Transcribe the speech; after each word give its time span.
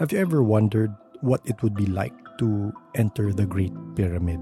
Have 0.00 0.12
you 0.12 0.18
ever 0.18 0.42
wondered 0.42 0.96
what 1.20 1.42
it 1.44 1.62
would 1.62 1.74
be 1.74 1.84
like 1.84 2.14
to 2.38 2.72
enter 2.94 3.34
the 3.34 3.44
Great 3.44 3.74
Pyramid? 3.96 4.40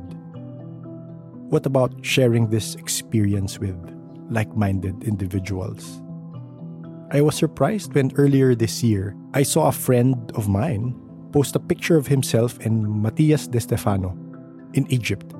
What 1.50 1.66
about 1.66 1.90
sharing 2.00 2.48
this 2.48 2.76
experience 2.76 3.58
with 3.58 3.74
like 4.30 4.54
minded 4.54 5.02
individuals? 5.02 6.00
I 7.10 7.22
was 7.22 7.34
surprised 7.34 7.92
when 7.92 8.12
earlier 8.14 8.54
this 8.54 8.84
year 8.84 9.16
I 9.34 9.42
saw 9.42 9.66
a 9.66 9.72
friend 9.72 10.30
of 10.36 10.48
mine 10.48 10.94
post 11.32 11.56
a 11.56 11.58
picture 11.58 11.96
of 11.96 12.06
himself 12.06 12.60
and 12.60 12.86
Matias 12.86 13.48
De 13.48 13.58
Stefano 13.58 14.16
in 14.74 14.86
Egypt. 14.92 15.34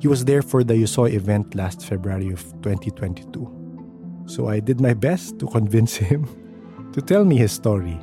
He 0.00 0.08
was 0.08 0.24
there 0.24 0.40
for 0.40 0.64
the 0.64 0.80
Yusoy 0.80 1.12
event 1.12 1.54
last 1.54 1.84
February 1.84 2.30
of 2.30 2.40
2022. 2.62 4.24
So 4.24 4.48
I 4.48 4.60
did 4.60 4.80
my 4.80 4.94
best 4.94 5.38
to 5.40 5.46
convince 5.46 5.94
him 6.08 6.24
to 6.94 7.02
tell 7.02 7.26
me 7.26 7.36
his 7.36 7.52
story. 7.52 8.00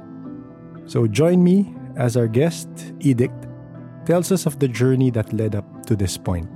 So 0.89 1.05
join 1.05 1.45
me 1.45 1.69
as 2.01 2.17
our 2.17 2.25
guest, 2.25 2.65
Edict, 2.97 3.45
tells 4.09 4.33
us 4.33 4.49
of 4.49 4.57
the 4.57 4.65
journey 4.65 5.13
that 5.13 5.29
led 5.29 5.53
up 5.53 5.85
to 5.85 5.93
this 5.93 6.17
point, 6.17 6.49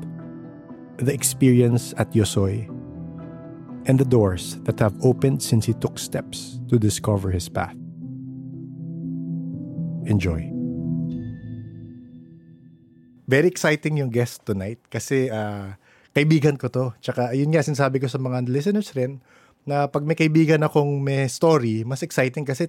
the 0.98 1.14
experience 1.14 1.94
at 2.02 2.10
Yusoy, 2.18 2.66
and 3.86 4.02
the 4.02 4.10
doors 4.10 4.58
that 4.66 4.82
have 4.82 4.98
opened 5.06 5.46
since 5.46 5.70
he 5.70 5.78
took 5.78 6.02
steps 6.02 6.58
to 6.74 6.82
discover 6.82 7.30
his 7.30 7.46
path. 7.46 7.78
Enjoy. 10.10 10.50
Very 13.30 13.48
exciting 13.54 14.02
yung 14.02 14.10
guest 14.10 14.50
tonight 14.50 14.82
kasi 14.90 15.30
uh, 15.30 15.78
kaibigan 16.18 16.58
ko 16.58 16.74
to. 16.74 16.90
Tsaka 17.06 17.38
ayun 17.38 17.54
nga 17.54 17.62
sinasabi 17.62 18.02
ko 18.02 18.10
sa 18.10 18.18
mga 18.18 18.50
listeners 18.50 18.98
rin 18.98 19.22
na 19.64 19.88
pag 19.88 20.04
may 20.04 20.18
kaibigan 20.18 20.66
akong 20.66 21.00
may 21.06 21.30
story, 21.30 21.88
mas 21.88 22.02
exciting 22.02 22.44
kasi 22.44 22.68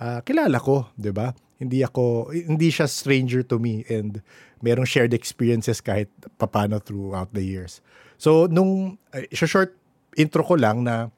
uh, 0.00 0.20
kilala 0.22 0.58
ko, 0.58 0.90
'di 0.98 1.12
ba? 1.14 1.34
Hindi 1.58 1.86
ako 1.86 2.34
hindi 2.34 2.68
siya 2.70 2.90
stranger 2.90 3.46
to 3.46 3.62
me 3.62 3.86
and 3.86 4.20
merong 4.64 4.88
shared 4.88 5.12
experiences 5.14 5.78
kahit 5.84 6.10
papano 6.40 6.80
throughout 6.82 7.30
the 7.36 7.44
years. 7.44 7.84
So 8.18 8.50
nung 8.50 8.98
uh, 9.14 9.26
short 9.34 9.76
intro 10.14 10.42
ko 10.42 10.54
lang 10.58 10.86
na 10.86 11.10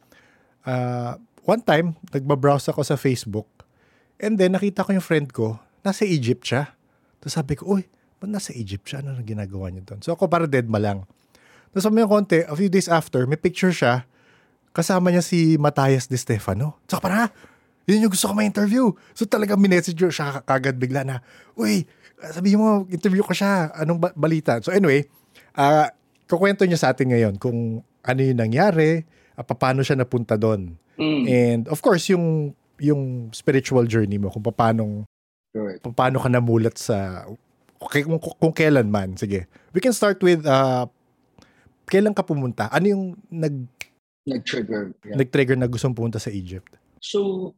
uh, 0.64 1.16
one 1.46 1.62
time 1.62 1.94
nagba-browse 2.10 2.68
ako 2.72 2.82
sa 2.82 2.98
Facebook 2.98 3.46
and 4.20 4.36
then 4.40 4.56
nakita 4.56 4.84
ko 4.84 4.96
yung 4.96 5.04
friend 5.04 5.30
ko 5.32 5.60
nasa 5.86 6.02
Egypt 6.02 6.42
siya. 6.42 6.74
Tapos 7.22 7.34
sabi 7.38 7.54
ko, 7.54 7.78
uy, 7.78 7.86
ba't 8.18 8.26
nasa 8.26 8.50
Egypt 8.58 8.90
siya? 8.90 9.06
Ano 9.06 9.14
na 9.14 9.22
ginagawa 9.22 9.70
niya 9.70 9.86
doon? 9.86 10.00
So 10.02 10.18
ako 10.18 10.26
para 10.26 10.50
dead 10.50 10.66
ma 10.66 10.82
lang. 10.82 11.06
Tapos 11.70 11.86
may 11.94 12.02
konti, 12.02 12.42
a 12.42 12.54
few 12.58 12.66
days 12.66 12.90
after, 12.90 13.22
may 13.30 13.38
picture 13.38 13.70
siya 13.70 14.08
kasama 14.74 15.08
niya 15.08 15.22
si 15.24 15.56
Matthias 15.56 16.10
De 16.10 16.18
Stefano. 16.18 16.80
So 16.90 16.98
para, 16.98 17.30
yun 17.86 18.02
yung 18.06 18.12
gusto 18.12 18.26
ko 18.26 18.34
ma-interview. 18.34 18.90
So 19.14 19.24
talagang 19.24 19.62
minessage 19.62 19.98
siya 19.98 20.42
kagad 20.42 20.76
bigla 20.76 21.06
na, 21.06 21.22
uy, 21.54 21.86
sabihin 22.18 22.58
mo, 22.58 22.68
interview 22.90 23.22
ko 23.22 23.30
siya. 23.30 23.70
Anong 23.78 24.02
ba- 24.02 24.16
balita? 24.18 24.58
So 24.58 24.74
anyway, 24.74 25.06
uh, 25.54 25.86
kukwento 26.26 26.66
niya 26.66 26.82
sa 26.82 26.90
atin 26.90 27.14
ngayon 27.14 27.34
kung 27.38 27.86
ano 28.02 28.20
yung 28.20 28.42
nangyari, 28.42 29.06
uh, 29.38 29.46
paano 29.46 29.86
siya 29.86 30.02
napunta 30.02 30.34
doon. 30.34 30.74
Mm. 30.98 31.22
And 31.30 31.62
of 31.70 31.78
course, 31.78 32.10
yung 32.10 32.52
yung 32.82 33.32
spiritual 33.32 33.88
journey 33.88 34.20
mo, 34.20 34.28
kung 34.28 34.44
paano 34.44 35.06
right. 35.54 35.80
paano 35.80 36.20
ka 36.20 36.28
namulat 36.28 36.76
sa 36.76 37.24
kung, 37.78 38.18
kung, 38.18 38.34
kung 38.36 38.54
kailan 38.54 38.90
man. 38.90 39.14
Sige. 39.14 39.46
We 39.70 39.78
can 39.78 39.94
start 39.94 40.18
with 40.24 40.42
uh, 40.42 40.90
kailan 41.86 42.16
ka 42.16 42.26
pumunta? 42.26 42.66
Ano 42.74 42.86
yung 42.90 43.04
nag 43.30 43.54
nag-trigger. 44.26 44.90
Yeah. 45.06 45.22
Nag-trigger 45.22 45.54
na 45.54 45.70
gustong 45.70 45.94
pumunta 45.94 46.18
sa 46.18 46.34
Egypt. 46.34 46.74
So, 46.98 47.54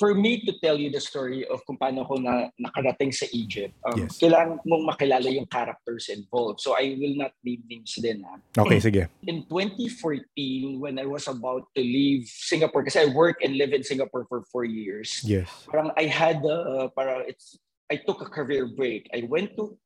for 0.00 0.16
me 0.16 0.40
to 0.48 0.56
tell 0.64 0.80
you 0.80 0.88
the 0.88 0.98
story 0.98 1.44
of 1.44 1.60
kung 1.68 1.76
paano 1.76 2.08
ako 2.08 2.24
na 2.24 2.48
nakarating 2.56 3.12
sa 3.12 3.28
Egypt, 3.36 3.76
um, 3.84 4.08
yes. 4.08 4.16
kailangan 4.16 4.56
mong 4.64 4.88
makilala 4.88 5.28
yung 5.28 5.44
characters 5.44 6.08
involved. 6.08 6.64
So, 6.64 6.72
I 6.72 6.96
will 6.96 7.20
not 7.20 7.36
name 7.44 7.60
names 7.68 8.00
din. 8.00 8.24
Ha? 8.24 8.64
Okay, 8.64 8.80
sige. 8.80 9.12
In 9.28 9.44
2014, 9.44 10.80
when 10.80 10.96
I 10.96 11.04
was 11.04 11.28
about 11.28 11.68
to 11.76 11.84
leave 11.84 12.24
Singapore, 12.24 12.80
kasi 12.80 13.04
I 13.04 13.12
work 13.12 13.44
and 13.44 13.60
live 13.60 13.76
in 13.76 13.84
Singapore 13.84 14.24
for 14.24 14.40
four 14.48 14.64
years. 14.64 15.20
Yes. 15.20 15.52
Parang 15.68 15.92
I 16.00 16.08
had, 16.08 16.40
uh, 16.48 16.88
parang 16.96 17.28
it's, 17.28 17.60
I 17.92 18.00
took 18.00 18.24
a 18.24 18.30
career 18.32 18.72
break. 18.72 19.04
I 19.12 19.28
went 19.28 19.52
to 19.60 19.76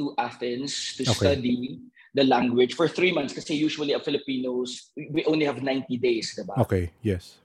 to 0.00 0.16
Athens 0.18 0.96
to 0.96 1.04
okay. 1.04 1.12
study 1.12 1.78
the 2.14 2.24
language 2.24 2.74
for 2.74 2.88
three 2.88 3.12
months 3.12 3.32
kasi 3.32 3.56
usually 3.56 3.92
a 3.92 4.00
Filipinos, 4.00 4.92
we 4.96 5.24
only 5.24 5.44
have 5.44 5.62
90 5.62 5.96
days, 5.96 6.36
diba? 6.36 6.56
Okay, 6.60 6.92
yes. 7.00 7.40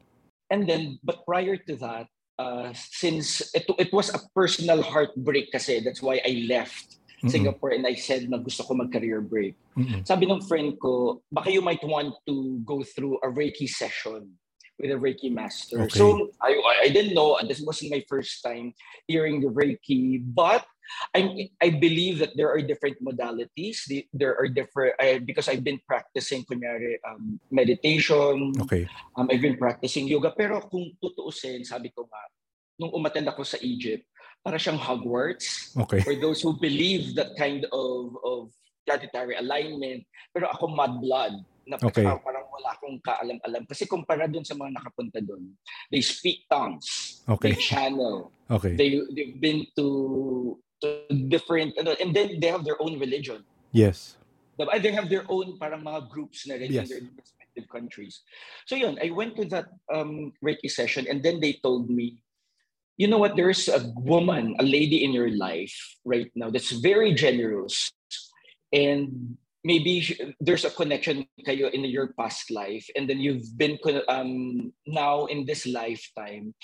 And 0.50 0.68
then, 0.68 1.00
but 1.04 1.26
prior 1.26 1.58
to 1.58 1.76
that, 1.78 2.08
uh, 2.40 2.72
since 2.74 3.42
it, 3.54 3.66
it 3.78 3.92
was 3.92 4.14
a 4.14 4.20
personal 4.34 4.82
heartbreak 4.82 5.52
kasi, 5.52 5.80
that's 5.80 6.02
why 6.02 6.22
I 6.26 6.46
left 6.48 6.98
mm-hmm. 7.18 7.30
Singapore 7.30 7.72
and 7.72 7.86
I 7.86 7.96
said 7.96 8.30
na 8.30 8.38
gusto 8.38 8.64
ko 8.64 8.74
mag-career 8.76 9.22
break. 9.22 9.56
Mm-hmm. 9.78 10.06
Sabi 10.06 10.30
ng 10.30 10.42
friend 10.46 10.78
ko, 10.80 11.22
baka 11.32 11.52
you 11.52 11.62
might 11.62 11.84
want 11.84 12.14
to 12.28 12.62
go 12.64 12.84
through 12.84 13.18
a 13.24 13.28
Reiki 13.28 13.68
session 13.68 14.38
with 14.80 14.92
a 14.92 15.00
Reiki 15.02 15.34
master. 15.34 15.90
Okay. 15.90 15.98
So 15.98 16.30
I, 16.42 16.54
I 16.86 16.90
didn't 16.90 17.16
know, 17.16 17.38
this 17.48 17.62
wasn't 17.62 17.92
my 17.92 18.06
first 18.08 18.44
time 18.44 18.74
hearing 19.08 19.42
the 19.42 19.50
Reiki, 19.50 20.22
but 20.22 20.66
I 21.16 21.50
I 21.62 21.70
believe 21.76 22.20
that 22.20 22.36
there 22.36 22.50
are 22.52 22.62
different 22.62 23.00
modalities. 23.04 23.86
There 24.14 24.36
are 24.38 24.48
different 24.48 24.96
I, 25.00 25.20
because 25.20 25.48
I've 25.48 25.64
been 25.64 25.80
practicing 25.88 26.44
kunyari 26.46 27.00
um, 27.08 27.40
meditation. 27.52 28.54
Okay. 28.68 28.88
Um, 29.16 29.28
I've 29.32 29.44
been 29.44 29.58
practicing 29.58 30.08
yoga. 30.08 30.34
Pero 30.36 30.62
kung 30.68 30.96
tutuusin, 31.02 31.66
sabi 31.68 31.92
ko 31.92 32.08
nga, 32.08 32.24
nung 32.80 32.94
umattend 32.94 33.28
ako 33.28 33.44
sa 33.44 33.58
Egypt, 33.60 34.06
para 34.46 34.56
siyang 34.56 34.80
Hogwarts. 34.80 35.76
Okay. 35.76 36.00
For 36.02 36.16
those 36.16 36.40
who 36.40 36.56
believe 36.56 37.18
that 37.20 37.36
kind 37.36 37.68
of 37.72 38.16
of 38.24 38.54
planetary 38.88 39.36
alignment. 39.36 40.08
Pero 40.32 40.48
ako 40.48 40.72
mud 40.72 41.04
blood 41.04 41.36
na 41.68 41.76
okay. 41.84 42.08
parang 42.08 42.48
wala 42.48 42.70
akong 42.72 42.96
kaalam-alam. 43.04 43.68
Kasi 43.68 43.84
kumpara 43.84 44.32
dun 44.32 44.48
sa 44.48 44.56
mga 44.56 44.80
nakapunta 44.80 45.20
dun, 45.20 45.52
they 45.92 46.00
speak 46.00 46.48
tongues. 46.48 47.20
Okay. 47.28 47.52
They 47.52 47.60
channel. 47.60 48.32
Okay. 48.48 48.80
They, 48.80 49.04
they've 49.12 49.36
been 49.36 49.68
to 49.76 50.56
to 50.82 51.06
different 51.28 51.78
and 51.78 51.88
then 52.14 52.40
they 52.40 52.48
have 52.48 52.64
their 52.64 52.82
own 52.82 53.00
religion. 53.00 53.44
Yes. 53.72 54.18
They 54.58 54.92
have 54.92 55.10
their 55.10 55.26
own 55.30 55.58
parang 55.60 55.86
mga 55.86 56.10
groups 56.10 56.48
na 56.48 56.56
rin 56.56 56.72
yes. 56.72 56.90
in 56.90 56.90
their 56.90 57.04
respective 57.14 57.68
countries. 57.70 58.22
So 58.66 58.76
yun, 58.76 58.98
I 59.02 59.12
went 59.12 59.38
to 59.38 59.46
that 59.54 59.70
um, 59.94 60.34
Reiki 60.44 60.70
session 60.70 61.06
and 61.10 61.22
then 61.22 61.40
they 61.40 61.62
told 61.62 61.90
me, 61.90 62.22
you 62.98 63.08
know 63.08 63.22
what, 63.22 63.36
there's 63.38 63.70
a 63.70 63.94
woman, 63.96 64.56
a 64.58 64.66
lady 64.66 65.06
in 65.06 65.14
your 65.14 65.30
life 65.30 65.74
right 66.06 66.32
now 66.34 66.50
that's 66.50 66.72
very 66.72 67.14
generous 67.14 67.94
and 68.74 69.38
maybe 69.68 70.00
there's 70.40 70.64
a 70.64 70.72
connection 70.72 71.28
kayo 71.44 71.68
in 71.76 71.84
your 71.84 72.16
past 72.16 72.48
life 72.48 72.88
and 72.96 73.04
then 73.12 73.20
you've 73.20 73.52
been 73.60 73.76
um, 74.08 74.72
now 74.88 75.28
in 75.28 75.44
this 75.44 75.68
lifetime 75.68 76.56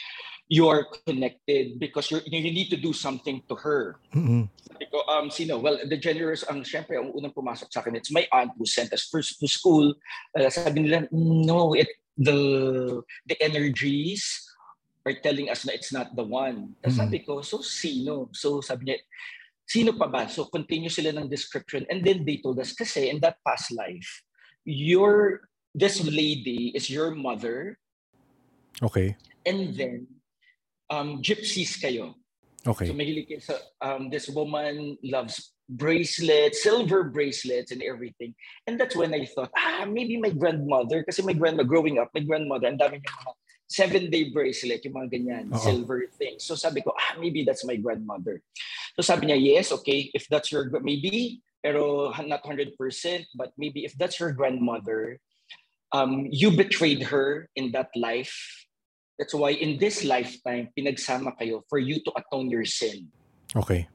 you 0.48 0.68
are 0.72 0.88
connected 1.08 1.80
because 1.80 2.12
you 2.12 2.24
you 2.28 2.52
need 2.52 2.70
to 2.70 2.80
do 2.80 2.94
something 2.94 3.42
to 3.48 3.56
her. 3.56 3.98
Mm-hmm. 4.14 4.46
Sabi 4.70 4.86
ko, 4.92 5.02
um, 5.10 5.28
sino? 5.32 5.58
Well, 5.58 5.80
the 5.82 5.98
generous, 5.98 6.44
ang 6.46 6.62
syempre, 6.68 7.00
ang 7.00 7.16
unang 7.16 7.34
pumasok 7.34 7.72
sa 7.72 7.80
akin, 7.82 7.96
it's 7.96 8.12
my 8.12 8.28
aunt 8.30 8.52
who 8.54 8.68
sent 8.70 8.92
us 8.94 9.08
first 9.08 9.40
to 9.40 9.48
school. 9.48 9.96
Uh, 10.38 10.54
sabi 10.54 10.86
nila, 10.86 11.08
no, 11.12 11.74
it, 11.74 11.90
the, 12.18 13.02
the 13.26 13.38
energies 13.42 14.46
are 15.06 15.16
telling 15.26 15.50
us 15.50 15.66
na 15.66 15.74
it's 15.74 15.92
not 15.92 16.14
the 16.16 16.24
one. 16.24 16.76
Mm-hmm. 16.84 16.92
Sabi 16.92 17.26
ko, 17.26 17.42
so 17.42 17.64
sino? 17.64 18.30
So 18.36 18.62
sabi 18.62 18.94
niya, 18.94 19.00
sino 19.74 19.98
pa 19.98 20.06
ba? 20.06 20.30
So 20.30 20.46
continue 20.46 20.94
sila 20.94 21.10
ng 21.18 21.26
description. 21.26 21.90
And 21.90 22.06
then 22.06 22.22
they 22.22 22.38
told 22.38 22.62
us, 22.62 22.78
kasi 22.78 23.10
in 23.10 23.18
that 23.26 23.42
past 23.42 23.74
life, 23.74 24.22
your, 24.70 25.50
this 25.74 25.98
lady 26.06 26.70
is 26.78 26.94
your 26.94 27.10
mother. 27.18 27.82
Okay. 28.86 29.18
And 29.50 29.74
then, 29.74 30.06
um, 30.94 31.26
gypsies 31.26 31.82
kayo. 31.82 32.14
Okay. 32.70 32.86
So 32.86 32.94
mahilig 32.94 33.34
kayo 33.34 33.42
sa, 33.42 33.58
um, 33.82 34.14
this 34.14 34.30
woman 34.30 35.02
loves 35.02 35.58
bracelets, 35.66 36.62
silver 36.62 37.10
bracelets 37.10 37.74
and 37.74 37.82
everything. 37.82 38.38
And 38.70 38.78
that's 38.78 38.94
when 38.94 39.10
I 39.10 39.26
thought, 39.26 39.50
ah, 39.58 39.90
maybe 39.90 40.22
my 40.22 40.30
grandmother, 40.30 41.02
kasi 41.02 41.26
my 41.26 41.34
grandma, 41.34 41.66
growing 41.66 41.98
up, 41.98 42.14
my 42.14 42.22
grandmother, 42.22 42.70
ang 42.70 42.78
dami 42.78 43.02
niya 43.02 43.10
mga 43.10 43.34
seven-day 43.74 44.30
bracelet, 44.30 44.86
yung 44.86 44.94
mga 44.94 45.10
ganyan, 45.10 45.46
Uh-oh. 45.50 45.66
silver 45.66 46.06
things. 46.14 46.46
So 46.46 46.54
sabi 46.54 46.86
ko, 46.86 46.94
ah, 46.94 47.18
maybe 47.18 47.42
that's 47.42 47.66
my 47.66 47.76
grandmother. 47.76 48.42
So 48.94 49.02
sabi 49.02 49.34
niya, 49.34 49.42
yes, 49.42 49.74
okay, 49.74 50.14
if 50.14 50.30
that's 50.30 50.54
your, 50.54 50.70
maybe, 50.86 51.42
pero 51.66 52.14
not 52.22 52.46
100%, 52.46 52.78
but 53.34 53.52
maybe 53.58 53.86
if 53.86 53.98
that's 53.98 54.20
your 54.20 54.32
grandmother, 54.32 55.18
um, 55.92 56.30
you 56.30 56.54
betrayed 56.54 57.10
her 57.10 57.50
in 57.58 57.74
that 57.74 57.90
life 57.98 58.38
That's 59.20 59.34
why 59.34 59.52
in 59.52 59.78
this 59.78 60.04
lifetime, 60.04 60.74
pinagsama 60.74 61.38
kayo 61.38 61.62
for 61.70 61.78
you 61.78 62.02
to 62.02 62.12
atone 62.18 62.50
your 62.50 62.66
sin. 62.66 63.08
Okay. 63.56 63.88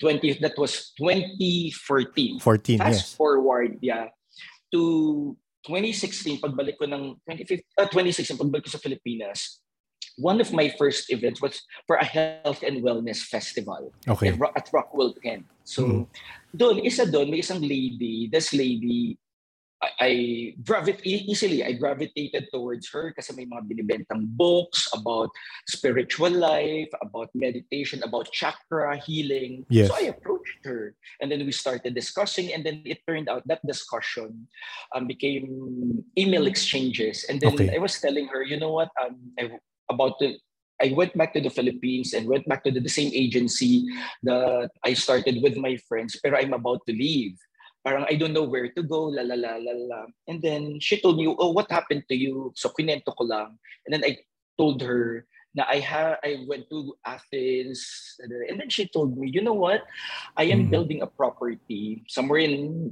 20, 0.00 0.40
that 0.40 0.56
was 0.58 0.92
2014. 0.98 2.40
14, 2.40 2.78
Fast 2.78 2.90
yes. 2.90 3.14
forward, 3.14 3.78
yeah, 3.82 4.08
to 4.72 5.36
2016, 5.66 6.38
pagbalik 6.40 6.78
ko 6.78 6.86
ng 6.86 7.18
2015, 7.26 7.62
uh, 7.76 7.88
2016, 7.90 8.38
pagbalik 8.38 8.64
ko 8.64 8.72
sa 8.72 8.82
Pilipinas, 8.82 9.60
one 10.16 10.40
of 10.40 10.48
my 10.52 10.72
first 10.80 11.12
events 11.12 11.42
was 11.44 11.60
for 11.84 12.00
a 12.00 12.06
health 12.06 12.64
and 12.64 12.80
wellness 12.80 13.20
festival 13.20 13.92
Okay. 14.08 14.32
at, 14.32 14.40
Ro- 14.40 14.54
at 14.56 14.66
Rockwell 14.72 15.12
Kent. 15.20 15.44
So, 15.66 15.84
Mhm. 15.84 16.00
doon, 16.54 16.76
isa 16.80 17.04
doon, 17.04 17.28
may 17.28 17.44
isang 17.44 17.60
lady, 17.60 18.30
this 18.32 18.54
lady, 18.56 19.18
I, 19.82 19.90
I 20.00 20.12
gravit 20.62 21.04
easily, 21.04 21.64
I 21.64 21.72
gravitated 21.72 22.48
towards 22.52 22.88
her 22.90 23.12
kasi 23.12 23.36
may 23.36 23.44
mga 23.44 23.68
binibentang 23.68 24.24
books 24.32 24.88
about 24.94 25.28
spiritual 25.68 26.32
life, 26.32 26.88
about 27.02 27.28
meditation, 27.34 28.02
about 28.02 28.32
chakra 28.32 28.96
healing. 28.96 29.66
Yes. 29.68 29.88
So 29.88 29.96
I 29.96 30.08
approached 30.08 30.64
her 30.64 30.94
and 31.20 31.30
then 31.30 31.44
we 31.44 31.52
started 31.52 31.94
discussing 31.94 32.52
and 32.52 32.64
then 32.64 32.80
it 32.84 33.04
turned 33.06 33.28
out 33.28 33.44
that 33.46 33.60
discussion 33.66 34.48
um, 34.94 35.06
became 35.06 36.04
email 36.16 36.46
exchanges. 36.46 37.24
And 37.28 37.40
then 37.40 37.52
Okay. 37.56 37.74
I 37.74 37.78
was 37.78 38.00
telling 38.00 38.28
her, 38.28 38.42
you 38.42 38.58
know 38.58 38.72
what, 38.72 38.88
um, 39.00 39.16
I, 39.38 39.50
about 39.88 40.18
the 40.18 40.36
I 40.80 40.92
went 40.92 41.16
back 41.16 41.32
to 41.32 41.40
the 41.40 41.48
Philippines 41.48 42.12
and 42.12 42.28
went 42.28 42.46
back 42.46 42.64
to 42.64 42.70
the, 42.70 42.80
the 42.80 42.92
same 42.92 43.10
agency 43.14 43.88
that 44.24 44.68
I 44.84 44.92
started 44.92 45.40
with 45.42 45.56
my 45.56 45.76
friends, 45.88 46.20
pero 46.20 46.36
I'm 46.36 46.52
about 46.52 46.84
to 46.86 46.92
leave. 46.92 47.36
Parang 47.86 48.02
I 48.10 48.18
don't 48.18 48.34
know 48.34 48.42
where 48.42 48.66
to 48.66 48.82
go, 48.82 49.06
la 49.14 49.22
la 49.22 49.38
la 49.38 49.62
la 49.62 49.74
la. 49.78 50.00
And 50.26 50.42
then 50.42 50.82
she 50.82 50.98
told 50.98 51.22
me, 51.22 51.30
oh, 51.30 51.54
what 51.54 51.70
happened 51.70 52.02
to 52.10 52.16
you? 52.18 52.50
So 52.58 52.74
kinento 52.74 53.14
ko 53.14 53.22
lang. 53.22 53.54
And 53.86 53.94
then 53.94 54.02
I 54.02 54.18
told 54.58 54.82
her 54.82 55.22
na 55.54 55.70
I 55.70 55.78
ha 55.78 56.18
I 56.18 56.42
went 56.50 56.66
to 56.74 56.98
Athens. 57.06 57.86
And 58.18 58.58
then 58.58 58.68
she 58.74 58.90
told 58.90 59.14
me, 59.14 59.30
you 59.30 59.38
know 59.38 59.54
what? 59.54 59.86
I 60.34 60.50
am 60.50 60.66
Mhm. 60.66 60.70
building 60.74 61.00
a 61.00 61.06
property 61.06 62.02
somewhere 62.10 62.42
in 62.42 62.90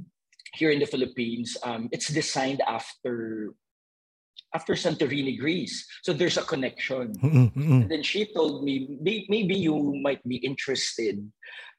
here 0.55 0.71
in 0.71 0.79
the 0.79 0.87
Philippines. 0.87 1.59
Um, 1.67 1.91
it's 1.91 2.07
designed 2.07 2.63
after 2.63 3.51
after 4.55 4.79
Santorini, 4.79 5.35
Greece. 5.35 5.83
So 6.07 6.15
there's 6.15 6.39
a 6.39 6.47
connection. 6.47 7.11
Mm-mm, 7.19 7.51
mm-mm. 7.51 7.81
And 7.83 7.91
then 7.91 8.03
she 8.07 8.31
told 8.31 8.63
me, 8.63 8.95
"May- 9.03 9.27
maybe 9.27 9.59
you 9.59 9.75
might 9.99 10.23
be 10.23 10.39
interested 10.39 11.19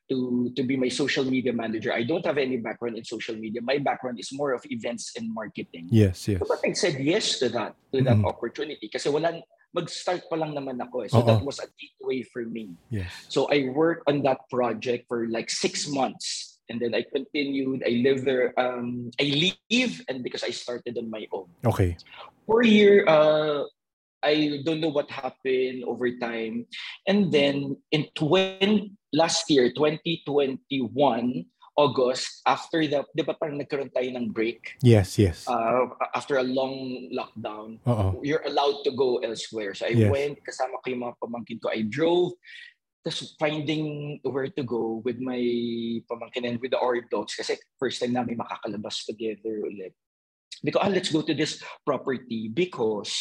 to, 0.09 0.53
to 0.55 0.63
be 0.63 0.77
my 0.77 0.89
social 0.89 1.25
media 1.25 1.53
manager. 1.53 1.93
I 1.93 2.05
don't 2.05 2.25
have 2.27 2.39
any 2.39 2.57
background 2.57 2.97
in 2.97 3.05
social 3.05 3.35
media. 3.37 3.61
My 3.63 3.79
background 3.79 4.21
is 4.21 4.33
more 4.33 4.53
of 4.53 4.63
events 4.71 5.13
and 5.17 5.33
marketing. 5.33 5.89
Yes, 5.91 6.29
yes. 6.29 6.43
But 6.47 6.59
I 6.65 6.73
said 6.73 6.99
yes 7.01 7.39
to 7.41 7.49
that, 7.51 7.75
to 7.93 8.03
that 8.03 8.17
Mhm. 8.17 8.27
opportunity. 8.27 8.89
Kasi 8.89 9.09
wala, 9.11 9.43
mag-start 9.75 10.25
pa 10.31 10.37
lang 10.37 10.55
naman 10.55 10.79
ako. 10.81 11.05
Eh. 11.05 11.09
So 11.11 11.21
Oo. 11.21 11.27
that 11.27 11.43
was 11.43 11.59
a 11.59 11.69
gateway 11.75 12.23
for 12.23 12.47
me. 12.47 12.79
Yes. 12.91 13.11
So 13.29 13.51
I 13.51 13.69
worked 13.75 14.07
on 14.07 14.23
that 14.23 14.47
project 14.49 15.07
for 15.11 15.27
like 15.29 15.51
six 15.51 15.89
months. 15.91 16.57
And 16.67 16.83
then 16.83 16.99
I 16.99 17.07
continued, 17.07 17.87
I 17.87 18.03
lived 18.03 18.27
there, 18.27 18.51
um, 18.59 19.15
I 19.23 19.55
leave, 19.71 20.03
and 20.11 20.27
because 20.27 20.43
I 20.43 20.51
started 20.51 20.99
on 20.99 21.07
my 21.07 21.23
own 21.31 21.47
Okay. 21.63 21.95
for 22.43 22.63
a 22.63 22.67
year, 22.67 23.07
uh, 23.07 23.71
I 24.23 24.63
don't 24.65 24.81
know 24.81 24.89
what 24.93 25.11
happened 25.11 25.85
over 25.85 26.11
time. 26.19 26.67
And 27.07 27.31
then 27.33 27.77
in 27.93 28.07
20, 28.15 28.93
last 29.13 29.49
year, 29.51 29.73
2021, 29.73 31.45
August, 31.77 32.41
after 32.49 32.81
the, 32.89 33.05
di 33.13 33.23
ba 33.23 33.37
parang 33.37 33.61
nagkaroon 33.61 33.93
tayo 33.93 34.09
ng 34.17 34.33
break, 34.33 34.81
Yes, 34.81 35.21
yes. 35.21 35.45
uh, 35.45 35.93
after 36.17 36.41
a 36.41 36.43
long 36.43 37.13
lockdown, 37.13 37.77
Oo. 37.85 38.25
you're 38.25 38.45
allowed 38.49 38.81
to 38.89 38.91
go 38.97 39.21
elsewhere. 39.21 39.77
So 39.77 39.85
I 39.85 39.93
Yes. 39.93 40.09
went, 40.09 40.41
kasama 40.41 40.81
ko 40.81 40.89
yung 40.89 41.05
mga 41.05 41.17
pamangkin 41.21 41.61
ko. 41.61 41.69
I 41.69 41.85
drove, 41.85 42.33
tapos 43.05 43.37
finding 43.39 44.19
where 44.25 44.49
to 44.51 44.65
go 44.65 45.05
with 45.05 45.21
my 45.21 45.39
pamangkin 46.11 46.49
and 46.49 46.57
with 46.59 46.75
the 46.75 46.81
our 46.81 46.99
dogs 47.07 47.39
kasi 47.39 47.55
first 47.79 48.03
time 48.03 48.17
namin 48.17 48.35
makakalabas 48.41 49.07
together 49.07 49.63
ulit. 49.63 49.95
Because 50.65 50.83
ah, 50.83 50.91
let's 50.91 51.13
go 51.13 51.21
to 51.23 51.37
this 51.37 51.61
property 51.85 52.49
because 52.51 53.13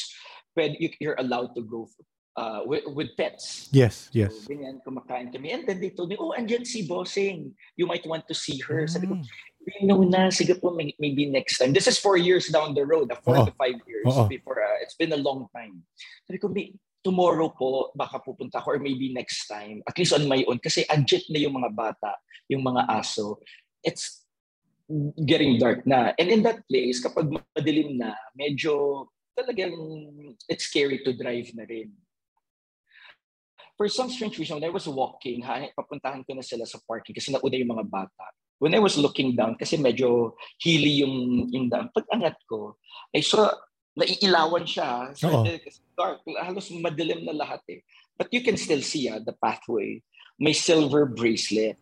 you, 0.64 0.90
you're 1.00 1.20
allowed 1.20 1.56
to 1.56 1.62
go 1.62 1.90
uh, 2.38 2.62
with, 2.66 2.84
with 2.88 3.10
pets. 3.18 3.70
Yes, 3.72 4.10
yes. 4.12 4.32
So, 4.44 4.54
ganyan, 4.54 4.80
kumakain 4.88 5.32
kami. 5.34 5.52
And 5.52 5.68
then 5.68 5.80
they 5.80 5.90
told 5.92 6.10
me, 6.10 6.18
oh, 6.20 6.34
andyan 6.38 6.66
si 6.66 6.88
Bossing. 6.88 7.52
You 7.76 7.88
might 7.88 8.06
want 8.08 8.28
to 8.28 8.36
see 8.36 8.60
her. 8.68 8.88
Sabi 8.88 9.08
ko, 9.08 9.16
Mm. 9.16 9.90
no 9.90 9.98
na, 10.06 10.30
sige 10.30 10.54
po, 10.62 10.70
may- 10.78 10.94
maybe 11.02 11.26
next 11.26 11.58
time. 11.58 11.74
This 11.74 11.88
is 11.90 11.98
four 11.98 12.18
years 12.22 12.54
down 12.54 12.78
the 12.78 12.86
road, 12.86 13.10
uh, 13.10 13.18
four 13.26 13.34
Oo. 13.42 13.50
to 13.50 13.54
five 13.58 13.74
years 13.90 14.06
Oo. 14.06 14.30
before. 14.30 14.62
Uh, 14.62 14.78
it's 14.86 14.94
been 14.94 15.10
a 15.10 15.18
long 15.18 15.50
time. 15.58 15.82
Sabi 16.30 16.38
ko, 16.38 16.54
may, 16.54 16.70
tomorrow 17.02 17.50
po, 17.50 17.90
baka 17.98 18.22
pupunta 18.22 18.62
ko 18.62 18.78
or 18.78 18.80
maybe 18.80 19.10
next 19.10 19.50
time. 19.50 19.82
At 19.90 19.98
least 19.98 20.14
on 20.14 20.30
my 20.30 20.46
own. 20.46 20.62
Kasi 20.62 20.86
adjit 20.86 21.26
na 21.34 21.42
yung 21.42 21.58
mga 21.58 21.74
bata, 21.74 22.14
yung 22.46 22.62
mga 22.62 22.86
aso. 22.94 23.42
It's 23.82 24.22
getting 25.26 25.58
dark 25.58 25.82
na. 25.90 26.14
And 26.22 26.30
in 26.30 26.46
that 26.46 26.62
place, 26.70 27.02
kapag 27.02 27.34
madilim 27.58 27.98
na, 27.98 28.14
medyo 28.38 29.10
talagang 29.36 29.76
it's 30.48 30.66
scary 30.66 31.04
to 31.04 31.14
drive 31.14 31.52
na 31.54 31.68
rin. 31.68 31.92
For 33.76 33.92
some 33.92 34.08
strange 34.08 34.40
reason, 34.40 34.56
when 34.56 34.64
I 34.64 34.72
was 34.72 34.88
walking, 34.88 35.44
ha, 35.44 35.68
papuntahan 35.76 36.24
ko 36.24 36.32
na 36.32 36.42
sila 36.42 36.64
sa 36.64 36.80
parking 36.88 37.12
kasi 37.12 37.36
nauna 37.36 37.60
yung 37.60 37.76
mga 37.76 37.92
bata. 37.92 38.26
When 38.56 38.72
I 38.72 38.80
was 38.80 38.96
looking 38.96 39.36
down, 39.36 39.60
kasi 39.60 39.76
medyo 39.76 40.40
hilly 40.64 41.04
yung, 41.04 41.52
yung 41.52 41.68
down, 41.68 41.92
pag 41.92 42.08
angat 42.08 42.40
ko, 42.48 42.80
I 43.12 43.20
saw, 43.20 43.52
naiilawan 43.96 44.68
siya. 44.68 45.16
So, 45.16 45.28
Oo. 45.32 45.44
it's 45.48 45.80
dark. 45.96 46.20
Halos 46.40 46.72
madilim 46.72 47.24
na 47.24 47.36
lahat 47.36 47.64
eh. 47.72 47.80
But 48.20 48.32
you 48.32 48.44
can 48.44 48.60
still 48.60 48.84
see 48.84 49.08
ah, 49.08 49.20
the 49.24 49.36
pathway. 49.40 50.04
May 50.40 50.52
silver 50.52 51.08
bracelet. 51.08 51.80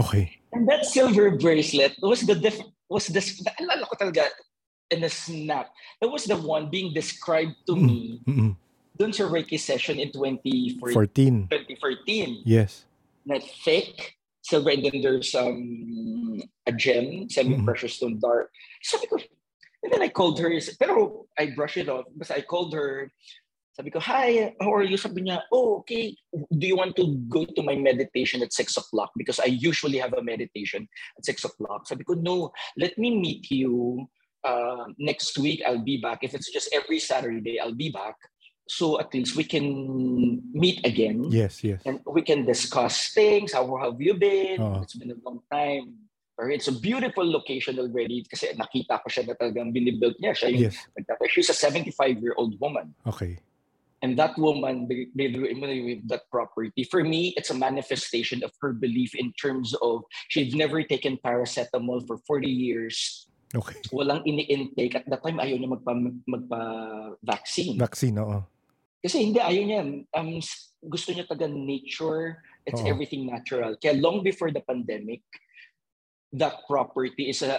Okay. 0.00 0.40
And 0.52 0.68
that 0.68 0.88
silver 0.88 1.36
bracelet 1.36 1.96
was 2.00 2.24
the 2.24 2.34
def- 2.34 2.64
was 2.88 3.06
this 3.12 3.38
naalala 3.44 3.86
ko 3.86 3.94
talaga 3.96 4.32
in 4.90 5.04
a 5.04 5.08
snap. 5.08 5.70
That 6.00 6.10
was 6.10 6.24
the 6.24 6.36
one 6.36 6.68
being 6.68 6.92
described 6.92 7.54
to 7.66 7.74
Mm. 7.74 7.86
me 7.86 8.20
Mm-mm. 8.26 8.52
dun 8.98 9.12
sa 9.12 9.24
Reiki 9.24 9.58
session 9.58 9.98
in 9.98 10.12
2014, 10.12 10.92
14. 10.92 11.48
2014. 11.48 12.42
Yes. 12.44 12.84
Na 13.24 13.38
thick, 13.64 14.18
silver, 14.42 14.70
and 14.70 14.84
then 14.84 15.00
there's 15.00 15.34
um, 15.34 16.42
a 16.66 16.72
gem, 16.72 17.30
semi-precious 17.30 17.94
stone, 17.94 18.18
dark. 18.18 18.50
Sabi 18.82 19.06
ko, 19.06 19.16
and 19.82 19.92
then 19.92 20.02
I 20.02 20.08
called 20.08 20.38
her, 20.40 20.52
pero 20.78 21.24
I 21.38 21.52
brushed 21.56 21.78
it 21.78 21.88
off, 21.88 22.04
because 22.12 22.30
I 22.32 22.40
called 22.44 22.74
her, 22.74 23.08
sabi 23.72 23.88
ko, 23.88 24.00
hi, 24.00 24.52
how 24.60 24.72
are 24.72 24.82
you? 24.84 24.96
Sabi 24.96 25.22
niya, 25.24 25.40
oh, 25.52 25.80
okay, 25.80 26.16
do 26.52 26.66
you 26.66 26.76
want 26.76 26.96
to 26.96 27.16
go 27.28 27.44
to 27.44 27.62
my 27.62 27.76
meditation 27.76 28.42
at 28.42 28.52
6 28.52 28.76
o'clock? 28.76 29.12
Because 29.16 29.40
I 29.40 29.48
usually 29.48 29.96
have 29.96 30.12
a 30.12 30.22
meditation 30.24 30.88
at 31.16 31.24
6 31.24 31.44
o'clock. 31.44 31.88
Sabi 31.88 32.04
ko, 32.04 32.12
no, 32.12 32.52
let 32.76 32.98
me 32.98 33.16
meet 33.16 33.48
you 33.50 34.08
uh, 34.44 34.84
next 34.98 35.38
week. 35.38 35.62
I'll 35.66 35.82
be 35.84 35.98
back. 36.00 36.20
If 36.22 36.34
it's 36.34 36.50
just 36.52 36.68
every 36.72 36.98
Saturday, 36.98 37.60
I'll 37.60 37.74
be 37.74 37.90
back. 37.90 38.16
So 38.68 39.00
at 39.00 39.12
least 39.12 39.34
we 39.34 39.42
can 39.42 39.66
meet 40.54 40.86
again 40.86 41.26
Yes, 41.26 41.64
yes. 41.64 41.82
and 41.84 41.98
we 42.06 42.22
can 42.22 42.46
discuss 42.46 43.10
things. 43.12 43.52
How 43.52 43.66
have 43.82 44.00
you 44.00 44.14
been? 44.14 44.62
Oo. 44.62 44.82
It's 44.82 44.94
been 44.94 45.10
a 45.10 45.18
long 45.26 45.42
time. 45.50 45.98
Or 46.38 46.48
it's 46.48 46.68
a 46.68 46.72
beautiful 46.72 47.26
location 47.26 47.76
already 47.82 48.24
kasi 48.24 48.48
nakita 48.56 49.02
ko 49.02 49.10
siya 49.10 49.26
na 49.28 49.34
talagang 49.34 49.74
binibuild 49.74 50.16
niya. 50.22 50.32
Siya 50.32 50.48
yung 50.54 50.72
Yes. 50.72 50.78
She's 51.34 51.50
a 51.50 51.58
75-year-old 51.58 52.56
woman. 52.62 52.94
Okay. 53.04 53.42
And 54.00 54.16
that 54.16 54.38
woman, 54.38 54.88
with 54.88 56.08
that 56.08 56.22
property. 56.32 56.84
For 56.88 57.04
me, 57.04 57.34
it's 57.36 57.50
a 57.50 57.58
manifestation 57.58 58.42
of 58.42 58.52
her 58.62 58.72
belief 58.72 59.12
in 59.14 59.34
terms 59.36 59.74
of 59.82 60.08
she's 60.32 60.54
never 60.54 60.82
taken 60.82 61.18
paracetamol 61.20 62.06
for 62.06 62.16
40 62.24 62.48
years. 62.48 63.28
Okay. 63.50 63.82
Walang 63.90 64.22
ini-intake. 64.22 65.02
At 65.02 65.06
that 65.10 65.26
time, 65.26 65.42
ayaw 65.42 65.58
niya 65.58 65.70
magpa, 65.74 65.92
magpa-vaccine. 66.22 67.76
Vaccine, 67.82 68.16
oo. 68.22 68.38
Kasi 69.02 69.26
hindi, 69.26 69.42
ayaw 69.42 69.62
niya. 69.66 69.82
Um, 70.14 70.38
gusto 70.86 71.10
niya 71.10 71.26
taga 71.26 71.50
nature. 71.50 72.38
It's 72.62 72.78
Oo. 72.84 72.92
everything 72.92 73.26
natural. 73.26 73.74
Kaya 73.80 73.98
long 73.98 74.22
before 74.22 74.52
the 74.52 74.62
pandemic, 74.62 75.24
that 76.36 76.62
property 76.68 77.26
is 77.32 77.42
a, 77.42 77.58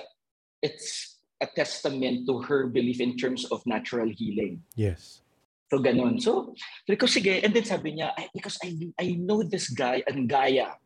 it's 0.62 1.20
a 1.42 1.50
testament 1.50 2.24
to 2.30 2.40
her 2.46 2.70
belief 2.72 3.02
in 3.02 3.18
terms 3.18 3.44
of 3.52 3.60
natural 3.66 4.08
healing. 4.08 4.62
Yes. 4.78 5.26
So, 5.74 5.80
ganun. 5.80 6.22
So, 6.22 6.54
sabi 6.88 6.96
ko, 7.00 7.08
sige. 7.08 7.44
And 7.44 7.52
then 7.52 7.66
sabi 7.66 8.00
niya, 8.00 8.12
I, 8.16 8.30
because 8.32 8.60
I, 8.64 8.76
I 9.00 9.18
know 9.20 9.44
this 9.44 9.72
guy, 9.72 10.04
ang 10.08 10.28
Gaya, 10.28 10.78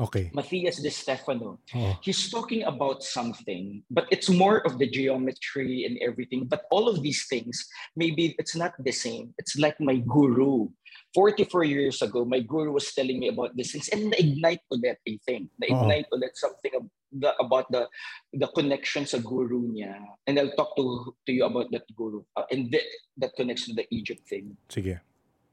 Okay. 0.00 0.30
Matthias 0.32 0.80
De 0.80 0.88
Stefano. 0.88 1.60
Oo. 1.76 1.92
He's 2.00 2.30
talking 2.32 2.64
about 2.64 3.04
something, 3.04 3.84
but 3.92 4.08
it's 4.08 4.32
more 4.32 4.64
of 4.64 4.80
the 4.80 4.88
geometry 4.88 5.84
and 5.84 6.00
everything. 6.00 6.48
But 6.48 6.64
all 6.72 6.88
of 6.88 7.04
these 7.04 7.28
things, 7.28 7.68
maybe 7.96 8.34
it's 8.40 8.56
not 8.56 8.72
the 8.80 8.92
same. 8.92 9.36
It's 9.36 9.58
like 9.60 9.76
my 9.80 10.00
guru. 10.00 10.72
44 11.12 11.64
years 11.64 12.00
ago, 12.00 12.24
my 12.24 12.40
guru 12.40 12.72
was 12.72 12.88
telling 12.96 13.20
me 13.20 13.28
about 13.28 13.52
these 13.52 13.72
things 13.72 13.88
and 13.92 14.08
na-ignite 14.08 14.64
ulit, 14.72 14.96
I 15.04 15.20
think. 15.28 15.52
Na-ignite 15.60 16.08
ulit 16.08 16.40
something 16.40 16.88
the, 17.12 17.36
about 17.36 17.68
the 17.68 17.84
the 18.32 18.48
connection 18.56 19.04
sa 19.04 19.20
guru 19.20 19.68
niya. 19.68 19.92
And 20.24 20.40
I'll 20.40 20.56
talk 20.56 20.72
to 20.80 21.12
to 21.28 21.30
you 21.32 21.44
about 21.44 21.68
that 21.76 21.84
guru. 21.92 22.24
Uh, 22.32 22.48
and 22.48 22.72
th- 22.72 22.88
that 23.20 23.36
connects 23.36 23.68
to 23.68 23.76
the 23.76 23.84
Egypt 23.92 24.24
thing. 24.24 24.56
Sige. 24.72 25.04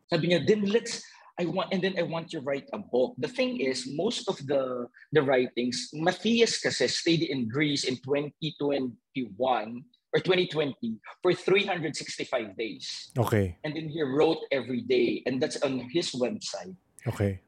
Sabi 0.10 0.32
niya, 0.32 0.42
then 0.42 0.66
let's, 0.66 1.04
I 1.40 1.46
want, 1.46 1.72
and 1.72 1.82
then 1.82 1.96
I 1.98 2.04
want 2.04 2.30
to 2.36 2.42
write 2.42 2.68
a 2.74 2.80
book. 2.80 3.16
The 3.18 3.32
thing 3.32 3.64
is, 3.64 3.88
most 3.88 4.28
of 4.28 4.36
the 4.46 4.92
the 5.16 5.24
writings, 5.24 5.90
Matthias 5.96 6.60
kasi 6.60 6.92
stayed 6.92 7.24
in 7.24 7.48
Greece 7.48 7.88
in 7.88 7.96
2021 8.04 9.84
or 10.12 10.20
2020 10.20 10.76
for 11.24 11.34
365 11.34 12.58
days. 12.58 13.12
Okay. 13.18 13.56
And 13.64 13.76
then 13.76 13.88
he 13.88 14.02
wrote 14.02 14.40
every 14.52 14.82
day. 14.82 15.24
And 15.26 15.42
that's 15.42 15.62
on 15.62 15.80
his 15.94 16.12
website. 16.12 16.76
Okay. 17.08 17.40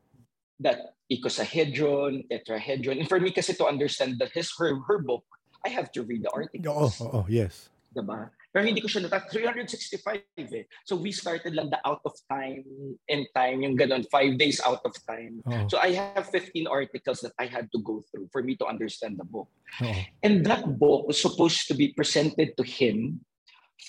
That 0.59 0.95
icosahedron, 1.11 2.29
tetrahedron. 2.29 2.99
And 2.99 3.09
for 3.09 3.19
me 3.19 3.31
kasi 3.31 3.53
to 3.59 3.65
understand 3.65 4.19
that 4.19 4.31
his 4.31 4.53
her, 4.57 4.77
her 4.87 4.99
book, 4.99 5.25
I 5.65 5.69
have 5.69 5.91
to 5.93 6.03
read 6.03 6.23
the 6.23 6.31
articles. 6.31 7.01
Oh, 7.01 7.05
oh, 7.05 7.11
oh 7.11 7.25
yes. 7.27 7.69
Diba? 7.91 8.31
Pero 8.51 8.63
hindi 8.63 8.79
ko 8.79 8.87
siya 8.87 9.03
nata 9.07 9.27
365 9.27 10.23
eh. 10.55 10.65
So 10.87 10.95
we 10.95 11.11
started 11.11 11.55
lang 11.55 11.71
the 11.71 11.79
out 11.83 11.99
of 12.07 12.15
time 12.27 12.63
and 13.07 13.27
time, 13.35 13.63
yung 13.63 13.75
ganun, 13.75 14.07
five 14.07 14.39
days 14.39 14.59
out 14.63 14.79
of 14.83 14.95
time. 15.07 15.43
Oo. 15.47 15.67
So 15.67 15.79
I 15.79 15.95
have 15.95 16.27
15 16.27 16.67
articles 16.67 17.19
that 17.23 17.35
I 17.39 17.47
had 17.47 17.71
to 17.71 17.79
go 17.83 18.03
through 18.11 18.31
for 18.31 18.43
me 18.43 18.55
to 18.59 18.65
understand 18.67 19.19
the 19.19 19.27
book. 19.27 19.51
Oo. 19.83 19.95
And 20.23 20.43
that 20.47 20.63
book 20.79 21.07
was 21.07 21.19
supposed 21.19 21.67
to 21.67 21.75
be 21.75 21.91
presented 21.95 22.55
to 22.55 22.63
him 22.63 23.23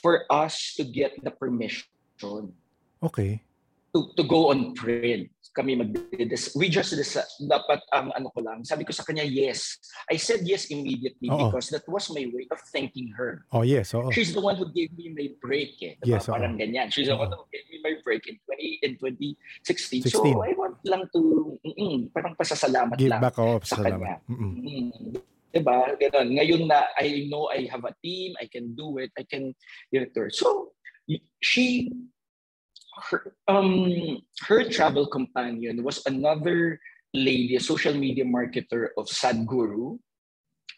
for 0.03 0.27
us 0.31 0.75
to 0.79 0.87
get 0.87 1.15
the 1.23 1.31
permission 1.31 1.87
Okay. 3.03 3.43
to, 3.95 4.11
to 4.17 4.23
go 4.25 4.51
on 4.51 4.75
print. 4.75 5.31
Kami 5.53 5.77
mag 5.77 5.93
We 6.57 6.73
just 6.73 6.97
decide, 6.97 7.29
dapat 7.45 7.85
ang 7.93 8.09
ano 8.17 8.33
ko 8.33 8.41
lang. 8.41 8.65
Sabi 8.65 8.89
ko 8.89 8.93
sa 8.97 9.05
kanya, 9.05 9.25
yes. 9.25 9.77
I 10.09 10.17
said 10.17 10.49
yes 10.49 10.73
immediately 10.73 11.29
Oo. 11.29 11.53
because 11.53 11.69
that 11.69 11.85
was 11.89 12.09
my 12.09 12.25
way 12.33 12.49
of 12.49 12.57
thanking 12.73 13.13
her. 13.13 13.45
Oh, 13.53 13.61
yes. 13.61 13.93
Oo. 13.93 14.09
She's 14.09 14.33
the 14.33 14.41
one 14.41 14.57
who 14.57 14.73
gave 14.73 14.93
me 14.97 15.13
my 15.13 15.29
break 15.45 15.77
eh. 15.85 16.01
Diba? 16.01 16.17
Yes, 16.17 16.29
oo. 16.29 16.37
Parang 16.41 16.57
ganyan. 16.57 16.89
She's 16.89 17.13
the 17.13 17.17
Oo. 17.17 17.29
one 17.29 17.31
who 17.37 17.45
gave 17.53 17.69
me 17.69 17.79
my 17.85 17.95
break 18.01 18.25
in 18.29 18.41
20 18.49 18.81
in 18.81 18.93
2016. 18.97 20.09
16. 20.09 20.09
So 20.09 20.25
I 20.43 20.57
want 20.57 20.81
lang 20.89 21.05
to 21.13 21.21
mm, 21.61 22.13
parang 22.13 22.35
pasasalamat 22.37 22.97
Give 22.97 23.13
lang. 23.13 23.21
back. 23.21 23.37
Oo, 23.37 23.61
sa 23.61 23.77
salamat. 23.77 24.25
Mm-mm. 24.29 24.53
Mm. 24.57 24.91
Diba? 25.53 25.79
Ganun. 26.01 26.29
Ngayon 26.33 26.63
na 26.65 26.89
I 26.97 27.29
know 27.29 27.53
I 27.53 27.69
have 27.69 27.85
a 27.85 27.93
team, 28.01 28.33
I 28.41 28.49
can 28.49 28.73
do 28.73 28.97
it, 28.97 29.13
I 29.21 29.25
can 29.29 29.53
her. 29.93 30.29
So 30.33 30.73
she 31.45 31.93
her 33.11 33.33
um 33.49 34.21
her 34.49 34.69
travel 34.69 35.07
companion 35.07 35.83
was 35.83 36.05
another 36.07 36.81
lady, 37.15 37.57
a 37.57 37.61
social 37.61 37.95
media 37.95 38.25
marketer 38.25 38.93
of 38.97 39.07
Sadhguru. 39.09 39.99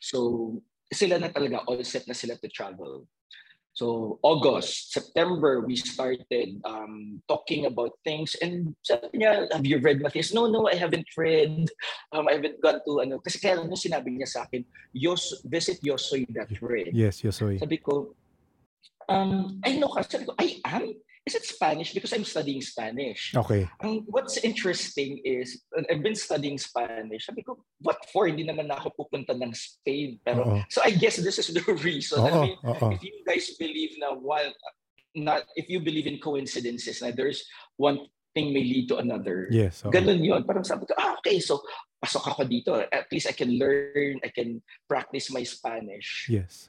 So 0.01 0.63
sila 0.93 1.19
na 1.19 1.29
talaga 1.29 1.65
all 1.67 1.83
set 1.83 2.07
na 2.07 2.15
sila 2.15 2.37
to 2.39 2.49
travel. 2.49 3.07
So 3.75 4.21
August, 4.23 4.95
September, 4.95 5.67
we 5.67 5.75
started 5.75 6.63
um, 6.63 7.19
talking 7.27 7.67
about 7.67 7.99
things. 8.07 8.39
And 8.39 8.71
sabi 8.87 9.19
niya, 9.19 9.51
have 9.51 9.67
you 9.67 9.83
read 9.83 9.99
Matthias? 9.99 10.31
No, 10.31 10.47
no, 10.47 10.71
I 10.71 10.79
haven't 10.79 11.11
read. 11.19 11.67
Um, 12.15 12.31
I 12.31 12.39
haven't 12.39 12.63
gone 12.63 12.79
to, 12.87 13.03
ano, 13.03 13.19
kasi 13.19 13.43
kaya 13.43 13.59
ano 13.59 13.75
sinabi 13.75 14.15
niya 14.15 14.31
sa 14.31 14.47
akin, 14.47 14.63
Yos, 14.95 15.43
visit 15.43 15.83
Yosoy 15.83 16.23
that 16.39 16.55
read. 16.63 16.95
Yes, 16.95 17.19
sorry. 17.35 17.59
Sabi 17.59 17.83
ko, 17.83 18.15
um, 19.11 19.59
I 19.67 19.75
know 19.75 19.91
ka. 19.91 20.07
Sabi 20.07 20.31
ko, 20.31 20.39
I 20.39 20.63
am? 20.63 20.95
Is 21.25 21.35
it 21.35 21.45
Spanish? 21.49 21.97
Because 21.97 22.13
I'm 22.13 22.25
studying 22.25 22.61
Spanish. 22.61 23.33
Okay. 23.33 23.65
Ang 23.81 24.05
what's 24.13 24.37
interesting 24.45 25.25
is, 25.25 25.65
I've 25.73 26.05
been 26.05 26.15
studying 26.15 26.61
Spanish. 26.61 27.25
Sabi 27.25 27.41
ko, 27.41 27.65
what 27.81 27.97
for? 28.13 28.29
Hindi 28.29 28.45
naman 28.45 28.69
ako 28.69 28.93
pupunta 28.93 29.33
ng 29.33 29.57
Spain. 29.57 30.21
Pero, 30.21 30.45
Oo. 30.45 30.61
so 30.69 30.85
I 30.85 30.93
guess 30.93 31.17
this 31.17 31.41
is 31.41 31.49
the 31.49 31.65
reason. 31.81 32.21
I 32.21 32.29
Oo, 32.29 32.41
mean, 32.45 32.57
oo. 32.61 32.89
if 32.93 33.01
you 33.01 33.25
guys 33.25 33.49
believe 33.57 33.97
na 33.97 34.13
one, 34.13 34.53
not, 35.17 35.49
if 35.57 35.73
you 35.73 35.81
believe 35.81 36.05
in 36.05 36.21
coincidences, 36.21 37.01
na 37.01 37.09
there's 37.09 37.41
one 37.81 38.05
thing 38.37 38.53
may 38.53 38.61
lead 38.69 38.93
to 38.93 39.01
another. 39.01 39.49
Yes. 39.49 39.81
oo. 39.81 39.89
Ganun 39.89 40.21
yun. 40.21 40.45
Parang 40.45 40.69
sabi 40.69 40.85
ko, 40.85 40.93
ah, 41.01 41.17
okay, 41.25 41.41
so 41.41 41.65
pasok 42.05 42.37
ako 42.37 42.45
dito. 42.45 42.77
At 42.93 43.09
least 43.09 43.33
I 43.33 43.33
can 43.33 43.57
learn, 43.57 44.21
I 44.21 44.29
can 44.29 44.61
practice 44.93 45.33
my 45.33 45.41
Spanish. 45.41 46.29
Yes. 46.29 46.69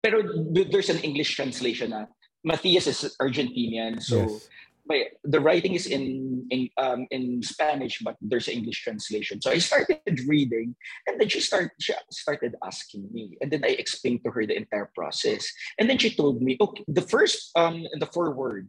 Pero 0.00 0.24
th- 0.24 0.72
there's 0.72 0.88
an 0.88 1.04
English 1.04 1.36
translation 1.36 1.92
na 1.92 2.08
Matthias 2.44 2.86
is 2.86 3.16
Argentinian, 3.20 4.00
so 4.00 4.22
yes. 4.22 4.48
my, 4.88 5.04
the 5.24 5.40
writing 5.40 5.74
is 5.74 5.86
in 5.86 6.46
in 6.50 6.68
um, 6.78 7.06
in 7.10 7.42
Spanish, 7.42 8.00
but 8.00 8.16
there's 8.20 8.48
an 8.48 8.54
English 8.54 8.82
translation. 8.82 9.40
So 9.40 9.50
I 9.50 9.58
started 9.58 10.00
reading, 10.26 10.74
and 11.06 11.20
then 11.20 11.28
she 11.28 11.40
started 11.40 11.70
she 11.80 11.92
started 12.10 12.56
asking 12.64 13.08
me, 13.12 13.36
and 13.40 13.50
then 13.50 13.64
I 13.64 13.76
explained 13.76 14.24
to 14.24 14.30
her 14.32 14.46
the 14.46 14.56
entire 14.56 14.90
process, 14.94 15.46
and 15.78 15.88
then 15.88 15.98
she 15.98 16.10
told 16.14 16.40
me, 16.40 16.56
okay, 16.60 16.84
the 16.88 17.04
first 17.04 17.52
um 17.56 17.84
the 18.00 18.08
forward 18.08 18.68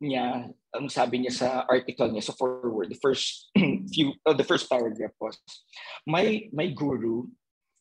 niya, 0.00 0.48
ang 0.72 0.88
sabi 0.88 1.20
niya 1.20 1.32
sa 1.32 1.68
article 1.68 2.08
niya 2.08 2.24
sa 2.24 2.32
forward, 2.32 2.88
the 2.88 3.02
first 3.04 3.52
few 3.92 4.16
uh, 4.24 4.32
the 4.32 4.44
first 4.44 4.68
paragraph 4.68 5.12
was, 5.20 5.36
my 6.08 6.48
my 6.56 6.72
guru, 6.72 7.28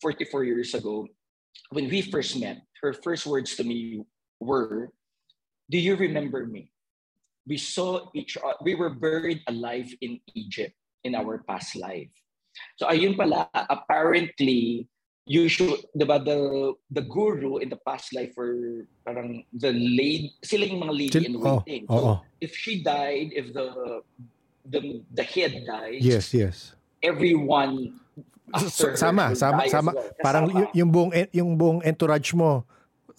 44 0.03 0.43
years 0.43 0.75
ago, 0.75 1.07
when 1.71 1.87
we 1.87 2.03
first 2.03 2.35
met, 2.35 2.59
her 2.83 2.93
first 2.93 3.25
words 3.25 3.55
to 3.55 3.63
me 3.63 4.03
were, 4.39 4.91
"Do 5.69 5.77
you 5.77 5.95
remember 5.95 6.43
me? 6.45 6.73
We 7.45 7.57
saw 7.57 8.09
each 8.11 8.35
o- 8.37 8.57
we 8.61 8.73
were 8.73 8.89
buried 8.91 9.41
alive 9.45 9.89
in 10.01 10.19
Egypt 10.33 10.73
in 11.05 11.13
our 11.13 11.45
past 11.45 11.77
life." 11.77 12.11
So 12.75 12.89
ayun 12.89 13.15
pala, 13.15 13.47
apparently 13.53 14.89
you 15.29 15.45
should, 15.45 15.85
di 15.93 16.03
ba, 16.03 16.17
the, 16.17 16.73
the 16.89 17.05
guru 17.05 17.61
in 17.61 17.69
the 17.69 17.77
past 17.85 18.09
life 18.17 18.33
were 18.33 18.89
parang 19.05 19.45
the 19.53 19.69
lady, 19.69 20.33
sila 20.41 20.65
yung 20.65 20.81
mga 20.89 20.95
lady 20.97 21.19
in 21.29 21.37
oh, 21.37 21.61
waiting. 21.61 21.83
oh, 21.85 21.93
So 21.93 22.01
oh. 22.01 22.17
if 22.41 22.57
she 22.57 22.81
died, 22.81 23.29
if 23.37 23.53
the 23.53 24.01
the 24.65 25.05
the 25.13 25.21
head 25.23 25.53
dies, 25.63 26.01
Yes, 26.01 26.33
yes. 26.33 26.73
everyone 27.05 28.01
after 28.49 28.91
her 28.91 28.97
sama, 28.97 29.29
will 29.31 29.37
sama, 29.37 29.61
sama. 29.69 29.91
well. 29.93 30.09
Parang 30.19 30.45
Kasama. 30.49 30.59
y- 30.65 30.71
yung 30.81 30.89
buong 30.89 31.11
yung 31.29 31.51
buong 31.53 31.79
entourage 31.85 32.33
mo 32.33 32.65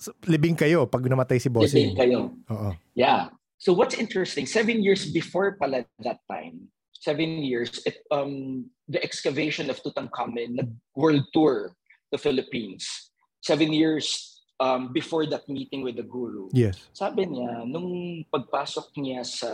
s- 0.00 0.16
libing 0.25 0.57
kayo 0.57 0.88
pag 0.88 1.04
namatay 1.04 1.37
si 1.37 1.52
Bossing. 1.52 1.92
kayo. 1.92 2.33
Oo. 2.49 2.71
Yeah. 2.97 3.28
So 3.61 3.76
what's 3.76 3.92
interesting, 4.00 4.49
seven 4.49 4.80
years 4.80 5.12
before 5.12 5.61
pala 5.61 5.85
that 6.00 6.25
time, 6.25 6.73
seven 6.97 7.45
years, 7.45 7.85
it, 7.85 8.00
um, 8.09 8.64
the 8.88 8.97
excavation 9.04 9.69
of 9.69 9.76
Tutankhamen, 9.85 10.57
nag 10.57 10.73
world 10.97 11.28
tour 11.37 11.76
the 12.09 12.16
Philippines. 12.16 13.12
Seven 13.45 13.73
years 13.73 14.40
um, 14.61 14.92
before 14.92 15.25
that 15.28 15.45
meeting 15.49 15.85
with 15.85 15.97
the 15.97 16.04
guru. 16.04 16.49
Yes. 16.52 16.80
Sabi 16.92 17.28
niya, 17.28 17.69
nung 17.69 18.25
pagpasok 18.33 18.97
niya 18.97 19.25
sa 19.25 19.49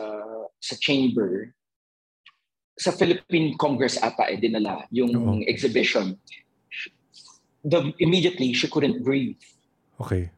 sa 0.62 0.74
chamber, 0.78 1.50
sa 2.78 2.90
Philippine 2.94 3.54
Congress 3.58 3.98
ata 3.98 4.30
eh, 4.30 4.38
dinala 4.38 4.86
yung 4.94 5.10
Oo. 5.14 5.42
exhibition. 5.46 6.14
The, 7.66 7.90
immediately, 7.98 8.54
she 8.54 8.70
couldn't 8.70 9.02
breathe. 9.02 9.42
Okay. 10.00 10.30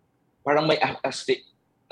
Parang 0.45 0.67
may 0.67 0.79
a- 0.79 1.01
asphy- 1.05 1.45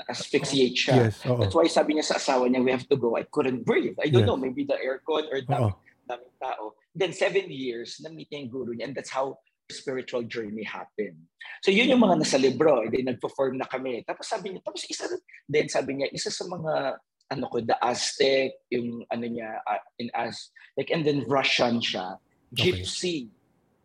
asphyxiate 0.05 0.77
siya. 0.77 0.95
Yes. 1.09 1.21
Oo. 1.25 1.41
That's 1.41 1.55
why 1.55 1.67
sabi 1.67 1.97
niya 1.97 2.05
sa 2.05 2.15
asawa 2.15 2.47
niya, 2.47 2.63
we 2.63 2.71
have 2.71 2.87
to 2.87 2.97
go. 2.97 3.17
I 3.17 3.23
couldn't 3.27 3.65
breathe. 3.65 3.97
I 3.99 4.07
don't 4.09 4.23
Yes. 4.23 4.29
know, 4.29 4.37
maybe 4.39 4.63
the 4.63 4.77
aircon 4.77 5.27
or 5.29 5.41
Oo. 5.41 5.73
daming, 6.07 6.33
tao. 6.39 6.73
Then 6.95 7.13
seven 7.13 7.51
years, 7.51 7.99
na-meet 8.01 8.29
niya 8.31 8.39
yung 8.47 8.51
guru 8.51 8.71
niya. 8.73 8.89
And 8.89 8.95
that's 8.95 9.11
how 9.11 9.37
spiritual 9.67 10.23
journey 10.23 10.63
happened. 10.63 11.19
So 11.61 11.69
yun 11.75 11.91
yung 11.91 11.99
mga 11.99 12.23
nasa 12.23 12.39
libro. 12.39 12.81
And 12.81 12.93
then 12.93 13.11
nagpo-form 13.11 13.57
na 13.59 13.67
kami. 13.67 14.05
Tapos 14.07 14.31
sabi 14.31 14.55
niya, 14.55 14.63
tapos 14.63 14.87
isa, 14.87 15.05
then 15.49 15.67
sabi 15.67 15.99
niya, 15.99 16.07
isa 16.15 16.31
sa 16.31 16.47
mga 16.47 16.97
ano 17.27 17.43
ko, 17.51 17.59
the 17.59 17.75
Aztec, 17.83 18.55
yung 18.71 19.03
ano 19.11 19.25
niya, 19.27 19.59
uh, 19.67 19.83
in 19.99 20.07
Az, 20.15 20.49
like, 20.79 20.87
and 20.95 21.03
then 21.03 21.27
Russian 21.27 21.83
siya, 21.83 22.15
Okay. 22.55 22.71
Gypsy. 22.79 23.27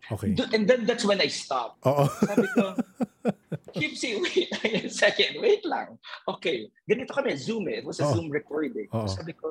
Okay. 0.07 0.39
Do- 0.39 0.47
And 0.55 0.71
then 0.71 0.87
that's 0.87 1.03
when 1.03 1.19
I 1.19 1.27
stopped. 1.27 1.83
Oo. 1.83 2.07
Sabi 2.23 2.47
ko, 2.55 2.79
Gypsy, 3.75 4.21
wait 4.23 4.85
a 4.85 4.91
second, 4.91 5.41
wait 5.41 5.65
lang. 5.65 5.99
Okay, 6.29 6.69
ganito 6.89 7.13
kami, 7.15 7.37
Zoom 7.37 7.69
eh. 7.69 7.81
It 7.81 7.87
was 7.87 8.01
a 8.01 8.07
Oo. 8.07 8.15
Zoom 8.15 8.29
recording. 8.29 8.89
Oo. 8.93 9.07
Sabi 9.09 9.33
ko, 9.33 9.49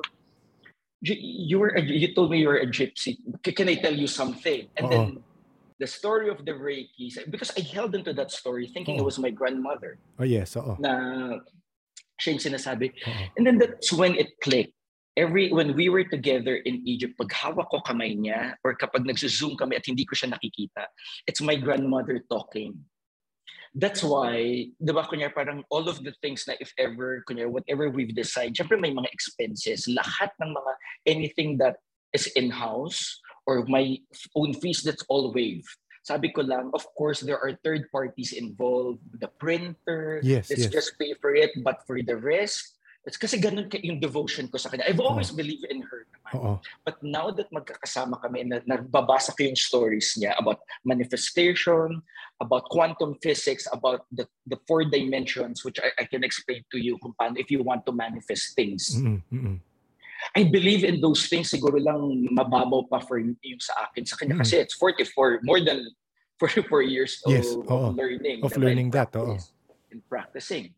"You- 1.02 1.58
were 1.58 1.74
a, 1.74 1.82
you 1.82 2.14
told 2.14 2.30
me 2.30 2.38
you 2.38 2.48
were 2.48 2.62
a 2.62 2.68
gypsy. 2.70 3.18
Can 3.42 3.68
I 3.68 3.76
tell 3.78 3.94
you 3.94 4.06
something? 4.06 4.70
And 4.78 4.86
Oo. 4.86 4.90
then 4.90 5.06
the 5.82 5.86
story 5.90 6.30
of 6.30 6.44
the 6.46 6.54
Reiki, 6.54 7.10
because 7.26 7.50
I 7.58 7.62
held 7.66 7.98
into 7.98 8.14
that 8.14 8.30
story 8.30 8.70
thinking 8.70 8.96
it 8.96 9.02
Oo. 9.02 9.10
was 9.10 9.18
my 9.18 9.30
grandmother 9.34 9.98
Oh, 10.18 10.26
yes. 10.26 10.54
Oo. 10.54 10.78
na 10.78 11.42
siya 12.22 12.38
yung 12.38 12.44
sinasabi. 12.54 12.94
Oo. 13.02 13.22
And 13.34 13.42
then 13.42 13.58
that's 13.58 13.90
when 13.90 14.14
it 14.14 14.38
clicked. 14.38 14.74
Every 15.12 15.52
when 15.52 15.76
we 15.76 15.92
were 15.92 16.08
together 16.08 16.56
in 16.64 16.80
Egypt, 16.88 17.20
pag 17.20 17.28
hawak 17.36 17.68
ko 17.68 17.84
kamay 17.84 18.16
niya 18.16 18.56
or 18.64 18.72
kapag 18.72 19.04
nagzo-zoom 19.04 19.60
kami 19.60 19.76
at 19.76 19.84
hindi 19.84 20.08
ko 20.08 20.16
siya 20.16 20.32
nakikita, 20.32 20.88
it's 21.28 21.44
my 21.44 21.52
grandmother 21.52 22.24
talking. 22.32 22.80
That's 23.72 24.04
why, 24.04 24.68
di 24.76 24.92
ba, 24.92 25.08
kunyar, 25.08 25.32
parang 25.32 25.64
all 25.72 25.88
of 25.88 26.04
the 26.04 26.12
things 26.20 26.44
na 26.44 26.54
if 26.60 26.76
ever, 26.76 27.24
kunyar, 27.24 27.48
whatever 27.48 27.88
we've 27.88 28.12
decided, 28.14 28.52
syempre 28.52 28.76
may 28.76 28.92
mga 28.92 29.08
expenses. 29.08 29.88
Lahat 29.88 30.28
ng 30.44 30.52
mga, 30.52 30.72
anything 31.08 31.56
that 31.56 31.80
is 32.12 32.28
in-house 32.36 33.20
or 33.48 33.64
my 33.64 33.96
own 34.36 34.52
fees, 34.52 34.84
that's 34.84 35.04
all 35.08 35.32
waived. 35.32 35.72
Sabi 36.04 36.28
ko 36.34 36.42
lang, 36.42 36.68
of 36.74 36.84
course, 36.98 37.22
there 37.22 37.38
are 37.38 37.56
third 37.64 37.88
parties 37.88 38.34
involved. 38.34 39.00
The 39.22 39.30
printer, 39.40 40.20
Yes, 40.20 40.50
let's 40.50 40.68
yes. 40.68 40.72
just 40.72 40.98
pay 40.98 41.14
for 41.16 41.32
it. 41.32 41.56
But 41.64 41.86
for 41.86 42.02
the 42.02 42.18
rest, 42.18 42.76
It's 43.02 43.18
kasi 43.18 43.42
ganun 43.42 43.66
ka 43.66 43.82
yung 43.82 43.98
devotion 43.98 44.46
ko 44.46 44.62
sa 44.62 44.70
kanya. 44.70 44.86
I've 44.86 45.02
always 45.02 45.34
oh. 45.34 45.36
believed 45.36 45.66
in 45.66 45.82
her 45.82 46.06
naman. 46.06 46.32
Oo. 46.38 46.52
But 46.84 47.02
now 47.02 47.30
that 47.30 47.50
magkakasama 47.50 48.22
kami, 48.22 48.44
na, 48.44 48.62
nagbabasa 48.62 49.34
ko 49.34 49.42
yung 49.42 49.58
stories 49.58 50.14
niya 50.14 50.38
about 50.38 50.62
manifestation, 50.84 52.02
about 52.40 52.70
quantum 52.70 53.18
physics, 53.22 53.66
about 53.72 54.06
the, 54.12 54.26
the 54.46 54.58
four 54.66 54.84
dimensions, 54.84 55.64
which 55.64 55.78
I, 55.82 55.90
I 55.98 56.04
can 56.06 56.24
explain 56.24 56.64
to 56.70 56.78
you 56.78 56.98
kung 56.98 57.14
paano 57.18 57.38
if 57.38 57.50
you 57.50 57.62
want 57.62 57.86
to 57.86 57.92
manifest 57.92 58.54
things. 58.54 58.94
Mm-hmm. 58.94 59.56
I 60.36 60.42
believe 60.44 60.84
in 60.84 61.00
those 61.00 61.26
things. 61.26 61.50
Siguro 61.50 61.82
lang 61.82 61.98
mababaw 62.30 62.86
pa 62.88 63.02
for 63.02 63.18
yung 63.18 63.36
sa 63.58 63.90
akin. 63.90 64.06
Sa 64.06 64.16
kanya 64.16 64.38
mm-hmm. 64.38 64.46
kasi 64.46 64.62
it's 64.62 64.78
44, 64.78 65.42
more 65.42 65.60
than 65.60 65.82
44 66.38 66.82
years 66.82 67.22
yes, 67.26 67.54
of, 67.54 67.70
of 67.70 67.94
learning. 67.94 68.42
Of 68.42 68.56
learning 68.56 68.90
that, 68.94 69.14
oo. 69.14 69.38
And 69.90 70.02
practicing. 70.08 70.74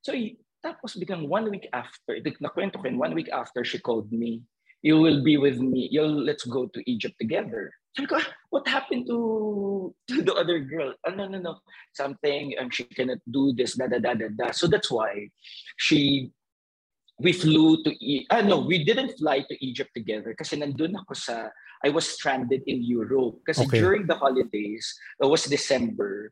So 0.00 0.12
tapos 0.68 1.00
biglang 1.00 1.24
one 1.24 1.48
week 1.48 1.64
after, 1.72 2.20
nakwento 2.20 2.76
ko 2.76 2.84
yun, 2.84 3.00
one 3.00 3.16
week 3.16 3.32
after 3.32 3.64
she 3.64 3.80
called 3.80 4.12
me, 4.12 4.44
you 4.84 5.00
will 5.00 5.24
be 5.24 5.40
with 5.40 5.58
me, 5.58 5.88
you'll, 5.90 6.22
let's 6.22 6.44
go 6.44 6.68
to 6.68 6.80
Egypt 6.84 7.16
together. 7.16 7.72
Sabi 7.96 8.06
ko, 8.06 8.20
ah, 8.20 8.28
what 8.50 8.68
happened 8.68 9.08
to, 9.08 9.94
to 10.06 10.22
the 10.22 10.34
other 10.36 10.60
girl? 10.60 10.92
Oh, 11.08 11.10
no, 11.10 11.26
no, 11.26 11.40
no. 11.40 11.58
Something, 11.94 12.54
um, 12.60 12.70
she 12.70 12.84
cannot 12.84 13.18
do 13.26 13.56
this, 13.56 13.74
da, 13.74 13.88
da, 13.88 13.98
da, 13.98 14.14
da, 14.14 14.28
da. 14.28 14.52
So 14.52 14.68
that's 14.68 14.90
why 14.90 15.32
she, 15.78 16.30
we 17.18 17.32
flew 17.32 17.82
to, 17.82 17.90
e- 17.98 18.26
ah, 18.30 18.42
no, 18.42 18.60
we 18.60 18.84
didn't 18.84 19.18
fly 19.18 19.42
to 19.48 19.54
Egypt 19.64 19.90
together 19.96 20.36
kasi 20.38 20.60
nandun 20.60 20.94
ako 21.00 21.14
sa, 21.14 21.48
I 21.82 21.90
was 21.90 22.06
stranded 22.06 22.62
in 22.66 22.84
Europe. 22.84 23.42
Kasi 23.46 23.66
okay. 23.66 23.80
during 23.80 24.06
the 24.06 24.14
holidays, 24.14 24.86
it 25.18 25.26
was 25.26 25.44
December, 25.46 26.30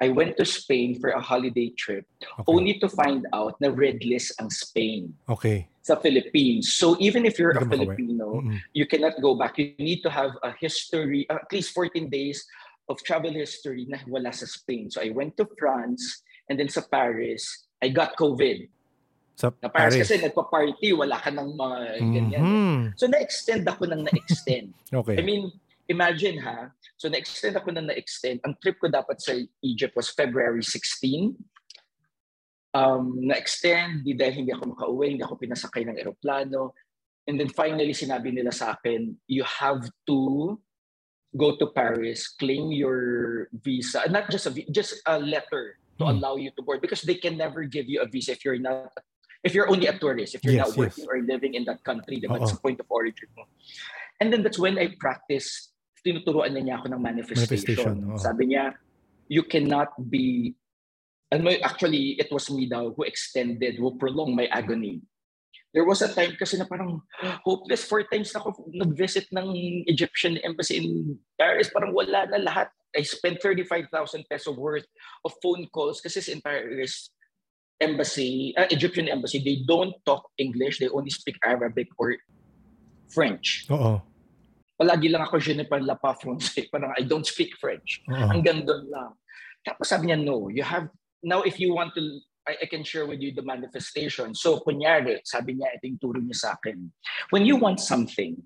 I 0.00 0.08
went 0.10 0.36
to 0.36 0.44
Spain 0.44 1.00
for 1.00 1.10
a 1.10 1.20
holiday 1.20 1.70
trip 1.70 2.04
okay. 2.22 2.44
only 2.46 2.78
to 2.80 2.88
find 2.88 3.24
out 3.32 3.56
na 3.60 3.72
red 3.72 4.04
list 4.04 4.36
ang 4.40 4.50
Spain. 4.50 5.14
Okay. 5.28 5.68
Sa 5.80 5.96
Philippines. 5.96 6.76
So 6.76 6.96
even 7.00 7.24
if 7.24 7.38
you're 7.38 7.56
a 7.56 7.64
Filipino, 7.64 8.44
mm-hmm. 8.44 8.60
you 8.74 8.84
cannot 8.84 9.16
go 9.22 9.34
back. 9.34 9.56
You 9.56 9.72
need 9.78 10.02
to 10.02 10.10
have 10.10 10.36
a 10.42 10.52
history, 10.60 11.24
uh, 11.30 11.40
at 11.40 11.48
least 11.52 11.72
14 11.72 12.10
days 12.10 12.44
of 12.88 13.00
travel 13.02 13.32
history 13.32 13.86
na 13.88 13.98
wala 14.06 14.32
sa 14.32 14.44
Spain. 14.44 14.90
So 14.90 15.00
I 15.00 15.10
went 15.10 15.36
to 15.38 15.48
France 15.56 16.22
and 16.50 16.60
then 16.60 16.68
sa 16.68 16.82
Paris, 16.84 17.66
I 17.80 17.88
got 17.88 18.16
COVID. 18.20 18.68
Sa 19.36 19.52
na 19.60 19.68
Paris, 19.68 19.96
Paris. 19.96 20.08
kasi 20.08 20.14
nagpa-party, 20.20 20.96
wala 20.96 21.20
ka 21.20 21.28
ng 21.28 21.56
mga 21.56 21.78
ganyan. 22.00 22.40
Mm-hmm. 22.40 22.80
So 22.96 23.04
na-extend 23.08 23.64
ako 23.68 23.84
ng 23.88 24.02
na-extend. 24.04 24.72
okay. 25.00 25.16
I 25.16 25.22
mean, 25.24 25.52
imagine 25.88 26.38
ha, 26.42 26.70
so 26.96 27.08
na-extend 27.08 27.56
ako 27.56 27.70
na 27.70 27.82
na-extend. 27.82 28.42
Ang 28.42 28.58
trip 28.58 28.78
ko 28.78 28.90
dapat 28.90 29.22
sa 29.22 29.34
Egypt 29.62 29.94
was 29.94 30.10
February 30.10 30.62
16. 30.62 31.34
Um, 32.76 33.24
na-extend, 33.24 34.04
di 34.04 34.12
dahil 34.12 34.44
hindi 34.44 34.52
ako 34.52 34.76
makauwi, 34.76 35.16
hindi 35.16 35.24
ako 35.24 35.36
pinasakay 35.40 35.86
ng 35.88 35.96
eroplano. 35.96 36.76
And 37.26 37.40
then 37.40 37.50
finally, 37.50 37.94
sinabi 37.94 38.30
nila 38.30 38.52
sa 38.52 38.76
akin, 38.76 39.16
you 39.26 39.42
have 39.42 39.88
to 40.06 40.60
go 41.34 41.56
to 41.56 41.66
Paris, 41.74 42.28
claim 42.28 42.70
your 42.70 43.48
visa, 43.52 44.06
not 44.08 44.30
just 44.30 44.46
a 44.46 44.52
just 44.70 45.02
a 45.06 45.18
letter 45.18 45.76
to 45.98 46.04
mm. 46.06 46.10
allow 46.16 46.36
you 46.36 46.50
to 46.54 46.62
board 46.62 46.80
because 46.80 47.02
they 47.02 47.18
can 47.18 47.36
never 47.36 47.64
give 47.64 47.88
you 47.88 48.00
a 48.00 48.08
visa 48.08 48.32
if 48.32 48.44
you're 48.44 48.60
not 48.60 48.92
if 49.44 49.54
you're 49.54 49.70
only 49.70 49.86
a 49.86 49.96
tourist, 49.98 50.34
if 50.34 50.42
you're 50.42 50.58
yes, 50.58 50.68
not 50.68 50.76
working 50.76 51.04
yes. 51.04 51.10
or 51.10 51.22
living 51.22 51.54
in 51.54 51.64
that 51.64 51.84
country, 51.84 52.18
diba? 52.18 52.40
It's 52.42 52.52
a 52.52 52.58
point 52.58 52.80
of 52.80 52.86
origin 52.90 53.28
mo. 53.36 53.44
And 54.18 54.32
then 54.32 54.42
that's 54.42 54.58
when 54.58 54.78
I 54.78 54.96
practiced 54.98 55.75
tinuturuan 56.06 56.54
niya 56.54 56.78
ako 56.78 56.86
ng 56.94 57.02
manifestation. 57.02 57.50
manifestation 57.50 57.94
oh. 58.14 58.20
Sabi 58.22 58.54
niya, 58.54 58.78
you 59.26 59.42
cannot 59.42 59.90
be, 60.06 60.54
ano, 61.34 61.50
actually, 61.66 62.14
it 62.22 62.30
was 62.30 62.46
me 62.46 62.70
daw 62.70 62.94
who 62.94 63.02
extended, 63.02 63.74
who 63.74 63.98
prolonged 63.98 64.38
my 64.38 64.46
agony. 64.54 65.02
There 65.74 65.84
was 65.84 66.00
a 66.00 66.08
time 66.08 66.38
kasi 66.38 66.56
na 66.56 66.64
parang 66.64 67.02
hopeless. 67.44 67.82
Four 67.84 68.06
times 68.06 68.30
na 68.30 68.40
ako 68.40 68.70
nag-visit 68.70 69.26
ng 69.34 69.82
Egyptian 69.90 70.38
embassy 70.46 70.78
in 70.78 71.18
Paris. 71.34 71.68
Parang 71.74 71.90
wala 71.90 72.30
na 72.30 72.38
lahat. 72.38 72.70
I 72.96 73.02
spent 73.02 73.42
35,000 73.42 73.90
peso 74.30 74.54
worth 74.56 74.88
of 75.26 75.34
phone 75.42 75.68
calls 75.68 76.00
kasi 76.00 76.22
sa 76.22 76.32
Paris 76.40 77.12
embassy, 77.76 78.56
uh, 78.56 78.64
Egyptian 78.72 79.04
embassy, 79.12 79.36
they 79.44 79.60
don't 79.68 79.92
talk 80.08 80.24
English. 80.38 80.80
They 80.80 80.88
only 80.88 81.12
speak 81.12 81.36
Arabic 81.44 81.92
or 82.00 82.16
French. 83.12 83.68
Oo 83.68 84.00
palagi 84.76 85.08
lang 85.10 85.24
ako 85.24 85.40
je 85.40 85.56
ne 85.56 85.64
parle 85.64 85.96
pas 86.00 86.14
français. 86.14 86.68
Parang 86.70 86.92
I 86.96 87.02
don't 87.02 87.26
speak 87.26 87.56
French. 87.56 88.04
Uh-huh. 88.08 88.28
Hanggang 88.28 88.64
doon 88.68 88.84
lang. 88.92 89.12
Tapos 89.64 89.88
sabi 89.88 90.12
niya, 90.12 90.20
no, 90.20 90.48
you 90.48 90.62
have, 90.62 90.88
now 91.24 91.42
if 91.42 91.58
you 91.58 91.74
want 91.74 91.96
to, 91.96 92.20
I, 92.46 92.54
I 92.62 92.66
can 92.66 92.84
share 92.84 93.06
with 93.06 93.20
you 93.20 93.34
the 93.34 93.42
manifestation. 93.42 94.34
So, 94.34 94.62
kunyari, 94.62 95.18
sabi 95.26 95.58
niya, 95.58 95.74
ito 95.74 95.90
yung 95.90 95.98
turo 95.98 96.20
niya 96.22 96.36
sa 96.38 96.48
akin. 96.54 96.92
When 97.34 97.42
you 97.42 97.56
want 97.56 97.82
something, 97.82 98.38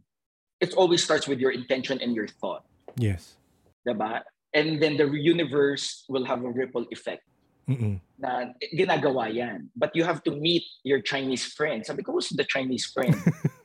it 0.61 0.73
always 0.75 1.05
starts 1.05 1.29
with 1.29 1.38
your 1.38 1.51
intention 1.51 2.01
and 2.01 2.16
your 2.16 2.29
thought. 2.40 2.64
Yes. 2.97 3.37
Diba? 3.85 4.25
And 4.55 4.81
then 4.81 4.97
the 4.97 5.07
universe 5.12 6.05
will 6.09 6.25
have 6.25 6.43
a 6.45 6.51
ripple 6.51 6.87
effect. 6.90 7.23
Mm-mm. 7.69 8.01
Na 8.19 8.51
ginagawa 8.73 9.29
yan. 9.29 9.69
But 9.77 9.95
you 9.95 10.05
have 10.05 10.25
to 10.25 10.33
meet 10.33 10.64
your 10.83 11.01
Chinese 11.01 11.45
friend. 11.53 11.85
Sabi 11.85 12.03
ko, 12.03 12.12
who's 12.12 12.33
the 12.33 12.45
Chinese 12.49 12.88
friend? 12.88 13.14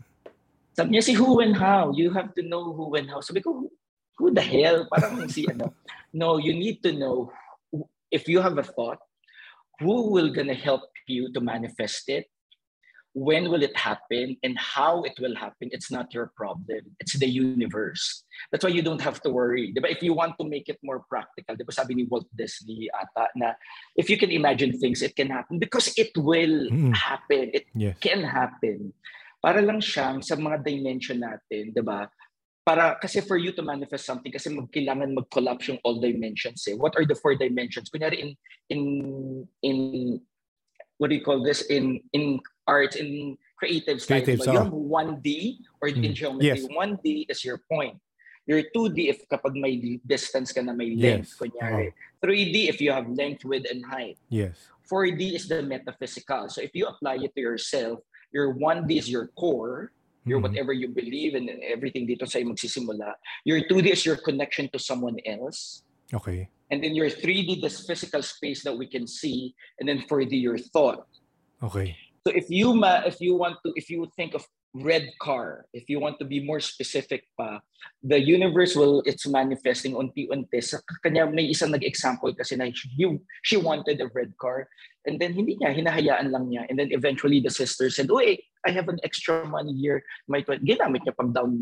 Sabi 0.75 0.91
niya, 0.91 1.03
si 1.03 1.13
who 1.15 1.39
and 1.39 1.55
how. 1.55 1.95
You 1.95 2.11
have 2.11 2.35
to 2.35 2.43
know 2.43 2.75
who 2.75 2.95
and 2.99 3.07
how. 3.07 3.23
Sabi 3.23 3.39
ko, 3.39 3.71
who 4.19 4.31
the 4.35 4.43
hell? 4.43 4.83
Parang 4.91 5.23
si 5.31 5.47
ano. 5.47 5.71
No, 6.11 6.35
you 6.35 6.51
need 6.51 6.83
to 6.83 6.91
know 6.91 7.31
if 8.11 8.27
you 8.27 8.43
have 8.43 8.59
a 8.59 8.63
thought, 8.63 8.99
who 9.79 10.11
will 10.11 10.31
gonna 10.31 10.55
help 10.55 10.83
you 11.07 11.31
to 11.31 11.39
manifest 11.39 12.11
it? 12.11 12.27
When 13.15 13.47
will 13.47 13.63
it 13.63 13.71
happen 13.79 14.35
and 14.43 14.59
how 14.59 15.03
it 15.07 15.15
will 15.23 15.39
happen? 15.39 15.71
It's 15.71 15.87
not 15.87 16.11
your 16.11 16.35
problem. 16.35 16.83
It's 16.99 17.15
the 17.15 17.31
universe. 17.31 18.27
That's 18.51 18.67
why 18.67 18.75
you 18.75 18.83
don't 18.83 18.99
have 18.99 19.23
to 19.23 19.31
worry. 19.31 19.71
Diba? 19.71 19.87
If 19.87 20.03
you 20.03 20.11
want 20.11 20.35
to 20.39 20.43
make 20.43 20.67
it 20.67 20.75
more 20.83 20.99
practical, 21.07 21.55
diba 21.55 21.71
sabi 21.71 21.95
ni 21.95 22.03
Walt 22.03 22.27
Disney 22.35 22.91
ata 22.91 23.31
na 23.39 23.55
if 23.95 24.11
you 24.11 24.19
can 24.19 24.35
imagine 24.35 24.75
things, 24.75 24.99
it 24.99 25.15
can 25.15 25.31
happen 25.31 25.59
because 25.59 25.95
it 25.95 26.11
will 26.19 26.67
mm. 26.67 26.91
happen. 26.91 27.55
It 27.55 27.71
yes. 27.71 27.95
can 28.03 28.19
happen 28.19 28.91
para 29.45 29.61
lang 29.61 29.77
siyang 29.77 30.25
sa 30.25 30.33
mga 30.33 30.65
dimension 30.65 31.21
natin, 31.21 31.69
'di 31.69 31.83
ba? 31.85 32.09
Para 32.65 32.97
kasi 32.97 33.21
for 33.21 33.37
you 33.37 33.53
to 33.53 33.61
manifest 33.61 34.09
something 34.09 34.33
kasi 34.33 34.49
magkailangan 34.49 35.13
mag-collapse 35.13 35.69
yung 35.69 35.77
all 35.85 36.01
dimensions 36.01 36.65
eh. 36.65 36.73
What 36.73 36.97
are 36.97 37.05
the 37.05 37.13
four 37.13 37.37
dimensions? 37.37 37.93
Kunyari 37.93 38.25
in 38.25 38.29
in 38.73 38.81
in 39.61 39.77
what 40.97 41.13
do 41.13 41.15
you 41.15 41.21
call 41.21 41.45
this 41.45 41.61
in 41.69 42.01
in 42.17 42.41
art 42.65 42.97
in 42.97 43.37
creative 43.61 44.01
style. 44.01 44.25
Creative, 44.25 44.41
so. 44.41 44.57
Have 44.57 44.73
1D 44.73 45.61
or 45.77 45.93
mm. 45.93 46.01
in 46.01 46.17
geometry. 46.17 46.49
Yes. 46.49 46.65
1D 46.65 47.29
is 47.29 47.45
your 47.45 47.61
point. 47.69 48.01
Your 48.49 48.65
2D 48.73 49.13
if 49.13 49.29
kapag 49.29 49.53
may 49.53 50.01
distance 50.01 50.49
ka 50.49 50.65
na 50.65 50.73
may 50.73 50.97
length, 50.97 51.33
yes. 51.33 51.37
kunyari. 51.37 51.93
Uh-huh. 51.93 52.25
3D 52.25 52.73
if 52.73 52.81
you 52.81 52.89
have 52.89 53.05
length, 53.13 53.45
width, 53.45 53.69
and 53.69 53.85
height. 53.85 54.17
Yes. 54.33 54.57
4D 54.89 55.37
is 55.37 55.45
the 55.45 55.61
metaphysical. 55.61 56.49
So 56.49 56.65
if 56.65 56.73
you 56.73 56.89
apply 56.89 57.21
it 57.21 57.33
to 57.37 57.41
yourself, 57.41 58.01
your 58.35 58.53
1D 58.53 58.99
is 58.99 59.07
your 59.09 59.31
core, 59.39 59.95
your 60.27 60.43
mm-hmm. 60.43 60.51
whatever 60.51 60.73
you 60.75 60.91
believe 60.91 61.39
and 61.39 61.47
everything 61.63 62.03
dito 62.03 62.27
sa 62.27 62.43
magsisimula. 62.43 63.15
Your 63.47 63.63
2D 63.63 63.95
is 63.95 64.03
your 64.03 64.19
connection 64.19 64.67
to 64.75 64.79
someone 64.79 65.15
else. 65.23 65.87
Okay. 66.11 66.51
And 66.69 66.83
then 66.83 66.91
your 66.91 67.07
3D, 67.07 67.63
this 67.63 67.87
physical 67.87 68.19
space 68.21 68.67
that 68.67 68.75
we 68.75 68.91
can 68.91 69.07
see, 69.07 69.55
and 69.79 69.87
then 69.87 70.03
4D, 70.03 70.35
your 70.35 70.59
thought. 70.59 71.07
Okay. 71.63 71.95
So 72.27 72.33
if 72.35 72.51
you 72.51 72.75
ma, 72.75 73.07
if 73.07 73.21
you 73.23 73.39
want 73.39 73.63
to, 73.63 73.71
if 73.79 73.87
you 73.87 74.03
think 74.19 74.35
of 74.35 74.43
red 74.75 75.07
car, 75.21 75.65
if 75.71 75.87
you 75.87 75.99
want 75.99 76.19
to 76.19 76.25
be 76.25 76.43
more 76.43 76.59
specific 76.59 77.23
pa, 77.39 77.63
the 78.03 78.19
universe 78.19 78.75
will, 78.75 79.01
it's 79.05 79.27
manifesting 79.27 79.95
unti-unti. 79.95 80.59
Sa 80.59 80.83
kanya 81.03 81.25
may 81.31 81.47
isang 81.47 81.71
nag-example 81.71 82.35
kasi 82.35 82.55
na 82.59 82.67
she, 82.75 82.91
she 83.43 83.55
wanted 83.55 84.01
a 84.01 84.11
red 84.11 84.35
car. 84.35 84.67
And 85.07 85.19
then 85.19 85.33
hindi 85.33 85.55
niya, 85.55 85.71
hinahayaan 85.71 86.31
lang 86.31 86.51
niya. 86.51 86.67
And 86.67 86.77
then 86.77 86.89
eventually 86.91 87.39
the 87.39 87.51
sister 87.51 87.89
said, 87.89 88.11
oh, 88.11 88.19
I 88.19 88.69
have 88.71 88.89
an 88.89 88.99
extra 89.03 89.47
money 89.47 89.73
here. 89.73 90.03
May 90.27 90.43
ginamit 90.43 91.07
niya 91.07 91.15
pang 91.15 91.31
down. 91.31 91.55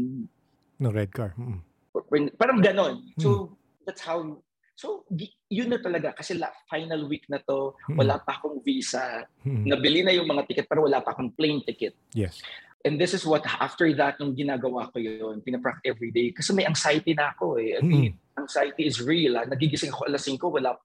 No 0.80 0.90
red 0.90 1.14
car. 1.14 1.36
Mm. 1.38 1.62
Parang 2.40 2.64
ganon. 2.64 3.14
So 3.20 3.30
mm. 3.30 3.50
that's 3.86 4.02
how 4.02 4.42
So, 4.74 5.06
yun 5.54 5.70
na 5.70 5.78
talaga. 5.78 6.18
Kasi 6.18 6.34
la, 6.34 6.50
final 6.66 7.06
week 7.06 7.30
na 7.30 7.38
to, 7.46 7.78
wala 7.94 8.18
pa 8.18 8.42
akong 8.42 8.66
visa. 8.66 9.22
Hmm. 9.46 9.70
Nabili 9.70 10.02
na 10.02 10.14
yung 10.18 10.26
mga 10.26 10.50
ticket 10.50 10.66
pero 10.66 10.90
wala 10.90 11.00
pa 11.06 11.14
akong 11.14 11.30
plane 11.38 11.62
ticket. 11.62 11.94
Yes. 12.18 12.42
And 12.84 13.00
this 13.00 13.16
is 13.16 13.24
what, 13.24 13.48
after 13.48 13.88
that, 13.96 14.20
nung 14.20 14.36
ginagawa 14.36 14.92
ko 14.92 15.00
yun, 15.00 15.40
pinapract 15.40 15.88
every 15.88 16.12
day. 16.12 16.36
Kasi 16.36 16.52
may 16.52 16.68
anxiety 16.68 17.16
na 17.16 17.32
ako 17.32 17.56
eh. 17.56 17.80
Mm. 17.80 18.12
Anxiety 18.36 18.84
is 18.84 19.00
real. 19.00 19.40
Ah. 19.40 19.48
Nagigising 19.48 19.96
ako 19.96 20.12
alas 20.12 20.28
5, 20.28 20.36
wala, 20.52 20.76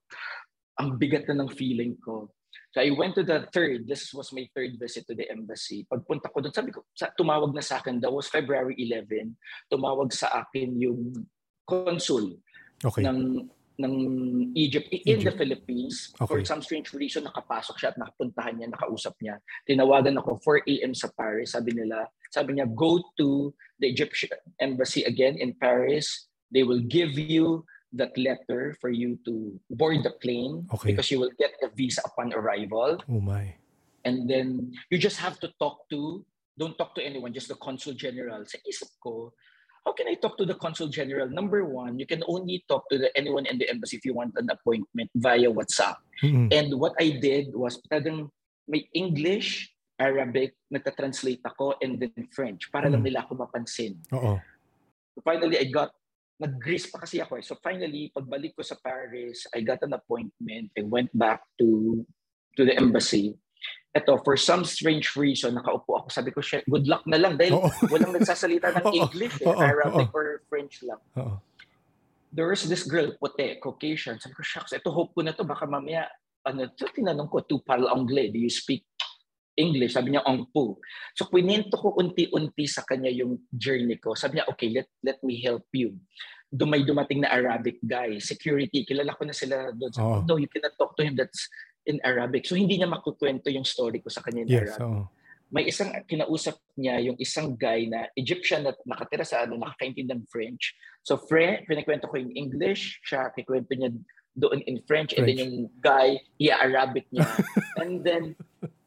ang 0.79 0.95
bigat 0.95 1.27
na 1.27 1.43
ng 1.43 1.51
feeling 1.51 1.99
ko. 1.99 2.31
So 2.71 2.79
I 2.79 2.95
went 2.95 3.19
to 3.19 3.23
the 3.27 3.51
third, 3.51 3.83
this 3.89 4.13
was 4.13 4.31
my 4.31 4.47
third 4.55 4.79
visit 4.79 5.11
to 5.11 5.15
the 5.17 5.27
embassy. 5.27 5.83
Pagpunta 5.91 6.31
ko 6.31 6.39
doon, 6.39 6.55
sabi 6.55 6.71
ko, 6.71 6.87
sa, 6.95 7.11
tumawag 7.11 7.51
na 7.51 7.65
sa 7.65 7.83
akin, 7.83 7.99
that 7.99 8.13
was 8.13 8.31
February 8.31 8.79
11, 8.79 9.35
tumawag 9.67 10.13
sa 10.15 10.45
akin 10.45 10.79
yung 10.79 11.11
consul 11.67 12.39
okay. 12.85 13.03
ng 13.03 13.49
ng 13.79 14.51
Egypt 14.55 14.91
in 14.91 14.99
the 15.23 15.31
Egypt. 15.31 15.37
Philippines. 15.39 16.11
For 16.19 16.43
Okay. 16.43 16.43
some 16.43 16.59
strange 16.61 16.91
reason, 16.91 17.23
nakapasok 17.23 17.75
siya 17.79 17.89
at 17.95 17.97
nakapuntahan 17.97 18.59
niya, 18.59 18.67
nakausap 18.75 19.15
niya. 19.23 19.39
Tinawagan 19.63 20.19
ako 20.19 20.35
4 20.43 20.67
a.m. 20.67 20.91
sa 20.91 21.07
Paris. 21.15 21.55
Sabi 21.55 21.71
nila, 21.71 22.11
sabi 22.29 22.59
niya, 22.59 22.67
go 22.67 22.99
to 23.15 23.55
the 23.79 23.87
Egyptian 23.87 24.35
embassy 24.59 25.07
again 25.07 25.39
in 25.39 25.55
Paris. 25.55 26.27
They 26.51 26.67
will 26.67 26.83
give 26.83 27.15
you 27.15 27.63
that 27.95 28.13
letter 28.19 28.75
for 28.77 28.91
you 28.91 29.17
to 29.25 29.55
board 29.71 30.03
the 30.03 30.13
plane 30.21 30.67
Okay. 30.75 30.93
because 30.93 31.09
you 31.09 31.17
will 31.17 31.33
get 31.39 31.55
the 31.63 31.71
visa 31.73 32.03
upon 32.05 32.35
arrival. 32.35 32.99
Oh 33.09 33.23
my. 33.23 33.55
And 34.05 34.29
then 34.29 34.75
you 34.91 34.97
just 34.99 35.17
have 35.23 35.39
to 35.41 35.49
talk 35.59 35.87
to, 35.89 36.23
don't 36.59 36.77
talk 36.77 36.93
to 36.95 37.01
anyone, 37.01 37.33
just 37.33 37.47
the 37.47 37.57
consul 37.57 37.93
general. 37.95 38.43
Sa 38.45 38.59
isip 38.67 38.91
ko, 39.01 39.33
how 39.85 39.93
can 39.93 40.07
I 40.07 40.15
talk 40.15 40.37
to 40.37 40.45
the 40.45 40.55
consul 40.55 40.87
general? 40.87 41.29
Number 41.29 41.65
one, 41.65 41.99
you 41.99 42.05
can 42.05 42.23
only 42.27 42.63
talk 42.67 42.89
to 42.89 42.97
the, 42.97 43.09
anyone 43.17 43.45
in 43.45 43.57
the 43.57 43.69
embassy 43.69 43.97
if 43.97 44.05
you 44.05 44.13
want 44.13 44.35
an 44.35 44.49
appointment 44.49 45.09
via 45.15 45.49
WhatsApp. 45.49 45.97
Mm-mm. 46.23 46.51
And 46.53 46.75
what 46.79 46.93
I 46.99 47.17
did 47.21 47.55
was 47.55 47.79
talagang 47.87 48.29
may 48.67 48.87
English, 48.93 49.71
Arabic, 49.99 50.55
nagta-translate 50.71 51.41
ako, 51.43 51.75
and 51.81 51.99
then 51.99 52.27
French 52.31 52.71
para 52.71 52.87
lang 52.87 53.01
Mm. 53.01 53.07
nila 53.11 53.19
ako 53.27 53.35
mapansin. 53.35 53.99
Oo. 54.15 54.39
So 55.15 55.19
finally, 55.25 55.59
I 55.59 55.67
got, 55.67 55.91
nag-Greece 56.39 56.87
pa 56.87 57.03
kasi 57.03 57.19
ako 57.19 57.35
eh. 57.35 57.43
So 57.43 57.59
finally, 57.59 58.07
pagbalik 58.15 58.55
ko 58.55 58.63
sa 58.63 58.79
Paris, 58.79 59.43
I 59.51 59.59
got 59.59 59.83
an 59.83 59.91
appointment. 59.91 60.71
I 60.71 60.87
went 60.87 61.11
back 61.11 61.43
to 61.59 61.99
to 62.55 62.63
the 62.63 62.75
embassy. 62.79 63.35
Ito, 63.89 64.21
for 64.21 64.37
some 64.37 64.61
strange 64.69 65.17
reason, 65.17 65.57
nakaupo 65.57 66.05
ako. 66.05 66.07
Sabi 66.13 66.29
ko, 66.29 66.45
"Shit, 66.45 66.61
good 66.69 66.85
luck 66.85 67.01
na 67.09 67.17
lang 67.17 67.41
dahil 67.41 67.57
Oo. 67.57 67.69
walang 67.93 68.13
nagsasalita 68.13 68.69
ng. 68.77 68.85
English 68.93 69.41
eh. 69.41 69.49
Oo. 69.49 69.57
Arabic 69.57 70.13
Oo. 70.13 70.17
or 70.17 70.27
French 70.45 70.85
lang. 70.85 71.01
Oo. 71.17 71.41
There 72.29 72.45
was 72.45 72.61
this 72.69 72.85
girl, 72.85 73.09
puti, 73.17 73.57
Caucasian. 73.57 74.21
Sabi 74.21 74.37
ko, 74.37 74.45
shucks, 74.45 74.77
ito 74.77 74.93
hope 74.93 75.17
ko 75.17 75.25
na 75.25 75.33
to. 75.33 75.41
Baka 75.41 75.65
mamaya, 75.65 76.05
ano, 76.45 76.69
so 76.77 76.85
tinanong 76.85 77.25
ko, 77.33 77.41
tu 77.41 77.57
parles 77.65 77.89
anglais, 77.89 78.29
do 78.29 78.37
you 78.37 78.53
speak 78.53 78.85
English? 79.57 79.97
Sabi 79.97 80.13
niya, 80.13 80.21
on 80.29 80.45
po. 80.53 80.77
So, 81.17 81.25
kwento 81.25 81.73
ko 81.73 81.97
unti-unti 81.97 82.69
sa 82.69 82.85
kanya 82.85 83.09
yung 83.09 83.41
journey 83.49 83.97
ko. 83.97 84.13
Sabi 84.13 84.37
niya, 84.37 84.45
okay, 84.45 84.69
let, 84.69 84.85
let 85.01 85.17
me 85.25 85.41
help 85.41 85.65
you. 85.73 85.97
Dumay 86.53 86.85
dumating 86.85 87.25
na 87.25 87.33
Arabic 87.33 87.81
guy, 87.81 88.21
security, 88.21 88.85
kilala 88.85 89.17
ko 89.17 89.25
na 89.25 89.33
sila 89.33 89.73
doon. 89.73 89.89
Sabi 89.89 90.05
Oo. 90.05 90.21
no, 90.29 90.37
you 90.37 90.49
cannot 90.53 90.77
talk 90.77 90.93
to 90.93 91.01
him, 91.01 91.17
that's 91.17 91.49
in 91.85 91.99
Arabic. 92.03 92.45
So, 92.45 92.55
hindi 92.55 92.79
niya 92.79 92.89
makukwento 92.89 93.47
yung 93.51 93.63
story 93.63 93.99
ko 94.03 94.09
sa 94.11 94.21
kanya 94.25 94.43
in 94.43 94.49
Yes, 94.49 94.75
Arabic 94.75 94.83
oo. 94.83 95.03
may 95.49 95.65
isang 95.65 95.89
kinausap 96.05 96.61
niya 96.77 97.01
yung 97.01 97.17
isang 97.17 97.57
guy 97.57 97.89
na 97.89 98.05
Egyptian 98.13 98.69
na 98.69 98.73
nakatira 98.85 99.25
sa 99.25 99.43
ano, 99.47 99.57
nakakaintindi 99.57 100.13
ng 100.13 100.29
French. 100.29 100.77
So, 101.01 101.17
French, 101.17 101.65
pinakwento 101.65 102.05
ko 102.05 102.21
in 102.21 102.29
English, 102.37 103.01
siya 103.01 103.33
kikwento 103.33 103.73
niya 103.73 103.89
doon 104.37 104.61
in 104.69 104.77
French, 104.85 105.17
and 105.17 105.25
then 105.25 105.35
French. 105.35 105.41
yung 105.41 105.53
guy, 105.81 106.09
yeah, 106.37 106.61
Arabic 106.61 107.09
niya. 107.09 107.25
and 107.81 108.05
then, 108.05 108.37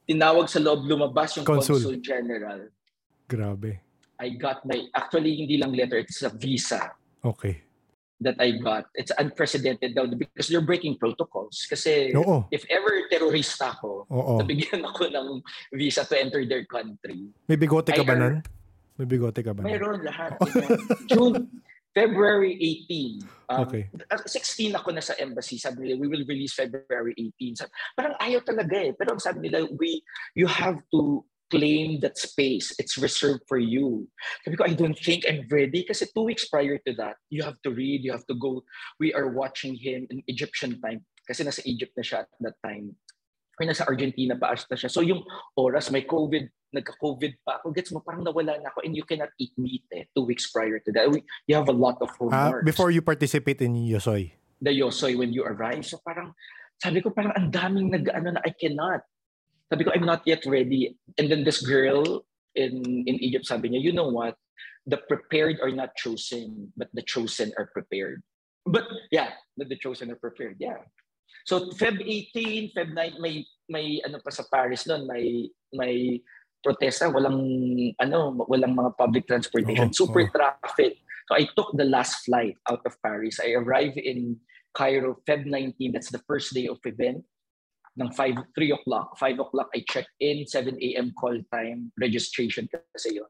tinawag 0.06 0.46
sa 0.46 0.62
loob, 0.62 0.86
lumabas 0.86 1.34
yung 1.36 1.46
Consul. 1.46 1.82
consul, 1.82 1.98
general. 1.98 2.70
Grabe. 3.26 3.82
I 4.22 4.38
got 4.38 4.62
my, 4.62 4.86
actually, 4.94 5.34
hindi 5.34 5.58
lang 5.58 5.74
letter, 5.74 5.98
it's 5.98 6.22
a 6.22 6.30
visa 6.30 6.94
Okay. 7.22 7.62
That 8.22 8.38
I 8.38 8.58
got. 8.58 8.86
It's 8.94 9.12
unprecedented 9.14 9.94
daw 9.94 10.06
because 10.06 10.48
they're 10.48 10.64
breaking 10.64 10.98
protocols. 10.98 11.66
Kasi, 11.68 12.14
Oo. 12.14 12.48
if 12.50 12.64
ever 12.70 13.06
terrorista 13.10 13.74
ako, 13.76 14.06
Oo. 14.10 14.40
nabigyan 14.40 14.82
ako 14.90 15.10
ng 15.10 15.28
visa 15.74 16.06
to 16.06 16.16
enter 16.18 16.42
their 16.46 16.64
country. 16.66 17.30
May 17.46 17.58
bigote 17.58 17.92
ka 17.92 18.02
I 18.02 18.08
ba 18.08 18.14
nun? 18.16 18.34
May 18.98 19.06
bigote 19.06 19.40
ka 19.42 19.52
ba? 19.52 19.62
Mayroon 19.64 20.04
lahat. 20.04 20.36
June, 21.10 21.48
February 21.92 22.56
18. 22.88 23.20
Um, 23.52 23.60
Okay. 23.68 23.84
uh, 24.08 24.24
16 24.24 24.72
ako 24.72 24.96
na 24.96 25.04
sa 25.04 25.12
embassy. 25.20 25.60
Sabi 25.60 25.84
nila, 25.84 26.00
we 26.00 26.08
will 26.08 26.24
release 26.24 26.56
February 26.56 27.12
18. 27.36 27.60
Sabi, 27.60 27.70
parang 27.92 28.16
ayaw 28.16 28.40
talaga 28.40 28.76
eh. 28.80 28.92
Pero 28.96 29.12
ang 29.12 29.20
sabi 29.20 29.44
nila, 29.48 29.68
we, 29.76 30.00
you 30.32 30.48
have 30.48 30.80
to 30.88 31.20
claim 31.52 32.00
that 32.00 32.16
space. 32.16 32.72
It's 32.80 32.96
reserved 32.96 33.44
for 33.44 33.60
you. 33.60 34.08
Sabi 34.42 34.56
ko, 34.56 34.64
I 34.64 34.72
don't 34.72 34.96
think 34.96 35.28
I'm 35.28 35.44
ready. 35.52 35.84
Kasi 35.84 36.08
two 36.16 36.24
weeks 36.24 36.48
prior 36.48 36.80
to 36.88 36.92
that, 36.96 37.20
you 37.28 37.44
have 37.44 37.60
to 37.68 37.70
read, 37.70 38.00
you 38.00 38.10
have 38.16 38.24
to 38.32 38.36
go. 38.40 38.64
We 38.96 39.12
are 39.12 39.28
watching 39.28 39.76
him 39.76 40.08
in 40.08 40.24
Egyptian 40.24 40.80
time. 40.80 41.04
Kasi 41.28 41.44
nasa 41.44 41.60
Egypt 41.68 41.92
na 41.92 42.02
siya 42.02 42.18
at 42.24 42.32
that 42.40 42.56
time. 42.64 42.96
Or 43.60 43.68
nasa 43.68 43.84
Argentina 43.84 44.32
pa 44.32 44.56
ata 44.56 44.72
siya. 44.72 44.88
So 44.88 45.04
yung 45.04 45.20
oras, 45.60 45.92
may 45.92 46.08
COVID, 46.08 46.48
nagka-COVID 46.72 47.44
pa 47.44 47.60
ako. 47.60 47.76
Gets 47.76 47.92
mo, 47.92 48.00
parang 48.00 48.24
nawala 48.24 48.56
na 48.56 48.72
ako 48.72 48.80
and 48.88 48.96
you 48.96 49.04
cannot 49.04 49.28
eat 49.36 49.52
meat 49.60 49.84
eh, 49.92 50.08
two 50.16 50.24
weeks 50.24 50.48
prior 50.48 50.80
to 50.80 50.90
that. 50.96 51.12
We- 51.12 51.20
You 51.44 51.60
have 51.60 51.68
a 51.68 51.76
lot 51.76 52.00
of 52.00 52.08
Ah, 52.08 52.16
homework. 52.16 52.64
before 52.64 52.88
you 52.88 53.04
participate 53.04 53.60
in 53.60 53.76
Yosoy. 53.76 54.32
The 54.64 54.72
yosoy 54.72 55.20
when 55.20 55.36
you 55.36 55.44
arrive. 55.44 55.84
So 55.84 56.00
parang, 56.00 56.32
sabi 56.80 57.04
ko 57.04 57.12
parang 57.12 57.36
ang 57.36 57.52
daming 57.52 57.92
nag-ano 57.92 58.34
na 58.34 58.40
I 58.40 58.56
cannot. 58.56 59.04
Sabi 59.72 59.88
ko, 59.88 59.90
I'm 59.96 60.04
not 60.04 60.20
yet 60.28 60.44
ready. 60.44 60.92
And 61.16 61.32
then 61.32 61.48
this 61.48 61.64
girl 61.64 62.28
in, 62.54 62.84
in 63.08 63.16
Egypt 63.24 63.48
sabi 63.48 63.72
niya, 63.72 63.80
you 63.80 63.96
know 63.96 64.12
what? 64.12 64.36
The 64.84 65.00
prepared 65.08 65.64
are 65.64 65.72
not 65.72 65.96
chosen, 65.96 66.72
but 66.76 66.92
the 66.92 67.00
chosen 67.00 67.56
are 67.56 67.72
prepared. 67.72 68.20
But 68.68 68.84
yeah, 69.10 69.32
the, 69.56 69.64
the 69.64 69.80
chosen 69.80 70.12
are 70.12 70.20
prepared. 70.20 70.60
Yeah. 70.60 70.84
So 71.46 71.72
Feb 71.80 72.04
18, 72.04 72.76
Feb 72.76 72.92
9, 72.92 73.16
may 73.16 73.46
may 73.72 74.02
ano 74.04 74.20
pa 74.20 74.28
sa 74.28 74.44
Paris 74.52 74.84
noon, 74.84 75.08
may 75.08 75.48
may 75.72 76.20
protesta, 76.60 77.08
walang 77.08 77.40
ano, 77.96 78.44
walang 78.46 78.76
mga 78.76 78.92
public 79.00 79.24
transportation, 79.26 79.88
Oo, 79.88 79.96
super 79.96 80.28
oo. 80.28 80.34
traffic. 80.36 81.00
So 81.26 81.34
I 81.34 81.48
took 81.56 81.72
the 81.74 81.88
last 81.88 82.28
flight 82.28 82.60
out 82.68 82.84
of 82.84 82.94
Paris. 83.00 83.40
I 83.40 83.56
arrived 83.56 83.96
in 83.98 84.36
Cairo 84.76 85.18
Feb 85.26 85.46
19, 85.46 85.92
that's 85.92 86.10
the 86.10 86.22
first 86.28 86.52
day 86.52 86.68
of 86.68 86.78
event. 86.84 87.24
Ng 88.00 88.10
5, 88.10 88.36
3 88.54 88.70
o'clock. 88.72 89.18
5 89.18 89.38
o'clock, 89.40 89.68
I 89.74 89.84
checked 89.88 90.16
in. 90.20 90.46
7 90.46 90.78
a.m. 90.80 91.12
call 91.18 91.36
time, 91.52 91.92
registration 92.00 92.68
kasi 92.72 93.16
yun. 93.16 93.28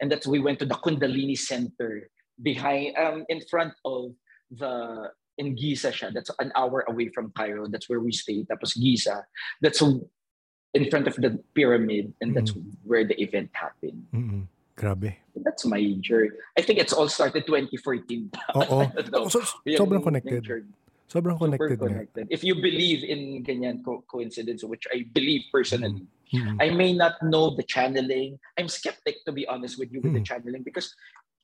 And 0.00 0.12
that's, 0.12 0.26
we 0.26 0.38
went 0.38 0.58
to 0.60 0.66
the 0.66 0.76
Kundalini 0.76 1.36
Center 1.38 2.10
behind, 2.42 2.96
um, 2.96 3.24
in 3.28 3.40
front 3.48 3.72
of 3.84 4.12
the, 4.50 5.08
in 5.38 5.54
Giza 5.56 5.90
siya. 5.90 6.12
That's 6.12 6.30
an 6.40 6.52
hour 6.54 6.84
away 6.88 7.08
from 7.08 7.32
Cairo. 7.32 7.66
That's 7.68 7.88
where 7.88 8.00
we 8.00 8.12
stayed. 8.12 8.48
Tapos 8.48 8.76
Giza. 8.76 9.24
That's 9.60 9.80
in 9.80 10.90
front 10.90 11.08
of 11.08 11.16
the 11.16 11.40
pyramid. 11.54 12.12
And 12.20 12.36
that's 12.36 12.52
where 12.84 13.04
the 13.04 13.16
event 13.20 13.50
happened. 13.52 14.06
Mm-mm. 14.12 14.46
Grabe. 14.76 15.16
That's 15.36 15.64
my 15.64 15.80
journey. 16.00 16.30
I 16.56 16.62
think 16.62 16.78
it's 16.78 16.92
all 16.92 17.08
started 17.08 17.46
2014. 17.46 18.30
Oo. 18.56 19.28
So, 19.28 19.40
sobrang 19.64 20.02
connected. 20.04 20.44
journey. 20.44 20.72
Sobrang 21.08 21.36
Super 21.36 21.56
connected 21.56 21.78
nga. 21.78 21.86
connected. 21.88 22.24
If 22.30 22.40
you 22.40 22.56
believe 22.56 23.04
in 23.04 23.44
ganyan 23.44 23.84
co- 23.84 24.02
coincidence, 24.08 24.64
which 24.64 24.88
I 24.88 25.04
believe 25.04 25.44
personally, 25.52 26.08
Mm-mm. 26.32 26.56
I 26.56 26.72
may 26.72 26.96
not 26.96 27.20
know 27.20 27.52
the 27.52 27.62
channeling. 27.62 28.40
I'm 28.56 28.68
skeptic 28.68 29.20
to 29.28 29.32
be 29.32 29.44
honest 29.44 29.76
with 29.76 29.92
you 29.92 30.00
with 30.00 30.16
the 30.16 30.24
Mm. 30.24 30.30
channeling 30.32 30.62
because 30.64 30.96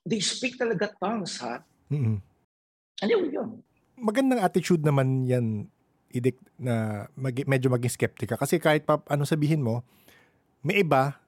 they 0.08 0.24
speak 0.24 0.56
talaga 0.56 0.88
tongues, 0.96 1.36
ha? 1.44 1.60
Mm-mm. 1.92 2.16
Ano 3.04 3.12
yun? 3.28 3.60
Magandang 4.00 4.40
attitude 4.40 4.80
naman 4.80 5.28
yan, 5.28 5.68
Idik, 6.08 6.40
na 6.56 7.04
mag- 7.12 7.44
medyo 7.44 7.68
maging 7.68 7.92
skeptic 7.92 8.32
ka. 8.32 8.36
Kasi 8.40 8.56
kahit 8.56 8.88
pa 8.88 9.04
ano 9.12 9.28
sabihin 9.28 9.60
mo, 9.60 9.84
may 10.64 10.80
iba, 10.80 11.20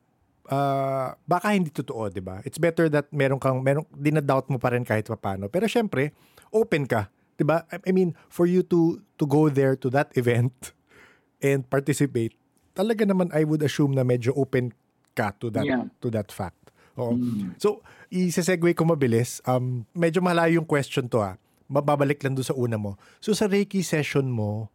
ah, 0.49 1.12
baka 1.29 1.53
hindi 1.53 1.69
totoo, 1.69 2.09
di 2.09 2.25
ba? 2.25 2.40
It's 2.49 2.57
better 2.57 2.88
that 2.88 3.12
meron 3.12 3.37
kang, 3.37 3.61
meron, 3.61 3.85
dinadoubt 3.93 4.49
mo 4.49 4.57
pa 4.57 4.73
rin 4.73 4.88
kahit 4.88 5.05
pa 5.05 5.21
paano. 5.21 5.53
Pero 5.53 5.69
syempre, 5.69 6.16
open 6.49 6.88
ka. 6.88 7.12
Di 7.40 7.44
ba? 7.48 7.64
I, 7.72 7.96
mean, 7.96 8.12
for 8.29 8.44
you 8.44 8.61
to 8.68 9.00
to 9.16 9.24
go 9.24 9.48
there 9.48 9.72
to 9.81 9.88
that 9.96 10.12
event 10.12 10.76
and 11.40 11.64
participate, 11.64 12.37
talaga 12.76 13.09
naman 13.09 13.33
I 13.33 13.48
would 13.48 13.64
assume 13.64 13.96
na 13.96 14.05
medyo 14.05 14.37
open 14.37 14.76
ka 15.16 15.33
to 15.40 15.48
that 15.57 15.64
Yeah. 15.64 15.88
to 16.05 16.12
that 16.12 16.29
fact. 16.29 16.68
Oo. 17.00 17.16
Mm. 17.16 17.57
So, 17.57 17.81
i-segue 18.12 18.76
ko 18.76 18.85
mabilis. 18.85 19.40
Um, 19.48 19.88
medyo 19.96 20.20
malayo 20.20 20.61
yung 20.61 20.68
question 20.68 21.09
to 21.09 21.24
ah. 21.24 21.40
Mababalik 21.70 22.20
lang 22.20 22.37
doon 22.37 22.44
sa 22.44 22.53
una 22.53 22.76
mo. 22.76 23.00
So, 23.24 23.33
sa 23.33 23.48
Reiki 23.48 23.81
session 23.81 24.29
mo, 24.29 24.68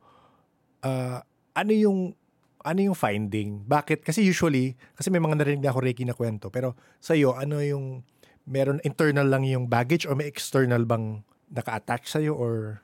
ah, 0.82 1.21
ano 1.54 1.71
yung 1.78 2.17
ano 2.65 2.80
yung 2.82 2.97
finding? 2.97 3.62
Bakit? 3.69 4.01
Kasi 4.01 4.25
usually, 4.25 4.73
kasi 4.97 5.13
may 5.13 5.21
mga 5.21 5.38
narinig 5.38 5.62
na 5.62 5.69
ako 5.69 5.86
Reiki 5.86 6.01
na 6.01 6.17
kwento, 6.17 6.49
pero 6.49 6.73
sa 6.97 7.13
iyo, 7.13 7.38
ano 7.38 7.62
yung 7.62 8.01
meron 8.49 8.82
internal 8.82 9.30
lang 9.30 9.45
yung 9.45 9.69
baggage 9.69 10.10
or 10.10 10.17
may 10.17 10.25
external 10.25 10.82
bang 10.82 11.21
naka-attach 11.49 12.05
sa 12.10 12.19
or 12.25 12.81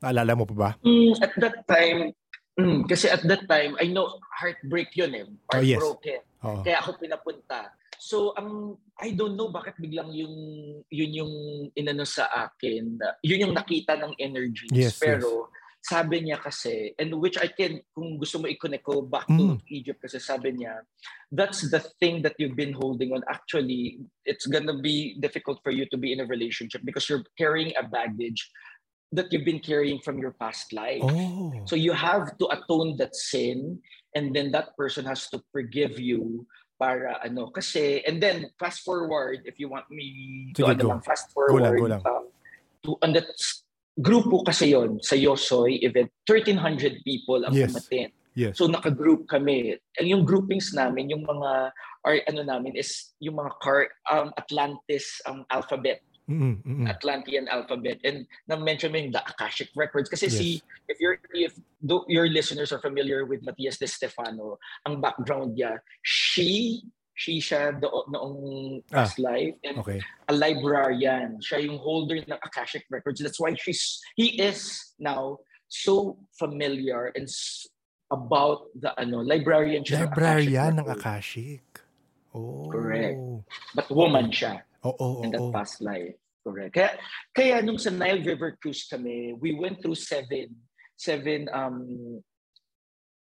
naalala 0.00 0.32
mo 0.36 0.44
pa 0.48 0.56
ba? 0.56 0.70
Mm, 0.82 1.12
at 1.20 1.32
that 1.36 1.56
time, 1.68 2.00
mm, 2.56 2.80
kasi 2.88 3.06
at 3.12 3.22
that 3.24 3.44
time, 3.46 3.76
I 3.76 3.92
know 3.92 4.08
heartbreak 4.32 4.92
yun 4.96 5.12
eh. 5.14 5.26
Oh, 5.52 5.60
yes. 5.60 5.78
Heartbroken. 5.78 6.20
Oo. 6.40 6.60
Kaya 6.64 6.76
ako 6.80 6.90
pinapunta. 6.96 7.76
So, 8.00 8.32
ang 8.32 8.80
I 8.96 9.12
don't 9.12 9.36
know 9.36 9.52
bakit 9.52 9.76
biglang 9.76 10.08
yung 10.16 10.34
yun 10.88 11.12
yung 11.12 11.32
inano 11.76 12.08
sa 12.08 12.32
akin. 12.32 12.96
Yun 13.20 13.44
yung 13.44 13.54
nakita 13.54 13.92
ng 14.00 14.16
energies. 14.16 14.72
Yes, 14.72 14.96
Pero 14.96 15.52
sabi 15.80 16.28
niya 16.28 16.36
kasi, 16.40 16.92
and 17.00 17.08
which 17.16 17.40
I 17.40 17.48
can, 17.48 17.80
kung 17.96 18.20
gusto 18.20 18.38
mo 18.38 18.46
i-connect 18.46 18.84
ko 18.84 19.00
back 19.02 19.26
to 19.32 19.56
Mm. 19.56 19.60
Egypt 19.72 20.00
kasi 20.04 20.20
sabi 20.20 20.52
niya, 20.52 20.84
that's 21.32 21.64
the 21.72 21.80
thing 21.98 22.20
that 22.22 22.36
you've 22.36 22.56
been 22.56 22.76
holding 22.76 23.12
on. 23.16 23.24
Actually, 23.32 23.98
it's 24.28 24.44
gonna 24.46 24.76
be 24.76 25.16
difficult 25.20 25.58
for 25.64 25.72
you 25.72 25.88
to 25.88 25.96
be 25.96 26.12
in 26.12 26.20
a 26.20 26.28
relationship 26.28 26.84
because 26.84 27.08
you're 27.08 27.24
carrying 27.40 27.72
a 27.80 27.84
baggage 27.88 28.44
that 29.10 29.32
you've 29.32 29.48
been 29.48 29.58
carrying 29.58 29.98
from 30.04 30.20
your 30.20 30.36
past 30.38 30.70
life. 30.72 31.02
Oh. 31.02 31.50
So 31.66 31.74
you 31.74 31.90
have 31.96 32.36
to 32.38 32.46
atone 32.52 32.94
that 33.02 33.16
sin 33.16 33.80
and 34.14 34.36
then 34.36 34.52
that 34.52 34.76
person 34.76 35.04
has 35.08 35.26
to 35.34 35.42
forgive 35.50 35.98
you 35.98 36.46
para 36.80 37.18
ano 37.20 37.50
kasi 37.52 38.00
and 38.08 38.22
then 38.22 38.48
fast 38.56 38.80
forward 38.86 39.44
if 39.44 39.60
you 39.60 39.68
want 39.68 39.84
me 39.92 40.48
to 40.56 40.64
Sige, 40.64 40.72
ano 40.72 40.80
go. 40.80 40.88
lang 40.96 41.02
fast 41.04 41.28
Go 41.32 41.44
forward 41.44 41.60
lang, 41.60 41.76
go 41.76 41.86
lang. 41.92 42.02
um, 42.08 42.24
to 42.86 42.96
and 43.04 43.12
that 43.18 43.28
grupo 44.00 44.42
kasi 44.42 44.72
yon 44.72 44.98
sa 45.04 45.14
Yosoy 45.14 45.84
event 45.84 46.08
1300 46.24 47.04
people 47.04 47.44
ang 47.44 47.52
Yes. 47.52 47.70
umattend. 47.70 48.12
Yes. 48.34 48.56
So 48.56 48.66
naka-group 48.70 49.28
kami. 49.28 49.76
And 49.98 50.06
yung 50.08 50.24
groupings 50.24 50.72
namin, 50.72 51.10
yung 51.10 51.26
mga 51.26 51.74
or 52.06 52.16
ano 52.30 52.40
namin 52.40 52.72
is 52.78 53.12
yung 53.20 53.36
mga 53.36 53.52
car 53.60 53.92
um, 54.08 54.32
Atlantis 54.40 55.20
um, 55.28 55.44
alphabet, 55.52 56.00
mm-mm. 56.24 56.88
Atlantean 56.88 57.50
alphabet. 57.50 58.00
And 58.06 58.24
na-mention 58.48 58.94
mo 58.94 59.02
yung 59.02 59.12
the 59.12 59.20
Akashic 59.20 59.68
records 59.76 60.08
kasi 60.08 60.30
Yes. 60.30 60.36
si 60.38 60.46
if 60.88 60.96
you're 61.02 61.20
if 61.36 61.52
do, 61.84 62.06
your 62.08 62.30
listeners 62.30 62.72
are 62.72 62.80
familiar 62.80 63.26
with 63.26 63.44
Matias 63.44 63.76
de 63.76 63.90
Stefano, 63.90 64.56
ang 64.88 65.02
background 65.02 65.58
niya, 65.58 65.82
she 66.06 66.80
she 67.20 67.36
siya 67.36 67.76
do, 67.76 67.92
noong 68.08 68.80
past 68.88 69.20
life 69.20 69.52
and 69.60 69.84
Okay. 69.84 70.00
a 70.28 70.32
librarian. 70.32 71.36
Siya 71.44 71.68
yung 71.68 71.76
holder 71.76 72.16
ng 72.16 72.40
Akashic 72.40 72.88
records. 72.88 73.20
That's 73.20 73.36
why 73.36 73.52
she's 73.60 74.00
he 74.16 74.40
is 74.40 74.64
now 74.96 75.44
so 75.68 76.16
familiar 76.40 77.12
and 77.12 77.28
about 78.08 78.72
the 78.72 78.96
ano 78.96 79.20
librarian 79.20 79.84
siya 79.84 80.08
ng 80.08 80.16
Librarian 80.16 80.72
ng 80.80 80.88
Akashic 80.88 80.96
records. 80.96 81.04
Akashic. 81.04 81.66
Oh. 82.32 82.66
Correct. 82.72 83.18
But 83.76 83.86
woman 83.92 84.32
siya 84.32 84.64
Oo, 84.88 84.96
oo, 84.96 85.20
in 85.20 85.36
that 85.36 85.44
oo. 85.44 85.52
past 85.52 85.84
life. 85.84 86.16
Correct. 86.40 86.72
Kaya, 86.72 86.96
kaya 87.36 87.56
nung 87.60 87.76
sa 87.76 87.92
Nile 87.92 88.24
River 88.24 88.56
Cruise 88.56 88.88
kami, 88.88 89.36
we 89.36 89.52
went 89.60 89.84
through 89.84 89.98
seven, 90.00 90.56
seven 90.96 91.52
um, 91.52 91.84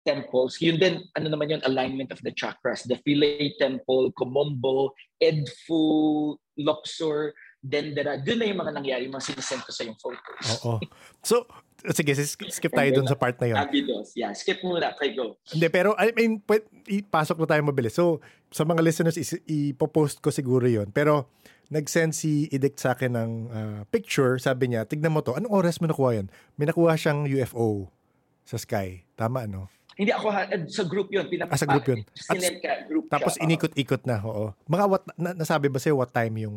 temples. 0.07 0.63
Yun 0.63 0.79
din, 0.79 1.03
ano 1.19 1.27
naman 1.27 1.51
yun, 1.51 1.63
alignment 1.67 2.15
of 2.15 2.23
the 2.23 2.31
chakras. 2.31 2.87
The 2.87 3.03
Philae 3.03 3.59
Temple, 3.59 4.15
Komombo, 4.15 4.95
Edfu, 5.19 6.39
Luxor, 6.55 7.35
Dendera. 7.59 8.23
Doon 8.23 8.39
na 8.39 8.47
yung 8.47 8.61
mga 8.63 8.73
nangyari, 8.79 9.11
yung 9.11 9.19
mga 9.19 9.35
sinisend 9.35 9.67
ko 9.67 9.75
sa 9.75 9.83
yung 9.83 9.99
photos. 9.99 10.47
Oo. 10.63 10.79
So, 11.27 11.51
sige, 11.91 12.15
skip 12.47 12.71
tayo 12.71 12.91
dun 12.95 13.11
sa 13.11 13.19
part 13.19 13.35
na 13.43 13.51
yun. 13.51 13.59
Abidos. 13.59 14.15
Yeah, 14.15 14.31
skip 14.39 14.63
muna. 14.63 14.95
Okay, 14.95 15.19
go. 15.19 15.35
Hindi, 15.51 15.67
pero 15.67 15.99
I 15.99 16.15
mean, 16.15 16.39
ipasok 16.87 17.43
na 17.43 17.51
tayo 17.51 17.67
mabilis. 17.67 17.99
So, 17.99 18.23
sa 18.55 18.63
mga 18.63 18.87
listeners, 18.87 19.19
is, 19.19 19.35
ipopost 19.51 20.23
ko 20.23 20.31
siguro 20.31 20.71
yon 20.71 20.95
Pero, 20.95 21.27
nag-send 21.67 22.15
si 22.15 22.47
Edict 22.55 22.79
sa 22.79 22.95
akin 22.95 23.13
ng 23.19 23.31
ah, 23.51 23.81
picture. 23.91 24.39
Sabi 24.39 24.71
niya, 24.71 24.87
tignan 24.87 25.11
mo 25.11 25.23
to. 25.23 25.35
Anong 25.35 25.51
oras 25.51 25.83
mo 25.83 25.91
nakuha 25.91 26.23
yun? 26.23 26.31
May 26.55 26.71
nakuha 26.71 26.95
siyang 26.95 27.27
UFO 27.27 27.91
sa 28.47 28.55
sky. 28.55 29.03
Tama, 29.19 29.51
no? 29.51 29.67
Hindi 29.97 30.13
ako, 30.13 30.27
ha- 30.29 30.49
eh, 30.53 30.69
sa 30.69 30.85
group 30.85 31.09
yun. 31.09 31.25
Pinap- 31.25 31.49
Ah, 31.49 31.57
sa 31.57 31.65
group 31.65 31.89
yun. 31.89 32.05
At- 32.05 32.61
ka, 32.61 32.73
group 32.85 33.09
Tapos 33.09 33.33
siya. 33.33 33.49
Inikot-ikot 33.49 34.03
na, 34.05 34.21
oo. 34.21 34.53
Mga 34.69 34.85
what, 34.93 35.03
na, 35.17 35.33
nasabi 35.33 35.73
ba 35.73 35.81
sa'yo 35.81 35.97
what 35.97 36.13
time 36.13 36.37
yung... 36.37 36.57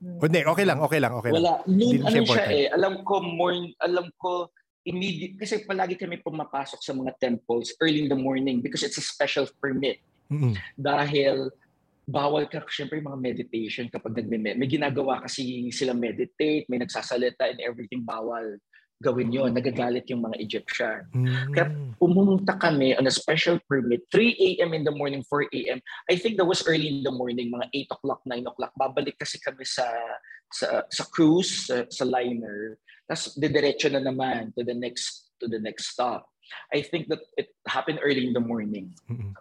O, 0.00 0.24
hindi, 0.24 0.40
okay 0.40 0.64
lang, 0.64 0.80
okay 0.80 0.96
lang, 0.96 1.12
okay 1.12 1.28
lang. 1.28 1.44
Wala. 1.44 1.54
Noon, 1.68 2.00
ano 2.00 2.24
siya 2.24 2.46
eh, 2.48 2.66
alam 2.72 3.04
ko 3.04 3.20
morning, 3.20 3.76
alam 3.76 4.08
ko 4.16 4.48
immediate, 4.88 5.36
kasi 5.36 5.60
palagi 5.68 6.00
kami 6.00 6.24
pumapasok 6.24 6.80
sa 6.80 6.96
mga 6.96 7.12
temples 7.20 7.76
early 7.84 8.00
in 8.00 8.08
the 8.08 8.16
morning 8.16 8.64
because 8.64 8.80
it's 8.80 8.96
a 8.96 9.04
special 9.04 9.44
permit. 9.60 10.00
Mm-mm. 10.32 10.56
Dahil 10.72 11.52
bawal 12.08 12.48
ka, 12.48 12.64
syempre 12.72 12.96
yung 12.96 13.12
mga 13.12 13.20
meditation 13.20 13.92
kapag 13.92 14.16
nagme 14.16 14.56
May 14.56 14.68
ginagawa 14.72 15.20
kasi 15.20 15.68
sila 15.68 15.92
meditate, 15.92 16.64
may 16.72 16.80
nagsasalita 16.80 17.52
and 17.52 17.60
everything 17.60 18.00
bawal 18.00 18.56
gawin 19.00 19.32
yon 19.32 19.56
Nagagalit 19.56 20.04
yung 20.12 20.20
mga 20.20 20.36
Egyptian. 20.38 21.08
Mm. 21.16 21.52
Kaya- 21.56 21.74
Pumunta 22.00 22.56
kami 22.56 22.96
on 22.96 23.04
a 23.04 23.12
special 23.12 23.60
permit, 23.68 24.04
3 24.08 24.56
a.m. 24.56 24.72
in 24.72 24.84
the 24.84 24.92
morning, 24.92 25.20
4 25.28 25.52
a.m. 25.52 25.80
I 26.08 26.16
think 26.16 26.40
that 26.40 26.48
was 26.48 26.64
early 26.64 26.88
in 26.88 27.04
the 27.04 27.12
morning, 27.12 27.52
mga 27.52 27.68
8 27.92 27.96
o'clock, 27.96 28.20
9 28.24 28.40
o'clock. 28.48 28.72
Babalik 28.76 29.20
kasi 29.20 29.36
kami 29.36 29.68
sa 29.68 29.84
sa, 30.50 30.82
sa 30.90 31.04
cruise, 31.08 31.68
sa, 31.70 31.86
sa 31.88 32.04
liner. 32.04 32.76
Tapos 33.06 33.36
didiretso 33.38 33.92
na 33.92 34.02
naman 34.02 34.50
to 34.56 34.64
the 34.64 34.74
next 34.74 35.30
to 35.38 35.46
the 35.46 35.60
next 35.60 35.94
stop. 35.94 36.28
I 36.74 36.82
think 36.82 37.06
that 37.08 37.22
it 37.38 37.54
happened 37.68 38.02
early 38.02 38.26
in 38.26 38.34
the 38.34 38.42
morning. 38.42 38.90
Mm-mm. 39.06 39.38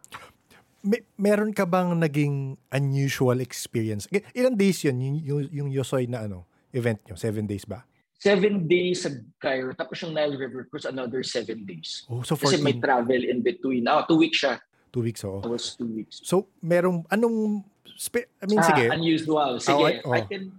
May, 0.80 1.04
meron 1.19 1.52
ka 1.52 1.67
bang 1.67 1.91
naging 1.98 2.56
unusual 2.72 3.43
experience? 3.43 4.08
Ilang 4.32 4.56
days 4.56 4.80
yun, 4.88 5.02
yung, 5.02 5.17
yung, 5.19 5.41
yung 5.52 5.69
Yosoy 5.74 6.08
na 6.08 6.24
ano, 6.24 6.48
event 6.72 7.04
nyo? 7.04 7.19
Seven 7.19 7.43
days 7.43 7.67
ba? 7.67 7.84
Seven 8.19 8.67
days 8.67 9.08
sa 9.08 9.15
Cairo, 9.39 9.71
tapos 9.71 9.95
yung 10.03 10.12
Nile 10.12 10.36
River 10.36 10.67
Cruise, 10.67 10.84
another 10.84 11.23
seven 11.23 11.63
days. 11.63 12.03
Oh, 12.12 12.19
so 12.19 12.36
Kasi 12.36 12.60
14, 12.60 12.67
may 12.67 12.75
travel 12.75 13.21
in 13.23 13.39
between. 13.39 13.88
Ah, 13.88 14.03
two 14.03 14.19
weeks 14.19 14.43
siya. 14.43 14.60
two 14.91 15.05
weeks, 15.05 15.23
oo. 15.23 15.39
It 15.39 15.47
was 15.47 15.77
two 15.77 15.88
weeks. 15.88 16.19
So, 16.25 16.49
merong, 16.60 17.05
anong, 17.08 17.63
spe- 17.95 18.27
I 18.41 18.45
mean, 18.49 18.58
Ah, 18.60 18.67
sige. 18.67 18.86
unusual. 18.91 19.62
Sige, 19.62 20.01
Ah, 20.01 20.03
oh. 20.03 20.17
I 20.17 20.25
can, 20.25 20.49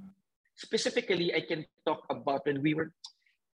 specifically, 0.55 1.35
I 1.35 1.42
can 1.44 1.66
talk 1.85 2.07
about 2.09 2.46
when 2.46 2.62
we 2.62 2.73
were, 2.73 2.94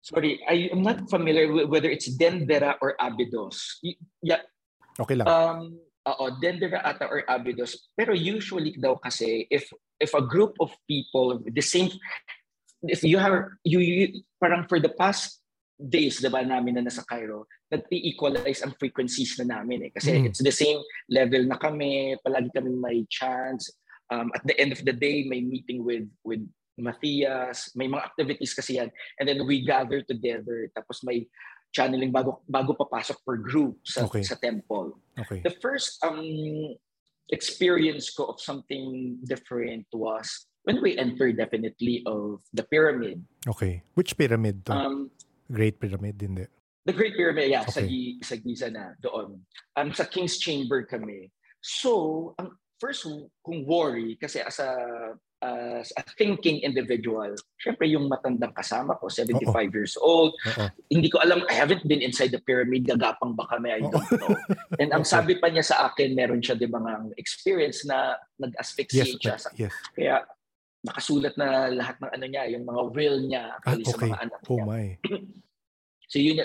sorry, 0.00 0.40
I 0.48 0.70
am 0.70 0.80
not 0.80 1.04
familiar 1.10 1.50
with 1.52 1.68
whether 1.68 1.90
it's 1.90 2.08
Dendera 2.16 2.78
or 2.80 2.94
Abydos. 2.96 3.82
Yeah, 4.22 4.46
Okay 4.96 5.18
lang. 5.18 5.26
um, 5.28 5.58
oo, 6.06 6.24
Dendera 6.40 6.80
ata 6.86 7.04
or 7.04 7.26
Abydos. 7.26 7.90
Pero 7.92 8.14
usually 8.14 8.78
daw 8.78 8.96
kasi, 8.96 9.44
if 9.50 9.68
if 9.98 10.14
a 10.16 10.22
group 10.24 10.54
of 10.62 10.70
people, 10.88 11.42
the 11.44 11.60
same, 11.60 11.90
if 12.82 13.04
you 13.04 13.18
have, 13.18 13.32
you, 13.64 13.80
you 13.80 14.22
parang 14.40 14.66
for 14.68 14.80
the 14.80 14.88
past 14.90 15.40
days, 15.80 16.20
diba, 16.20 16.44
namin 16.46 16.74
na 16.76 16.84
nasa 16.84 17.04
Cairo, 17.06 17.46
nag-equalize 17.72 18.62
ang 18.62 18.76
frequencies 18.78 19.38
na 19.40 19.60
namin 19.60 19.88
eh. 19.88 19.90
Kasi 19.94 20.20
Mm. 20.20 20.26
it's 20.28 20.42
the 20.44 20.52
same 20.52 20.80
level 21.08 21.44
na 21.44 21.56
kami, 21.56 22.16
palagi 22.20 22.52
kami 22.52 22.70
may 22.76 23.04
chance. 23.08 23.72
Um, 24.10 24.28
at 24.34 24.44
the 24.44 24.58
end 24.60 24.72
of 24.72 24.82
the 24.84 24.92
day, 24.92 25.24
may 25.24 25.40
meeting 25.40 25.86
with 25.86 26.04
with 26.26 26.42
Matthias, 26.80 27.70
may 27.76 27.86
mga 27.86 28.10
activities 28.10 28.52
kasi 28.56 28.80
yan. 28.80 28.90
And 29.20 29.28
then 29.28 29.46
we 29.46 29.62
gather 29.62 30.02
together, 30.02 30.66
tapos 30.74 31.04
may 31.06 31.28
channeling 31.70 32.10
bago 32.10 32.42
bago 32.50 32.74
papasok 32.74 33.22
per 33.22 33.38
group 33.38 33.78
sa 33.86 34.04
Okay. 34.10 34.26
sa 34.26 34.34
temple. 34.34 34.98
Okay. 35.14 35.40
The 35.46 35.54
first 35.62 36.02
um 36.02 36.74
experience 37.30 38.10
ko 38.10 38.34
of 38.34 38.42
something 38.42 39.16
different 39.22 39.86
was 39.94 40.49
when 40.64 40.83
we 40.83 40.96
entered 40.99 41.37
definitely 41.37 42.03
of 42.07 42.40
the 42.53 42.62
pyramid. 42.64 43.25
Okay. 43.49 43.83
Which 43.94 44.16
pyramid 44.16 44.64
to? 44.66 44.73
Um, 44.73 45.11
Great 45.51 45.81
Pyramid, 45.81 46.20
hindi. 46.23 46.46
the 46.87 46.92
Great 46.94 47.14
Pyramid, 47.14 47.51
yeah, 47.51 47.66
sa, 47.66 47.81
Okay. 47.81 47.88
Gi- 47.88 48.18
sa 48.23 48.35
Giza 48.37 48.68
na, 48.70 48.94
doon. 49.03 49.42
Um, 49.77 49.90
sa 49.92 50.05
King's 50.05 50.38
Chamber 50.38 50.87
kami. 50.87 51.29
So, 51.61 52.33
ang 52.38 52.55
first 52.79 53.05
kong 53.44 53.66
worry, 53.66 54.16
kasi 54.16 54.40
as 54.40 54.62
a, 54.62 54.73
as 55.42 55.92
a 55.99 56.03
thinking 56.16 56.62
individual, 56.62 57.35
syempre 57.59 57.85
yung 57.85 58.09
matandang 58.09 58.55
kasama 58.55 58.96
ko, 58.96 59.11
75 59.12 59.44
years 59.75 59.99
old, 60.01 60.33
Oo. 60.46 60.64
hindi 60.88 61.11
ko 61.11 61.18
alam, 61.20 61.44
I 61.51 61.55
haven't 61.59 61.85
been 61.85 62.01
inside 62.01 62.31
the 62.33 62.40
pyramid, 62.40 62.87
gagapang 62.88 63.37
ba 63.37 63.44
kami, 63.51 63.75
I 63.75 63.81
don't 63.85 63.92
know. 64.16 64.33
And 64.81 64.94
ang 64.94 65.03
Okay. 65.05 65.12
sabi 65.18 65.33
pa 65.37 65.51
niya 65.51 65.66
sa 65.66 65.90
akin, 65.90 66.14
meron 66.16 66.40
siya 66.40 66.57
di 66.57 66.64
ba 66.64 66.79
ng 66.81 67.12
experience 67.18 67.85
na 67.85 68.14
Yes. 68.16 68.40
nag-asphyxiate 68.40 69.18
siya. 69.20 69.37
that- 69.37 69.42
Sa, 69.44 69.51
yes. 69.59 69.75
kaya 69.92 70.25
nakasulat 70.80 71.34
na 71.36 71.68
lahat 71.68 71.96
ng 72.00 72.10
ano 72.12 72.26
niya, 72.26 72.44
yung 72.56 72.64
mga 72.64 72.82
will 72.96 73.18
niya 73.20 73.42
Ah, 73.52 73.56
actually 73.60 73.84
sa 73.84 73.96
okay. 73.96 74.08
mga 74.08 74.20
anak 74.24 74.40
Oh 74.48 74.56
niya. 74.56 74.64
my. 74.66 74.86
So 76.10 76.18
yun, 76.18 76.42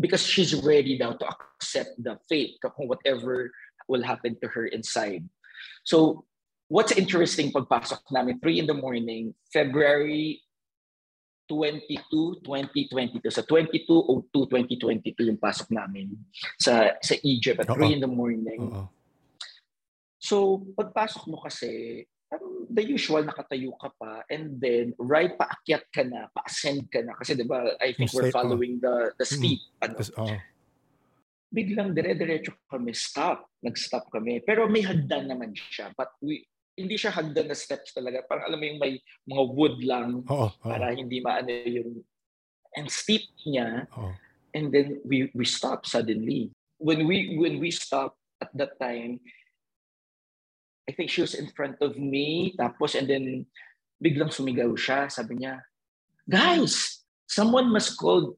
because 0.00 0.24
she's 0.24 0.56
ready 0.64 0.96
now 0.96 1.12
to 1.12 1.28
accept 1.28 1.92
the 2.00 2.16
fate 2.24 2.56
kung 2.64 2.88
whatever 2.88 3.52
will 3.84 4.00
happen 4.00 4.32
to 4.40 4.48
her 4.48 4.64
inside. 4.72 5.28
So 5.84 6.24
what's 6.72 6.96
interesting 6.96 7.52
pagpasok 7.52 8.00
namin, 8.08 8.40
3 8.40 8.64
in 8.64 8.66
the 8.66 8.72
morning, 8.72 9.36
February 9.52 10.40
22, 11.52 12.40
2022. 12.48 13.28
Sa 13.28 13.44
2202, 13.44 14.32
2022 14.32 15.28
yung 15.28 15.36
pasok 15.36 15.68
namin 15.76 16.16
sa 16.56 16.96
sa 17.04 17.14
Egypt 17.20 17.60
at 17.60 17.68
3 17.68 17.76
Oo. 17.76 17.92
in 17.92 18.00
the 18.00 18.08
morning. 18.08 18.64
Oo. 18.64 18.88
So, 20.16 20.64
pagpasok 20.72 21.28
mo 21.28 21.44
kasi, 21.44 22.00
the 22.70 22.84
usual 22.84 23.22
nakatayo 23.22 23.74
ka 23.78 23.90
pa 23.94 24.22
and 24.30 24.58
then 24.58 24.94
right 24.98 25.34
paakyat 25.36 25.84
ka 25.90 26.02
na, 26.06 26.30
pa-ascend 26.32 26.86
ka 26.90 27.02
na. 27.04 27.14
Kasi 27.18 27.34
'di 27.38 27.46
ba, 27.46 27.74
I 27.78 27.94
think 27.94 28.10
we're 28.14 28.30
oh. 28.30 28.34
following 28.34 28.78
the 28.78 29.12
the 29.18 29.26
steep. 29.26 29.60
Ano, 29.82 30.00
oo. 30.00 30.36
biglang 31.54 31.94
dire-diretso 31.94 32.50
kami, 32.66 32.90
stop. 32.90 33.46
Nag-stop 33.62 34.10
kami. 34.10 34.42
Pero 34.42 34.66
may 34.66 34.82
hagdan 34.82 35.30
naman 35.30 35.54
siya. 35.54 35.94
But 35.94 36.10
we, 36.18 36.42
hindi 36.74 36.98
siya 36.98 37.14
hagdan 37.14 37.46
na 37.46 37.54
steps 37.54 37.94
talaga. 37.94 38.26
Parang 38.26 38.50
alam 38.50 38.58
mo 38.58 38.66
yung 38.66 38.82
may 38.82 38.98
mga 39.22 39.42
wood 39.54 39.78
lang 39.86 40.26
Oo. 40.26 40.50
Oo. 40.50 40.66
para 40.66 40.90
hindi 40.90 41.22
maano 41.22 41.46
yung 41.46 42.02
and 42.74 42.90
steep 42.90 43.22
niya 43.46 43.86
Oo. 43.94 44.12
and 44.52 44.74
then 44.74 44.98
we 45.06 45.30
we 45.32 45.46
stop 45.46 45.86
suddenly 45.86 46.50
when 46.82 47.06
we 47.06 47.38
when 47.38 47.62
we 47.62 47.70
stop 47.70 48.18
at 48.42 48.50
that 48.54 48.74
time 48.82 49.22
I 50.84 50.92
think 50.92 51.08
she 51.08 51.24
was 51.24 51.34
in 51.34 51.48
front 51.56 51.80
of 51.80 51.96
me 51.96 52.52
tapos 52.60 52.94
and 52.94 53.08
then 53.08 53.48
biglang 54.02 54.28
sumigaw 54.28 54.72
siya 54.76 55.08
sabi 55.08 55.40
niya 55.40 55.64
guys, 56.28 57.04
someone 57.28 57.72
must 57.72 57.96
call 57.96 58.36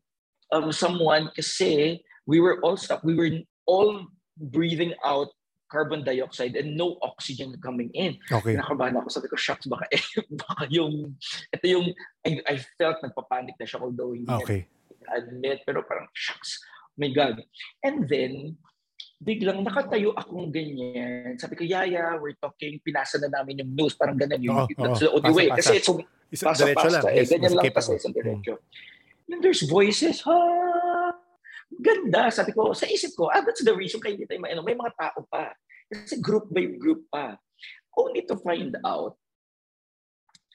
um, 0.53 0.71
someone 0.73 1.31
kasi 1.35 2.03
we 2.27 2.41
were 2.41 2.59
all 2.63 2.77
stuck. 2.77 3.03
We 3.05 3.15
were 3.15 3.31
all 3.67 4.07
breathing 4.37 4.95
out 5.05 5.31
carbon 5.71 6.05
dioxide 6.05 6.55
and 6.55 6.77
no 6.77 6.99
oxygen 7.03 7.55
coming 7.63 7.91
in. 7.95 8.19
Okay. 8.31 8.55
Nakabahan 8.55 9.03
ako. 9.03 9.09
Sabi 9.11 9.27
ko, 9.27 9.37
shucks, 9.37 9.67
baka, 9.67 9.87
eh, 9.91 10.03
baka 10.47 10.67
yung, 10.71 11.19
ito 11.51 11.67
yung, 11.67 11.87
I, 12.23 12.39
I 12.47 12.55
felt 12.79 13.03
nagpapanik 13.03 13.59
na 13.59 13.67
siya 13.67 13.83
although 13.83 14.15
hindi 14.15 14.31
Okay. 14.31 14.67
admit, 15.11 15.63
pero 15.67 15.83
parang, 15.83 16.07
shucks, 16.15 16.63
my 16.99 17.11
God. 17.11 17.43
And 17.83 18.07
then, 18.07 18.59
biglang 19.17 19.65
nakatayo 19.65 20.13
akong 20.13 20.53
ganyan. 20.53 21.41
Sabi 21.41 21.57
ko, 21.57 21.65
Yaya, 21.65 22.21
we're 22.21 22.37
talking, 22.37 22.77
pinasa 22.85 23.17
na 23.17 23.33
namin 23.33 23.65
yung 23.65 23.73
news, 23.73 23.97
parang 23.97 24.21
ganun 24.21 24.43
yung, 24.45 24.59
Oo, 24.61 24.69
that's 24.69 25.01
oo. 25.01 25.03
the 25.03 25.11
only 25.11 25.25
Pasa, 25.25 25.37
way. 25.37 25.47
pasa. 25.49 25.59
Kasi 25.59 25.73
it's 25.75 25.91
Isa, 26.27 26.45
pasa, 26.51 26.63
diretso 26.67 26.89
lang. 26.91 27.03
pasa, 27.03 27.09
eh, 27.09 27.17
Yes, 27.23 27.29
ganyan 27.33 27.53
lang 27.57 27.65
kasi, 27.73 27.91
isang 27.97 28.13
Mm. 28.13 28.19
diretso. 28.21 28.53
And 29.27 29.41
there's 29.41 29.63
voices, 29.65 30.21
ha, 30.23 30.39
ganda. 31.73 32.29
Sabi 32.29 32.53
ko, 32.53 32.77
sa 32.77 32.85
isip 32.87 33.17
ko, 33.17 33.33
ah, 33.33 33.41
that's 33.41 33.65
the 33.65 33.73
reason 33.73 33.99
kaya 33.99 34.15
hindi 34.15 34.29
tayo 34.29 34.39
mainom. 34.39 34.63
May 34.63 34.77
mga 34.77 34.93
tao 34.95 35.25
pa. 35.27 35.51
Kasi 35.89 36.21
group 36.21 36.51
by 36.53 36.67
group 36.77 37.07
pa. 37.09 37.39
Only 37.97 38.23
to 38.29 38.37
find 38.37 38.77
out, 38.85 39.17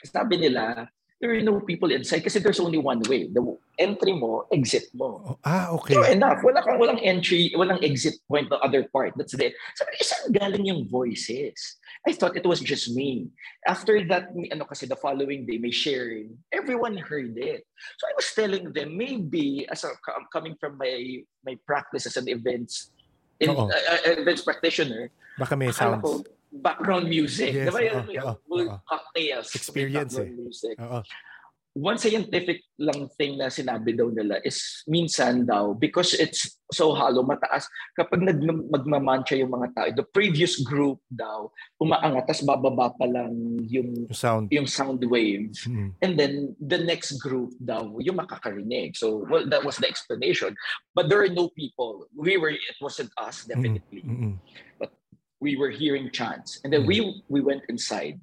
sabi 0.06 0.38
nila, 0.38 0.86
there 1.22 1.38
are 1.38 1.46
no 1.46 1.62
people 1.62 1.94
inside 1.94 2.26
kasi 2.26 2.42
there's 2.42 2.60
only 2.60 2.82
one 2.82 3.00
way. 3.06 3.30
The 3.30 3.46
entry 3.78 4.18
mo, 4.18 4.50
exit 4.50 4.90
mo. 4.98 5.22
Oh, 5.22 5.38
ah, 5.46 5.70
okay. 5.78 5.94
True 5.94 6.10
enough. 6.10 6.42
Wala 6.42 6.66
kang 6.66 6.82
walang 6.82 6.98
entry, 7.06 7.54
walang 7.54 7.78
exit 7.86 8.18
point 8.26 8.50
the 8.50 8.58
other 8.66 8.90
part. 8.90 9.14
That's 9.16 9.38
it. 9.38 9.54
Sabi 9.78 10.02
ko, 10.02 10.04
saan 10.04 10.34
galing 10.34 10.66
yung 10.66 10.90
voices? 10.90 11.78
I 12.10 12.18
thought 12.18 12.34
it 12.34 12.46
was 12.50 12.60
just 12.60 12.90
me. 12.98 13.30
After 13.70 14.02
that, 14.10 14.34
ano 14.34 14.66
kasi 14.66 14.90
the 14.90 14.98
following 14.98 15.46
day, 15.46 15.62
may 15.62 15.70
sharing, 15.70 16.34
everyone 16.50 16.98
heard 16.98 17.38
it. 17.38 17.70
So 18.02 18.10
I 18.10 18.14
was 18.18 18.28
telling 18.34 18.74
them, 18.74 18.98
maybe 18.98 19.70
as 19.70 19.86
a 19.86 19.94
com- 20.02 20.26
coming 20.34 20.58
from 20.58 20.82
my 20.82 21.22
my 21.46 21.54
practice 21.70 22.10
as 22.10 22.18
an 22.18 22.26
events 22.26 22.90
in, 23.38 23.54
uh, 23.54 23.70
uh, 23.70 24.18
events 24.18 24.42
practitioner, 24.42 25.14
Baka 25.38 25.54
may 25.54 25.70
sounds. 25.70 26.02
ko 26.02 26.26
background 26.52 27.08
music. 27.08 27.56
Yes, 27.56 27.72
Diba 27.72 27.80
yung 27.86 28.04
oo, 28.12 28.34
full 28.50 28.68
oo. 28.68 28.78
Cocktails. 29.12 29.56
Experience 29.56 30.16
background 30.16 30.40
music 30.40 30.76
Oo. 30.80 31.02
one 31.72 31.96
scientific 31.96 32.68
lang 32.76 33.08
thing 33.16 33.40
na 33.40 33.48
sinabi 33.48 33.96
daw 33.96 34.12
nila 34.12 34.44
is 34.44 34.84
minsan 34.92 35.48
daw 35.48 35.72
because 35.72 36.12
it's 36.20 36.60
so 36.68 36.92
hollow 36.92 37.24
mataas 37.24 37.64
kapag 37.96 38.20
nag 38.28 38.44
magmamantsa 38.44 39.40
yung 39.40 39.56
mga 39.56 39.72
tao 39.72 39.88
the 39.96 40.04
previous 40.12 40.60
group 40.68 41.00
daw 41.08 41.48
umaangat 41.80 42.28
tas 42.28 42.44
bababa 42.44 42.92
pa 42.92 43.08
lang 43.08 43.32
yung 43.72 44.04
sound. 44.12 44.52
yung 44.52 44.68
sound 44.68 45.00
waves 45.08 45.64
Mm. 45.64 45.96
and 46.04 46.20
then 46.20 46.52
the 46.60 46.76
next 46.76 47.16
group 47.24 47.56
daw 47.64 47.88
yung 48.04 48.20
makakarinig 48.20 48.92
so 49.00 49.24
well 49.32 49.48
that 49.48 49.64
was 49.64 49.80
the 49.80 49.88
explanation 49.88 50.52
but 50.92 51.08
there 51.08 51.24
are 51.24 51.32
no 51.32 51.48
people 51.56 52.04
we 52.12 52.36
were 52.36 52.52
it 52.52 52.78
wasn't 52.84 53.08
us 53.16 53.48
definitely 53.48 54.04
Mm-mm. 54.04 54.36
we 55.40 55.56
were 55.56 55.72
hearing 55.72 56.12
chants 56.12 56.60
and 56.68 56.76
then 56.76 56.84
Mm. 56.84 56.92
we 56.92 56.98
we 57.32 57.40
went 57.40 57.64
inside 57.72 58.20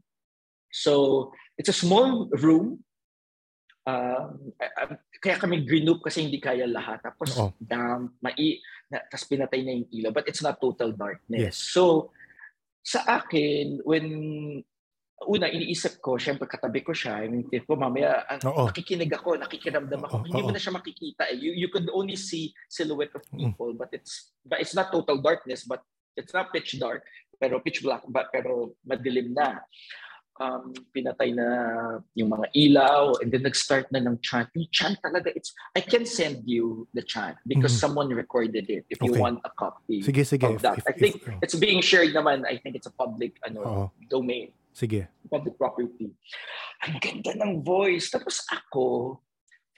so 0.70 1.28
it's 1.56 1.68
a 1.68 1.76
small 1.76 2.28
room 2.38 2.80
um, 3.88 4.52
I- 4.60 5.00
kaya 5.18 5.36
kami 5.40 5.64
group 5.64 6.04
kasi 6.04 6.24
hindi 6.28 6.38
kaya 6.38 6.68
lahat 6.68 7.02
tapos 7.02 7.34
Oo. 7.36 7.50
damp 7.58 8.14
mai 8.20 8.60
na, 8.88 9.00
tapos 9.08 9.26
pinatay 9.26 9.60
na 9.64 9.72
yung 9.74 9.88
ilaw 9.90 10.12
but 10.12 10.28
it's 10.28 10.44
not 10.44 10.60
total 10.60 10.92
darkness 10.92 11.40
Yes. 11.40 11.56
so 11.58 12.12
sa 12.84 13.04
akin 13.04 13.80
when 13.84 14.06
una 15.26 15.50
iniisip 15.50 15.98
ko 15.98 16.14
syempre 16.14 16.46
katabi 16.46 16.78
ko 16.86 16.94
siya 16.94 17.26
I 17.26 17.28
mean, 17.28 17.42
ko 17.50 17.74
mamaya 17.74 18.22
ah, 18.30 18.38
Oo. 18.46 18.70
nakikinig 18.70 19.10
ako 19.10 19.34
nakikiramdam 19.34 19.98
ako 20.06 20.22
Oo, 20.22 20.24
hindi 20.24 20.40
mo 20.46 20.54
na 20.54 20.62
siya 20.62 20.70
makikita 20.72 21.26
eh. 21.26 21.36
you, 21.36 21.52
you 21.58 21.68
could 21.74 21.90
only 21.90 22.14
see 22.14 22.54
silhouette 22.70 23.12
of 23.18 23.24
Mm. 23.34 23.50
people 23.50 23.74
but 23.74 23.90
it's 23.90 24.30
but 24.46 24.62
it's 24.62 24.78
not 24.78 24.94
total 24.94 25.18
darkness 25.18 25.66
but 25.66 25.82
it's 26.14 26.30
not 26.30 26.54
pitch 26.54 26.78
dark 26.78 27.02
pero 27.42 27.58
pitch 27.58 27.82
black 27.82 28.06
but 28.06 28.30
pero 28.30 28.78
madilim 28.86 29.34
na 29.34 29.58
um, 30.40 30.72
pinatay 30.94 31.34
na 31.34 31.46
yung 32.14 32.30
mga 32.30 32.46
ilaw 32.54 33.14
and 33.20 33.30
then 33.30 33.42
nag-start 33.42 33.90
na 33.90 33.98
ng 33.98 34.18
chant 34.22 34.48
yung 34.54 34.66
chant 34.70 34.96
talaga 35.02 35.30
it's 35.34 35.52
I 35.76 35.82
can 35.82 36.06
send 36.06 36.46
you 36.46 36.86
the 36.94 37.02
chant 37.02 37.36
because 37.46 37.74
Mhm. 37.76 37.82
someone 37.82 38.08
recorded 38.10 38.66
it 38.70 38.86
if 38.88 38.98
you 39.02 39.12
Okay. 39.14 39.20
want 39.20 39.38
a 39.44 39.52
copy 39.52 40.00
Sige, 40.02 40.22
sige. 40.24 40.46
of 40.46 40.62
that 40.62 40.78
If- 40.78 40.86
I 40.88 40.94
if- 40.94 41.00
think 41.02 41.14
oh. 41.26 41.42
it's 41.44 41.56
being 41.58 41.82
shared 41.82 42.14
naman 42.14 42.46
I 42.46 42.56
think 42.58 42.78
it's 42.78 42.86
a 42.88 42.94
public 42.94 43.36
ano 43.44 43.60
Oo. 43.62 43.84
domain 44.08 44.54
Sige. 44.72 45.10
public 45.26 45.58
property. 45.58 46.14
Ang 46.86 47.02
ganda 47.02 47.34
ng 47.34 47.66
voice. 47.66 48.08
Tapos 48.14 48.46
ako, 48.46 49.18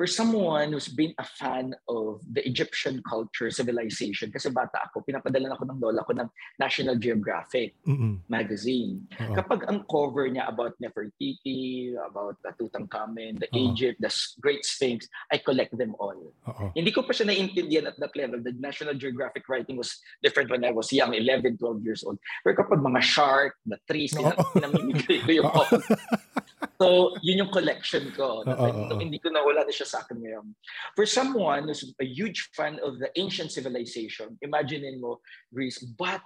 for 0.01 0.09
someone 0.09 0.73
who's 0.73 0.89
been 0.89 1.13
a 1.21 1.27
fan 1.37 1.77
of 1.85 2.25
the 2.33 2.41
Egyptian 2.49 3.05
culture, 3.05 3.53
civilization, 3.53 4.33
kasi 4.33 4.49
bata 4.49 4.89
ako, 4.89 5.05
pinapadala 5.05 5.53
ako 5.53 5.69
ng 5.69 5.77
lola 5.77 6.01
ko 6.09 6.17
ng 6.17 6.25
National 6.57 6.97
Geographic 6.97 7.77
Mm-mm. 7.85 8.17
magazine. 8.25 9.05
Oo. 9.21 9.37
Kapag 9.37 9.69
ang 9.69 9.85
cover 9.85 10.25
niya 10.33 10.49
about 10.49 10.73
Nefertiti, 10.81 11.93
about 12.01 12.41
the 12.41 12.49
Tutankhamun, 12.57 13.45
the 13.45 13.49
Oo. 13.53 13.61
Egypt, 13.69 14.01
the 14.01 14.09
Great 14.41 14.65
Sphinx, 14.65 15.05
I 15.29 15.37
collect 15.37 15.77
them 15.77 15.93
all. 16.01 16.17
Oo. 16.49 16.73
Hindi 16.73 16.97
ko 16.97 17.05
pa 17.05 17.13
siya 17.13 17.29
naiintindihan 17.29 17.93
at 17.93 18.01
that 18.01 18.17
level. 18.17 18.41
The 18.41 18.57
National 18.57 18.97
Geographic 18.97 19.53
writing 19.53 19.77
was 19.77 19.93
different 20.25 20.49
when 20.49 20.65
I 20.65 20.73
was 20.73 20.89
young, 20.97 21.13
11, 21.13 21.61
12 21.61 21.85
years 21.85 22.09
old. 22.09 22.17
Pero 22.41 22.57
kapag 22.57 22.81
mga 22.81 23.05
shark, 23.05 23.53
the 23.69 23.77
trees, 23.85 24.17
pinamimigay 24.17 25.29
ko 25.29 25.45
yung 25.45 25.53
Oo. 25.61 25.77
So, 26.81 27.13
yun 27.21 27.45
yung 27.45 27.53
collection 27.53 28.09
ko. 28.17 28.41
Oo, 28.45 28.57
oo. 28.57 28.97
Hindi 28.97 29.21
ko 29.21 29.29
na 29.29 29.45
wala 29.45 29.69
na 29.69 29.73
siya 29.73 29.89
sa 29.91 30.07
akin 30.07 30.23
ngayon. 30.23 30.55
For 30.95 31.05
someone 31.05 31.67
who's 31.67 31.83
a 31.99 32.07
huge 32.07 32.55
fan 32.55 32.79
of 32.81 33.03
the 33.03 33.11
ancient 33.19 33.51
civilization, 33.51 34.39
imaginein 34.41 35.03
mo, 35.03 35.19
Greece, 35.51 35.83
but 35.99 36.23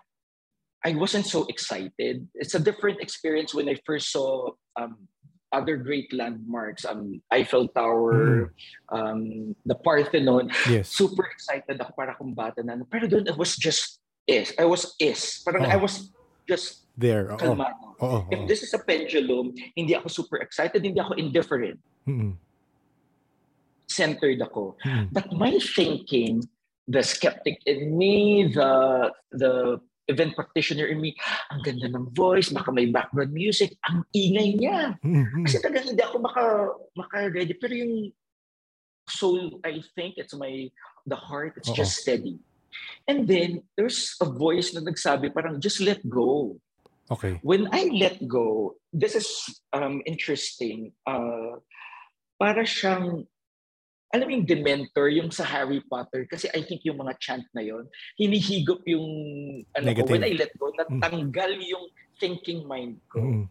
I 0.85 0.93
wasn't 0.93 1.25
so 1.25 1.49
excited. 1.49 2.29
It's 2.37 2.53
a 2.53 2.61
different 2.61 3.01
experience 3.01 3.57
when 3.57 3.73
I 3.73 3.81
first 3.89 4.13
saw 4.13 4.53
um, 4.77 5.09
other 5.49 5.81
great 5.81 6.13
landmarks, 6.13 6.85
um, 6.85 7.23
Eiffel 7.33 7.69
Tower, 7.69 8.53
um, 8.93 9.57
the 9.65 9.79
Parthenon. 9.81 10.51
Yes. 10.69 10.91
Super 10.91 11.25
excited 11.31 11.81
ako 11.81 11.97
para 11.97 12.13
akong 12.13 12.37
bata 12.37 12.61
na. 12.61 12.77
Pero 12.91 13.09
doon, 13.09 13.25
I 13.31 13.33
was 13.33 13.57
just 13.57 14.05
is. 14.27 14.53
I 14.59 14.67
was 14.67 14.93
is. 15.01 15.41
Parang 15.47 15.65
Oo. 15.65 15.73
I 15.73 15.79
was 15.81 16.13
just 16.45 16.85
There. 16.95 17.33
Oo. 17.33 17.39
kalmado. 17.39 17.99
Oo. 18.03 18.19
If 18.31 18.47
this 18.47 18.63
is 18.63 18.71
a 18.75 18.83
pendulum, 18.83 19.51
hindi 19.75 19.97
ako 19.97 20.07
super 20.11 20.39
excited, 20.39 20.79
hindi 20.85 21.01
ako 21.01 21.19
indifferent. 21.19 21.79
Mm-mm. 22.07 22.39
Centered 23.95 24.43
ako. 24.43 24.75
Mm-mm. 24.83 25.15
But 25.15 25.31
my 25.31 25.55
thinking, 25.63 26.43
the 26.91 27.03
skeptic 27.07 27.63
in 27.65 27.95
me, 27.95 28.51
the 28.51 28.73
the 29.31 29.79
event 30.09 30.37
practitioner 30.37 30.87
in 30.87 31.01
me, 31.01 31.17
ang 31.49 31.65
ganda 31.65 31.89
ng 31.89 32.13
voice, 32.13 32.53
baka 32.53 32.69
may 32.69 32.91
background 32.91 33.33
music, 33.33 33.73
ang 33.89 34.05
ingay 34.13 34.59
niya. 34.59 34.99
Mm-mm. 35.01 35.49
Kasi 35.49 35.65
talagang 35.65 35.89
hindi 35.89 36.03
ako 36.05 36.17
maka, 36.21 36.45
maka-ready. 36.93 37.57
Pero 37.57 37.73
yung 37.73 38.13
soul, 39.09 39.61
I 39.65 39.81
think, 39.97 40.21
it's 40.21 40.37
my, 40.37 40.69
the 41.09 41.17
heart, 41.17 41.57
it's 41.57 41.73
Oo. 41.73 41.79
just 41.79 41.97
steady. 41.97 42.37
And 43.09 43.25
then, 43.25 43.65
there's 43.79 44.13
a 44.21 44.29
voice 44.29 44.75
na 44.75 44.85
nagsabi 44.85 45.33
parang, 45.33 45.57
just 45.61 45.81
let 45.81 46.05
go. 46.05 46.61
Okay. 47.11 47.37
when 47.45 47.69
I 47.69 47.93
let 47.93 48.17
go, 48.25 48.77
this 48.89 49.13
is 49.15 49.29
um, 49.77 50.01
interesting. 50.09 50.93
Uh, 51.05 51.61
para 52.41 52.65
siyang, 52.65 53.29
alam 54.15 54.31
mo 54.31 54.33
yung 54.39 54.47
Dementor, 54.47 55.11
yung 55.11 55.35
sa 55.35 55.43
Harry 55.43 55.83
Potter, 55.83 56.23
kasi 56.31 56.47
I 56.55 56.63
think 56.63 56.87
yung 56.87 57.03
mga 57.03 57.19
chant 57.19 57.43
na 57.51 57.67
yon 57.67 57.91
hinihigop 58.15 58.87
yung, 58.87 59.07
ano 59.75 59.91
ko, 59.91 60.07
when 60.07 60.23
I 60.23 60.39
let 60.39 60.55
go, 60.55 60.71
natanggal 60.71 61.59
yung 61.59 61.91
thinking 62.23 62.63
mind 62.63 63.03
ko. 63.11 63.19
Mm-mm. 63.19 63.51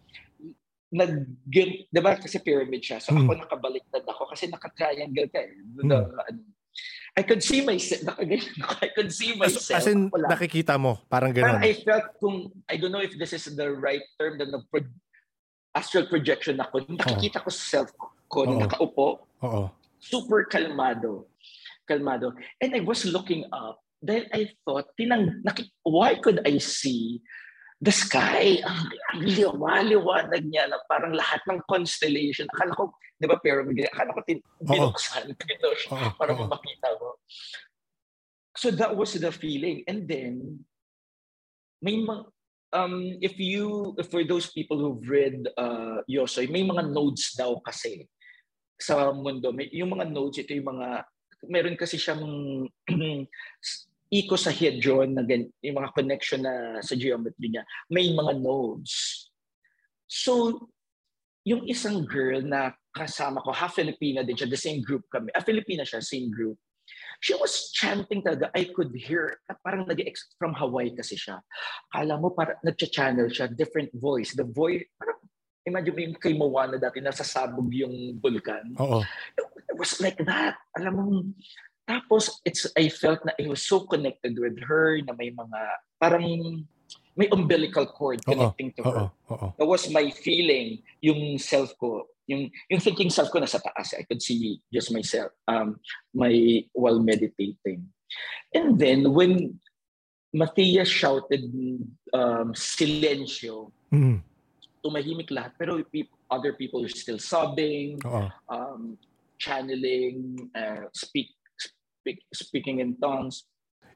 Nag, 0.94 1.12
di 1.52 2.00
ba 2.00 2.16
kasi 2.16 2.40
pyramid 2.40 2.80
siya, 2.80 3.04
so 3.04 3.12
Mm. 3.12 3.28
ako 3.28 3.32
nakabaliktad 3.44 4.04
ako 4.08 4.24
kasi 4.32 4.48
naka-triangle 4.48 5.28
ka 5.28 5.44
eh. 5.44 5.52
The, 5.76 5.84
ano, 5.84 5.98
I 7.14 7.22
could 7.28 7.44
see 7.44 7.62
myself, 7.62 8.16
I 8.18 8.90
could 8.96 9.12
see 9.12 9.36
myself. 9.36 9.84
as 9.84 9.86
in, 9.92 10.08
Wala. 10.10 10.32
nakikita 10.32 10.80
mo. 10.80 11.04
Parang 11.12 11.36
Parang 11.36 11.60
gano'n. 11.60 11.68
I 11.68 11.76
felt 11.84 12.08
kung, 12.24 12.50
I 12.72 12.80
don't 12.80 12.90
know 12.96 13.04
if 13.04 13.14
this 13.20 13.36
is 13.36 13.52
the 13.52 13.68
right 13.68 14.02
term, 14.16 14.40
na 14.40 14.48
nag 14.48 14.66
astral 15.76 16.08
projection 16.08 16.62
ako. 16.62 16.86
Nakikita 16.88 17.42
ko 17.44 17.50
sa 17.52 17.84
self 17.84 17.90
ko, 18.30 18.48
Oo. 18.48 18.58
nakaupo, 18.64 19.28
Oo. 19.44 19.83
Super 20.04 20.44
kalmado. 20.52 21.32
Kalmado. 21.88 22.36
And 22.60 22.76
I 22.76 22.82
was 22.84 23.08
looking 23.08 23.48
up, 23.56 23.80
dahil 24.04 24.28
I 24.36 24.52
thought, 24.68 24.92
tinang, 25.00 25.44
naki, 25.48 25.72
why 25.88 26.20
could 26.20 26.44
I 26.44 26.60
see 26.60 27.24
the 27.80 27.92
sky? 27.92 28.60
Ang, 28.60 28.82
ang 29.16 29.22
liwa-liwanag 29.24 30.44
niya 30.44 30.68
na 30.68 30.84
parang 30.92 31.16
lahat 31.16 31.40
ng 31.48 31.64
constellation. 31.72 32.52
Akala 32.52 32.76
ko, 32.76 32.92
di 33.16 33.28
ba, 33.28 33.40
pero 33.40 33.64
akala 33.64 34.12
ko 34.12 34.22
tin, 34.28 34.44
binuksan 34.60 35.32
ko 35.32 35.44
ito 35.48 35.70
para 36.20 36.36
Oo. 36.36 36.52
makita 36.52 36.90
mo. 37.00 37.24
So 38.60 38.70
that 38.76 38.96
was 38.96 39.16
the 39.16 39.32
feeling. 39.32 39.88
And 39.88 40.08
then, 40.08 40.68
may 41.82 42.00
mga, 42.00 42.32
um, 42.72 43.20
if 43.20 43.40
you, 43.40 43.96
for 44.12 44.24
those 44.24 44.52
people 44.52 44.80
who've 44.80 45.04
read 45.08 45.48
uh, 45.58 46.04
Yosoy, 46.08 46.48
may 46.52 46.64
mga 46.64 46.92
nodes 46.92 47.36
daw 47.36 47.60
kasi. 47.64 48.08
Sa 48.80 49.12
mundo. 49.14 49.52
May, 49.54 49.70
yung 49.72 49.94
mga 49.96 50.10
nodes, 50.12 50.42
ito 50.44 50.54
yung 50.54 50.76
mga, 50.76 51.06
meron 51.48 51.78
kasi 51.80 52.00
siyang 52.00 52.24
icosahedron 54.14 55.18
na 55.18 55.24
gan, 55.26 55.50
yung 55.66 55.78
mga 55.82 55.94
connection 55.98 56.46
na 56.46 56.78
sa 56.86 56.94
geometry 56.94 57.50
niya, 57.50 57.66
may 57.90 58.14
mga 58.14 58.38
nodes. 58.38 59.26
So, 60.06 60.70
yung 61.44 61.66
isang 61.66 62.06
girl 62.06 62.46
na 62.46 62.78
kasama 62.94 63.42
ko, 63.42 63.50
half 63.50 63.74
Filipina 63.76 64.22
din 64.22 64.38
siya, 64.38 64.48
the 64.48 64.60
same 64.60 64.86
group 64.86 65.04
kami. 65.10 65.34
Ah, 65.34 65.42
Filipina 65.42 65.82
siya, 65.82 66.00
same 66.00 66.30
group. 66.30 66.62
She 67.24 67.34
was 67.40 67.72
chanting 67.72 68.22
talaga. 68.22 68.52
I 68.52 68.68
could 68.70 68.92
hear, 68.94 69.40
parang 69.64 69.88
nag 69.88 70.00
from 70.36 70.54
Hawaii 70.54 70.92
kasi 70.92 71.16
siya. 71.16 71.40
Kala 71.90 72.20
mo, 72.20 72.36
parang 72.36 72.60
nag-channel 72.62 73.32
siya, 73.32 73.50
different 73.50 73.90
voice. 73.96 74.36
The 74.36 74.46
voice, 74.46 74.84
parang 75.00 75.23
imagine 75.64 75.94
mo 75.96 76.02
yung 76.04 76.18
kay 76.20 76.34
Moana 76.36 76.78
dati, 76.80 77.00
nasasabog 77.00 77.72
yung 77.72 78.20
vulkan. 78.20 78.76
Oo. 78.80 79.00
It 79.38 79.76
was 79.80 80.00
like 80.04 80.20
that. 80.28 80.60
Alam 80.76 80.94
mo, 80.94 81.04
tapos 81.84 82.40
it's 82.48 82.68
I 82.80 82.88
felt 82.88 83.24
na 83.28 83.36
I 83.36 83.48
was 83.48 83.64
so 83.64 83.84
connected 83.84 84.40
with 84.40 84.56
her 84.64 85.00
na 85.04 85.12
may 85.16 85.32
mga 85.32 85.60
parang 86.00 86.64
may 87.16 87.28
umbilical 87.30 87.86
cord 87.86 88.24
connecting 88.26 88.72
to 88.80 88.82
her. 88.84 89.08
Oo, 89.32 89.48
That 89.60 89.68
was 89.68 89.92
my 89.92 90.10
feeling, 90.12 90.82
yung 91.04 91.38
self 91.38 91.76
ko, 91.78 92.08
yung 92.26 92.50
yung 92.72 92.82
thinking 92.82 93.12
self 93.12 93.30
ko 93.30 93.40
nasa 93.40 93.60
taas. 93.60 93.96
I 93.96 94.08
could 94.08 94.24
see 94.24 94.64
just 94.72 94.92
myself 94.96 95.32
um 95.48 95.80
my 96.16 96.64
while 96.72 97.00
meditating. 97.04 97.88
And 98.54 98.78
then 98.78 99.12
when 99.12 99.60
Matthias 100.34 100.90
shouted 100.90 101.46
um, 102.14 102.58
silencio, 102.58 103.70
mm. 103.94 104.18
Tumahimik 104.84 105.32
lahat. 105.32 105.56
Pero 105.56 105.80
people, 105.88 106.20
other 106.28 106.52
people 106.54 106.84
are 106.84 106.92
still 106.92 107.18
sobbing, 107.18 107.98
Oo. 108.04 108.28
um, 108.52 109.00
channeling, 109.40 110.36
uh, 110.54 110.88
speak 110.92 111.32
speak, 111.56 112.20
speaking 112.36 112.84
in 112.84 113.00
tongues. 113.00 113.48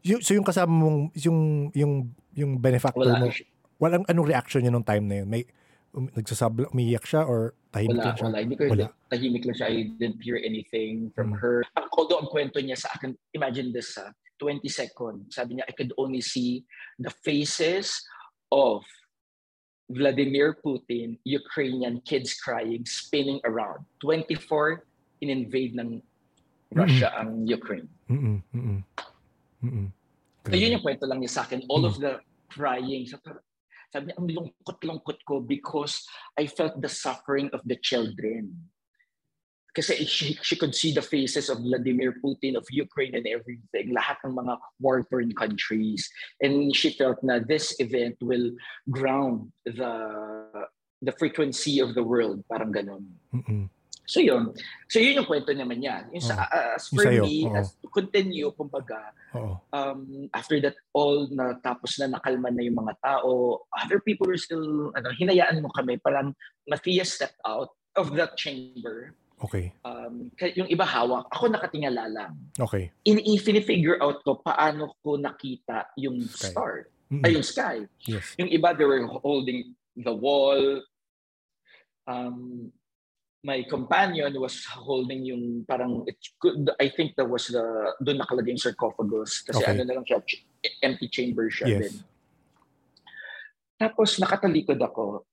Yung, 0.08 0.24
so 0.24 0.32
yung 0.32 0.48
kasama 0.48 0.72
mong, 0.72 1.12
yung, 1.20 1.40
yung, 1.76 1.94
yung 2.32 2.52
benefactor 2.56 3.04
Wala, 3.04 3.20
mo, 3.20 3.28
walang 3.76 4.04
anong 4.08 4.28
reaction 4.32 4.64
niya 4.64 4.72
nung 4.72 4.86
time 4.88 5.04
na 5.04 5.16
yun? 5.20 5.28
May, 5.28 5.44
um, 5.92 6.08
nagsasabla, 6.16 6.72
umiiyak 6.72 7.04
siya 7.04 7.28
or 7.28 7.52
tahimik 7.74 8.00
wala, 8.00 8.06
lang 8.08 8.16
siya? 8.16 8.28
wala. 8.32 8.38
Hindi 8.40 8.56
ko, 8.56 8.64
Wala. 8.72 8.88
tahimik 9.12 9.44
lang 9.44 9.56
siya. 9.60 9.68
I 9.68 9.76
didn't 10.00 10.22
hear 10.24 10.40
anything 10.40 11.12
from 11.12 11.36
Mm. 11.36 11.40
her. 11.44 11.68
Although 12.00 12.24
ang 12.24 12.32
kwento 12.32 12.64
niya 12.64 12.80
sa 12.80 12.96
akin, 12.96 13.12
imagine 13.36 13.76
this, 13.76 14.00
ah, 14.00 14.14
20 14.40 14.64
seconds. 14.70 15.34
Sabi 15.36 15.58
niya, 15.60 15.66
I 15.68 15.74
could 15.74 15.92
only 15.98 16.22
see 16.22 16.64
the 17.02 17.10
faces 17.26 17.92
of 18.54 18.86
Vladimir 19.88 20.60
Putin, 20.60 21.16
Ukrainian 21.24 22.04
kids 22.04 22.36
crying, 22.36 22.84
spinning 22.84 23.40
around. 23.48 23.88
24, 24.04 24.84
in-invade 25.24 25.76
ng 25.80 26.04
Russia 26.76 27.16
ang 27.16 27.48
Ukraine. 27.48 27.88
Mm-mm, 28.12 28.44
mm-mm. 29.64 29.88
So 30.48 30.56
yun 30.56 30.76
yung 30.80 30.84
kwento 30.84 31.08
lang 31.08 31.24
niya 31.24 31.32
sa 31.32 31.44
akin. 31.48 31.64
All 31.72 31.84
Mm. 31.84 31.90
of 31.92 31.96
the 32.00 32.20
crying. 32.52 33.08
Sabi 33.88 34.12
niya, 34.12 34.16
ang 34.20 34.28
lungkot-lungkot 34.28 35.24
ko 35.24 35.40
because 35.40 36.04
I 36.36 36.48
felt 36.48 36.80
the 36.84 36.92
suffering 36.92 37.48
of 37.56 37.64
the 37.64 37.80
children. 37.80 38.52
Kasi 39.78 40.10
she, 40.10 40.34
she 40.42 40.58
could 40.58 40.74
see 40.74 40.90
the 40.90 41.06
faces 41.06 41.54
of 41.54 41.62
Vladimir 41.62 42.18
Putin, 42.18 42.58
of 42.58 42.66
Ukraine 42.74 43.14
and 43.14 43.30
everything. 43.30 43.94
Lahat 43.94 44.18
ng 44.26 44.34
mga 44.34 44.58
war-torn 44.82 45.38
countries. 45.38 46.10
And 46.42 46.74
she 46.74 46.98
felt 46.98 47.22
na 47.22 47.38
this 47.38 47.78
event 47.78 48.18
will 48.26 48.58
ground 48.90 49.54
the 49.70 49.94
the 51.06 51.14
frequency 51.22 51.78
of 51.78 51.94
the 51.94 52.02
world. 52.02 52.42
Parang 52.50 52.74
ganun. 52.74 53.06
Mm-mm. 53.30 53.70
So 54.08 54.24
yun. 54.24 54.56
So 54.88 55.04
yun 55.04 55.20
yung 55.20 55.28
kwento 55.28 55.52
naman 55.52 55.84
niya. 55.84 56.08
Yung 56.16 56.24
sa, 56.24 56.48
as 56.48 56.88
Yung 56.90 56.96
for 56.96 57.06
sa'yo, 57.12 57.24
me, 57.28 57.44
oo. 57.44 57.60
as 57.60 57.76
to 57.84 57.92
continue, 57.92 58.48
kumbaga, 58.56 59.12
Oo. 59.36 59.60
um, 59.76 60.32
after 60.32 60.64
that 60.64 60.80
all 60.96 61.28
na 61.28 61.60
tapos 61.60 62.00
na 62.00 62.16
nakalma 62.16 62.48
na 62.50 62.64
yung 62.64 62.80
mga 62.80 62.96
tao, 63.04 63.62
other 63.76 64.00
people 64.00 64.26
are 64.32 64.40
still, 64.40 64.96
ano, 64.96 65.12
hinayaan 65.12 65.60
mo 65.60 65.68
kami. 65.76 66.00
Parang 66.00 66.32
Matthias 66.72 67.20
stepped 67.20 67.38
out 67.44 67.76
of 68.00 68.16
that 68.16 68.40
chamber. 68.40 69.12
Okay. 69.38 69.70
Um, 69.86 70.34
yung 70.58 70.66
iba 70.66 70.82
hawak. 70.82 71.30
Ako 71.30 71.54
nakatingala 71.54 72.10
lang. 72.10 72.34
Okay. 72.58 72.90
In, 73.06 73.22
figure 73.62 74.02
out 74.02 74.26
ko 74.26 74.42
paano 74.42 74.98
ko 75.06 75.14
nakita 75.14 75.94
yung 75.94 76.26
Sky. 76.26 76.50
star. 76.50 76.74
Mm-mm. 77.14 77.24
Ay, 77.24 77.38
yung 77.40 77.46
sky. 77.46 77.78
Yes. 78.04 78.36
Yung 78.36 78.50
iba, 78.52 78.76
they 78.76 78.84
were 78.84 79.06
holding 79.24 79.78
the 79.96 80.12
wall. 80.12 80.60
Um, 82.04 82.72
my 83.46 83.64
companion 83.70 84.34
was 84.42 84.66
holding 84.68 85.24
yung 85.24 85.64
parang, 85.64 86.04
it 86.04 86.18
could, 86.42 86.68
I 86.82 86.90
think 86.90 87.16
that 87.16 87.30
was 87.30 87.48
the, 87.48 87.64
doon 88.04 88.20
nakalagay 88.20 88.52
yung 88.52 88.60
sarcophagus. 88.60 89.40
Kasi 89.46 89.64
Okay. 89.64 89.72
ano 89.72 89.82
na 89.88 89.94
lang 90.02 90.06
siya, 90.10 90.20
empty 90.84 91.08
chamber 91.08 91.48
siya 91.48 91.68
Yes. 91.78 91.80
din. 91.80 91.96
Tapos 93.78 94.18
nakatalikod 94.20 94.82
ako. 94.82 95.24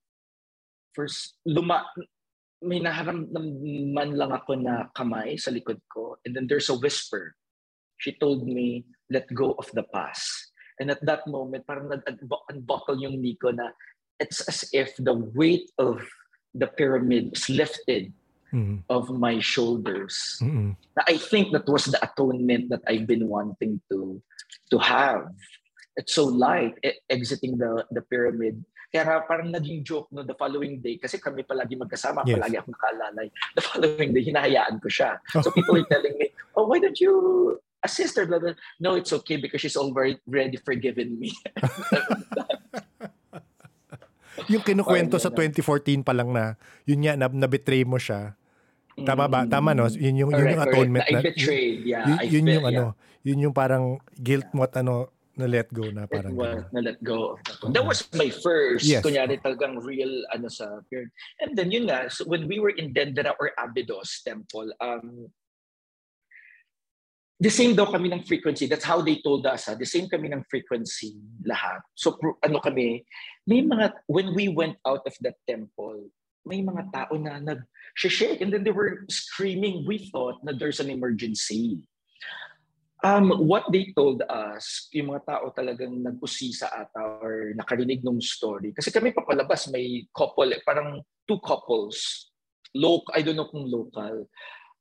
First, 0.95 1.41
luma, 1.43 1.89
may 2.65 2.81
naharamdaman 2.81 4.11
lang 4.17 4.33
ako 4.33 4.57
na 4.57 4.89
kamay 4.97 5.37
sa 5.37 5.53
likod 5.53 5.79
ko. 5.93 6.17
And 6.25 6.35
then 6.35 6.49
there's 6.49 6.73
a 6.73 6.79
whisper. 6.81 7.37
She 8.01 8.17
told 8.17 8.49
me, 8.49 8.85
let 9.13 9.29
go 9.33 9.53
of 9.61 9.69
the 9.77 9.85
past. 9.85 10.53
And 10.81 10.91
at 10.91 11.05
that 11.07 11.29
moment, 11.29 11.69
parang 11.69 11.93
nag-unbuckle 11.93 12.99
yung 12.99 13.23
Nico 13.23 13.53
na 13.53 13.71
it's 14.19 14.41
as 14.49 14.67
if 14.73 14.97
the 14.99 15.15
weight 15.15 15.71
of 15.79 16.03
the 16.55 16.67
pyramid 16.67 17.31
was 17.31 17.47
lifted 17.49 18.13
Mm-mm. 18.55 18.83
of 18.89 19.11
my 19.11 19.39
shoulders. 19.39 20.39
Mm-mm. 20.43 20.75
Na 20.97 21.03
I 21.07 21.19
think 21.19 21.53
that 21.53 21.67
was 21.67 21.87
the 21.87 21.99
atonement 22.03 22.71
that 22.71 22.83
I've 22.87 23.07
been 23.07 23.29
wanting 23.29 23.83
to 23.91 24.23
to 24.71 24.79
have. 24.79 25.31
It's 25.99 26.15
so 26.15 26.27
light 26.27 26.79
e- 26.83 27.03
exiting 27.11 27.59
the 27.59 27.87
the 27.91 28.03
pyramid. 28.03 28.63
Kaya 28.95 29.27
parang 29.27 29.51
naging 29.51 29.83
joke 29.83 30.07
no 30.15 30.23
the 30.23 30.39
following 30.39 30.79
day 30.79 31.03
kasi 31.03 31.19
kami 31.19 31.43
palagi 31.43 31.75
magkasama, 31.75 32.23
Yes. 32.23 32.39
palagi 32.39 32.63
ako 32.63 32.69
nakaalalay. 32.79 33.27
The 33.59 33.63
following 33.67 34.15
day, 34.15 34.23
hinahayaan 34.23 34.79
ko 34.79 34.87
siya. 34.87 35.19
So 35.43 35.51
people 35.51 35.75
were 35.75 35.91
telling 35.91 36.15
me, 36.15 36.31
oh, 36.55 36.71
why 36.71 36.79
don't 36.79 36.95
you 37.03 37.11
assist 37.83 38.15
her? 38.23 38.31
No, 38.79 38.95
it's 38.95 39.11
okay 39.11 39.43
because 39.43 39.59
she's 39.59 39.75
already 39.75 40.23
forgiven 40.63 41.19
me. 41.19 41.35
Yung 44.51 44.63
kinukwento 44.63 45.17
sa 45.19 45.31
Parang 45.31 45.51
2014 45.55 46.07
pa 46.07 46.13
lang 46.15 46.31
na, 46.35 46.55
yun 46.85 47.01
nga, 47.07 47.15
na, 47.17 47.27
na-betray 47.31 47.87
mo 47.87 47.97
siya. 47.97 48.35
Tama 48.95 49.27
ba? 49.27 49.47
Tama 49.47 49.75
no? 49.75 49.91
Yun 49.91 50.27
yung, 50.27 50.31
yun 50.31 50.39
Correct, 50.39 50.55
yung 50.55 50.63
correct. 50.63 50.75
atonement 50.79 51.05
Na 51.07 51.19
I 51.19 51.23
betrayed. 51.23 51.79
Yeah, 51.83 52.05
yun, 52.07 52.19
I 52.19 52.25
yun 52.31 52.45
felt- 52.45 52.55
yung 52.55 52.67
ano, 52.67 52.85
yeah. 52.85 53.27
yun 53.27 53.39
yung 53.49 53.55
parang 53.55 53.85
guilt 54.15 54.49
mo 54.55 54.67
at 54.67 54.75
ano, 54.79 55.14
na 55.35 55.47
let 55.51 55.67
go 55.75 55.91
na 55.91 56.07
parang 56.07 56.35
ganun. 56.39 56.63
na 56.71 56.81
let 56.81 56.99
go 57.03 57.35
of 57.35 57.39
that 57.75 57.83
was 57.83 58.07
my 58.15 58.31
first, 58.31 58.87
Yes. 58.87 59.03
kunyari 59.03 59.43
talagang 59.43 59.83
real 59.83 60.11
ano 60.31 60.47
sa 60.47 60.79
period. 60.87 61.11
And 61.43 61.59
then 61.59 61.75
yun 61.75 61.91
nga, 61.91 62.07
so 62.07 62.23
when 62.25 62.47
we 62.47 62.63
were 62.63 62.71
in 62.71 62.95
Dendera 62.95 63.35
or 63.43 63.51
Abydos 63.59 64.23
temple, 64.23 64.71
um, 64.79 65.27
the 67.43 67.51
same 67.51 67.75
daw 67.75 67.91
kami 67.91 68.15
ng 68.15 68.23
frequency. 68.23 68.71
That's 68.71 68.87
how 68.87 69.03
they 69.03 69.19
told 69.19 69.43
us. 69.47 69.67
Ha? 69.67 69.75
The 69.75 69.85
same 69.89 70.07
kami 70.07 70.31
ng 70.31 70.47
frequency 70.47 71.19
lahat. 71.43 71.83
So 71.99 72.15
ano 72.41 72.63
kami, 72.63 73.03
may 73.47 73.61
mga, 73.61 74.07
when 74.07 74.33
we 74.39 74.49
went 74.49 74.79
out 74.87 75.03
of 75.03 75.15
that 75.27 75.37
temple, 75.45 76.09
may 76.47 76.63
mga 76.63 76.93
tao 76.95 77.15
na 77.19 77.43
nag-shake 77.43 78.41
and 78.41 78.53
then 78.53 78.63
they 78.63 78.71
were 78.71 79.03
screaming. 79.11 79.83
We 79.83 80.13
thought 80.13 80.45
na 80.45 80.55
there's 80.55 80.79
an 80.79 80.93
emergency. 80.93 81.83
Um, 83.05 83.29
what 83.45 83.69
they 83.69 83.93
told 83.93 84.25
us, 84.25 84.89
yung 84.97 85.13
mga 85.13 85.29
tao 85.29 85.53
talagang 85.53 86.01
nag-usisa 86.01 86.73
ata 86.73 87.21
or 87.21 87.53
nakarinig 87.53 88.01
ng 88.01 88.17
story. 88.25 88.73
Kasi 88.73 88.89
kami 88.89 89.13
papalabas, 89.13 89.69
may 89.69 90.09
couple, 90.17 90.49
eh, 90.49 90.65
parang 90.65 91.05
two 91.29 91.37
couples. 91.45 92.33
Local, 92.73 93.13
I 93.13 93.21
don't 93.21 93.37
know 93.37 93.53
kung 93.53 93.69
local. 93.69 94.25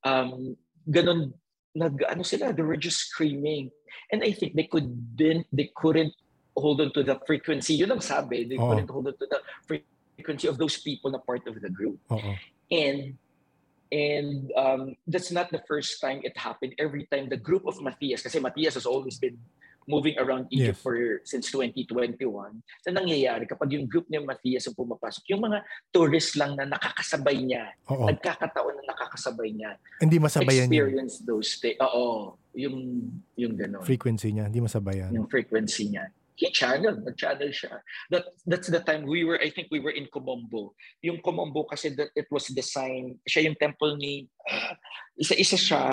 Um, 0.08 0.56
ganun, 0.88 1.36
nag, 1.76 2.00
ano 2.08 2.24
sila, 2.24 2.56
they 2.56 2.64
were 2.64 2.80
just 2.80 3.12
screaming. 3.12 3.68
And 4.08 4.24
I 4.24 4.32
think 4.32 4.56
they 4.56 4.72
couldn't, 4.72 5.20
they 5.52 5.70
couldn't 5.76 6.16
hold 6.56 6.80
on 6.80 6.96
to 6.96 7.04
the 7.04 7.20
frequency. 7.28 7.76
Yun 7.76 7.92
ang 7.92 8.02
sabi, 8.02 8.48
they 8.48 8.56
Oo. 8.56 8.72
couldn't 8.72 8.90
hold 8.90 9.12
on 9.12 9.20
to 9.20 9.28
the 9.28 9.40
frequency 9.68 10.48
of 10.48 10.56
those 10.56 10.80
people 10.80 11.12
na 11.12 11.20
part 11.20 11.44
of 11.44 11.60
the 11.60 11.70
group. 11.70 12.00
Oo. 12.08 12.40
And 12.72 13.20
and 13.94 14.50
um, 14.58 14.82
that's 15.06 15.30
not 15.30 15.54
the 15.54 15.62
first 15.70 16.02
time 16.02 16.26
it 16.26 16.34
happened. 16.34 16.74
Every 16.82 17.06
time 17.14 17.30
the 17.30 17.38
group 17.38 17.70
of 17.70 17.78
Matthias, 17.78 18.26
kasi 18.26 18.42
Matthias 18.42 18.74
has 18.74 18.90
always 18.90 19.22
been 19.22 19.38
moving 19.86 20.16
around 20.18 20.48
Yes. 20.50 20.74
Egypt 20.74 20.80
for 20.80 20.96
since 21.28 21.52
2021. 21.52 22.24
So 22.82 22.88
nangyayari 22.90 23.46
kapag 23.46 23.70
yung 23.76 23.86
group 23.86 24.08
ni 24.10 24.18
Matthias 24.18 24.66
ang 24.66 24.74
pumapasok, 24.74 25.22
yung 25.30 25.44
mga 25.44 25.60
tourists 25.94 26.34
lang 26.40 26.56
na 26.56 26.66
nakakasabay 26.66 27.38
niya, 27.44 27.70
Oo. 27.92 28.08
nagkakataon 28.10 28.74
na 28.82 28.84
nakakasabay 28.96 29.52
niya, 29.54 29.78
Hindi 30.02 30.18
masabayan 30.18 30.66
yung 30.66 30.74
experience 30.74 31.14
those 31.28 31.60
things. 31.60 31.78
Oo, 31.84 32.34
yung 32.58 33.06
yung 33.38 33.54
gano'n, 33.60 33.84
frequency 33.86 34.32
niya. 34.34 34.48
Hindi 34.50 34.64
masabayan. 34.64 35.12
yung 35.14 35.28
frequency 35.30 35.92
niya. 35.94 36.08
He 36.36 36.50
channeled, 36.50 37.06
nag-channel 37.06 37.50
siya. 37.54 37.82
That 38.10 38.34
that's 38.46 38.70
the 38.70 38.82
time 38.82 39.06
we 39.06 39.24
were, 39.24 39.40
I 39.40 39.50
think 39.50 39.70
we 39.70 39.80
were 39.80 39.94
in 39.94 40.10
Komombo. 40.10 40.74
Yung 41.02 41.22
Komombo 41.22 41.70
kasi 41.70 41.94
that 41.96 42.10
it 42.16 42.28
was 42.32 42.50
designed, 42.50 43.22
siya 43.28 43.50
yung 43.50 43.58
temple 43.58 43.98
ni, 43.98 44.28
isa-isa 45.22 45.58
siya, 45.58 45.86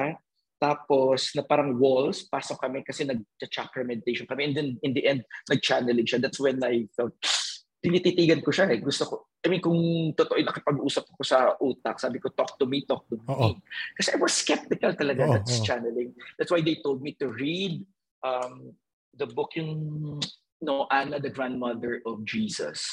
tapos 0.61 1.33
na 1.33 1.41
parang 1.45 1.77
walls, 1.81 2.29
pasok 2.29 2.61
kami 2.61 2.85
kasi 2.85 3.05
nag-chakra 3.09 3.85
meditation 3.85 4.29
kami. 4.29 4.53
And 4.53 4.55
then 4.57 4.69
in 4.85 4.93
the 4.93 5.05
end, 5.09 5.25
nag-channeling 5.49 6.05
siya. 6.05 6.21
That's 6.21 6.41
when 6.41 6.61
I 6.65 6.89
felt, 6.93 7.17
tinititigan 7.85 8.45
ko 8.45 8.53
siya 8.53 8.69
eh. 8.77 8.81
Gusto 8.81 9.09
ko, 9.09 9.15
I 9.41 9.49
mean, 9.49 9.65
kung 9.65 10.13
totoo 10.13 10.37
nakipag-usap 10.37 11.17
ko 11.17 11.23
sa 11.25 11.57
utak, 11.57 11.97
sabi 11.97 12.21
ko, 12.21 12.29
talk 12.29 12.61
to 12.61 12.69
me, 12.69 12.85
talk 12.85 13.09
to 13.09 13.17
Oo. 13.17 13.57
me. 13.57 13.57
Kasi 13.97 14.13
I 14.13 14.21
was 14.21 14.37
skeptical 14.37 14.93
talaga 14.93 15.25
Oo, 15.25 15.33
that's 15.41 15.61
oo. 15.61 15.65
channeling. 15.65 16.13
That's 16.37 16.53
why 16.53 16.61
they 16.61 16.77
told 16.85 17.01
me 17.01 17.17
to 17.17 17.33
read 17.33 17.81
um, 18.21 18.77
the 19.17 19.27
book 19.27 19.55
yung 19.57 20.21
no 20.63 20.87
Anna 20.91 21.19
the 21.19 21.33
grandmother 21.33 22.03
of 22.07 22.25
Jesus. 22.25 22.85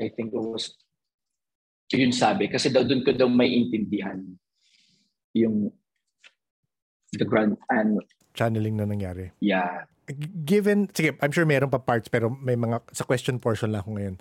I 0.00 0.10
think 0.14 0.34
it 0.34 0.42
was 0.42 0.74
yun 1.94 2.10
sabi 2.10 2.50
kasi 2.50 2.74
daw 2.74 2.82
doon 2.82 3.06
ko 3.06 3.14
daw 3.14 3.30
may 3.30 3.54
intindihan 3.54 4.18
yung 5.36 5.70
the 7.14 7.26
grand 7.26 7.54
and 7.70 8.02
Channeling 8.34 8.74
na 8.74 8.86
nangyari. 8.88 9.30
yeah 9.38 9.86
Given, 10.44 10.92
sige, 10.92 11.16
I'm 11.24 11.32
sure 11.32 11.48
meron 11.48 11.72
pa 11.72 11.80
parts 11.80 12.12
pero 12.12 12.28
may 12.28 12.60
mga, 12.60 12.84
sa 12.92 13.08
question 13.08 13.40
portion 13.40 13.72
lang 13.72 13.80
ako 13.80 13.96
ngayon. 13.96 14.16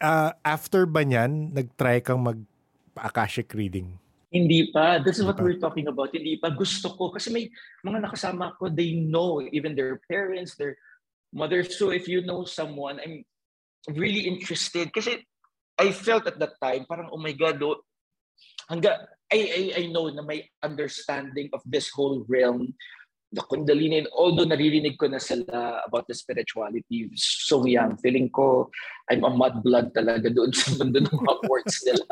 Ah, 0.00 0.32
after 0.48 0.88
ba 0.88 1.04
niyan, 1.04 1.52
nag-try 1.52 2.00
kang 2.00 2.24
mag-akashic 2.24 3.52
reading? 3.52 3.99
Hindi 4.30 4.70
pa. 4.70 5.02
This 5.02 5.18
is 5.18 5.26
what 5.26 5.42
we're 5.42 5.58
talking 5.58 5.90
about. 5.90 6.14
Hindi 6.14 6.38
pa. 6.38 6.54
Gusto 6.54 6.94
ko. 6.94 7.10
Kasi 7.10 7.34
may 7.34 7.50
mga 7.82 8.06
nakasama 8.06 8.54
ko, 8.54 8.70
they 8.70 8.94
know, 8.94 9.42
even 9.50 9.74
their 9.74 9.98
parents, 10.06 10.54
their 10.54 10.78
mothers. 11.34 11.74
So 11.74 11.90
if 11.90 12.06
you 12.06 12.22
know 12.22 12.46
someone, 12.46 13.02
I'm 13.02 13.26
really 13.90 14.30
interested. 14.30 14.94
Kasi 14.94 15.26
I 15.80 15.90
felt 15.90 16.30
at 16.30 16.38
that 16.38 16.62
time, 16.62 16.86
parang, 16.86 17.10
oh 17.10 17.18
my 17.18 17.34
God, 17.34 17.58
oh, 17.62 17.82
hangga, 18.70 19.10
I, 19.32 19.38
I, 19.38 19.62
I 19.82 19.84
know 19.90 20.06
na 20.10 20.22
may 20.22 20.46
understanding 20.62 21.50
of 21.52 21.62
this 21.66 21.90
whole 21.90 22.22
realm, 22.28 22.74
the 23.32 23.42
Kundalini, 23.42 23.98
and 23.98 24.08
although 24.14 24.46
naririnig 24.46 24.98
ko 24.98 25.06
na 25.06 25.18
sila 25.18 25.82
about 25.86 26.06
the 26.06 26.14
spirituality, 26.14 27.10
so 27.14 27.64
young, 27.64 27.96
feeling 27.98 28.28
ko, 28.28 28.70
I'm 29.10 29.24
a 29.24 29.30
mudblood 29.30 29.94
talaga 29.94 30.34
doon 30.34 30.52
sa 30.58 30.74
mundo 30.78 30.98
ng 30.98 31.18
Hogwarts 31.18 31.82
nila. 31.86 32.06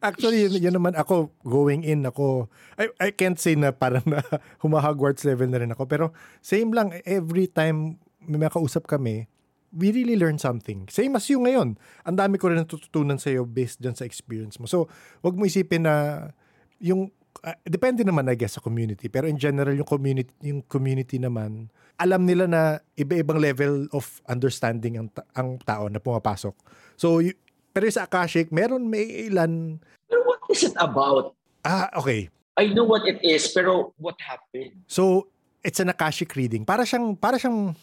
Actually, 0.00 0.48
yun, 0.48 0.58
yun 0.58 0.74
naman 0.74 0.94
ako, 0.96 1.30
going 1.44 1.84
in 1.84 2.06
ako, 2.06 2.48
I, 2.78 2.88
I 2.98 3.08
can't 3.12 3.38
say 3.38 3.54
na 3.54 3.70
parang 3.70 4.02
na 4.08 4.22
humahogwarts 4.64 5.26
level 5.26 5.50
na 5.50 5.60
rin 5.60 5.70
ako, 5.70 5.84
pero 5.86 6.04
same 6.40 6.72
lang, 6.72 6.94
every 7.04 7.46
time 7.46 8.00
may 8.24 8.40
makausap 8.40 8.88
kami, 8.88 9.28
we 9.74 9.90
really 9.90 10.14
learn 10.14 10.38
something. 10.38 10.86
Same 10.86 11.18
as 11.18 11.26
you 11.26 11.42
ngayon. 11.42 11.74
Ang 12.06 12.16
dami 12.16 12.38
ko 12.38 12.48
rin 12.48 12.62
natututunan 12.62 13.18
sa'yo 13.18 13.42
based 13.42 13.82
dyan 13.82 13.98
sa 13.98 14.06
experience 14.06 14.56
mo. 14.62 14.70
So, 14.70 14.86
wag 15.20 15.34
mo 15.34 15.44
isipin 15.44 15.84
na 15.84 16.30
yung, 16.78 17.10
ah, 17.42 17.58
depende 17.66 18.06
naman 18.06 18.30
I 18.30 18.38
guess 18.38 18.56
sa 18.56 18.62
community, 18.62 19.10
pero 19.10 19.26
in 19.26 19.36
general, 19.36 19.74
yung 19.74 19.88
community, 19.88 20.30
yung 20.46 20.62
community 20.70 21.18
naman, 21.18 21.74
alam 21.98 22.22
nila 22.22 22.46
na 22.46 22.62
iba-ibang 22.94 23.38
level 23.38 23.90
of 23.90 24.22
understanding 24.30 24.98
ang, 24.98 25.08
ta- 25.10 25.26
ang 25.34 25.58
tao 25.62 25.90
na 25.90 25.98
pumapasok. 25.98 26.54
So, 26.94 27.18
y- 27.18 27.34
pero 27.74 27.90
sa 27.90 28.06
Akashic, 28.06 28.54
meron 28.54 28.86
may 28.86 29.26
ilan 29.26 29.82
Pero 30.06 30.22
what 30.22 30.38
is 30.46 30.62
it 30.62 30.78
about? 30.78 31.34
Ah, 31.66 31.90
okay. 31.98 32.30
I 32.54 32.70
know 32.70 32.86
what 32.86 33.02
it 33.02 33.18
is, 33.26 33.50
pero 33.50 33.90
what 33.98 34.14
happened? 34.22 34.86
So, 34.86 35.26
it's 35.58 35.82
an 35.82 35.90
Akashic 35.90 36.30
reading. 36.38 36.62
Para 36.62 36.86
siyang, 36.86 37.18
para 37.18 37.34
siyang, 37.34 37.74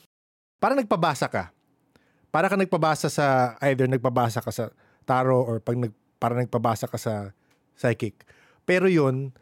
para 0.64 0.80
nagpabasa 0.80 1.28
ka. 1.28 1.52
Para 2.32 2.48
ka 2.48 2.56
nagpabasa 2.56 3.12
sa, 3.12 3.60
either 3.68 3.92
nagpabasa 3.92 4.40
ka 4.40 4.48
sa 4.48 4.72
tarot 5.04 5.44
or 5.44 5.60
pag 5.60 5.76
nag, 5.76 5.92
para 6.16 6.40
nagpabasa 6.40 6.88
ka 6.88 6.96
sa 6.96 7.36
psychic. 7.76 8.24
Pero 8.64 8.88
yun, 8.88 9.36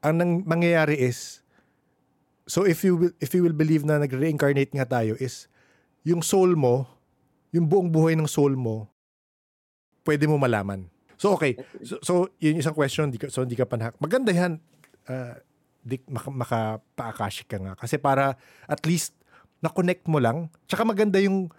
ang 0.00 0.14
nang, 0.16 0.32
mangyayari 0.48 0.96
is, 0.96 1.44
so 2.48 2.64
if 2.64 2.80
you 2.80 2.96
will, 2.96 3.14
if 3.20 3.36
you 3.36 3.44
will 3.44 3.52
believe 3.52 3.84
na 3.84 4.00
nag-reincarnate 4.00 4.72
nga 4.72 4.88
tayo 4.88 5.20
is, 5.20 5.52
yung 6.00 6.24
soul 6.24 6.56
mo, 6.56 6.88
yung 7.52 7.68
buong 7.68 7.92
buhay 7.92 8.16
ng 8.16 8.30
soul 8.30 8.56
mo, 8.56 8.88
pwede 10.06 10.30
mo 10.30 10.38
malaman. 10.38 10.86
So 11.18 11.34
okay, 11.34 11.58
so, 11.82 11.98
so 12.00 12.12
yun 12.38 12.56
yung 12.56 12.62
isang 12.62 12.76
question, 12.76 13.10
di 13.10 13.18
ka, 13.18 13.26
so 13.26 13.42
hindi 13.42 13.58
ka 13.58 13.66
panhak. 13.66 13.98
Maganda 13.98 14.30
yan, 14.30 14.62
ah, 15.10 15.34
di, 15.82 15.98
maka, 16.06 16.30
makapaakashik 16.30 17.50
ka 17.50 17.58
nga. 17.58 17.74
Kasi 17.74 17.98
para 17.98 18.38
at 18.70 18.82
least 18.86 19.12
na-connect 19.60 20.04
mo 20.06 20.20
lang. 20.20 20.52
Tsaka 20.70 20.84
maganda 20.86 21.18
yung 21.18 21.50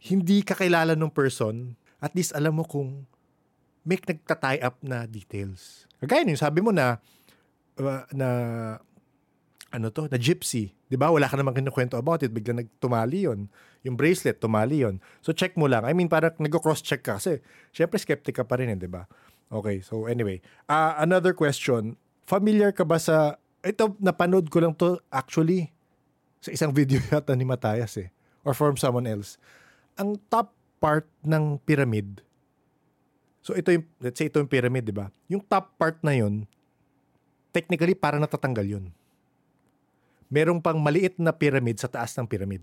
hindi 0.00 0.44
ka 0.44 0.56
kilala 0.56 0.96
ng 0.96 1.12
person, 1.12 1.76
at 2.00 2.12
least 2.12 2.36
alam 2.36 2.56
mo 2.56 2.64
kung 2.64 3.08
may 3.86 3.96
nagta-tie 3.96 4.60
up 4.60 4.76
na 4.82 5.06
details. 5.06 5.86
Kagaya 6.02 6.26
nung 6.26 6.36
sabi 6.36 6.60
mo 6.60 6.74
na 6.74 6.98
uh, 7.80 8.04
na 8.12 8.28
ano 9.72 9.86
to, 9.92 10.08
na 10.10 10.18
gypsy. 10.20 10.75
'Di 10.86 10.96
ba? 10.98 11.10
Wala 11.10 11.26
ka 11.26 11.34
namang 11.34 11.58
kinukwento 11.58 11.98
about 11.98 12.22
it, 12.22 12.30
bigla 12.30 12.62
nagtumali 12.62 13.26
'yon. 13.26 13.50
Yung 13.82 13.98
bracelet, 13.98 14.38
tumali 14.38 14.86
'yon. 14.86 15.02
So 15.22 15.34
check 15.34 15.58
mo 15.58 15.66
lang. 15.66 15.82
I 15.82 15.92
mean, 15.94 16.06
parang 16.06 16.34
nag-cross 16.38 16.82
check 16.82 17.02
ka 17.02 17.18
kasi 17.18 17.42
syempre 17.74 17.98
skeptic 17.98 18.38
ka 18.38 18.44
pa 18.46 18.58
rin, 18.58 18.70
eh, 18.70 18.78
'di 18.78 18.90
ba? 18.90 19.06
Okay, 19.50 19.82
so 19.82 20.10
anyway, 20.10 20.42
Ah, 20.66 20.98
another 20.98 21.30
question. 21.30 21.94
Familiar 22.26 22.74
ka 22.74 22.82
ba 22.82 22.98
sa 22.98 23.38
ito 23.62 23.94
napanood 23.98 24.46
ko 24.50 24.62
lang 24.62 24.74
to 24.74 24.98
actually 25.10 25.70
sa 26.42 26.50
isang 26.54 26.70
video 26.78 27.02
yata 27.10 27.34
ni 27.34 27.46
Matthias 27.46 27.98
eh 27.98 28.10
or 28.46 28.54
from 28.54 28.78
someone 28.78 29.06
else. 29.06 29.38
Ang 29.98 30.18
top 30.30 30.54
part 30.78 31.06
ng 31.26 31.58
pyramid. 31.66 32.22
So 33.42 33.54
ito 33.54 33.70
yung 33.74 33.86
let's 34.02 34.18
say 34.18 34.26
ito 34.26 34.38
yung 34.38 34.50
pyramid, 34.50 34.86
'di 34.86 34.94
ba? 34.94 35.10
Yung 35.30 35.42
top 35.42 35.74
part 35.78 35.98
na 36.02 36.14
'yon 36.14 36.46
technically 37.54 37.94
para 37.94 38.18
natatanggal 38.18 38.66
'yun. 38.66 38.90
Merong 40.26 40.58
pang 40.58 40.78
maliit 40.78 41.18
na 41.22 41.30
pyramid 41.30 41.78
sa 41.78 41.86
taas 41.86 42.14
ng 42.18 42.26
pyramid. 42.26 42.62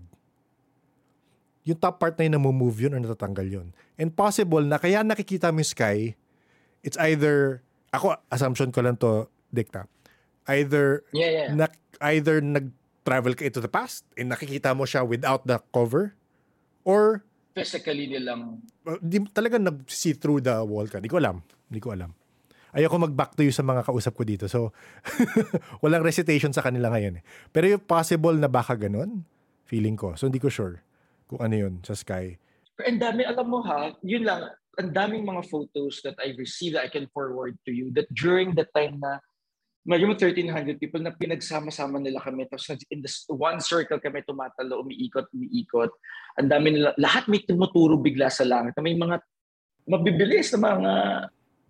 Yung 1.64 1.80
top 1.80 1.96
part 1.96 2.14
na 2.20 2.28
yun 2.28 2.36
move 2.36 2.76
yun 2.76 2.92
or 2.92 3.00
natatanggal 3.00 3.48
yun. 3.48 3.68
And 3.96 4.12
possible 4.12 4.60
na 4.60 4.76
kaya 4.76 5.00
nakikita 5.00 5.48
mo 5.48 5.64
yung 5.64 5.72
sky, 5.72 5.98
it's 6.84 7.00
either, 7.00 7.64
ako, 7.88 8.20
assumption 8.28 8.68
ko 8.68 8.84
lang 8.84 9.00
to, 9.00 9.32
Dikta, 9.48 9.88
either 10.50 11.06
Yeah, 11.14 11.30
yeah. 11.30 11.48
na, 11.56 11.66
either 12.04 12.42
nag-travel 12.44 13.32
ka 13.38 13.48
into 13.48 13.64
the 13.64 13.70
past 13.70 14.04
and 14.18 14.28
nakikita 14.28 14.76
mo 14.76 14.84
siya 14.84 15.06
without 15.06 15.48
the 15.48 15.56
cover 15.72 16.12
or 16.84 17.24
Physically 17.54 18.10
nilang 18.10 18.58
di, 18.98 19.22
talaga 19.30 19.62
nag-see 19.62 20.18
through 20.18 20.42
the 20.42 20.58
wall 20.66 20.90
ka. 20.90 20.98
Di 20.98 21.06
ko 21.06 21.22
alam. 21.22 21.38
Di 21.70 21.78
ko 21.78 21.94
alam. 21.94 22.10
Ayoko 22.74 22.98
mag-back 22.98 23.38
to 23.38 23.46
you 23.46 23.54
sa 23.54 23.62
mga 23.62 23.86
kausap 23.86 24.18
ko 24.18 24.26
dito. 24.26 24.50
So, 24.50 24.74
walang 25.82 26.02
recitation 26.02 26.50
sa 26.50 26.60
kanila 26.60 26.90
ngayon. 26.90 27.18
Eh. 27.18 27.24
Pero 27.54 27.70
yung 27.70 27.82
possible 27.86 28.34
na 28.34 28.50
baka 28.50 28.74
ganun, 28.74 29.22
feeling 29.62 29.94
ko. 29.94 30.18
So, 30.18 30.26
hindi 30.26 30.42
ko 30.42 30.50
sure 30.50 30.82
kung 31.30 31.38
ano 31.38 31.54
yun 31.54 31.74
sa 31.86 31.94
sky. 31.94 32.34
Ang 32.82 32.98
dami, 32.98 33.22
alam 33.22 33.46
mo 33.46 33.62
ha, 33.62 33.94
yun 34.02 34.26
lang, 34.26 34.50
ang 34.74 34.90
daming 34.90 35.22
mga 35.22 35.46
photos 35.46 36.02
that 36.02 36.18
I 36.18 36.34
received 36.34 36.74
that 36.74 36.86
I 36.86 36.90
can 36.90 37.06
forward 37.14 37.54
to 37.62 37.70
you 37.70 37.94
that 37.94 38.10
during 38.10 38.58
the 38.58 38.66
time 38.74 38.98
na 38.98 39.22
medyo 39.84 40.08
mo 40.08 40.16
1,300 40.16 40.80
people 40.80 40.98
na 40.98 41.12
pinagsama-sama 41.12 42.00
nila 42.00 42.18
kami. 42.18 42.48
Tapos 42.48 42.72
in 42.90 43.04
this 43.04 43.28
one 43.28 43.60
circle 43.60 44.00
kami 44.00 44.24
tumatalo, 44.24 44.82
umiikot, 44.82 45.28
umiikot. 45.30 45.92
Ang 46.40 46.48
dami 46.50 46.68
nila, 46.74 46.96
lahat 46.96 47.28
may 47.28 47.44
tumuturo 47.44 48.00
bigla 48.00 48.32
sa 48.32 48.42
langit. 48.48 48.74
May 48.80 48.96
mga 48.96 49.20
mabibilis 49.84 50.50
na 50.56 50.60
mga, 50.74 50.92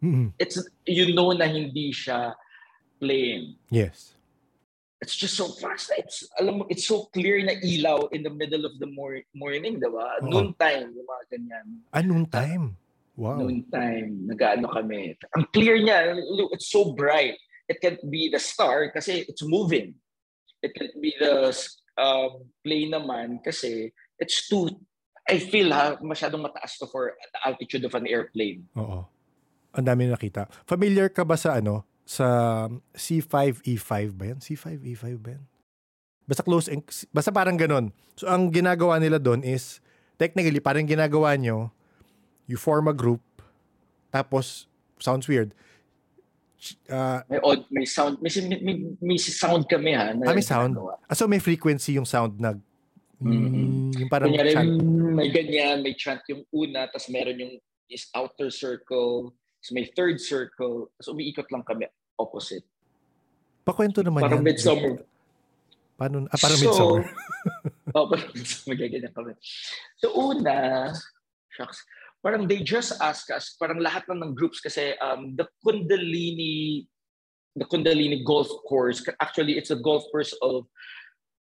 Mhm. 0.04 0.36
it's, 0.36 0.60
you 0.84 1.16
know 1.16 1.32
na 1.32 1.48
hindi 1.48 1.88
siya 1.88 2.36
plain. 3.00 3.56
Yes. 3.72 4.12
It's 5.00 5.16
just 5.16 5.36
so 5.36 5.48
fast. 5.56 5.92
It's, 5.96 6.24
alam 6.36 6.60
mo, 6.60 6.62
it's 6.68 6.84
so 6.84 7.08
clear 7.12 7.40
na 7.44 7.56
ilaw 7.60 8.12
in 8.12 8.24
the 8.24 8.32
middle 8.32 8.64
of 8.64 8.76
the 8.80 8.88
mor- 8.88 9.24
morning, 9.32 9.80
diba? 9.80 10.20
Oo. 10.20 10.28
Noon 10.28 10.52
time, 10.56 10.92
yung 10.96 11.08
mga 11.08 11.24
ganyan. 11.32 11.66
Ah, 11.92 12.04
noon 12.04 12.24
time. 12.28 12.76
Wow. 13.14 13.38
noon 13.38 13.62
time, 13.70 14.26
nag-ano 14.26 14.66
kami. 14.68 15.14
Ang 15.38 15.44
clear 15.54 15.78
niya, 15.78 16.18
it's 16.50 16.66
so 16.68 16.92
bright. 16.98 17.38
It 17.68 17.78
can 17.80 17.96
be 18.10 18.28
the 18.28 18.42
star 18.42 18.90
kasi 18.90 19.24
it's 19.28 19.44
moving. 19.46 19.94
It 20.60 20.74
can 20.74 20.90
be 20.98 21.14
the 21.16 21.52
um, 21.96 22.48
plane 22.64 22.90
naman 22.92 23.44
kasi 23.44 23.92
it's 24.18 24.48
too, 24.48 24.68
I 25.28 25.38
feel 25.38 25.70
ha, 25.72 25.96
masyadong 26.02 26.42
mataas 26.48 26.76
to 26.80 26.88
for 26.90 27.14
the 27.14 27.40
altitude 27.46 27.84
of 27.86 27.94
an 27.94 28.08
airplane. 28.08 28.66
Oo. 28.76 29.06
Ang 29.74 29.84
dami 29.84 30.06
na 30.06 30.14
nakita. 30.14 30.46
Familiar 30.64 31.10
ka 31.10 31.26
ba 31.26 31.34
sa 31.34 31.58
ano? 31.58 31.82
Sa 32.06 32.26
C5E5 32.94 33.92
ba 34.14 34.24
yan? 34.30 34.38
C5E5 34.38 35.04
ba 35.18 35.30
yan? 35.34 35.44
Basta 36.24 36.40
close, 36.40 36.70
en- 36.70 36.84
basta 37.10 37.28
parang 37.28 37.58
ganun. 37.58 37.90
So, 38.16 38.30
ang 38.30 38.48
ginagawa 38.48 38.96
nila 38.96 39.18
doon 39.18 39.44
is, 39.44 39.82
technically, 40.16 40.56
parang 40.56 40.86
ginagawa 40.86 41.36
nyo, 41.36 41.68
you 42.46 42.56
form 42.56 42.88
a 42.88 42.96
group, 42.96 43.20
tapos, 44.08 44.64
sounds 44.96 45.28
weird, 45.28 45.52
uh, 46.88 47.20
May 47.28 47.40
odd, 47.44 47.62
may 47.68 47.84
sound, 47.84 48.22
may, 48.24 48.30
may, 48.62 48.74
may, 49.04 49.18
sound 49.20 49.68
kami 49.68 49.92
ha. 49.92 50.16
Na 50.16 50.32
Ah, 50.32 50.36
may 50.36 50.40
sound? 50.44 50.80
ah, 50.80 51.12
so 51.12 51.28
may 51.28 51.42
frequency 51.42 51.98
yung 51.98 52.08
sound 52.08 52.40
na 52.40 52.56
Mm, 53.24 53.94
yung 53.94 54.10
parang 54.10 54.28
Kunyari, 54.28 54.52
chant. 54.52 54.74
may 55.16 55.30
ganyan, 55.30 55.80
may 55.80 55.94
chant 55.96 56.20
yung 56.28 56.44
una, 56.52 56.84
tapos 56.90 57.08
meron 57.08 57.38
yung 57.40 57.54
is 57.88 58.10
outer 58.12 58.50
circle, 58.50 59.32
tapos 59.64 59.80
may 59.80 59.88
third 59.96 60.20
circle, 60.20 60.92
tapos 61.00 61.08
umiikot 61.08 61.48
lang 61.48 61.64
kami 61.64 61.88
opposite. 62.20 62.68
Pakwento 63.64 64.04
naman 64.04 64.28
Parang 64.28 64.44
yan. 64.44 64.52
midsummer. 64.52 65.00
Paano, 65.96 66.28
ah, 66.28 66.36
parang 66.36 66.60
So, 66.60 66.64
midsummer. 66.68 67.02
oh, 67.96 68.04
parang 68.12 68.28
midsummer, 68.36 68.76
ganyan 68.76 69.08
kami. 69.16 69.32
So 70.04 70.12
una, 70.12 70.92
shucks, 71.48 71.80
parang 72.20 72.44
they 72.44 72.60
just 72.60 72.92
ask 73.00 73.24
us, 73.32 73.56
parang 73.56 73.80
lahat 73.80 74.04
lang 74.12 74.20
ng 74.20 74.36
groups 74.36 74.60
kasi 74.60 75.00
um, 75.00 75.32
the 75.32 75.48
Kundalini, 75.64 76.84
the 77.56 77.64
Kundalini 77.64 78.20
golf 78.20 78.52
course, 78.68 79.00
actually 79.24 79.56
it's 79.56 79.72
a 79.72 79.80
golf 79.80 80.04
course 80.12 80.36
of 80.44 80.68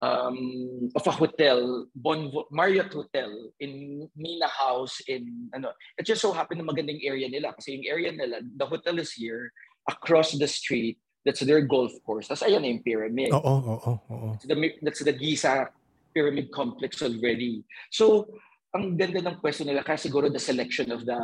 um, 0.02 0.90
of 0.96 1.06
a 1.08 1.12
hotel, 1.12 1.88
bon, 1.96 2.32
Marriott 2.52 2.94
Hotel 2.94 3.32
in 3.60 4.08
Mina 4.16 4.48
House 4.48 5.02
in 5.08 5.50
ano. 5.54 5.72
It 5.98 6.06
just 6.06 6.22
so 6.22 6.32
happened 6.32 6.64
na 6.64 6.72
magandang 6.72 7.04
area 7.04 7.28
nila 7.28 7.54
kasi 7.56 7.80
yung 7.80 7.88
area 7.88 8.12
nila, 8.12 8.42
the 8.44 8.66
hotel 8.66 9.00
is 9.00 9.12
here 9.12 9.52
across 9.90 10.32
the 10.32 10.48
street. 10.48 10.98
That's 11.26 11.44
their 11.44 11.62
golf 11.62 11.92
course. 12.08 12.32
Tapos 12.32 12.48
ayan 12.48 12.64
na 12.64 12.72
yung 12.72 12.84
pyramid. 12.84 13.36
Oo, 13.36 13.44
oo, 13.44 13.94
oo. 14.00 14.28
That's 14.40 14.48
the, 14.48 14.58
that's 14.82 15.04
the 15.04 15.12
Giza 15.14 15.68
pyramid 16.16 16.50
complex 16.52 17.04
already. 17.04 17.62
So, 17.92 18.26
ang 18.74 18.96
ganda 18.96 19.20
ng 19.20 19.42
pwesto 19.42 19.66
nila 19.66 19.84
kaya 19.84 19.98
siguro 19.98 20.30
the 20.32 20.42
selection 20.42 20.94
of 20.94 21.04
the 21.04 21.20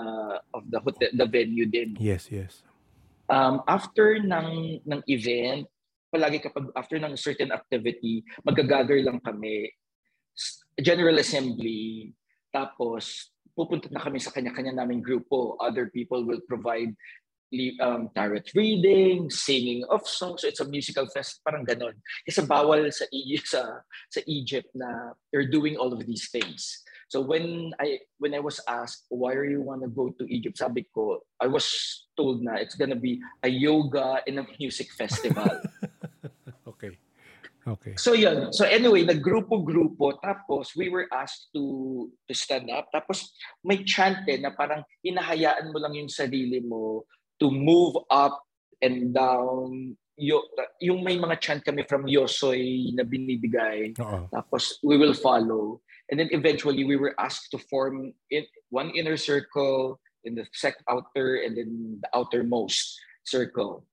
of 0.54 0.66
the 0.68 0.80
hotel, 0.82 1.10
the 1.14 1.26
venue 1.26 1.66
din. 1.66 1.96
Yes, 1.98 2.28
yes. 2.28 2.66
Um, 3.30 3.62
after 3.66 4.20
ng 4.20 4.82
ng 4.84 5.02
event, 5.08 5.66
palagi 6.16 6.40
kapag 6.40 6.72
after 6.80 6.96
ng 6.96 7.20
certain 7.20 7.52
activity, 7.52 8.24
magagather 8.48 8.96
lang 9.04 9.20
kami, 9.20 9.68
general 10.80 11.20
assembly, 11.20 12.16
tapos 12.56 13.36
pupunta 13.52 13.92
na 13.92 14.00
kami 14.00 14.24
sa 14.24 14.32
kanya-kanya 14.32 14.80
naming 14.80 15.04
grupo. 15.04 15.60
Other 15.60 15.92
people 15.92 16.24
will 16.24 16.40
provide 16.48 16.96
um, 17.80 18.10
tarot 18.16 18.48
reading, 18.56 19.30
singing 19.30 19.84
of 19.92 20.08
songs. 20.08 20.42
So 20.42 20.48
it's 20.48 20.60
a 20.60 20.68
musical 20.68 21.08
fest, 21.08 21.40
parang 21.44 21.68
ganon. 21.68 22.00
Kasi 22.24 22.48
bawal 22.48 22.92
sa, 22.92 23.06
sa, 23.44 23.62
sa 24.12 24.22
Egypt 24.28 24.72
na 24.76 25.16
they're 25.32 25.48
doing 25.48 25.76
all 25.76 25.92
of 25.92 26.06
these 26.06 26.32
things. 26.32 26.84
So 27.08 27.22
when 27.22 27.72
I 27.80 28.02
when 28.18 28.34
I 28.34 28.42
was 28.42 28.60
asked 28.68 29.06
why 29.14 29.38
are 29.38 29.46
you 29.46 29.62
want 29.62 29.86
to 29.86 29.90
go 29.90 30.10
to 30.10 30.26
Egypt, 30.26 30.58
sabi 30.58 30.90
ko, 30.90 31.22
I 31.40 31.48
was 31.48 31.70
told 32.18 32.42
na 32.42 32.58
it's 32.58 32.76
gonna 32.76 32.98
be 32.98 33.22
a 33.44 33.50
yoga 33.50 34.26
and 34.26 34.42
a 34.42 34.46
music 34.60 34.90
festival. 34.98 35.46
okay. 37.68 37.94
So 37.98 38.14
yun. 38.14 38.54
So 38.54 38.66
anyway, 38.66 39.06
naggrupo-grupo 39.06 40.22
tapos 40.22 40.76
we 40.78 40.90
were 40.90 41.10
asked 41.12 41.50
to 41.54 42.08
to 42.30 42.34
stand 42.34 42.70
up 42.70 42.90
tapos 42.94 43.34
may 43.66 43.82
chant 43.84 44.24
eh, 44.30 44.38
na 44.38 44.54
parang 44.54 44.86
hinahayaan 45.02 45.74
mo 45.74 45.78
lang 45.82 45.98
yung 45.98 46.12
sarili 46.12 46.62
mo 46.62 47.06
to 47.42 47.52
move 47.52 47.98
up 48.10 48.40
and 48.82 49.12
down 49.12 49.98
yung, 50.18 50.44
yung 50.80 51.04
may 51.04 51.20
mga 51.20 51.40
chant 51.40 51.64
kami 51.64 51.84
from 51.84 52.08
Yosoy 52.08 52.96
na 52.96 53.04
binibigay. 53.04 53.92
Oo. 54.00 54.32
Tapos 54.32 54.80
we 54.84 54.96
will 54.96 55.14
follow. 55.14 55.82
And 56.10 56.20
then 56.20 56.30
eventually 56.32 56.84
we 56.84 56.96
were 56.96 57.16
asked 57.20 57.52
to 57.52 57.60
form 57.60 58.14
in, 58.32 58.46
one 58.70 58.92
inner 58.96 59.18
circle, 59.18 60.00
in 60.24 60.36
the 60.36 60.46
second 60.54 60.84
outer, 60.90 61.44
and 61.44 61.58
then 61.58 62.00
the 62.02 62.10
outermost 62.16 62.98
circle. 63.26 63.86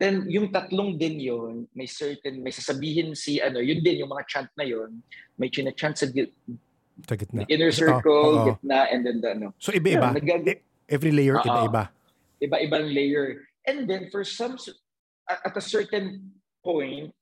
Then 0.00 0.24
yung 0.32 0.48
tatlong 0.48 0.96
din 0.96 1.20
yon 1.20 1.68
may 1.76 1.84
certain, 1.84 2.40
may 2.40 2.48
sasabihin 2.48 3.12
si 3.12 3.36
ano, 3.36 3.60
yun 3.60 3.84
din 3.84 4.00
yung 4.00 4.08
mga 4.08 4.24
chant 4.24 4.50
na 4.56 4.64
yon 4.64 5.04
may 5.36 5.52
china-chant 5.52 5.92
sa 5.94 6.08
gi- 6.08 6.32
Sa 7.04 7.16
gitna. 7.16 7.44
inner 7.48 7.68
circle, 7.68 8.08
Oo, 8.08 8.32
oo. 8.40 8.46
gitna, 8.48 8.88
and 8.88 9.04
then 9.04 9.20
the 9.20 9.28
ano. 9.36 9.52
So 9.60 9.72
iba-iba. 9.72 10.08
Yeah, 10.08 10.16
nagag- 10.16 10.48
E- 10.48 10.62
Every 10.88 11.12
layer 11.12 11.36
Oo. 11.36 11.44
iba-iba. 11.44 11.92
iba-ibang 12.40 12.88
layer. 12.88 13.44
And 13.68 13.84
then 13.84 14.08
for 14.08 14.24
some, 14.24 14.56
at, 15.28 15.52
a 15.52 15.60
certain 15.60 16.32
point, 16.64 17.12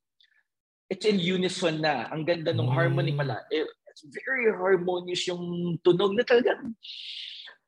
it's 0.87 1.03
in 1.03 1.19
unison 1.19 1.83
na. 1.83 2.07
Ang 2.09 2.23
ganda 2.23 2.55
ng 2.55 2.63
Mm. 2.65 2.73
harmony 2.73 3.11
pala. 3.11 3.43
Eh, 3.51 3.67
It's 3.89 4.05
very 4.23 4.47
harmonious 4.47 5.27
yung 5.27 5.75
tunog 5.83 6.15
na 6.15 6.23
talagang 6.23 6.71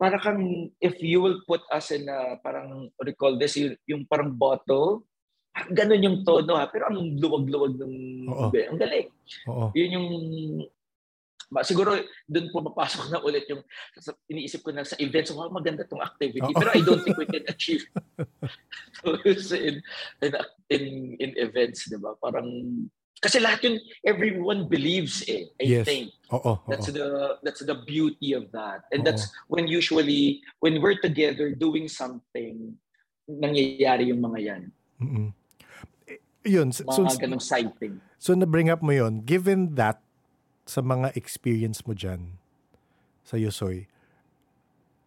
para 0.02 0.18
kang 0.18 0.74
if 0.82 0.97
you 0.97 1.22
will 1.22 1.38
put 1.45 1.62
us 1.70 1.93
in 1.93 2.10
a 2.10 2.41
parang 2.41 2.89
recall 3.06 3.38
this 3.38 3.54
yung, 3.54 3.78
yung 3.86 4.02
parang 4.10 4.34
bottle 4.34 5.06
ganun 5.70 6.02
yung 6.02 6.18
tono 6.26 6.58
ha 6.58 6.66
pero 6.66 6.89
ang 6.89 7.22
luwag-luwag 7.22 7.78
ng 7.78 7.95
ang 8.49 8.80
galing 8.82 9.14
Oo. 9.45 9.70
yun 9.78 9.93
yung 9.93 10.10
siguro 11.62 12.02
doon 12.26 12.49
po 12.49 12.66
mapasok 12.66 13.14
na 13.14 13.22
ulit 13.22 13.45
yung 13.45 13.62
iniisip 14.26 14.66
ko 14.66 14.74
na 14.74 14.82
sa 14.82 14.97
events 14.97 15.30
wow 15.38 15.54
maganda 15.54 15.86
tong 15.86 16.02
activity 16.02 16.49
Oo. 16.49 16.58
pero 16.58 16.74
I 16.74 16.82
don't 16.82 17.06
think 17.06 17.22
we 17.22 17.30
can 17.30 17.45
achieve 17.45 17.86
in, 19.54 19.86
in 20.26 20.32
in 20.74 20.84
in 21.22 21.32
events 21.38 21.86
di 21.86 22.02
ba 22.02 22.18
parang 22.18 22.49
kasi 23.20 23.43
lahat 23.43 23.68
yun 23.68 23.76
everyone 24.07 24.72
believes 24.72 25.22
eh 25.28 25.51
I 25.59 25.66
Yes. 25.68 25.86
think 25.86 26.16
Oo. 26.32 26.55
oo. 26.55 26.70
that's 26.72 26.88
the 26.88 27.07
that's 27.43 27.62
the 27.62 27.78
beauty 27.84 28.32
of 28.32 28.47
that 28.55 28.88
Oo. 28.88 28.91
and 28.95 29.03
that's 29.03 29.28
when 29.51 29.68
usually 29.68 30.39
when 30.64 30.80
we're 30.80 30.97
together 30.97 31.51
doing 31.51 31.91
something 31.91 32.80
nangyayari 33.28 34.09
yung 34.09 34.24
mga 34.24 34.39
yan 34.39 34.64
Mm-mm. 35.01 35.30
Eh, 36.05 36.22
Yun. 36.45 36.70
So, 36.74 36.86
so, 36.89 37.03
mga 37.03 37.28
ganong 37.28 37.43
sighting 37.43 37.97
so 38.22 38.38
na-bring 38.38 38.70
up 38.70 38.86
mo 38.86 38.93
yun. 38.93 39.26
Given 39.26 39.74
that 39.82 39.97
sa 40.70 40.86
mga 40.86 41.18
experience 41.18 41.82
mo 41.89 41.97
dyan 41.97 42.38
sa 43.26 43.36
Yosoy, 43.36 43.89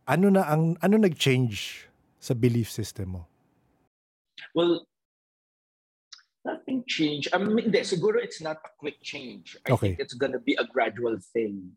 ano 0.04 0.28
na 0.28 0.44
ang 0.50 0.74
ano 0.82 0.94
nag-change 0.98 1.86
sa 2.18 2.34
belief 2.34 2.68
system 2.68 3.20
mo? 3.20 3.22
Well, 4.52 4.82
nothing 6.44 6.84
changed. 6.86 7.32
I 7.32 7.38
mean, 7.40 7.56
hindi, 7.72 7.80
siguro 7.80 8.20
it's 8.20 8.40
not 8.44 8.60
a 8.60 8.70
quick 8.78 9.00
change. 9.00 9.56
I 9.66 9.72
Okay. 9.72 9.96
think 9.96 10.00
it's 10.04 10.14
gonna 10.14 10.38
be 10.38 10.54
a 10.60 10.64
gradual 10.68 11.16
thing. 11.32 11.72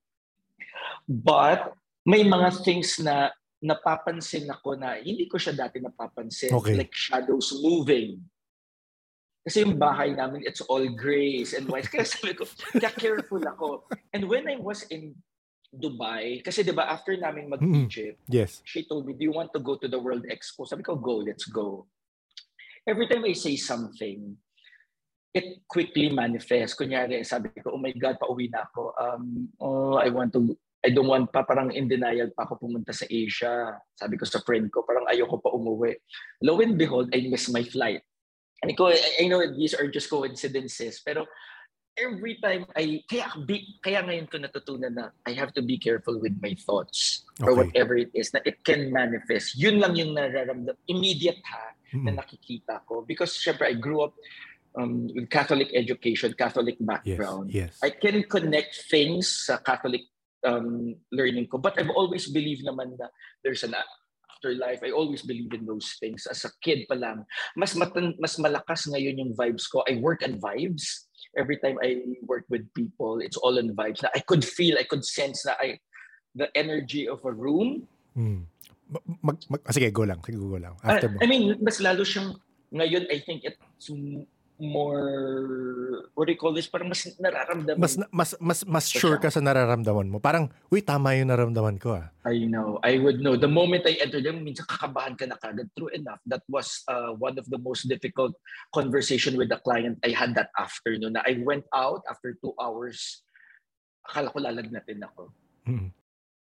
But 1.08 1.74
may 2.06 2.28
mga 2.28 2.64
things 2.68 3.00
na 3.00 3.32
napapansin 3.64 4.52
ako 4.52 4.76
na 4.78 5.00
hindi 5.02 5.26
ko 5.26 5.40
siya 5.40 5.56
dati 5.56 5.80
napapansin. 5.80 6.54
Okay. 6.54 6.76
Like 6.78 6.94
shadows 6.94 7.56
moving. 7.64 8.22
Kasi 9.48 9.64
yung 9.64 9.80
bahay 9.80 10.12
namin, 10.12 10.44
it's 10.44 10.60
all 10.68 10.84
grays 10.92 11.56
and 11.56 11.72
white. 11.72 11.88
Kaya 11.88 12.04
sabi 12.04 12.36
ko, 12.36 12.44
kaya 12.76 12.92
careful 12.92 13.40
ako. 13.40 13.88
And 14.12 14.28
when 14.28 14.44
I 14.52 14.60
was 14.60 14.84
in 14.92 15.16
Dubai, 15.72 16.44
kasi 16.44 16.64
di 16.68 16.76
ba 16.76 16.84
after 16.92 17.16
namin 17.16 17.48
mag-Egypt, 17.52 18.20
Yes. 18.28 18.60
she 18.68 18.84
told 18.84 19.08
me, 19.08 19.16
do 19.16 19.24
you 19.24 19.32
want 19.32 19.56
to 19.56 19.64
go 19.64 19.80
to 19.80 19.88
the 19.88 20.00
World 20.00 20.28
Expo? 20.28 20.68
Sabi 20.68 20.84
ko, 20.84 21.00
go, 21.00 21.24
let's 21.24 21.48
go. 21.48 21.88
Every 22.88 23.08
time 23.08 23.24
I 23.24 23.36
say 23.36 23.56
something, 23.56 24.36
it 25.34 25.64
quickly 25.68 26.10
manifests. 26.10 26.76
Kunyari, 26.78 27.26
sabi 27.26 27.50
ko, 27.62 27.76
oh 27.76 27.82
my 27.82 27.92
God, 27.94 28.18
pauwi 28.20 28.52
na 28.52 28.66
ako. 28.70 28.94
Um, 28.98 29.50
oh, 29.60 29.96
I 30.00 30.10
want 30.10 30.34
to, 30.34 30.56
I 30.86 30.90
don't 30.90 31.08
want 31.08 31.32
pa, 31.34 31.44
parang 31.44 31.72
in 31.72 31.88
denial 31.88 32.32
pa 32.32 32.46
ako 32.46 32.68
pumunta 32.68 32.94
sa 32.94 33.06
Asia. 33.10 33.76
Sabi 33.98 34.18
ko 34.18 34.26
sa 34.26 34.40
friend 34.46 34.72
ko, 34.72 34.84
parang 34.88 35.06
ayoko 35.10 35.42
pa 35.42 35.52
umuwi. 35.52 35.98
Lo 36.44 36.60
and 36.62 36.78
behold, 36.78 37.12
I 37.14 37.28
missed 37.28 37.52
my 37.52 37.64
flight. 37.64 38.02
And 38.64 38.74
ko, 38.78 38.90
I, 38.90 38.98
I 39.22 39.28
know 39.28 39.44
these 39.54 39.74
are 39.78 39.86
just 39.88 40.10
coincidences, 40.10 41.02
pero 41.06 41.26
every 41.98 42.38
time 42.42 42.66
I, 42.78 43.02
kaya, 43.10 43.30
be, 43.46 43.78
kaya 43.82 44.02
ngayon 44.06 44.30
ko 44.30 44.38
natutunan 44.38 44.94
na 44.94 45.10
I 45.26 45.34
have 45.34 45.54
to 45.58 45.62
be 45.62 45.78
careful 45.78 46.18
with 46.22 46.34
my 46.42 46.54
thoughts 46.66 47.26
or 47.42 47.54
Okay. 47.54 47.70
whatever 47.70 47.98
it 47.98 48.10
is 48.14 48.34
na 48.34 48.42
it 48.46 48.62
can 48.66 48.90
manifest. 48.94 49.58
Yun 49.58 49.82
lang 49.82 49.94
yung 49.98 50.14
nararamdam. 50.18 50.78
Immediate 50.90 51.42
ha, 51.46 51.74
Mm. 51.88 52.04
na 52.04 52.20
nakikita 52.20 52.84
ko. 52.84 53.00
Because 53.08 53.32
syempre, 53.40 53.64
I 53.64 53.72
grew 53.72 54.04
up 54.04 54.12
um, 54.78 55.10
with 55.14 55.30
Catholic 55.30 55.74
education, 55.74 56.34
Catholic 56.38 56.78
background. 56.80 57.52
Yes. 57.52 57.80
I 57.82 57.90
can 57.90 58.24
connect 58.30 58.86
things 58.90 59.50
sa 59.50 59.58
Catholic 59.58 60.06
um, 60.46 60.96
learning 61.12 61.48
ko. 61.50 61.58
But 61.58 61.80
I've 61.82 61.92
always 61.92 62.30
believed 62.30 62.64
naman 62.64 62.96
na 63.00 63.10
there's 63.44 63.66
an 63.66 63.74
afterlife. 63.74 64.86
I 64.86 64.94
always 64.94 65.26
believe 65.26 65.54
in 65.54 65.66
those 65.66 65.98
things. 66.00 66.30
As 66.30 66.46
a 66.46 66.52
kid 66.62 66.86
pa 66.86 66.96
lang, 66.96 67.26
mas, 67.58 67.74
matan, 67.74 68.14
mas 68.22 68.38
malakas 68.38 68.86
ngayon 68.88 69.18
yung 69.18 69.34
vibes 69.34 69.66
ko. 69.66 69.82
I 69.90 69.98
work 69.98 70.22
on 70.22 70.38
vibes. 70.38 71.10
Every 71.36 71.58
time 71.58 71.78
I 71.82 72.02
work 72.26 72.46
with 72.50 72.70
people, 72.74 73.20
it's 73.20 73.38
all 73.38 73.58
on 73.58 73.74
vibes. 73.74 74.06
Na 74.06 74.10
I 74.14 74.22
could 74.22 74.46
feel, 74.46 74.78
I 74.78 74.86
could 74.86 75.06
sense 75.06 75.46
na 75.46 75.58
I, 75.60 75.82
the 76.38 76.50
energy 76.54 77.10
of 77.10 77.26
a 77.26 77.34
room. 77.34 77.90
Mm. 78.18 78.46
Mag, 79.22 79.38
mag, 79.52 79.62
sige, 79.74 79.92
go 79.92 80.08
lang. 80.08 80.24
Sige, 80.24 80.40
go 80.40 80.58
lang. 80.58 80.78
Ah, 80.82 80.96
After 80.96 81.10
mo. 81.12 81.20
I 81.20 81.28
mean, 81.28 81.60
mas 81.60 81.84
lalo 81.84 82.08
siyang, 82.08 82.40
ngayon, 82.72 83.06
I 83.12 83.20
think 83.20 83.44
it's 83.44 83.92
more, 84.60 86.10
what 86.14 86.26
do 86.26 86.32
you 86.34 86.38
call 86.38 86.54
this? 86.54 86.68
Parang 86.68 86.90
mas 86.90 87.06
nararamdaman. 87.22 87.80
Mas, 87.80 87.94
mas, 88.10 88.30
mas, 88.42 88.60
mas 88.66 88.86
sure 88.90 89.22
ka 89.22 89.30
sa 89.30 89.40
nararamdaman 89.40 90.10
mo. 90.10 90.18
Parang, 90.18 90.50
uy, 90.74 90.82
tama 90.82 91.14
yung 91.16 91.30
nararamdaman 91.30 91.78
ko 91.78 91.98
ah. 91.98 92.10
I 92.26 92.44
know. 92.50 92.82
I 92.82 92.98
would 92.98 93.22
know. 93.22 93.38
The 93.38 93.50
moment 93.50 93.88
I 93.88 94.02
entered 94.02 94.26
them, 94.26 94.44
minsan 94.44 94.68
kakabahan 94.68 95.16
ka 95.16 95.26
na 95.30 95.38
kagad. 95.38 95.70
True 95.78 95.94
enough, 95.94 96.20
that 96.28 96.42
was 96.50 96.84
uh, 96.90 97.14
one 97.16 97.38
of 97.38 97.46
the 97.48 97.62
most 97.62 97.86
difficult 97.88 98.34
conversation 98.74 99.38
with 99.38 99.50
the 99.50 99.62
client 99.62 100.02
I 100.02 100.12
had 100.12 100.34
that 100.36 100.50
afternoon. 100.58 101.16
Na 101.16 101.24
I 101.26 101.40
went 101.46 101.66
out 101.72 102.02
after 102.10 102.34
two 102.42 102.58
hours. 102.58 103.24
akala 104.08 104.32
ko 104.32 104.40
lalagnatin 104.40 105.04
ako. 105.04 105.24
Mm. 105.68 105.92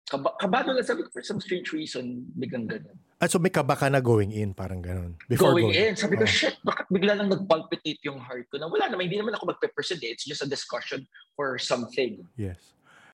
Kaba, 0.05 0.37
kabado 0.37 0.75
lang 0.75 0.85
sabi 0.85 1.07
ko 1.07 1.09
for 1.15 1.25
some 1.25 1.41
strange 1.41 1.73
reason, 1.73 2.27
biglang 2.37 2.69
ganun. 2.69 2.99
Ah, 3.25 3.33
so 3.33 3.41
may 3.41 3.49
kaba 3.49 3.73
ka 3.73 3.89
na 3.89 4.05
going 4.05 4.37
in, 4.37 4.53
parang 4.53 4.85
ganun. 4.85 5.17
Before 5.25 5.57
going, 5.57 5.73
going, 5.73 5.81
in, 5.81 5.97
sabi 5.97 6.21
ko, 6.21 6.29
Oo. 6.29 6.29
shit, 6.29 6.61
bakit 6.61 6.85
bigla 6.93 7.17
lang 7.17 7.33
nag-palpitate 7.33 8.05
yung 8.05 8.21
heart 8.21 8.45
ko? 8.53 8.61
Na 8.61 8.69
wala 8.69 8.85
naman, 8.93 9.09
hindi 9.09 9.17
naman 9.17 9.33
ako 9.33 9.49
magpe-present 9.49 10.05
eh. 10.05 10.13
It's 10.13 10.29
just 10.29 10.45
a 10.45 10.51
discussion 10.51 11.09
for 11.33 11.57
something. 11.57 12.21
Yes. 12.37 12.61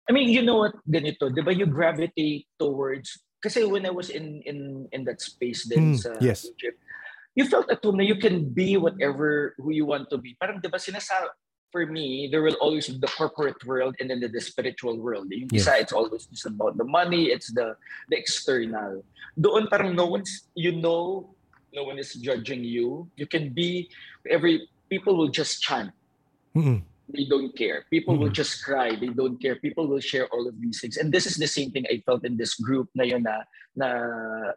I 0.04 0.10
mean, 0.10 0.34
you 0.34 0.42
know 0.42 0.66
what, 0.66 0.74
ganito, 0.82 1.30
di 1.30 1.46
ba 1.46 1.54
you 1.54 1.70
gravitate 1.70 2.50
towards, 2.58 3.22
kasi 3.38 3.62
when 3.62 3.86
I 3.86 3.94
was 3.94 4.10
in 4.10 4.42
in 4.42 4.90
in 4.90 5.06
that 5.06 5.22
space 5.22 5.70
din 5.70 5.94
Hmm, 5.94 6.02
sa 6.02 6.18
yes. 6.18 6.42
Egypt, 6.42 6.82
you 7.38 7.46
felt 7.46 7.70
at 7.70 7.78
home 7.78 8.02
na 8.02 8.04
you 8.04 8.18
can 8.18 8.50
be 8.50 8.74
whatever 8.74 9.54
who 9.62 9.70
you 9.70 9.86
want 9.86 10.10
to 10.10 10.18
be. 10.18 10.34
Parang 10.34 10.58
di 10.58 10.66
ba 10.66 10.82
sinasa 10.82 11.30
for 11.72 11.86
me, 11.86 12.28
there 12.30 12.42
will 12.42 12.58
always 12.60 12.88
be 12.88 12.98
the 12.98 13.06
corporate 13.06 13.58
world 13.64 13.94
and 14.00 14.10
then 14.10 14.20
the, 14.20 14.28
the 14.28 14.40
spiritual 14.40 14.98
world. 14.98 15.26
Yung 15.30 15.48
Yes. 15.52 15.66
isa, 15.66 15.72
it's 15.78 15.92
always 15.94 16.26
just 16.26 16.46
about 16.46 16.76
the 16.76 16.84
money, 16.84 17.30
it's 17.30 17.50
the 17.54 17.74
the 18.10 18.16
external. 18.18 19.02
Doon 19.38 19.70
parang 19.70 19.94
no 19.94 20.06
one's, 20.06 20.50
you 20.54 20.74
know, 20.74 21.30
no 21.72 21.82
one 21.86 21.98
is 21.98 22.14
judging 22.18 22.66
you. 22.66 23.06
You 23.16 23.26
can 23.30 23.54
be, 23.54 23.88
every, 24.28 24.66
people 24.90 25.14
will 25.16 25.30
just 25.30 25.62
chant 25.62 25.94
Mm-mm. 26.50 26.82
they 27.10 27.26
don't 27.30 27.50
care. 27.54 27.86
People 27.90 28.18
will 28.18 28.30
Mhm. 28.30 28.38
just 28.42 28.62
cry. 28.66 28.94
They 28.98 29.10
don't 29.14 29.38
care. 29.38 29.54
People 29.58 29.86
will 29.86 30.02
share 30.02 30.26
all 30.34 30.46
of 30.50 30.54
these 30.58 30.78
things. 30.82 30.98
And 30.98 31.10
this 31.14 31.26
is 31.26 31.38
the 31.38 31.46
same 31.46 31.70
thing 31.70 31.86
I 31.90 32.02
felt 32.06 32.22
in 32.26 32.34
this 32.38 32.54
group 32.58 32.90
na 32.94 33.02
yun 33.06 33.22
na, 33.26 33.46
na 33.74 33.86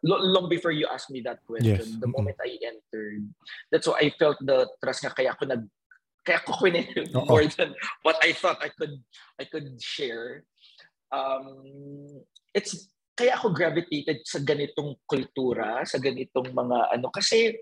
lo- 0.05 0.21
long 0.21 0.49
before 0.49 0.69
you 0.73 0.85
asked 0.89 1.09
me 1.13 1.21
that 1.25 1.41
question, 1.45 1.77
Yes. 1.81 1.97
the 2.01 2.09
Mhm. 2.09 2.13
moment 2.17 2.37
I 2.41 2.57
entered, 2.61 3.25
that's 3.69 3.85
why 3.89 4.05
I 4.05 4.09
felt 4.17 4.37
the 4.41 4.65
trust 4.81 5.05
nga 5.05 5.13
kaya 5.13 5.33
ako 5.37 5.45
nag 5.49 5.65
kaya 6.23 6.39
ko 6.43 6.55
Oo. 6.63 7.27
more 7.27 7.45
than 7.45 7.75
what 8.01 8.17
I 8.23 8.31
thought 8.31 8.63
I 8.63 8.71
could 8.71 8.99
I 9.39 9.45
could 9.45 9.79
share. 9.79 10.43
Um, 11.11 12.07
it's 12.55 12.89
kaya 13.13 13.37
ako 13.37 13.53
gravitated 13.53 14.25
sa 14.25 14.41
ganitong 14.41 14.97
kultura, 15.05 15.85
sa 15.85 16.01
ganitong 16.01 16.49
mga 16.49 16.97
ano 16.97 17.07
kasi 17.13 17.53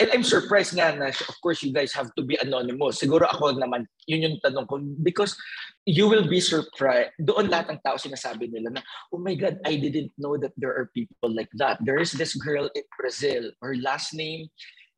And 0.00 0.10
I'm 0.10 0.26
surprised 0.26 0.74
nga 0.74 0.90
na, 0.90 1.14
of 1.14 1.36
course, 1.38 1.62
you 1.62 1.70
guys 1.70 1.94
have 1.94 2.10
to 2.18 2.26
be 2.26 2.34
anonymous. 2.42 2.98
Siguro 2.98 3.22
ako 3.22 3.54
naman, 3.54 3.86
yun 4.10 4.26
yung 4.26 4.36
tanong 4.42 4.66
ko. 4.66 4.82
Because 4.98 5.38
you 5.86 6.08
will 6.08 6.26
be 6.26 6.42
surprised. 6.42 7.14
Doon 7.22 7.46
lahat 7.46 7.70
ng 7.70 7.80
tao 7.86 7.94
sinasabi 7.94 8.50
nila 8.50 8.74
na, 8.74 8.82
oh 9.14 9.22
my 9.22 9.38
God, 9.38 9.62
I 9.62 9.78
didn't 9.78 10.10
know 10.18 10.34
that 10.40 10.58
there 10.58 10.74
are 10.74 10.90
people 10.90 11.30
like 11.30 11.52
that. 11.54 11.78
There 11.86 12.02
is 12.02 12.10
this 12.18 12.34
girl 12.34 12.66
in 12.74 12.82
Brazil. 12.98 13.54
Her 13.62 13.78
last 13.78 14.10
name 14.10 14.50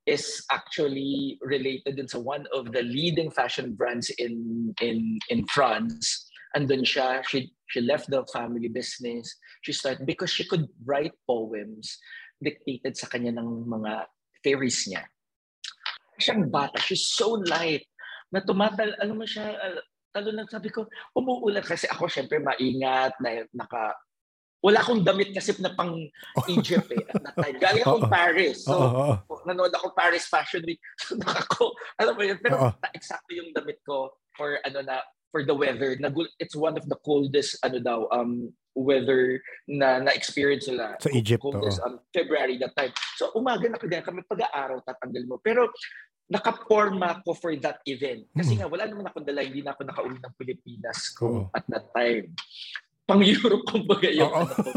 is 0.04 0.44
actually 0.52 1.40
related 1.40 1.96
dun 1.96 2.08
sa 2.08 2.20
one 2.20 2.44
of 2.52 2.72
the 2.72 2.84
leading 2.84 3.32
fashion 3.32 3.72
brands 3.72 4.12
in 4.20 4.72
in 4.84 5.18
in 5.32 5.44
France. 5.48 6.28
Andun 6.54 6.86
siya, 6.86 7.18
she, 7.26 7.50
she 7.66 7.82
left 7.82 8.06
the 8.14 8.22
family 8.30 8.70
business. 8.70 9.26
She 9.66 9.74
started, 9.74 10.06
because 10.06 10.30
she 10.30 10.46
could 10.46 10.70
write 10.86 11.10
poems 11.26 11.98
dictated 12.38 12.94
sa 12.94 13.10
kanya 13.10 13.34
ng 13.34 13.66
mga 13.66 14.06
fairies 14.38 14.86
niya. 14.86 15.02
Siyang 16.14 16.54
bata, 16.54 16.78
she's 16.78 17.10
so 17.10 17.42
light 17.50 17.82
na 18.30 18.38
tumatal, 18.38 18.94
alam 19.02 19.18
mo 19.18 19.26
siya, 19.26 19.50
talo 20.14 20.30
na 20.30 20.46
sabi 20.46 20.70
ko, 20.70 20.86
umuulan 21.18 21.66
kasi 21.66 21.90
ako 21.90 22.06
syempre 22.06 22.38
maingat, 22.38 23.18
na, 23.18 23.42
naka, 23.50 23.90
wala 24.64 24.80
akong 24.80 25.04
damit 25.04 25.28
kasi 25.30 25.52
na 25.60 25.76
pang 25.76 25.92
Egypt 26.56 26.88
eh 26.88 27.04
at 27.04 27.20
that 27.20 27.36
time. 27.36 27.56
Galing 27.60 27.84
akong 27.84 28.08
Oo. 28.08 28.10
Paris. 28.10 28.64
So, 28.64 28.72
oo. 28.72 29.12
nanood 29.44 29.68
ako 29.70 29.92
Paris 29.92 30.24
Fashion 30.24 30.64
Week. 30.64 30.80
So, 31.04 31.20
nakako, 31.20 31.76
alam 32.00 32.16
mo 32.16 32.24
yun, 32.24 32.40
pero 32.40 32.72
ta- 32.80 32.88
eksakto 32.96 33.28
yung 33.30 33.52
damit 33.52 33.84
ko 33.84 34.08
for 34.32 34.56
ano 34.64 34.80
na, 34.80 35.04
for 35.28 35.44
the 35.44 35.52
weather. 35.52 36.00
Nagul- 36.00 36.32
It's 36.40 36.56
one 36.56 36.80
of 36.80 36.88
the 36.88 36.96
coldest, 37.04 37.60
ano 37.60 37.76
daw, 37.76 38.08
um, 38.08 38.48
weather 38.72 39.38
na 39.68 40.00
na-experience 40.00 40.66
nila. 40.66 40.96
Sa 40.98 41.12
Egypt, 41.12 41.44
Coldest, 41.44 41.78
um, 41.84 42.00
February 42.10 42.56
that 42.56 42.72
time. 42.74 42.90
So, 43.20 43.30
umaga 43.36 43.68
na 43.68 43.76
kagaya 43.76 44.00
kami, 44.00 44.24
pag-aaraw, 44.24 44.80
tatanggal 44.82 45.28
mo. 45.28 45.36
Pero, 45.38 45.68
nakaporma 46.24 47.20
ko 47.20 47.36
for 47.36 47.52
that 47.60 47.84
event. 47.84 48.24
Kasi 48.32 48.56
Mm. 48.56 48.58
nga, 48.58 48.68
wala 48.72 48.84
naman 48.88 49.04
akong 49.06 49.28
dala, 49.28 49.44
hindi 49.44 49.60
na 49.60 49.76
ako 49.76 49.82
nakauwi 49.84 50.16
ng 50.18 50.34
Pilipinas 50.34 51.12
kung 51.12 51.46
Oo. 51.46 51.52
at 51.52 51.62
that 51.68 51.86
time. 51.92 52.32
Pang-Europe, 53.04 53.64
kumbaga 53.72 54.08
Oo. 54.08 54.32
ano 54.32 54.52
ko. 54.52 54.70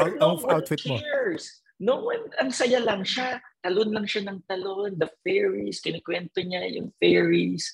Ang- 0.00 0.16
no 0.16 0.28
outfit 0.48 0.80
mo. 0.88 0.96
cares. 0.96 1.60
No 1.82 2.06
one, 2.06 2.30
ang 2.38 2.54
saya 2.54 2.78
lang 2.80 3.02
siya. 3.02 3.42
Talon 3.60 3.90
lang 3.92 4.06
siya 4.06 4.30
ng 4.30 4.46
talon. 4.46 4.94
The 4.96 5.10
fairies, 5.26 5.82
kinikwento 5.82 6.40
niya 6.40 6.64
yung 6.70 6.94
fairies. 7.02 7.66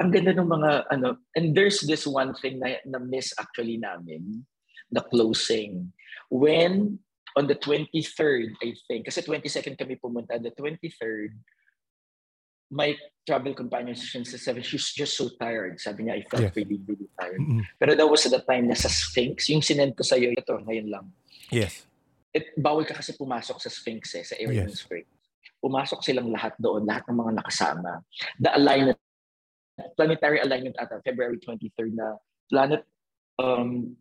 Ang 0.00 0.10
ganda 0.10 0.32
ng 0.34 0.48
mga 0.48 0.70
ano. 0.90 1.20
And 1.36 1.52
there's 1.52 1.84
this 1.84 2.08
one 2.08 2.32
thing 2.40 2.58
na, 2.58 2.80
na 2.88 2.98
miss 2.98 3.36
actually 3.36 3.76
namin. 3.76 4.42
The 4.90 5.04
closing. 5.04 5.92
When 6.32 6.98
on 7.36 7.46
the 7.46 7.54
23rd, 7.60 8.56
I 8.64 8.72
think, 8.88 9.04
kasi 9.06 9.20
22nd 9.20 9.76
kami 9.76 10.00
pumunta, 10.00 10.40
the 10.40 10.50
23rd, 10.56 11.36
my 12.70 12.96
travel 13.26 13.54
companion, 13.54 13.94
she 13.94 14.22
said, 14.24 14.64
she's 14.64 14.92
just 14.94 15.16
so 15.18 15.28
tired. 15.38 15.78
Sabi 15.80 16.06
niya, 16.06 16.14
I 16.18 16.22
felt 16.30 16.42
Yes. 16.50 16.54
really, 16.54 16.78
really 16.86 17.08
tired. 17.18 17.42
Mm-mm. 17.42 17.62
Pero 17.78 17.94
that 17.94 18.06
was 18.06 18.22
the 18.22 18.38
time 18.42 18.70
na 18.70 18.78
sa 18.78 18.86
Sphinx, 18.86 19.50
yung 19.50 19.62
sinend 19.62 19.98
ko 19.98 20.02
sa'yo, 20.06 20.30
ito, 20.30 20.54
ngayon 20.62 20.88
lang 20.90 21.06
Yes. 21.50 21.86
it, 22.34 22.54
bawal 22.58 22.86
ka 22.86 22.94
kasi 22.94 23.14
pumasok 23.18 23.58
sa 23.58 23.70
Sphinx 23.70 24.14
eh, 24.14 24.24
sa 24.26 24.34
Arian 24.38 24.70
Yes. 24.70 24.82
Spring. 24.86 25.06
Pumasok 25.58 26.02
silang 26.06 26.30
lahat 26.30 26.54
doon, 26.62 26.86
lahat 26.86 27.02
ng 27.10 27.18
mga 27.18 27.32
nakasama. 27.42 28.02
The 28.38 28.50
alignment, 28.54 28.98
planetary 29.98 30.38
alignment 30.42 30.76
ata, 30.78 31.02
February 31.02 31.38
23rd 31.42 31.92
na 31.96 32.14
planet, 32.46 32.82
um, 33.42 33.96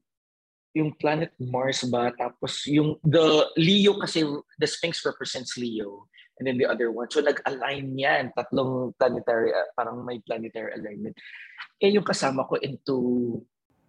yung 0.76 0.92
planet 1.00 1.32
Mars 1.40 1.88
ba, 1.88 2.12
tapos 2.14 2.68
yung, 2.68 3.00
the 3.02 3.48
Leo 3.56 3.96
kasi, 3.98 4.28
the 4.60 4.68
Sphinx 4.68 5.02
represents 5.08 5.56
Leo, 5.56 6.12
and 6.40 6.48
then 6.48 6.58
the 6.58 6.68
other 6.68 6.92
one. 6.92 7.08
So 7.12 7.22
nag-align 7.22 7.96
yan, 7.98 8.32
tatlong 8.36 8.94
planetary, 9.00 9.52
uh, 9.56 9.68
parang 9.78 10.04
may 10.06 10.20
planetary 10.20 10.76
alignment. 10.76 11.16
Eh 11.80 11.92
yung 11.92 12.04
kasama 12.04 12.48
ko 12.48 12.56
into, 12.60 13.40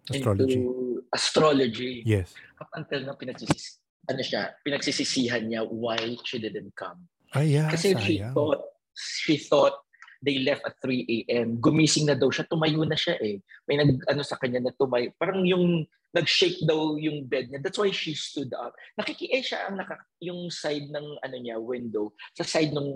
Astrology. 0.07 0.53
into 0.55 1.03
astrology 1.11 1.93
Yes. 2.07 2.31
up 2.63 2.71
until 2.75 3.03
na 3.03 3.13
pinagsisis 3.19 3.83
ano 4.07 4.23
siya, 4.23 4.55
pinagsisisihan 4.63 5.51
niya 5.51 5.67
why 5.67 5.99
she 6.23 6.39
didn't 6.39 6.71
come. 6.79 7.11
Ay, 7.35 7.59
yeah, 7.59 7.67
Kasi 7.67 7.91
she 7.99 8.23
thought, 8.31 8.63
she 8.95 9.35
thought 9.35 9.83
they 10.21 10.41
left 10.41 10.65
at 10.65 10.75
3 10.81 11.05
a.m. 11.05 11.57
Gumising 11.61 12.09
na 12.09 12.17
daw 12.17 12.29
siya, 12.31 12.49
tumayo 12.49 12.81
na 12.85 12.97
siya 12.97 13.17
eh. 13.21 13.41
May 13.69 13.77
nag, 13.77 14.01
ano 14.09 14.21
sa 14.21 14.37
kanya 14.37 14.61
na 14.63 14.73
tumayo. 14.73 15.13
Parang 15.17 15.45
yung, 15.45 15.85
nag-shake 16.15 16.63
daw 16.63 16.95
yung 16.97 17.27
bed 17.27 17.51
niya. 17.51 17.59
That's 17.61 17.77
why 17.77 17.91
she 17.91 18.15
stood 18.15 18.49
up. 18.55 18.73
Nakiki 18.97 19.29
eh, 19.29 19.43
siya 19.43 19.69
ang 19.69 19.77
naka, 19.77 19.99
yung 20.23 20.49
side 20.49 20.89
ng, 20.89 21.07
ano 21.21 21.35
niya, 21.37 21.59
window, 21.59 22.15
sa 22.33 22.47
side 22.47 22.73
ng, 22.73 22.89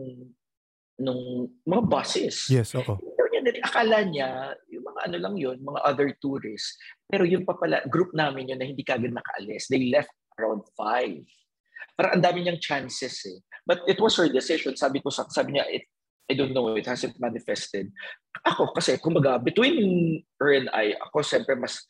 nung 1.01 1.49
mga 1.65 1.83
buses. 1.85 2.47
Yes, 2.49 2.73
oo. 2.77 2.97
Pero 2.97 3.27
niya, 3.29 3.41
nari- 3.43 3.63
akala 3.65 3.99
niya, 4.05 4.29
yung 4.69 4.85
mga 4.85 4.99
ano 5.09 5.17
lang 5.17 5.35
yun, 5.37 5.57
mga 5.61 5.81
other 5.85 6.09
tourists. 6.21 6.77
Pero 7.09 7.25
yung 7.25 7.43
pa 7.43 7.57
pala, 7.57 7.83
group 7.89 8.13
namin 8.13 8.53
yun 8.53 8.59
na 8.61 8.67
hindi 8.69 8.85
kagad 8.85 9.11
nakaalis. 9.11 9.67
They 9.67 9.89
left 9.89 10.13
around 10.37 10.65
5. 10.77 11.25
Parang 11.97 12.11
ang 12.17 12.23
dami 12.23 12.45
niyang 12.45 12.61
chances 12.61 13.21
eh. 13.27 13.39
But 13.65 13.85
it 13.85 14.01
was 14.01 14.17
her 14.17 14.29
decision. 14.29 14.73
Sabi 14.77 15.01
ko 15.01 15.13
sa, 15.13 15.29
sabi 15.29 15.57
niya, 15.57 15.65
it, 15.69 15.85
I 16.31 16.33
don't 16.33 16.55
know, 16.55 16.71
it 16.79 16.87
hasn't 16.87 17.19
manifested. 17.19 17.91
Ako 18.47 18.71
kasi, 18.71 18.95
kumbaga, 19.03 19.35
between 19.35 19.75
her 20.39 20.55
and 20.55 20.71
I, 20.71 20.95
ako 20.95 21.19
siyempre 21.19 21.59
mas 21.59 21.83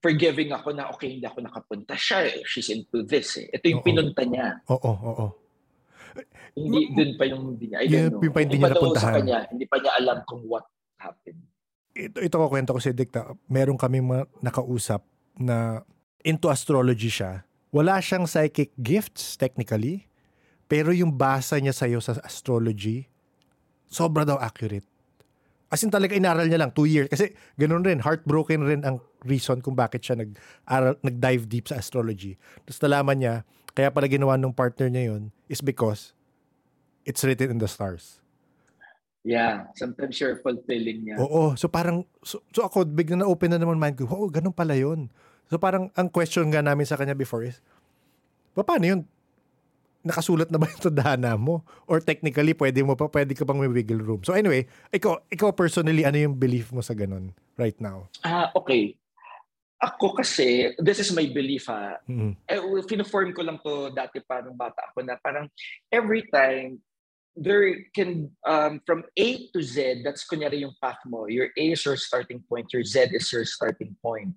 forgiving 0.00 0.50
ako 0.50 0.72
na 0.72 0.88
okay, 0.90 1.14
hindi 1.14 1.28
ako 1.28 1.44
nakapunta. 1.44 1.94
Siya, 1.94 2.26
eh, 2.26 2.42
she's 2.48 2.72
into 2.72 3.04
this 3.04 3.36
eh. 3.38 3.52
Ito 3.52 3.64
yung 3.70 3.84
Oo. 3.84 3.86
pinunta 3.86 4.22
niya. 4.24 4.58
Oo, 4.72 4.92
oo. 4.96 5.26
Hindi, 6.52 6.80
dun 6.92 7.12
pa 7.16 7.24
yung 7.28 7.56
hindi 7.56 7.70
niya. 7.70 7.78
I 7.84 7.86
don't 7.86 8.16
know. 8.16 8.20
yung 8.24 8.34
pa 8.34 8.40
hindi 8.42 8.58
pa 8.58 8.68
niya 8.68 8.74
napuntahan. 8.76 9.12
Sa 9.12 9.16
kanya, 9.20 9.38
hindi 9.52 9.64
pa 9.68 9.76
niya 9.78 9.92
alam 10.00 10.18
kung 10.24 10.42
what 10.48 10.66
happened. 10.98 11.40
Ito, 11.92 12.18
ito 12.24 12.34
ko 12.34 12.46
kwento 12.48 12.72
ko 12.72 12.80
si 12.80 12.92
Dick 12.96 13.12
na 13.12 13.36
meron 13.46 13.76
kami 13.76 14.00
mga 14.00 14.24
nakausap 14.40 15.04
na 15.36 15.84
into 16.24 16.48
astrology 16.48 17.08
siya. 17.12 17.44
Wala 17.72 18.00
siyang 18.00 18.28
psychic 18.28 18.72
gifts 18.76 19.36
technically, 19.40 20.08
pero 20.68 20.92
yung 20.92 21.12
basa 21.12 21.56
niya 21.56 21.72
sa'yo 21.72 22.00
sa 22.00 22.16
astrology, 22.20 23.11
sobra 23.92 24.24
daw 24.24 24.40
accurate. 24.40 24.88
As 25.72 25.80
in 25.80 25.92
talaga 25.92 26.12
inaral 26.16 26.48
niya 26.48 26.60
lang, 26.60 26.72
two 26.72 26.84
years. 26.84 27.08
Kasi 27.08 27.32
ganun 27.56 27.80
rin, 27.80 28.00
heartbroken 28.00 28.64
rin 28.64 28.80
ang 28.84 29.00
reason 29.24 29.60
kung 29.64 29.72
bakit 29.72 30.04
siya 30.04 30.20
nag, 30.20 30.36
nag-dive 31.00 31.44
deep 31.48 31.68
sa 31.68 31.80
astrology. 31.80 32.36
Tapos 32.64 32.80
nalaman 32.84 33.16
niya, 33.20 33.34
kaya 33.72 33.88
pala 33.88 34.04
ginawa 34.04 34.36
ng 34.36 34.52
partner 34.52 34.92
niya 34.92 35.16
yun 35.16 35.32
is 35.48 35.64
because 35.64 36.12
it's 37.08 37.24
written 37.24 37.56
in 37.56 37.58
the 37.60 37.68
stars. 37.68 38.20
Yeah, 39.22 39.70
sometimes 39.78 40.18
you're 40.18 40.36
fulfilling 40.42 41.08
niya. 41.08 41.16
Oo. 41.22 41.54
So 41.56 41.70
parang, 41.70 42.04
so, 42.20 42.42
so 42.52 42.66
ako, 42.66 42.84
bigla 42.90 43.22
na 43.22 43.30
open 43.30 43.54
na 43.54 43.58
naman 43.62 43.78
mind 43.80 43.96
ko, 43.96 44.04
oh, 44.10 44.28
ganun 44.28 44.52
pala 44.52 44.74
yun. 44.76 45.08
So 45.46 45.56
parang, 45.56 45.88
ang 45.94 46.10
question 46.12 46.50
nga 46.50 46.60
namin 46.60 46.84
sa 46.84 46.98
kanya 46.98 47.14
before 47.14 47.46
is, 47.46 47.62
"Pa- 48.52 48.66
paano 48.66 48.84
yun? 48.84 49.00
Nakasulat 50.02 50.50
na 50.50 50.58
ba 50.58 50.66
yung 50.66 50.82
tadhana 50.82 51.38
mo? 51.38 51.62
Or 51.86 52.02
technically, 52.02 52.54
pwede 52.58 52.82
mo 52.82 52.98
pa, 52.98 53.06
pwede 53.06 53.38
ka 53.38 53.46
pang 53.46 53.58
may 53.58 53.70
wiggle 53.70 54.02
room. 54.02 54.22
So 54.26 54.34
anyway, 54.34 54.66
ikaw, 54.90 55.22
ikaw 55.30 55.54
personally, 55.54 56.02
ano 56.02 56.18
yung 56.18 56.36
belief 56.38 56.74
mo 56.74 56.82
sa 56.82 56.94
ganun 56.94 57.30
right 57.54 57.78
now? 57.78 58.10
Ah, 58.26 58.50
okay. 58.54 58.98
Ako 59.82 60.14
kasi, 60.14 60.74
this 60.78 61.02
is 61.02 61.10
my 61.10 61.26
belief 61.26 61.66
ha. 61.66 61.98
Mm. 62.06 62.38
Eh, 62.46 62.58
well, 62.62 62.86
Fina-form 62.86 63.34
ko 63.34 63.42
lang 63.42 63.58
to 63.62 63.90
dati 63.90 64.22
parang 64.22 64.54
bata 64.54 64.78
ako 64.90 65.02
na 65.02 65.18
parang 65.18 65.50
every 65.90 66.22
time 66.30 66.78
there 67.34 67.66
can 67.96 68.30
um, 68.46 68.80
from 68.86 69.02
A 69.16 69.48
to 69.50 69.62
Z, 69.62 70.02
that's 70.04 70.22
kunyari 70.28 70.62
yung 70.62 70.76
path 70.78 71.00
mo. 71.06 71.26
Your 71.26 71.48
A 71.56 71.72
is 71.72 71.82
your 71.84 71.96
starting 71.96 72.44
point, 72.46 72.70
your 72.72 72.84
Z 72.84 73.10
is 73.10 73.26
your 73.32 73.44
starting 73.44 73.96
point. 74.02 74.36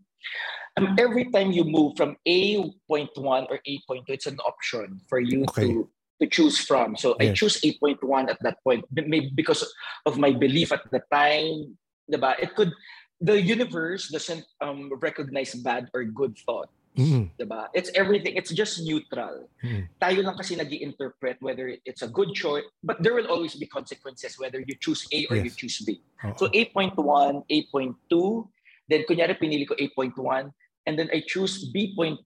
Um, 0.78 0.95
every 0.99 1.32
time 1.32 1.51
you 1.55 1.63
move 1.63 1.95
from 1.95 2.17
A 2.28 2.71
point 2.88 3.09
one 3.15 3.47
or 3.49 3.59
A 3.65 3.80
point 3.88 4.07
two, 4.07 4.13
it's 4.13 4.28
an 4.28 4.38
option 4.43 4.99
for 5.07 5.19
you 5.19 5.47
Okay. 5.47 5.71
to 5.71 5.88
to 6.19 6.28
choose 6.28 6.59
from. 6.59 6.95
So 6.95 7.15
I 7.19 7.32
Yes. 7.32 7.39
choose 7.39 7.55
8.1 7.59 8.32
at 8.32 8.39
that 8.43 8.63
point, 8.63 8.88
maybe 8.91 9.32
because 9.36 9.67
of 10.07 10.15
my 10.15 10.32
belief 10.32 10.71
at 10.71 10.84
the 10.91 11.03
time. 11.11 11.76
Diba? 12.07 12.36
It 12.39 12.55
could 12.55 12.71
the 13.19 13.39
universe 13.39 14.07
doesn't 14.11 14.43
um, 14.63 14.91
recognize 14.99 15.55
bad 15.59 15.88
or 15.95 16.03
good 16.07 16.36
thought. 16.43 16.71
Mm. 16.95 17.32
Diba? 17.39 17.67
It's 17.76 17.91
everything. 17.95 18.36
It's 18.39 18.51
just 18.51 18.80
neutral. 18.84 19.47
Mm. 19.63 19.88
Tayo 19.99 20.23
lang 20.23 20.36
kasi 20.39 20.55
nag 20.55 20.71
interpret 20.71 21.36
whether 21.43 21.71
it's 21.84 22.03
a 22.03 22.07
good 22.11 22.32
choice, 22.36 22.63
but 22.84 22.99
there 23.03 23.11
will 23.15 23.28
always 23.28 23.55
be 23.55 23.67
consequences 23.67 24.39
whether 24.39 24.59
you 24.63 24.76
choose 24.80 25.03
A 25.11 25.28
or 25.32 25.36
you 25.39 25.51
Yes. 25.51 25.59
choose 25.59 25.80
B. 25.84 25.99
Oo. 26.23 26.36
So 26.39 26.47
8.1, 26.51 27.43
8.2, 27.51 28.47
then 28.88 29.03
kunyari 29.03 29.36
pinili 29.36 29.67
ko 29.67 29.76
8.1, 29.76 30.51
and 30.86 30.97
then 30.97 31.09
I 31.13 31.23
choose 31.25 31.69
B.1 31.73 32.17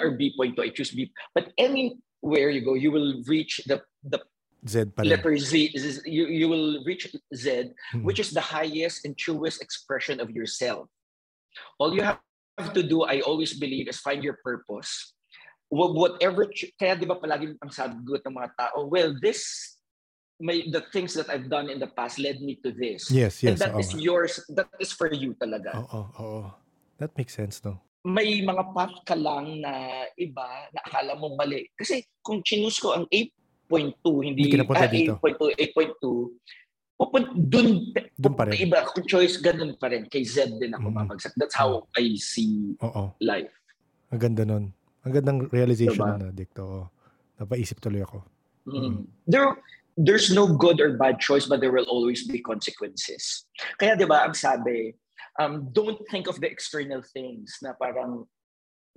or 0.00 0.10
B.2, 0.12 0.58
I 0.58 0.68
choose 0.70 0.90
B. 0.90 1.10
But 1.34 1.52
anywhere 1.58 2.50
you 2.50 2.62
go, 2.64 2.74
you 2.74 2.90
will 2.90 3.22
reach 3.26 3.60
the, 3.66 3.82
the 4.02 4.20
Z 4.62 4.94
pa 4.94 5.02
letter 5.02 5.36
Z, 5.38 5.74
Z- 5.74 6.06
you, 6.06 6.26
you 6.30 6.46
will 6.48 6.82
reach 6.86 7.10
Z, 7.34 7.74
Mm. 7.94 8.04
which 8.06 8.20
is 8.22 8.30
the 8.30 8.40
highest 8.40 9.04
and 9.04 9.18
truest 9.18 9.60
expression 9.60 10.20
of 10.20 10.30
yourself. 10.30 10.86
All 11.78 11.92
you 11.94 12.02
have 12.02 12.22
to 12.72 12.82
do, 12.82 13.02
I 13.02 13.20
always 13.26 13.58
believe, 13.58 13.88
is 13.88 13.98
find 13.98 14.22
your 14.22 14.38
purpose. 14.44 15.14
Whatever, 15.68 16.46
kaya 16.78 16.94
di 16.94 17.06
ba 17.08 17.16
palagi 17.18 17.56
ang 17.58 17.72
sagot 17.74 18.22
ng 18.22 18.34
mga 18.38 18.50
tao, 18.60 18.86
well, 18.86 19.16
this, 19.18 19.42
may, 20.38 20.68
the 20.70 20.84
things 20.92 21.14
that 21.14 21.26
I've 21.32 21.48
done 21.48 21.66
in 21.72 21.80
the 21.80 21.88
past 21.88 22.20
led 22.20 22.38
me 22.44 22.60
to 22.62 22.70
this. 22.70 23.10
Yes, 23.10 23.42
And 23.42 23.56
yes. 23.56 23.58
that 23.58 23.74
oo 23.74 23.80
is 23.80 23.90
yours, 23.96 24.38
that 24.54 24.68
is 24.78 24.92
for 24.92 25.10
you 25.12 25.32
talaga. 25.40 25.74
Oo, 25.74 26.02
oo. 26.20 26.40
That 27.02 27.18
makes 27.18 27.34
sense, 27.34 27.58
no? 27.66 27.82
May 28.06 28.46
mga 28.46 28.70
path 28.70 28.94
ka 29.02 29.18
lang 29.18 29.58
na 29.58 30.06
iba 30.14 30.70
na 30.70 30.86
akala 30.86 31.18
mo 31.18 31.34
mali. 31.34 31.66
Kasi 31.74 32.06
kung 32.22 32.38
chinus 32.46 32.78
ko 32.78 32.94
ang 32.94 33.10
8.2, 33.10 34.22
hindi, 34.22 34.46
Hindi 34.46 34.62
ah, 34.70 34.86
dito. 34.86 35.18
8.2, 35.18 35.58
8.2, 35.98 35.98
pupun, 36.94 37.22
dun, 37.34 37.90
Dun 38.14 38.34
pa 38.38 38.46
rin. 38.46 38.54
iba, 38.62 38.86
kung 38.86 39.02
choice, 39.02 39.42
ganun 39.42 39.74
pa 39.74 39.90
rin. 39.90 40.06
Kay 40.06 40.22
Z 40.22 40.62
din 40.62 40.70
ako 40.78 40.94
Mm. 40.94 40.96
mamagsak. 41.02 41.34
That's 41.34 41.58
how 41.58 41.90
I 41.98 42.14
see 42.22 42.78
Oo. 42.78 43.18
life. 43.18 43.50
Ang 44.14 44.22
ganda 44.22 44.46
nun. 44.46 44.70
Ang 45.02 45.12
gandang 45.18 45.50
realization 45.50 45.98
Diba? 45.98 46.14
nun, 46.22 46.30
Addict. 46.30 46.54
Oo. 46.62 46.86
Napaisip 47.42 47.82
tuloy 47.82 48.06
ako. 48.06 48.22
Mm. 48.70 49.10
There, 49.26 49.58
there's 49.98 50.30
no 50.30 50.46
good 50.46 50.78
or 50.78 50.94
bad 50.94 51.18
choice, 51.18 51.50
but 51.50 51.58
there 51.58 51.74
will 51.74 51.90
always 51.90 52.22
be 52.22 52.38
consequences. 52.38 53.50
Kaya 53.82 53.98
di 53.98 54.06
ba, 54.06 54.22
ang 54.22 54.38
sabi, 54.38 54.94
um, 55.40 55.68
don't 55.72 56.00
think 56.10 56.26
of 56.28 56.40
the 56.40 56.50
external 56.50 57.02
things 57.02 57.56
na 57.62 57.72
parang 57.80 58.26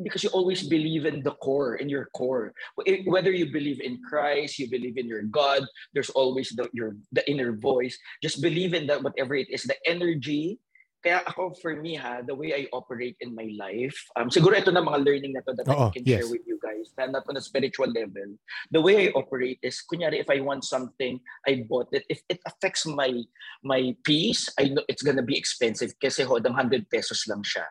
because 0.03 0.23
you 0.23 0.29
always 0.31 0.67
believe 0.67 1.05
in 1.05 1.23
the 1.23 1.31
core, 1.39 1.75
in 1.75 1.87
your 1.87 2.11
core. 2.11 2.51
Wh- 2.75 3.07
Whether 3.07 3.31
you 3.31 3.51
believe 3.51 3.79
in 3.79 4.01
Christ, 4.03 4.59
you 4.59 4.69
believe 4.69 4.97
in 4.97 5.07
your 5.07 5.23
God, 5.23 5.63
there's 5.93 6.09
always 6.11 6.49
the 6.51 6.67
your 6.73 6.97
the 7.11 7.23
inner 7.29 7.55
voice. 7.55 7.97
Just 8.21 8.41
believe 8.41 8.73
in 8.73 8.87
that 8.87 9.03
whatever 9.03 9.35
it 9.35 9.47
is, 9.49 9.63
the 9.63 9.77
energy. 9.87 10.59
Kaya 11.05 11.21
ako, 11.21 11.53
for 11.61 11.77
me 11.77 11.93
ha, 11.93 12.25
the 12.25 12.33
way 12.33 12.49
I 12.49 12.65
operate 12.73 13.13
in 13.21 13.37
my 13.37 13.45
life, 13.53 13.93
um, 14.17 14.33
siguro 14.33 14.57
ito 14.57 14.73
na 14.73 14.81
mga 14.81 15.05
learning 15.05 15.37
na 15.37 15.45
to 15.45 15.53
that 15.53 15.69
Oo, 15.69 15.93
I 15.93 15.93
can 15.93 16.01
share 16.01 16.25
yes. 16.25 16.33
with 16.33 16.41
you 16.49 16.57
guys, 16.57 16.89
na 16.97 17.13
not 17.13 17.29
on 17.29 17.37
a 17.37 17.45
spiritual 17.45 17.93
level. 17.93 18.33
The 18.73 18.81
way 18.81 19.05
I 19.05 19.13
operate 19.13 19.61
is, 19.61 19.85
kunyari, 19.85 20.17
if 20.17 20.33
I 20.33 20.41
want 20.41 20.65
something, 20.65 21.21
I 21.45 21.61
bought 21.69 21.93
it. 21.93 22.09
If 22.09 22.25
it 22.25 22.41
affects 22.41 22.89
my 22.89 23.21
my 23.61 23.93
peace, 24.01 24.49
I 24.57 24.73
know 24.73 24.81
it's 24.89 25.05
gonna 25.05 25.21
be 25.21 25.37
expensive 25.37 25.93
kasi 26.01 26.25
hodang 26.25 26.57
100 26.57 26.89
pesos 26.89 27.29
lang 27.29 27.45
siya 27.45 27.69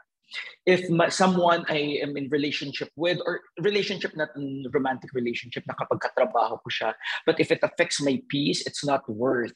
if 0.66 0.90
ma- 0.90 1.14
someone 1.14 1.62
I 1.68 2.02
am 2.02 2.16
in 2.16 2.28
relationship 2.30 2.90
with 2.96 3.18
or 3.22 3.40
relationship 3.62 4.16
not 4.16 4.34
in 4.34 4.66
romantic 4.72 5.14
relationship 5.14 5.62
na 5.66 5.78
kapag 5.78 6.02
katrabaho 6.10 6.58
ko 6.58 6.68
siya 6.70 6.90
but 7.22 7.38
if 7.38 7.54
it 7.54 7.62
affects 7.62 8.02
my 8.02 8.18
peace 8.26 8.66
it's 8.66 8.82
not 8.82 9.06
worth 9.06 9.54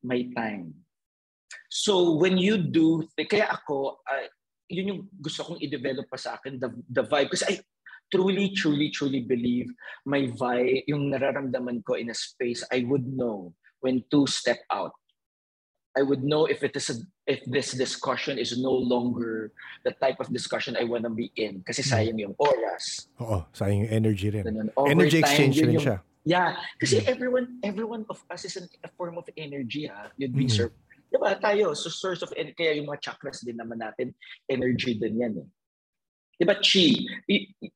my 0.00 0.24
time 0.32 0.72
so 1.74 2.14
when 2.14 2.38
you 2.38 2.54
do 2.54 3.02
kaya 3.18 3.50
ako 3.50 3.98
uh, 4.06 4.26
yun 4.70 4.94
yung 4.94 5.00
gusto 5.18 5.42
kong 5.42 5.58
i-develop 5.58 6.06
pa 6.06 6.14
sa 6.14 6.38
akin 6.38 6.62
the, 6.62 6.70
the 6.86 7.02
vibe 7.02 7.34
kasi 7.34 7.42
I 7.50 7.54
truly 8.14 8.54
truly 8.54 8.94
truly 8.94 9.26
believe 9.26 9.66
my 10.06 10.30
vibe 10.30 10.86
yung 10.86 11.10
nararamdaman 11.10 11.82
ko 11.82 11.98
in 11.98 12.14
a 12.14 12.16
space 12.16 12.62
I 12.70 12.86
would 12.86 13.10
know 13.10 13.50
when 13.82 14.06
to 14.14 14.22
step 14.30 14.62
out 14.70 14.94
I 15.94 16.02
would 16.02 16.22
know 16.26 16.46
if 16.46 16.62
it 16.62 16.74
is 16.74 16.90
a, 16.90 16.96
if 17.26 17.42
this 17.46 17.70
discussion 17.74 18.34
is 18.38 18.58
no 18.58 18.74
longer 18.74 19.50
the 19.86 19.94
type 19.98 20.18
of 20.18 20.30
discussion 20.30 20.74
I 20.78 20.86
want 20.86 21.06
to 21.06 21.10
be 21.10 21.30
in 21.38 21.62
kasi 21.62 21.86
sayang 21.86 22.18
yung 22.18 22.34
oras. 22.34 23.06
Oo. 23.22 23.46
Sayang 23.54 23.86
yung 23.86 23.92
energy 24.02 24.26
rin. 24.26 24.42
Ganun. 24.42 24.74
Energy 24.90 25.22
exchange 25.22 25.54
yun 25.54 25.70
rin 25.70 25.74
yung- 25.78 25.86
siya. 25.86 25.98
Yeah, 26.26 26.56
kasi 26.82 26.98
Mm. 26.98 27.06
everyone 27.14 27.46
everyone 27.62 28.02
of 28.10 28.18
us 28.26 28.42
is 28.42 28.58
an, 28.58 28.66
a 28.82 28.90
form 28.98 29.20
of 29.22 29.28
energy 29.38 29.86
ha. 29.86 30.08
You'd 30.18 30.34
be 30.34 30.50
Mhm. 30.50 30.56
sur- 30.66 30.74
Diba 31.14 31.38
tayo, 31.38 31.70
so 31.78 31.86
source 31.86 32.26
of 32.26 32.34
energy, 32.34 32.58
kaya 32.58 32.74
yung 32.74 32.90
mga 32.90 33.06
chakras 33.06 33.46
din 33.46 33.54
naman 33.54 33.78
natin, 33.78 34.10
energy 34.50 34.98
din 34.98 35.22
yan 35.22 35.34
eh. 35.38 35.48
Diba 36.42 36.58
chi? 36.58 37.06
I- 37.30 37.54
i- 37.62 37.74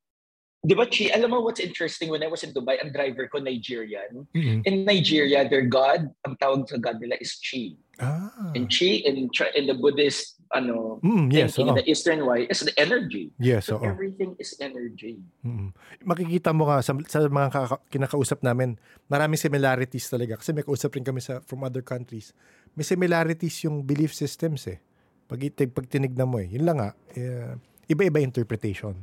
Diba 0.59 0.91
chi, 0.91 1.07
alam 1.07 1.31
mo 1.31 1.39
what's 1.47 1.63
interesting 1.63 2.11
when 2.11 2.19
I 2.19 2.27
was 2.27 2.43
in 2.43 2.51
Dubai, 2.51 2.83
ang 2.83 2.91
driver 2.91 3.31
ko 3.31 3.39
Nigerian. 3.39 4.27
Mhm. 4.35 4.67
In 4.67 4.83
Nigeria, 4.83 5.47
their 5.47 5.63
God, 5.71 6.11
ang 6.27 6.35
tawag 6.35 6.67
sa 6.67 6.83
God 6.83 6.99
nila 6.99 7.15
is 7.23 7.39
chi. 7.39 7.79
Ah. 7.99 8.55
And 8.55 8.71
chi 8.71 9.03
in, 9.03 9.27
in 9.29 9.65
the 9.67 9.75
Buddhist 9.75 10.39
ano, 10.49 10.97
Mm, 11.05 11.29
yes, 11.29 11.55
thinking, 11.55 11.69
in 11.69 11.75
the 11.77 11.87
Eastern 11.87 12.21
way, 12.25 12.49
is 12.49 12.65
the 12.65 12.73
energy. 12.81 13.29
Yes, 13.37 13.69
So 13.69 13.77
oo. 13.77 13.85
everything 13.85 14.33
is 14.41 14.57
energy. 14.59 15.21
Mm. 15.45 15.77
Makikita 16.07 16.57
mo 16.57 16.71
nga 16.71 16.81
sa, 16.81 16.97
sa 17.05 17.27
mga 17.29 17.51
kaka- 17.53 17.85
kinakausap 17.93 18.41
namin, 18.41 18.81
maraming 19.07 19.37
similarities 19.37 20.09
talaga. 20.09 20.41
Kasi 20.41 20.57
may 20.57 20.65
kausap 20.65 20.97
rin 20.97 21.05
kami 21.05 21.21
sa, 21.21 21.45
from 21.45 21.67
other 21.67 21.85
countries. 21.85 22.33
May 22.73 22.87
similarities 22.87 23.61
yung 23.69 23.85
belief 23.85 24.17
systems 24.17 24.65
eh. 24.73 24.81
Pag, 25.29 25.45
pag 25.53 25.85
tinignan 25.85 26.25
mo 26.25 26.41
eh. 26.41 26.49
Yun 26.49 26.65
lang 26.65 26.81
nga. 26.81 26.91
eh, 27.13 27.53
iba-iba 27.85 28.17
interpretation. 28.17 28.97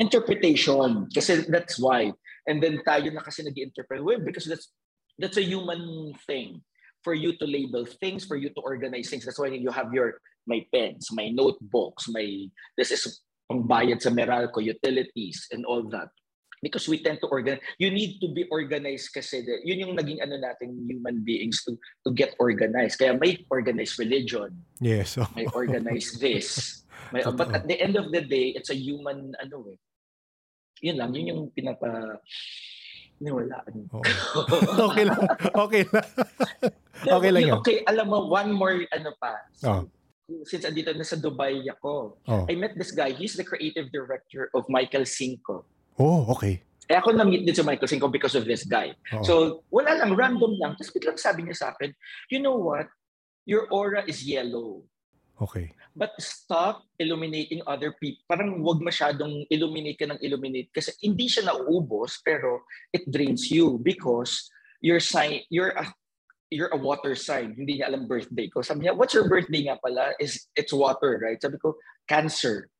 Interpretation, 0.00 1.08
kasi 1.08 1.44
that's 1.48 1.76
why. 1.76 2.12
And 2.46 2.62
then 2.62 2.80
tayo 2.84 3.08
na 3.10 3.20
kasi 3.20 3.42
nag-interpret, 3.42 4.00
well, 4.00 4.20
because 4.20 4.44
that's 4.46 4.70
that's 5.16 5.36
a 5.36 5.44
human 5.44 6.12
thing. 6.28 6.60
For 7.06 7.14
you 7.14 7.38
to 7.38 7.46
label 7.46 7.86
things, 7.86 8.26
for 8.26 8.34
you 8.34 8.50
to 8.50 8.60
organize 8.66 9.06
things. 9.06 9.22
That's 9.22 9.38
why 9.38 9.54
you 9.54 9.70
have 9.70 9.94
your 9.94 10.18
my 10.42 10.66
pens, 10.74 11.14
my 11.14 11.30
notebooks, 11.30 12.10
my 12.10 12.50
this 12.74 12.90
is 12.90 13.22
pangbayad 13.46 14.02
sa 14.02 14.10
Meralco, 14.10 14.58
utilities, 14.58 15.46
and 15.54 15.62
all 15.70 15.86
that. 15.94 16.10
Because 16.58 16.90
we 16.90 16.98
tend 16.98 17.22
to 17.22 17.30
organize. 17.30 17.62
You 17.78 17.94
need 17.94 18.18
to 18.18 18.34
be 18.34 18.50
organized 18.50 19.14
kasi 19.14 19.46
the, 19.46 19.62
yun 19.62 19.86
yung 19.86 19.94
naging 19.94 20.18
ano 20.18 20.34
natin 20.34 20.82
human 20.82 21.22
beings 21.22 21.62
to 21.70 21.78
to 22.02 22.10
get 22.10 22.34
organized. 22.42 22.98
Kaya 22.98 23.14
may 23.14 23.38
organized 23.54 24.02
religion, 24.02 24.50
Yes. 24.82 25.14
oo. 25.14 25.30
may 25.38 25.46
organized 25.54 26.18
this. 26.18 26.82
May, 27.14 27.22
Totoo. 27.22 27.38
but 27.38 27.54
at 27.54 27.70
the 27.70 27.78
end 27.78 27.94
of 27.94 28.10
the 28.10 28.26
day, 28.26 28.50
it's 28.50 28.74
a 28.74 28.78
human 28.78 29.30
ano 29.38 29.62
eh. 29.70 29.78
Yun 30.82 30.98
lang, 30.98 31.14
yun 31.14 31.30
yung 31.30 31.42
pinapa 31.54 32.18
niwalaan. 33.22 33.74
Oo. 33.94 34.02
okay 34.90 35.04
lang. 35.06 35.22
Okay 35.54 35.82
lang. 35.86 36.08
Okay 37.04 37.30
lang 37.30 37.42
yun. 37.44 37.58
Okay, 37.60 37.84
alam 37.84 38.08
mo, 38.08 38.24
one 38.24 38.48
more 38.50 38.80
ano 38.88 39.12
pa. 39.20 39.36
Oh. 39.66 39.84
Since 40.48 40.66
andito 40.66 40.90
na 40.90 41.06
sa 41.06 41.14
Dubai 41.14 41.62
ako, 41.68 42.18
Oh. 42.26 42.44
I 42.48 42.56
met 42.56 42.74
this 42.74 42.90
guy. 42.90 43.12
He's 43.12 43.36
the 43.36 43.46
creative 43.46 43.92
director 43.92 44.48
of 44.56 44.66
Michael 44.66 45.04
Cinco. 45.04 45.66
oh, 45.96 46.24
okay. 46.32 46.60
Eh 46.86 46.94
ako 46.94 47.10
na-meet 47.10 47.42
din 47.42 47.50
si 47.50 47.66
Michael 47.66 47.90
Cinco 47.90 48.06
because 48.06 48.38
of 48.38 48.46
this 48.46 48.62
guy. 48.62 48.94
Oo. 49.10 49.22
So, 49.26 49.34
wala 49.74 49.98
lang, 49.98 50.14
random 50.14 50.54
lang. 50.62 50.78
Tapos 50.78 50.94
biglang 50.94 51.18
sabi 51.18 51.42
niya 51.42 51.58
sa 51.58 51.68
akin, 51.74 51.90
you 52.30 52.38
know 52.38 52.54
what? 52.54 52.86
Your 53.42 53.66
aura 53.74 54.06
is 54.06 54.22
yellow. 54.22 54.86
okay. 55.42 55.74
But 55.96 56.12
stop 56.20 56.84
illuminating 57.00 57.64
other 57.64 57.96
people. 57.96 58.20
Parang 58.28 58.60
wag 58.60 58.84
masyadong 58.84 59.48
illuminate 59.48 59.96
ka 59.96 60.06
ng 60.06 60.20
illuminate 60.20 60.68
kasi 60.70 60.92
hindi 61.00 61.24
siya 61.24 61.48
nauubos 61.48 62.20
pero 62.20 62.68
it 62.92 63.08
drains 63.08 63.48
you 63.48 63.80
because 63.80 64.44
your 64.84 65.00
sign, 65.00 65.40
you're 65.48 65.72
a, 65.72 65.88
you're 66.50 66.72
a 66.72 66.78
water 66.78 67.14
sign. 67.14 67.54
Hindi 67.56 67.80
niya 67.80 67.88
alam 67.90 68.06
birthday 68.06 68.48
ko. 68.48 68.62
Sabi 68.62 68.86
niya, 68.86 68.96
what's 68.96 69.14
your 69.14 69.28
birthday 69.28 69.66
nga 69.66 69.78
pala? 69.82 70.14
Is 70.20 70.46
it's 70.54 70.72
water, 70.72 71.18
right? 71.22 71.40
Sabi 71.40 71.58
ko, 71.58 71.74
cancer. 72.06 72.70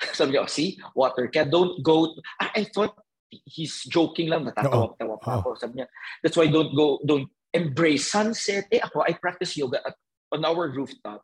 Sabi 0.18 0.34
niya, 0.34 0.42
oh, 0.46 0.50
see, 0.50 0.78
water. 0.94 1.30
Kaya 1.30 1.46
don't 1.46 1.82
go, 1.82 2.14
to, 2.14 2.20
ah, 2.42 2.50
I 2.54 2.66
thought 2.66 2.94
he's 3.30 3.84
joking 3.86 4.28
lang, 4.28 4.46
natatawa-tawa 4.46 5.20
pa 5.20 5.38
ako. 5.42 5.54
Sabi 5.54 5.82
niya, 5.82 5.86
that's 6.22 6.36
why 6.36 6.46
don't 6.46 6.74
go, 6.74 6.98
don't 7.06 7.28
embrace 7.54 8.10
sunset. 8.10 8.66
Eh 8.72 8.82
ako, 8.82 9.06
I 9.06 9.14
practice 9.14 9.56
yoga 9.56 9.82
at, 9.86 9.94
on 10.32 10.44
our 10.44 10.68
rooftop 10.70 11.22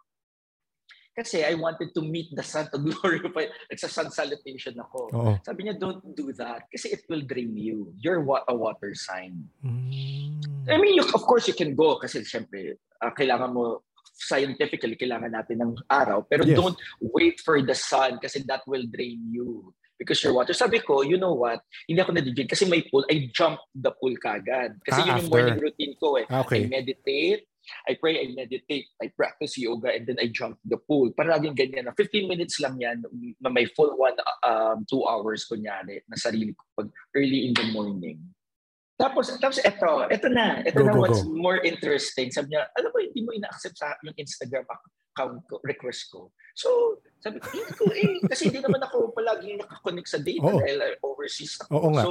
Kasi 1.14 1.46
I 1.46 1.54
wanted 1.54 1.94
to 1.94 2.02
meet 2.02 2.34
the 2.34 2.42
sun 2.42 2.66
to 2.74 2.78
glorify. 2.82 3.46
It's 3.70 3.86
a 3.86 3.88
sun 3.88 4.10
salutation 4.10 4.74
ako. 4.76 4.98
Oo. 5.14 5.32
Sabi 5.46 5.64
niya, 5.64 5.78
don't 5.78 6.02
do 6.12 6.34
that 6.34 6.66
kasi 6.66 6.90
it 6.90 7.06
will 7.06 7.22
drain 7.22 7.54
you. 7.54 7.94
You're 8.02 8.18
wa- 8.20 8.42
a 8.44 8.54
water 8.54 8.90
sign. 8.98 9.46
Mm. 9.62 10.42
I 10.66 10.74
mean, 10.76 10.98
you, 10.98 11.06
of 11.06 11.22
course, 11.22 11.46
you 11.46 11.54
can 11.54 11.78
go 11.78 12.02
kasi 12.02 12.26
syempre, 12.26 12.74
uh, 12.98 13.14
kailangan 13.14 13.54
mo 13.54 13.86
scientifically, 14.14 14.94
kailangan 14.98 15.30
natin 15.30 15.62
ng 15.62 15.72
araw. 15.86 16.26
Pero 16.26 16.42
Yes. 16.42 16.58
don't 16.58 16.78
wait 17.00 17.38
for 17.42 17.62
the 17.62 17.74
sun 17.74 18.18
kasi 18.18 18.42
that 18.46 18.66
will 18.66 18.84
drain 18.86 19.22
you. 19.30 19.70
Because 19.94 20.18
your 20.26 20.34
water. 20.34 20.50
Sabi 20.52 20.82
ko, 20.82 21.06
you 21.06 21.14
know 21.14 21.38
what? 21.38 21.62
Hindi 21.86 22.02
ako 22.02 22.10
nadigil 22.10 22.50
kasi 22.50 22.66
may 22.66 22.82
pool. 22.82 23.06
I 23.06 23.30
jump 23.30 23.62
the 23.70 23.94
pool 23.94 24.10
kagad. 24.18 24.74
Kasi 24.82 24.98
Ah, 24.98 25.06
yun 25.06 25.14
yung 25.22 25.30
after. 25.30 25.34
morning 25.38 25.58
routine 25.62 25.94
ko 25.94 26.18
eh. 26.18 26.26
Ah, 26.26 26.42
okay. 26.42 26.66
I 26.66 26.68
meditate, 26.68 27.46
I 27.88 27.96
pray, 27.96 28.20
I 28.20 28.32
meditate, 28.34 28.86
I 29.00 29.08
practice 29.12 29.56
yoga, 29.58 29.92
and 29.92 30.06
then 30.06 30.18
I 30.20 30.28
jump 30.28 30.58
the 30.64 30.76
pool. 30.76 31.12
Paraging 31.16 31.56
ganyan 31.56 31.88
na. 31.88 31.94
15 31.96 32.28
minutes 32.28 32.60
lang 32.60 32.76
yan 32.80 33.04
na 33.40 33.50
may 33.50 33.66
full 33.72 33.96
one, 33.96 34.16
um, 34.44 34.84
two 34.88 35.04
hours 35.04 35.48
kunyari 35.48 36.04
na 36.08 36.16
sarili 36.16 36.52
ko 36.52 36.62
pag 36.76 36.88
early 37.16 37.48
in 37.48 37.54
the 37.54 37.66
morning. 37.72 38.20
Tapos, 38.94 39.26
tapos 39.42 39.58
eto, 39.58 40.06
eto 40.06 40.30
na. 40.30 40.62
Eto 40.62 40.80
Go, 40.80 40.86
na 40.86 40.92
go, 40.94 41.00
what's 41.02 41.26
go. 41.26 41.34
more 41.34 41.58
interesting. 41.66 42.30
Sabi 42.30 42.54
niya, 42.54 42.70
alam 42.78 42.94
mo, 42.94 42.98
hindi 43.02 43.20
mo 43.26 43.34
ina-accept 43.34 43.74
sa 43.74 43.98
yung 44.06 44.14
Instagram 44.14 44.62
account 44.70 45.42
ko, 45.50 45.58
request 45.66 46.14
ko. 46.14 46.30
So, 46.54 47.02
sabi 47.18 47.42
ko, 47.42 47.50
hindi 47.50 47.72
ko 47.74 47.84
eh. 47.90 48.22
Kasi 48.30 48.54
hindi 48.54 48.62
naman 48.62 48.86
ako 48.86 49.10
palaging 49.10 49.58
nakakonect 49.58 50.08
sa 50.08 50.22
data 50.22 50.46
Oo. 50.46 50.62
dahil 50.62 50.78
overseas 51.02 51.58
ako. 51.66 51.70
Oo 51.74 51.90
nga. 51.90 52.02
So, 52.06 52.10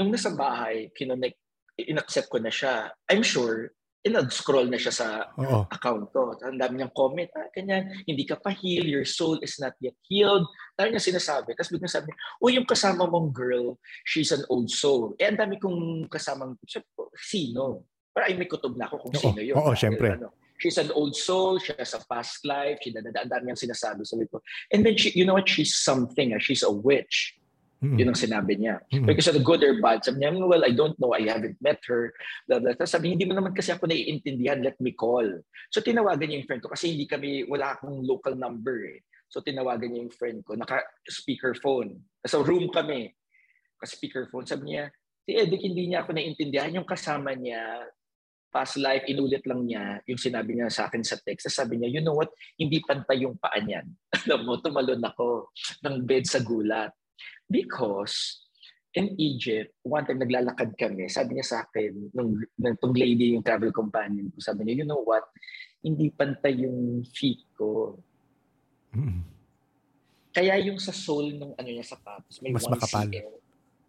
nung 0.00 0.08
nasa 0.08 0.32
bahay, 0.32 0.88
kinonect, 0.96 1.36
in-accept 1.76 2.32
ko 2.32 2.40
na 2.40 2.48
siya. 2.48 2.88
I'm 3.12 3.20
sure, 3.20 3.76
in-scroll 4.06 4.70
na 4.70 4.78
siya 4.78 4.94
sa 4.94 5.06
Oo. 5.34 5.66
account 5.66 6.14
ko. 6.14 6.38
Ang 6.38 6.62
dami 6.62 6.78
niyang 6.78 6.94
comment, 6.94 7.26
ah, 7.34 7.50
ganyan, 7.50 7.90
hindi 8.06 8.22
ka 8.22 8.38
pa 8.38 8.54
heal, 8.54 8.86
your 8.86 9.02
soul 9.02 9.42
is 9.42 9.58
not 9.58 9.74
yet 9.82 9.98
healed. 10.06 10.46
Dahil 10.78 10.94
niya 10.94 11.02
sinasabi. 11.02 11.58
Tapos 11.58 11.74
biglang 11.74 11.90
sabi, 11.90 12.14
oh, 12.38 12.46
yung 12.46 12.64
kasama 12.64 13.10
mong 13.10 13.34
girl, 13.34 13.74
she's 14.06 14.30
an 14.30 14.46
old 14.46 14.70
soul. 14.70 15.18
Eh, 15.18 15.26
ang 15.26 15.36
dami 15.36 15.58
kong 15.58 16.06
kasamang, 16.06 16.54
sabi 16.64 16.86
ko, 16.94 17.10
sino? 17.18 17.90
Para 18.14 18.30
ay 18.30 18.38
may 18.38 18.48
kutob 18.48 18.78
na 18.78 18.86
ako 18.88 19.10
kung 19.10 19.14
Oo, 19.18 19.22
sino 19.28 19.40
yun. 19.42 19.56
oo, 19.58 19.74
Dahil, 19.74 19.80
syempre. 19.82 20.08
Ano, 20.16 20.32
she's 20.56 20.80
an 20.80 20.88
old 20.96 21.12
soul, 21.12 21.60
she 21.60 21.76
has 21.76 21.92
a 21.92 22.00
past 22.08 22.40
life, 22.48 22.80
she 22.80 22.88
dadada, 22.88 23.26
ang 23.26 23.28
dami 23.28 23.52
niyang 23.52 23.60
sinasabi. 23.60 24.08
Sabi 24.08 24.24
ko, 24.30 24.40
and 24.72 24.86
then, 24.86 24.96
she, 24.96 25.12
you 25.12 25.28
know 25.28 25.36
what, 25.36 25.44
she's 25.44 25.76
something, 25.76 26.32
ah, 26.32 26.40
she's 26.40 26.64
a 26.64 26.72
witch. 26.72 27.35
Mm. 27.84 27.96
Yun 28.00 28.08
ang 28.12 28.20
sinabi 28.20 28.52
niya. 28.56 28.80
Mm. 28.88 29.04
Because 29.04 29.28
of 29.28 29.36
the 29.36 29.44
good 29.44 29.60
or 29.60 29.76
bad, 29.84 30.00
sabi 30.00 30.24
niya, 30.24 30.32
well, 30.32 30.64
I 30.64 30.72
don't 30.72 30.96
know, 30.96 31.12
I 31.12 31.28
haven't 31.28 31.60
met 31.60 31.80
her. 31.84 32.12
Blah, 32.48 32.60
blah. 32.64 32.72
Tapos 32.72 32.92
sabi, 32.96 33.12
hindi 33.12 33.28
mo 33.28 33.36
naman 33.36 33.52
kasi 33.52 33.72
ako 33.72 33.84
naiintindihan, 33.84 34.64
let 34.64 34.80
me 34.80 34.96
call. 34.96 35.26
So 35.68 35.84
tinawagan 35.84 36.32
niya 36.32 36.40
yung 36.40 36.48
friend 36.48 36.62
ko 36.64 36.72
kasi 36.72 36.96
hindi 36.96 37.04
kami, 37.04 37.44
wala 37.44 37.76
akong 37.76 38.00
local 38.04 38.32
number 38.32 38.96
eh. 38.96 39.04
So 39.28 39.44
tinawagan 39.44 39.92
niya 39.92 40.00
yung 40.08 40.14
friend 40.14 40.40
ko, 40.46 40.56
naka-speakerphone. 40.56 42.00
Sa 42.24 42.40
room 42.40 42.72
kami, 42.72 43.12
naka-speakerphone. 43.76 44.48
Sabi 44.48 44.72
niya, 44.72 44.88
si 45.28 45.36
Edic, 45.36 45.60
hindi 45.60 45.92
niya 45.92 46.06
ako 46.06 46.16
naiintindihan. 46.16 46.80
Yung 46.80 46.88
kasama 46.88 47.36
niya, 47.36 47.84
past 48.56 48.80
life, 48.80 49.04
inulit 49.04 49.44
lang 49.44 49.68
niya 49.68 50.00
yung 50.08 50.16
sinabi 50.16 50.56
niya 50.56 50.72
sa 50.72 50.88
akin 50.88 51.04
sa 51.04 51.20
text. 51.20 51.44
Tapos 51.44 51.60
sabi 51.60 51.76
niya, 51.76 51.92
you 51.92 52.00
know 52.00 52.16
what, 52.16 52.32
hindi 52.56 52.80
pantay 52.80 53.20
yung 53.20 53.36
paa 53.36 53.60
niyan. 53.60 53.84
Alam 54.24 54.40
mo, 54.48 54.56
tumalon 54.64 55.04
ako 55.04 55.52
ng 55.84 55.96
bed 56.08 56.24
sa 56.24 56.40
gulat. 56.40 56.88
Because 57.46 58.46
in 58.96 59.12
Egypt, 59.20 59.76
one 59.84 60.08
time 60.08 60.24
naglalakad 60.24 60.72
kami, 60.80 61.06
sabi 61.12 61.36
niya 61.36 61.46
sa 61.46 61.58
akin, 61.68 62.10
nung, 62.16 62.40
nung 62.56 62.96
lady, 62.96 63.36
yung 63.36 63.44
travel 63.44 63.70
companion 63.70 64.32
ko, 64.32 64.40
sabi 64.40 64.64
niya, 64.64 64.82
you 64.82 64.86
know 64.88 65.04
what, 65.04 65.28
hindi 65.84 66.08
pantay 66.10 66.64
yung 66.64 67.04
feet 67.04 67.44
ko. 67.54 68.00
Mm. 68.96 69.22
Kaya 70.32 70.56
yung 70.64 70.80
sa 70.80 70.92
sole 70.92 71.36
ng 71.36 71.52
ano 71.56 71.68
niya 71.68 71.84
sapatos, 71.84 72.40
may 72.40 72.52
Mas 72.52 72.64
1 72.64 72.72
makapal. 72.72 73.08
cm. 73.08 73.24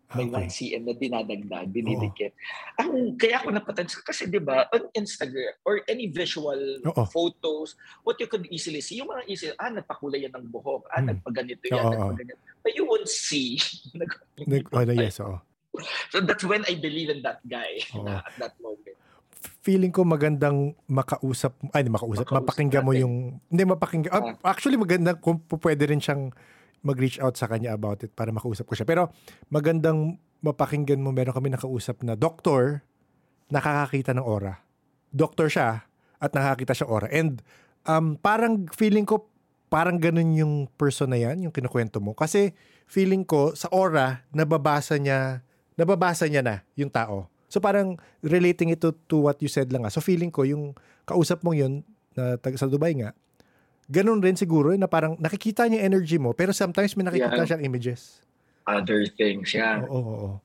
Ah, 0.08 0.16
May 0.16 0.32
Okay. 0.32 0.47
1 0.47 0.47
cm 0.49 0.82
na 0.88 0.93
dinadagdag, 0.95 1.68
dinidikit. 1.68 2.32
Ang, 2.80 3.20
kaya 3.20 3.43
ako 3.43 3.51
napatansin, 3.51 3.99
kasi 4.01 4.24
di 4.24 4.39
ba, 4.39 4.64
on 4.72 4.88
Instagram, 4.95 5.51
or 5.68 5.84
any 5.86 6.08
visual 6.08 6.55
Oo. 6.88 7.03
photos, 7.05 7.76
what 8.01 8.16
you 8.16 8.24
could 8.26 8.47
easily 8.47 8.80
see, 8.80 9.03
yung 9.03 9.12
mga 9.12 9.28
easy, 9.28 9.51
ah, 9.53 9.68
nagpakulay 9.68 10.24
yan 10.24 10.32
ng 10.32 10.47
buhok, 10.47 10.88
ah, 10.88 11.03
Hmm. 11.03 11.12
nagpaganito 11.12 11.68
yan, 11.68 11.84
Oo, 11.84 11.91
nagpaganito. 11.91 12.39
But 12.64 12.74
you 12.74 12.88
won't 12.88 13.12
see. 13.12 13.60
Nag- 14.47 14.72
oh, 14.72 14.88
yes, 14.88 15.20
oo. 15.20 15.43
so 16.10 16.18
that's 16.20 16.41
when 16.41 16.64
I 16.66 16.74
believe 16.74 17.12
in 17.12 17.20
that 17.22 17.43
guy 17.43 17.84
Oo. 17.93 18.08
na, 18.08 18.24
at 18.24 18.36
that 18.39 18.55
moment. 18.58 18.95
feeling 19.60 19.91
ko 19.91 20.01
magandang 20.01 20.72
makausap, 20.88 21.51
ay 21.76 21.84
hindi 21.84 21.91
makausap, 21.91 22.24
Makausap 22.24 22.39
mapakinggan 22.41 22.82
mo 22.82 22.89
natin. 22.89 23.03
yung, 23.03 23.16
hindi 23.45 23.64
mapakinggan, 23.66 24.12
ah, 24.14 24.24
actually 24.47 24.80
maganda 24.80 25.14
kung 25.14 25.36
pwede 25.43 25.84
rin 25.86 25.99
siyang 25.99 26.32
mag-reach 26.86 27.17
out 27.21 27.36
sa 27.36 27.49
kanya 27.49 27.73
about 27.73 28.03
it 28.05 28.13
para 28.13 28.30
makausap 28.30 28.69
ko 28.69 28.73
siya. 28.78 28.88
Pero 28.88 29.09
magandang 29.49 30.17
mapakinggan 30.41 31.01
mo, 31.01 31.09
meron 31.09 31.34
kami 31.34 31.49
nakausap 31.49 32.01
na 32.05 32.13
doktor, 32.13 32.86
nakakakita 33.49 34.13
ng 34.13 34.23
aura. 34.23 34.61
Doktor 35.09 35.49
siya 35.49 35.88
at 36.21 36.32
nakakita 36.34 36.78
siya 36.78 36.88
aura. 36.89 37.07
And 37.09 37.41
um, 37.89 38.19
parang 38.19 38.69
feeling 38.69 39.07
ko, 39.07 39.30
parang 39.67 39.99
ganun 39.99 40.36
yung 40.38 40.53
person 40.80 41.11
na 41.11 41.19
yan, 41.19 41.43
yung 41.43 41.53
kinukwento 41.53 41.99
mo. 41.99 42.13
Kasi 42.13 42.53
feeling 42.88 43.28
ko, 43.28 43.57
sa 43.57 43.67
aura, 43.73 44.23
nababasa 44.32 44.95
niya, 44.95 45.43
nababasa 45.75 46.30
niya 46.30 46.41
na 46.43 46.55
yung 46.78 46.91
tao. 46.91 47.28
So 47.47 47.63
parang 47.63 47.95
relating 48.19 48.75
ito 48.75 48.91
to 49.07 49.28
what 49.28 49.39
you 49.39 49.47
said 49.47 49.71
lang 49.71 49.88
nga. 49.88 49.91
So 49.91 50.03
feeling 50.03 50.32
ko, 50.32 50.43
yung 50.43 50.75
kausap 51.07 51.43
mong 51.43 51.57
yun, 51.57 51.73
na 52.17 52.36
sa 52.57 52.67
Dubai 52.67 52.97
nga, 52.97 53.13
ganun 53.88 54.19
rin 54.19 54.35
siguro 54.35 54.75
na 54.75 54.85
parang 54.85 55.15
nakikita 55.17 55.65
niya 55.65 55.88
energy 55.88 56.19
mo, 56.19 56.35
pero 56.35 56.51
sometimes 56.51 56.93
may 56.93 57.07
nakikita 57.07 57.33
Yeah. 57.33 57.47
siyang 57.47 57.63
images. 57.63 58.19
Other 58.67 59.07
things, 59.07 59.55
yeah. 59.55 59.79
Oo, 59.88 59.95
oo, 59.95 60.15
oo. 60.27 60.38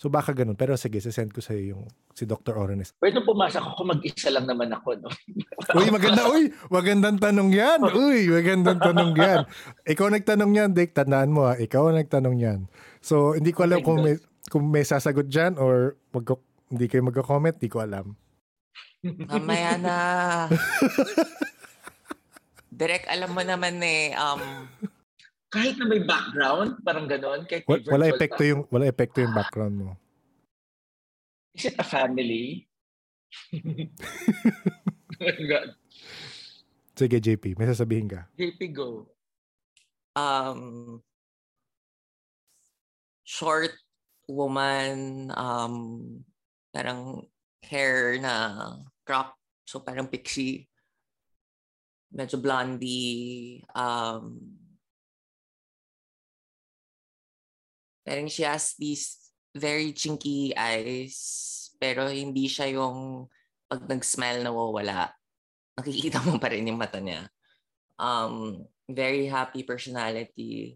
So 0.00 0.08
baka 0.08 0.32
ganun. 0.32 0.56
Pero 0.56 0.80
sige, 0.80 0.96
send 0.96 1.28
ko 1.28 1.44
sa'yo 1.44 1.76
yung 1.76 1.84
si 2.16 2.24
Dr. 2.24 2.56
Oranes. 2.56 2.96
Pwede 2.96 3.20
pumasok 3.20 3.60
ako, 3.60 3.84
mag-isa 3.84 4.32
lang 4.32 4.48
naman 4.48 4.72
ako, 4.72 4.96
no? 4.96 5.12
Uy, 5.76 5.92
maganda. 5.92 6.24
Uy, 6.32 6.48
magandang 6.72 7.20
tanong 7.20 7.52
yan. 7.52 7.80
Uy, 7.84 8.32
magandang 8.32 8.80
tanong 8.80 9.12
yan. 9.12 9.40
Ikaw 9.84 10.06
nagtanong 10.08 10.52
yan, 10.56 10.70
Dick. 10.72 10.96
Tandaan 10.96 11.28
mo 11.28 11.44
ha. 11.44 11.56
Ikaw 11.56 11.92
ang 11.92 12.00
nagtanong 12.00 12.36
yan. 12.40 12.60
So, 13.04 13.36
hindi 13.36 13.52
ko 13.52 13.68
alam 13.68 13.84
Oh 13.84 13.92
kung 13.92 13.98
may, 14.00 14.16
kung 14.48 14.64
may 14.72 14.88
sasagot 14.88 15.28
dyan 15.28 15.60
or 15.60 16.00
magko, 16.16 16.40
hindi 16.72 16.88
kayo 16.88 17.04
magko-comment. 17.04 17.60
Hindi 17.60 17.68
ko 17.68 17.84
alam. 17.84 18.16
Mamaya 19.04 19.76
na. 19.76 19.96
Direk, 22.70 23.04
alam 23.10 23.34
mo 23.34 23.42
naman 23.42 23.82
eh, 23.82 24.14
um, 24.14 24.40
Kahit 25.50 25.74
na 25.82 25.90
may 25.90 26.06
background, 26.06 26.78
parang 26.86 27.10
ganon. 27.10 27.42
Kahit 27.42 27.66
Wala, 27.66 27.82
wala 27.90 28.04
epekto 28.14 28.42
yung 28.46 28.62
wala 28.70 28.86
epekto 28.86 29.18
yung 29.18 29.34
background 29.34 29.74
mo. 29.74 29.90
Is 31.58 31.74
it 31.74 31.74
a 31.74 31.82
family? 31.82 32.70
oh 35.18 35.26
my 35.26 35.42
God. 35.50 35.74
Sige, 36.94 37.18
JP, 37.18 37.58
may 37.58 37.66
sasabihin 37.66 38.06
ka. 38.06 38.30
JP, 38.38 38.60
go. 38.70 39.10
um, 40.14 41.02
short 43.26 43.74
woman, 44.30 45.30
um, 45.34 45.74
parang 46.70 47.26
hair 47.66 48.18
na 48.18 48.74
crop, 49.06 49.34
so 49.66 49.82
parang 49.82 50.06
pixie, 50.06 50.69
medyo 52.10 52.42
blondie, 52.42 53.62
um, 53.74 54.38
parang 58.02 58.26
she 58.26 58.42
has 58.42 58.74
these 58.74 59.30
very 59.54 59.94
chinky 59.94 60.50
eyes, 60.58 61.70
pero 61.78 62.10
hindi 62.10 62.50
siya 62.50 62.74
yung 62.74 63.30
pag 63.70 63.86
nag-smile 63.86 64.42
nawawala. 64.42 65.14
Nakikita 65.78 66.18
mo 66.26 66.38
pa 66.42 66.50
rin 66.50 66.66
yung 66.66 66.78
mata 66.78 66.98
niya. 66.98 67.30
Um, 67.94 68.66
very 68.90 69.30
happy 69.30 69.62
personality. 69.62 70.74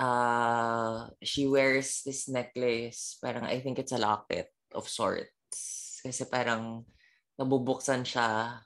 Uh, 0.00 1.12
she 1.20 1.44
wears 1.44 2.00
this 2.02 2.26
necklace. 2.32 3.20
Parang 3.20 3.44
I 3.44 3.60
think 3.60 3.78
it's 3.78 3.92
a 3.92 4.00
locket 4.00 4.48
of 4.72 4.88
sorts. 4.88 6.00
Kasi 6.00 6.24
parang 6.26 6.88
nabubuksan 7.36 8.02
siya. 8.02 8.58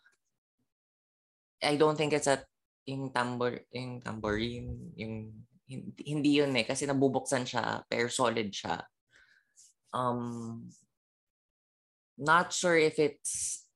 I 1.62 1.76
don't 1.76 1.96
think 1.96 2.12
it's 2.12 2.28
at 2.28 2.44
yung 2.86 3.10
tambor 3.10 3.66
yung 3.74 3.98
tambourine 3.98 4.94
yung 4.94 5.32
hindi, 5.66 6.02
hindi 6.06 6.30
yun 6.38 6.54
eh 6.54 6.62
kasi 6.62 6.86
nabubuksan 6.86 7.42
siya 7.42 7.82
pero 7.90 8.06
solid 8.06 8.54
siya. 8.54 8.86
Um 9.90 10.62
not 12.16 12.54
sure 12.54 12.78
if 12.78 12.96
it's 13.02 13.66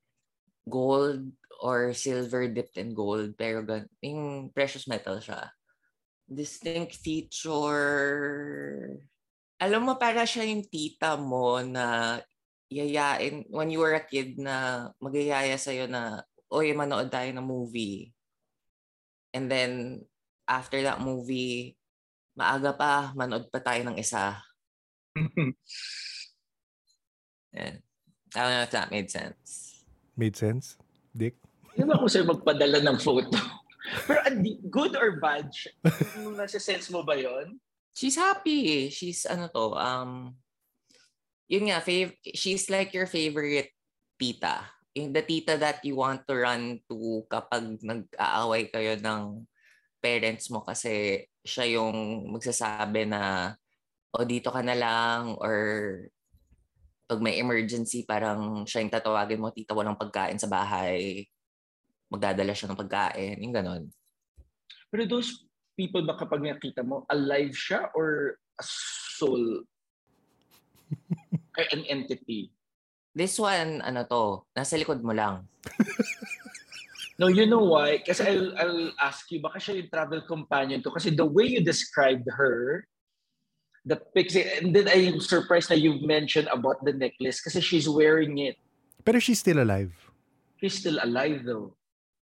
gold 0.70 1.34
or 1.60 1.92
silver 1.92 2.46
dipped 2.46 2.78
in 2.78 2.94
gold 2.94 3.34
pero 3.34 3.66
gan 3.66 3.90
yung 4.00 4.54
precious 4.54 4.86
metal 4.86 5.18
siya. 5.18 5.50
Distinct 6.30 6.94
feature. 7.02 8.94
Alam 9.58 9.90
mo 9.90 9.94
para 9.98 10.22
siya 10.22 10.46
yung 10.46 10.62
tita 10.70 11.18
mo 11.18 11.58
na 11.58 12.16
yayain 12.70 13.42
when 13.50 13.66
you 13.66 13.82
were 13.82 13.98
a 13.98 14.06
kid 14.06 14.38
na 14.38 14.88
magyayaya 15.02 15.58
sa'yo 15.58 15.90
na 15.90 16.22
oy 16.50 16.74
manood 16.74 17.08
tayo 17.08 17.30
ng 17.30 17.46
movie 17.46 18.10
And 19.30 19.50
then, 19.50 20.02
after 20.46 20.82
that 20.82 21.00
movie, 21.00 21.78
maaga 22.34 22.74
pa, 22.74 23.14
manood 23.14 23.46
pa 23.50 23.62
tayo 23.62 23.86
ng 23.86 23.96
isa. 23.98 24.42
yeah. 27.54 27.78
I 28.34 28.38
don't 28.38 28.54
know 28.54 28.66
if 28.66 28.74
that 28.74 28.90
made 28.90 29.10
sense. 29.10 29.82
Made 30.14 30.34
sense? 30.34 30.78
Dick? 31.14 31.34
Yun 31.78 31.94
ako 31.94 32.06
sa'yo 32.10 32.26
magpadala 32.26 32.78
ng 32.82 32.98
photo. 32.98 33.38
Pero 34.06 34.22
andi- 34.26 34.62
good 34.70 34.94
or 34.94 35.18
bad? 35.18 35.50
nasa 36.38 36.58
sense 36.62 36.90
mo 36.90 37.02
ba 37.02 37.18
yon? 37.18 37.58
She's 37.94 38.14
happy. 38.14 38.90
She's 38.90 39.26
ano 39.26 39.50
to, 39.50 39.74
um, 39.74 40.34
yun 41.50 41.70
nga, 41.70 41.82
fav- 41.82 42.18
she's 42.34 42.70
like 42.70 42.94
your 42.94 43.06
favorite 43.06 43.74
tita. 44.18 44.62
Yung 44.98 45.14
the 45.14 45.22
tita 45.22 45.54
that 45.54 45.82
you 45.86 45.94
want 45.98 46.26
to 46.26 46.34
run 46.34 46.82
to 46.90 47.22
kapag 47.30 47.78
nag-aaway 47.82 48.66
kayo 48.70 48.98
ng 48.98 49.46
parents 50.02 50.50
mo 50.50 50.64
kasi 50.64 51.24
siya 51.44 51.78
yung 51.78 52.26
magsasabi 52.34 53.06
na 53.06 53.54
o 54.10 54.26
dito 54.26 54.50
ka 54.50 54.64
na 54.64 54.74
lang 54.74 55.38
or 55.38 55.56
pag 57.06 57.20
may 57.22 57.38
emergency 57.38 58.02
parang 58.02 58.66
siya 58.66 58.82
yung 58.82 58.94
tatawagin 58.94 59.38
mo 59.38 59.54
tita 59.54 59.76
walang 59.76 59.98
pagkain 59.98 60.40
sa 60.40 60.50
bahay 60.50 61.22
magdadala 62.10 62.56
siya 62.56 62.72
ng 62.72 62.80
pagkain 62.80 63.38
yung 63.44 63.54
ganon 63.54 63.84
Pero 64.90 65.06
those 65.06 65.46
people 65.78 66.02
ba 66.02 66.18
kapag 66.18 66.42
nakita 66.42 66.82
mo, 66.82 67.06
alive 67.08 67.54
siya 67.54 67.88
or 67.94 68.36
a 68.58 68.64
soul? 69.16 69.64
or 71.56 71.64
an 71.70 71.86
entity? 71.86 72.50
This 73.14 73.38
one 73.38 73.82
ano 73.82 74.06
to 74.06 74.46
nasa 74.54 74.78
likod 74.78 75.02
mo 75.02 75.12
lang 75.12 75.46
No, 77.20 77.28
you 77.28 77.44
know 77.44 77.60
why? 77.60 78.00
Kasi 78.00 78.24
I'll, 78.24 78.56
I'll 78.56 78.88
ask 78.96 79.28
you, 79.28 79.44
baka 79.44 79.60
siya 79.60 79.76
yung 79.84 79.92
travel 79.92 80.24
companion 80.24 80.80
ko. 80.80 80.88
Kasi 80.88 81.12
the 81.12 81.28
way 81.28 81.52
you 81.52 81.60
described 81.60 82.24
her, 82.32 82.88
the 83.84 84.00
pixie, 84.16 84.48
and 84.56 84.72
then 84.72 84.88
I'm 84.88 85.20
surprised 85.20 85.68
na 85.68 85.76
you've 85.76 86.00
mentioned 86.00 86.48
about 86.48 86.80
the 86.80 86.96
necklace 86.96 87.44
kasi 87.44 87.60
she's 87.60 87.84
wearing 87.84 88.40
it. 88.40 88.56
Pero 89.04 89.20
she's 89.20 89.44
still 89.44 89.60
alive. 89.60 89.92
She's 90.64 90.80
still 90.80 90.96
alive 90.96 91.44
though. 91.44 91.76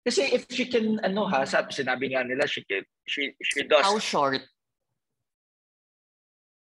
Kasi 0.02 0.26
if 0.34 0.50
she 0.50 0.66
can, 0.66 0.98
ano 1.06 1.30
ha, 1.30 1.46
sabi, 1.46 1.70
sinabi 1.70 2.18
nga 2.18 2.26
nila, 2.26 2.50
she 2.50 2.66
can, 2.66 2.82
she, 3.06 3.38
she 3.46 3.70
does. 3.70 3.86
how 3.86 4.02
short 4.02 4.42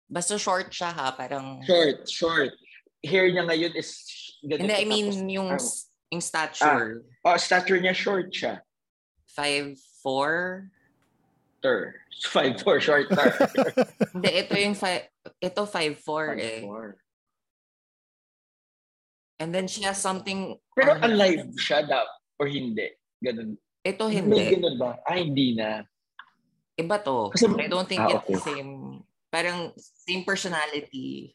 basta 0.08 0.40
short 0.40 0.72
siya 0.72 0.88
ha 0.88 1.12
parang 1.12 1.60
Short, 1.68 2.08
short. 2.08 2.52
Hair 3.04 3.30
niya 3.30 3.44
ngayon 3.46 3.72
is 3.78 3.90
ganito. 4.42 4.62
hindi 4.66 4.74
I 4.74 4.84
mean 4.84 5.06
tapos, 5.10 5.22
yung 5.30 5.48
um, 5.54 5.62
yung 6.10 6.22
stature 6.24 7.04
oh, 7.22 7.36
stature 7.38 7.78
niya 7.78 7.94
short 7.94 8.32
siya. 8.32 8.62
5'4 9.34 10.72
Ter. 11.58 11.94
Five 12.34 12.58
four 12.62 12.78
short 12.78 13.06
ter. 13.10 13.30
Hindi, 14.14 14.30
ito 14.42 14.54
yung 14.58 14.74
fi- 14.74 15.06
ito 15.38 15.62
5'4 15.66 16.38
eh. 16.38 16.62
And 19.38 19.54
then 19.54 19.66
she 19.70 19.82
has 19.86 19.98
something 19.98 20.58
Pero 20.74 20.98
on- 20.98 21.02
alive 21.06 21.46
siya 21.58 21.86
daw 21.86 22.02
or 22.38 22.46
hindi? 22.50 22.90
Ganun. 23.22 23.54
ito 23.82 24.04
May 24.10 24.18
hindi. 24.18 24.42
ganun 24.58 24.76
ba? 24.78 24.98
Ah, 25.06 25.14
hindi 25.18 25.54
na. 25.54 25.82
Iba 26.74 26.98
to. 27.02 27.30
Kasi- 27.34 27.46
I 27.54 27.70
don't 27.70 27.86
think 27.86 28.02
Ah, 28.02 28.18
it's 28.18 28.26
the 28.26 28.38
okay. 28.38 28.46
same. 28.58 29.02
Parang 29.30 29.74
same 29.78 30.22
personality, 30.26 31.34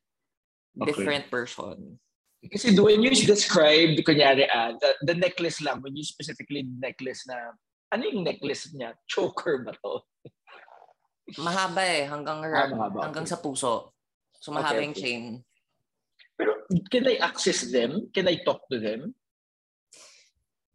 Okay. 0.73 0.89
different 0.89 1.25
person. 1.29 2.01
Kasi 2.43 2.75
when 2.75 2.99
you 2.99 3.13
describe, 3.13 3.95
kunyari, 4.03 4.49
ah, 4.51 4.75
the, 4.75 5.13
the 5.13 5.15
necklace 5.15 5.63
lang, 5.63 5.79
when 5.79 5.95
you 5.95 6.03
specifically 6.03 6.67
necklace 6.67 7.23
na, 7.29 7.55
ano 7.93 8.03
yung 8.03 8.25
necklace 8.25 8.73
niya? 8.73 8.97
Choker 9.07 9.63
ba 9.63 9.71
to? 9.79 10.01
Mahaba 11.45 11.85
eh, 11.87 12.03
hanggang 12.03 12.43
Ah, 12.43 12.67
mahaba, 12.67 13.07
hanggang 13.07 13.23
okay. 13.23 13.31
sa 13.31 13.39
puso. 13.39 13.95
So 14.43 14.51
mahaba 14.51 14.75
Okay, 14.75 14.83
yung 14.83 14.97
okay. 14.97 15.01
chain. 15.01 15.23
Pero 16.35 16.51
can 16.91 17.07
I 17.07 17.15
access 17.23 17.71
them? 17.71 18.11
Can 18.11 18.27
I 18.27 18.43
talk 18.43 18.67
to 18.67 18.75
them? 18.81 19.15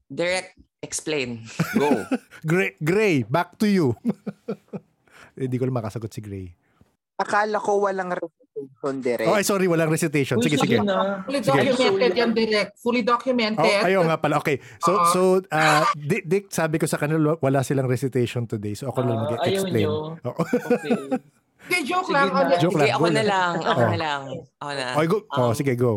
Direct 0.08 0.56
explain. 0.80 1.44
Go. 1.76 2.06
Gray, 2.48 2.80
Gray, 2.80 3.28
back 3.28 3.60
to 3.60 3.68
you. 3.68 3.92
Hindi 5.36 5.60
ko 5.60 5.68
lang 5.68 5.84
makasagot 5.84 6.08
si 6.08 6.24
Gray. 6.24 6.56
Akala 7.20 7.60
ko 7.60 7.84
walang 7.84 8.14
recitation 8.58 8.94
direct. 9.00 9.28
Oh, 9.28 9.34
ay, 9.34 9.44
sorry, 9.44 9.66
walang 9.66 9.88
recitation. 9.88 10.36
Sige, 10.38 10.56
sige. 10.56 10.76
na. 10.80 11.22
Fully 11.22 11.40
Sige. 11.40 11.72
documented 11.72 12.12
yan 12.14 12.30
direct. 12.32 12.70
Fully 12.78 13.02
Oh, 13.02 13.08
documented. 13.14 13.78
ayaw 13.84 14.02
nga 14.04 14.16
pala. 14.16 14.34
Okay. 14.38 14.58
So, 14.80 14.90
Oo. 14.92 15.04
so 15.10 15.20
uh, 15.48 15.82
Dick, 15.94 16.24
Dick, 16.24 16.44
sabi 16.48 16.76
ko 16.76 16.86
sa 16.86 16.96
kanila, 16.96 17.38
wala 17.38 17.62
silang 17.62 17.86
recitation 17.86 18.44
today. 18.44 18.74
So, 18.74 18.90
ako 18.90 18.98
lang 19.02 19.18
Ah, 19.18 19.22
ayaw 19.22 19.30
mag-explain. 19.38 19.86
nyo. 19.86 19.94
Oo. 20.24 20.42
Okay. 20.42 20.98
Hindi, 21.68 21.78
joke 21.84 22.08
Sige 22.08 22.14
lang. 22.14 22.28
na. 22.30 22.56
Joke 22.56 22.72
Sige, 22.72 22.80
lang, 22.80 22.94
ako 22.94 23.06
na 23.06 23.12
lang. 23.12 23.24
lang. 23.24 23.52
Ako 23.60 23.80
Oh. 23.80 23.88
na 23.88 23.98
lang. 23.98 24.20
Ako 24.58 24.70
na. 24.72 24.86
Okay, 24.94 25.06
go. 25.06 25.18
oh, 25.28 25.42
Um, 25.42 25.52
sige, 25.52 25.72
go. 25.74 25.92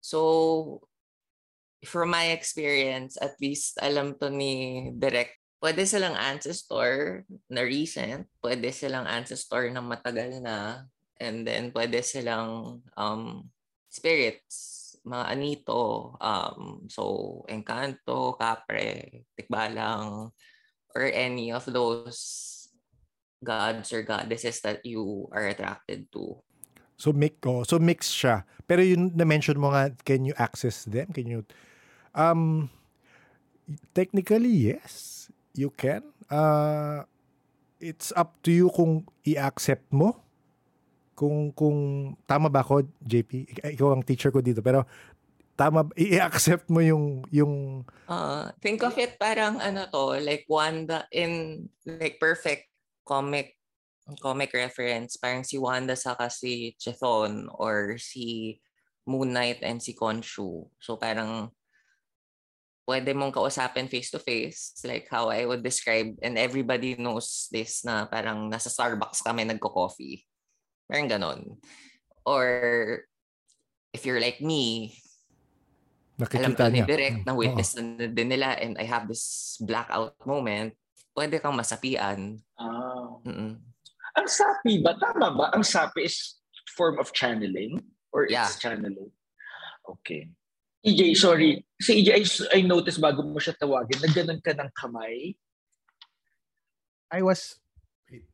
So, 0.00 0.18
from 1.84 2.10
my 2.10 2.34
experience, 2.34 3.16
at 3.16 3.38
least 3.38 3.78
alam 3.78 4.18
to 4.18 4.28
ni 4.28 4.52
Direct, 4.92 5.32
pwede 5.58 5.82
silang 5.84 6.14
ancestor 6.14 7.22
na 7.46 7.62
recent, 7.62 8.26
pwede 8.38 8.70
silang 8.70 9.06
ancestor 9.06 9.70
na 9.70 9.80
matagal 9.80 10.38
na, 10.38 10.86
and 11.20 11.46
then 11.46 11.70
pwede 11.74 12.02
silang 12.02 12.82
um, 12.96 13.50
spirits, 13.90 14.96
mga 15.06 15.24
anito, 15.34 16.14
um, 16.22 16.86
so 16.90 17.44
Encanto, 17.50 18.38
Capre, 18.38 19.22
Tikbalang, 19.34 20.30
or 20.94 21.04
any 21.10 21.52
of 21.52 21.66
those 21.66 22.68
gods 23.44 23.92
or 23.92 24.02
goddesses 24.02 24.60
that 24.62 24.82
you 24.84 25.28
are 25.30 25.46
attracted 25.46 26.10
to. 26.12 26.38
So, 26.98 27.14
mix, 27.14 27.38
oh, 27.46 27.62
so 27.62 27.78
mix 27.78 28.10
siya. 28.10 28.42
Pero 28.66 28.82
yun 28.82 29.14
na-mention 29.14 29.54
mo 29.54 29.70
nga, 29.70 29.94
can 30.02 30.26
you 30.26 30.34
access 30.34 30.82
them? 30.82 31.14
Can 31.14 31.30
you... 31.30 31.46
Um, 32.10 32.70
technically, 33.94 34.74
yes. 34.74 35.30
You 35.54 35.70
can. 35.70 36.02
Uh, 36.26 37.06
it's 37.78 38.10
up 38.18 38.42
to 38.42 38.50
you 38.50 38.66
kung 38.74 39.06
i-accept 39.22 39.86
mo. 39.94 40.18
Kung, 41.18 41.50
kung, 41.50 41.78
tama 42.30 42.46
ba 42.46 42.62
ako, 42.62 42.86
JP? 43.02 43.30
Ik- 43.50 43.74
Ikaw 43.74 43.98
ang 43.98 44.06
teacher 44.06 44.30
ko 44.30 44.38
dito. 44.38 44.62
Pero, 44.62 44.86
tama, 45.58 45.90
i-accept 45.98 46.70
mo 46.70 46.78
yung, 46.78 47.26
yung, 47.34 47.82
Uh, 48.06 48.46
think 48.62 48.86
of 48.86 48.94
it 48.96 49.18
parang 49.18 49.58
ano 49.58 49.82
to, 49.90 50.22
like 50.22 50.46
Wanda 50.46 51.02
in 51.10 51.66
like 51.82 52.22
perfect 52.22 52.70
comic 53.02 53.58
comic 54.22 54.54
reference. 54.56 55.18
Parang 55.20 55.44
si 55.44 55.58
Wanda 55.60 55.92
saka 55.92 56.30
si 56.32 56.72
Chethon 56.80 57.50
or 57.52 58.00
si 58.00 58.56
Moon 59.04 59.34
Knight 59.34 59.60
and 59.60 59.82
si 59.82 59.92
Khonshu. 59.92 60.64
So 60.80 60.96
parang 60.96 61.52
pwede 62.88 63.12
mong 63.12 63.36
kausapin 63.36 63.84
face 63.92 64.08
to 64.08 64.16
face 64.16 64.72
like 64.88 65.04
how 65.12 65.28
I 65.28 65.44
would 65.44 65.60
describe 65.60 66.16
and 66.24 66.40
everybody 66.40 66.96
knows 66.96 67.52
this 67.52 67.84
na 67.84 68.08
parang 68.08 68.48
nasa 68.48 68.72
Starbucks 68.72 69.20
kami 69.20 69.44
nagko-coffee. 69.44 70.24
Parang 70.88 71.08
ganon. 71.08 71.40
Or 72.24 72.44
if 73.92 74.08
you're 74.08 74.20
like 74.20 74.40
me, 74.40 74.96
alam 76.18 76.56
nakikita 76.56 76.58
ko 76.58 76.66
ni 76.72 76.80
niya. 76.82 76.86
Direct 76.88 77.20
na 77.22 77.32
Mm, 77.36 77.38
witness 77.38 77.70
na 77.78 78.06
din 78.10 78.28
nila 78.28 78.58
and 78.58 78.74
I 78.80 78.84
have 78.88 79.06
this 79.06 79.54
blackout 79.62 80.18
moment, 80.26 80.74
pwede 81.14 81.38
kang 81.38 81.54
masapian. 81.54 82.42
Ah. 82.58 83.22
Mm-mm. 83.22 83.54
Ang 84.18 84.26
sapi 84.28 84.82
ba? 84.82 84.98
Tama 84.98 85.30
ba? 85.38 85.46
Ang 85.54 85.62
sapi 85.62 86.10
is 86.10 86.42
form 86.74 86.98
of 86.98 87.14
channeling? 87.14 87.78
Or 88.10 88.26
Yeah. 88.26 88.50
it's 88.50 88.58
channeling? 88.58 89.14
Okay. 89.86 90.32
EJ, 90.82 91.14
sorry. 91.14 91.62
Si 91.78 92.02
EJ, 92.02 92.08
I, 92.18 92.22
I 92.58 92.60
noticed 92.66 92.98
bago 92.98 93.22
mo 93.22 93.38
siya 93.38 93.54
tawagin, 93.54 94.02
nagganon 94.02 94.42
ka 94.42 94.56
ng 94.58 94.70
kamay. 94.74 95.38
I 97.14 97.22
was 97.22 97.56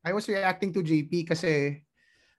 I 0.06 0.14
was 0.16 0.26
reacting 0.26 0.72
to 0.72 0.82
JP 0.82 1.28
kasi 1.31 1.84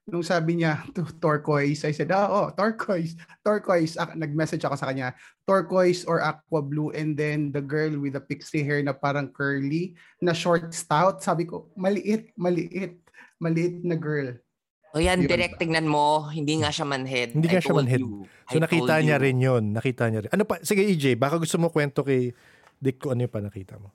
nung 0.05 0.21
sabi 0.21 0.61
niya 0.61 0.85
to 0.93 1.01
turquoise, 1.17 1.81
I 1.81 1.91
said, 1.93 2.13
ah, 2.13 2.29
oh, 2.29 2.47
turquoise, 2.53 3.17
turquoise. 3.41 3.97
Ah, 3.97 4.13
nag-message 4.13 4.61
ako 4.61 4.77
sa 4.77 4.93
kanya, 4.93 5.17
turquoise 5.49 6.05
or 6.05 6.21
aqua 6.21 6.61
blue. 6.61 6.93
And 6.93 7.17
then 7.17 7.49
the 7.49 7.61
girl 7.61 7.97
with 7.97 8.13
the 8.13 8.21
pixie 8.21 8.61
hair 8.61 8.85
na 8.85 8.93
parang 8.93 9.33
curly, 9.33 9.97
na 10.21 10.33
short 10.33 10.73
stout. 10.77 11.25
Sabi 11.25 11.49
ko, 11.49 11.73
maliit, 11.73 12.29
maliit, 12.37 13.01
maliit 13.41 13.81
na 13.81 13.97
girl. 13.97 14.37
O 14.95 15.01
yan, 15.01 15.25
Yun. 15.25 15.27
Direct, 15.27 15.59
tignan 15.59 15.89
mo, 15.89 16.29
hindi 16.31 16.61
nga 16.61 16.71
siya 16.71 16.87
manhead. 16.87 17.35
Hindi 17.35 17.51
I 17.51 17.53
nga 17.57 17.61
siya 17.65 17.75
manhead. 17.75 17.99
you. 17.99 18.23
So 18.47 18.55
I 18.55 18.63
nakita 18.63 18.93
niya 19.03 19.17
you. 19.19 19.25
rin 19.25 19.37
yun. 19.41 19.63
Nakita 19.75 20.07
niya 20.07 20.21
rin. 20.23 20.31
Ano 20.31 20.47
pa? 20.47 20.61
Sige 20.63 20.85
EJ, 20.85 21.19
baka 21.19 21.35
gusto 21.41 21.59
mo 21.59 21.67
kwento 21.67 22.05
kay 22.05 22.31
Dick 22.79 23.01
kung 23.01 23.17
ano 23.17 23.27
yung 23.27 23.33
pa 23.33 23.43
nakita 23.43 23.75
mo. 23.75 23.91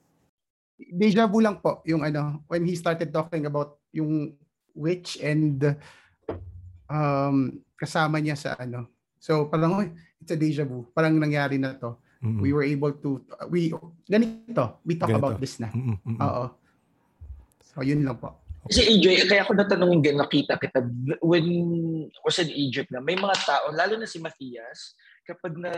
Deja 0.77 1.25
vu 1.25 1.41
lang 1.41 1.61
po 1.61 1.81
yung 1.89 2.05
ano, 2.05 2.45
when 2.51 2.69
he 2.69 2.77
started 2.77 3.13
talking 3.15 3.49
about 3.49 3.81
yung 3.97 4.37
witch 4.77 5.17
and 5.21 5.77
um, 6.91 7.55
kasama 7.79 8.19
niya 8.19 8.35
sa 8.35 8.59
ano. 8.59 8.91
So 9.23 9.47
parang, 9.47 9.79
"Uy, 9.79 9.89
it's 10.21 10.35
a 10.35 10.37
deja 10.37 10.67
vu. 10.67 10.85
Parang 10.91 11.17
nangyari 11.17 11.57
na 11.57 11.79
to. 11.79 11.97
Mm-mm. 12.21 12.45
We 12.45 12.53
were 12.53 12.65
able 12.65 12.93
to, 13.01 13.25
we, 13.49 13.73
ganito, 14.05 14.77
we 14.85 15.01
talk 15.01 15.09
Ganito. 15.09 15.25
about 15.25 15.41
this 15.41 15.57
na. 15.57 15.73
Mm-mm. 15.73 16.21
Oo. 16.21 16.53
So, 17.65 17.81
yun 17.81 18.05
lang 18.05 18.21
po. 18.21 18.37
Kasi 18.69 18.85
EJ, 18.93 19.25
kaya 19.25 19.41
ako 19.41 19.57
natanongin 19.57 20.05
din, 20.05 20.21
nakita 20.21 20.61
kita, 20.61 20.85
when 21.25 21.49
I 22.13 22.21
was 22.21 22.37
in 22.37 22.53
Egypt 22.53 22.93
na, 22.93 23.01
may 23.01 23.17
mga 23.17 23.33
tao, 23.49 23.73
lalo 23.73 23.97
na 23.97 24.05
si 24.05 24.21
Matthias, 24.21 24.93
kapag 25.25 25.57
na 25.57 25.73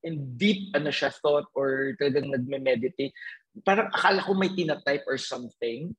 in 0.00 0.32
deep 0.40 0.72
ano 0.72 0.88
siya 0.88 1.12
thought 1.20 1.44
or 1.52 1.92
talagang 2.00 2.32
nagme-meditate, 2.32 3.12
parang 3.60 3.92
akala 3.92 4.24
ko 4.24 4.32
may 4.32 4.48
tinatype 4.56 5.04
or 5.04 5.20
something. 5.20 5.92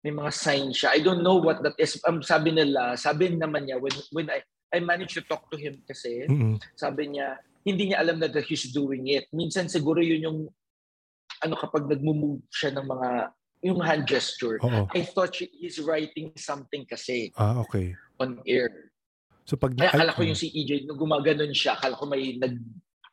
May 0.00 0.12
mga 0.16 0.32
sign 0.32 0.72
siya. 0.72 0.96
I 0.96 1.04
don't 1.04 1.20
know 1.20 1.36
what 1.36 1.60
that 1.60 1.76
is. 1.76 2.00
Um, 2.08 2.24
sabi 2.24 2.56
nila, 2.56 2.96
sabi 2.96 3.36
naman 3.36 3.68
niya, 3.68 3.76
when, 3.76 3.92
when 4.16 4.28
I, 4.32 4.40
I 4.72 4.80
managed 4.80 5.12
to 5.20 5.24
talk 5.28 5.50
to 5.52 5.60
him 5.60 5.84
kasi, 5.84 6.24
Mm-mm. 6.24 6.56
sabi 6.72 7.12
niya, 7.12 7.36
hindi 7.68 7.92
niya 7.92 8.00
alam 8.00 8.16
na 8.16 8.32
that 8.32 8.48
he's 8.48 8.72
doing 8.72 9.12
it. 9.12 9.28
Minsan 9.36 9.68
siguro 9.68 10.00
yun 10.00 10.24
yung, 10.24 10.38
ano 11.44 11.54
kapag 11.56 11.84
nagmumove 11.84 12.40
siya 12.48 12.72
ng 12.80 12.86
mga, 12.88 13.08
yung 13.60 13.80
hand 13.84 14.08
gesture. 14.08 14.56
Oo. 14.64 14.88
I 14.96 15.04
thought 15.04 15.36
she, 15.36 15.52
he's 15.52 15.76
writing 15.84 16.32
something 16.40 16.88
kasi 16.88 17.28
Ah, 17.36 17.60
okay. 17.60 17.92
on 18.16 18.40
air. 18.48 18.88
So 19.44 19.60
pag 19.60 19.76
Kaya 19.76 19.92
akala 19.92 20.16
ko 20.16 20.24
yung 20.24 20.38
si 20.38 20.48
EJ, 20.48 20.88
nung 20.88 20.96
gumaganon 20.96 21.52
siya, 21.52 21.76
akala 21.76 21.96
ko 22.00 22.08
may 22.08 22.40
nag 22.40 22.56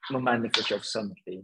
manifest 0.07 0.71
of 0.71 0.87
something. 0.87 1.43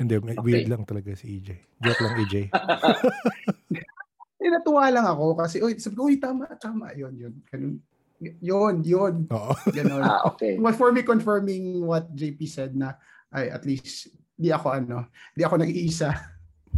Hindi, 0.00 0.14
Okay. 0.16 0.40
weird 0.40 0.72
lang 0.72 0.88
talaga 0.88 1.12
si 1.12 1.36
EJ. 1.36 1.48
Joke 1.84 2.00
lang 2.00 2.16
EJ. 2.24 2.48
Eh, 4.40 4.48
natuwa 4.48 4.88
lang 4.88 5.04
ako 5.04 5.36
kasi, 5.36 5.60
uy, 5.60 5.76
sabi 5.76 5.94
ko, 6.00 6.08
uy, 6.08 6.16
tama, 6.16 6.48
tama. 6.56 6.96
Yun, 6.96 7.12
yun. 7.12 7.34
Ganun. 7.52 7.76
Yun, 8.20 8.74
yun. 8.80 9.14
Oo. 9.28 9.52
Ganon. 9.76 10.00
ah, 10.00 10.24
okay. 10.32 10.56
Well, 10.56 10.72
for 10.72 10.88
me, 10.96 11.04
confirming 11.04 11.84
what 11.84 12.08
JP 12.16 12.40
said 12.48 12.72
na, 12.72 12.96
ay, 13.32 13.52
at 13.52 13.68
least, 13.68 14.08
di 14.40 14.48
ako 14.48 14.72
ano, 14.72 15.12
di 15.36 15.44
ako 15.44 15.60
nag-iisa. 15.60 16.16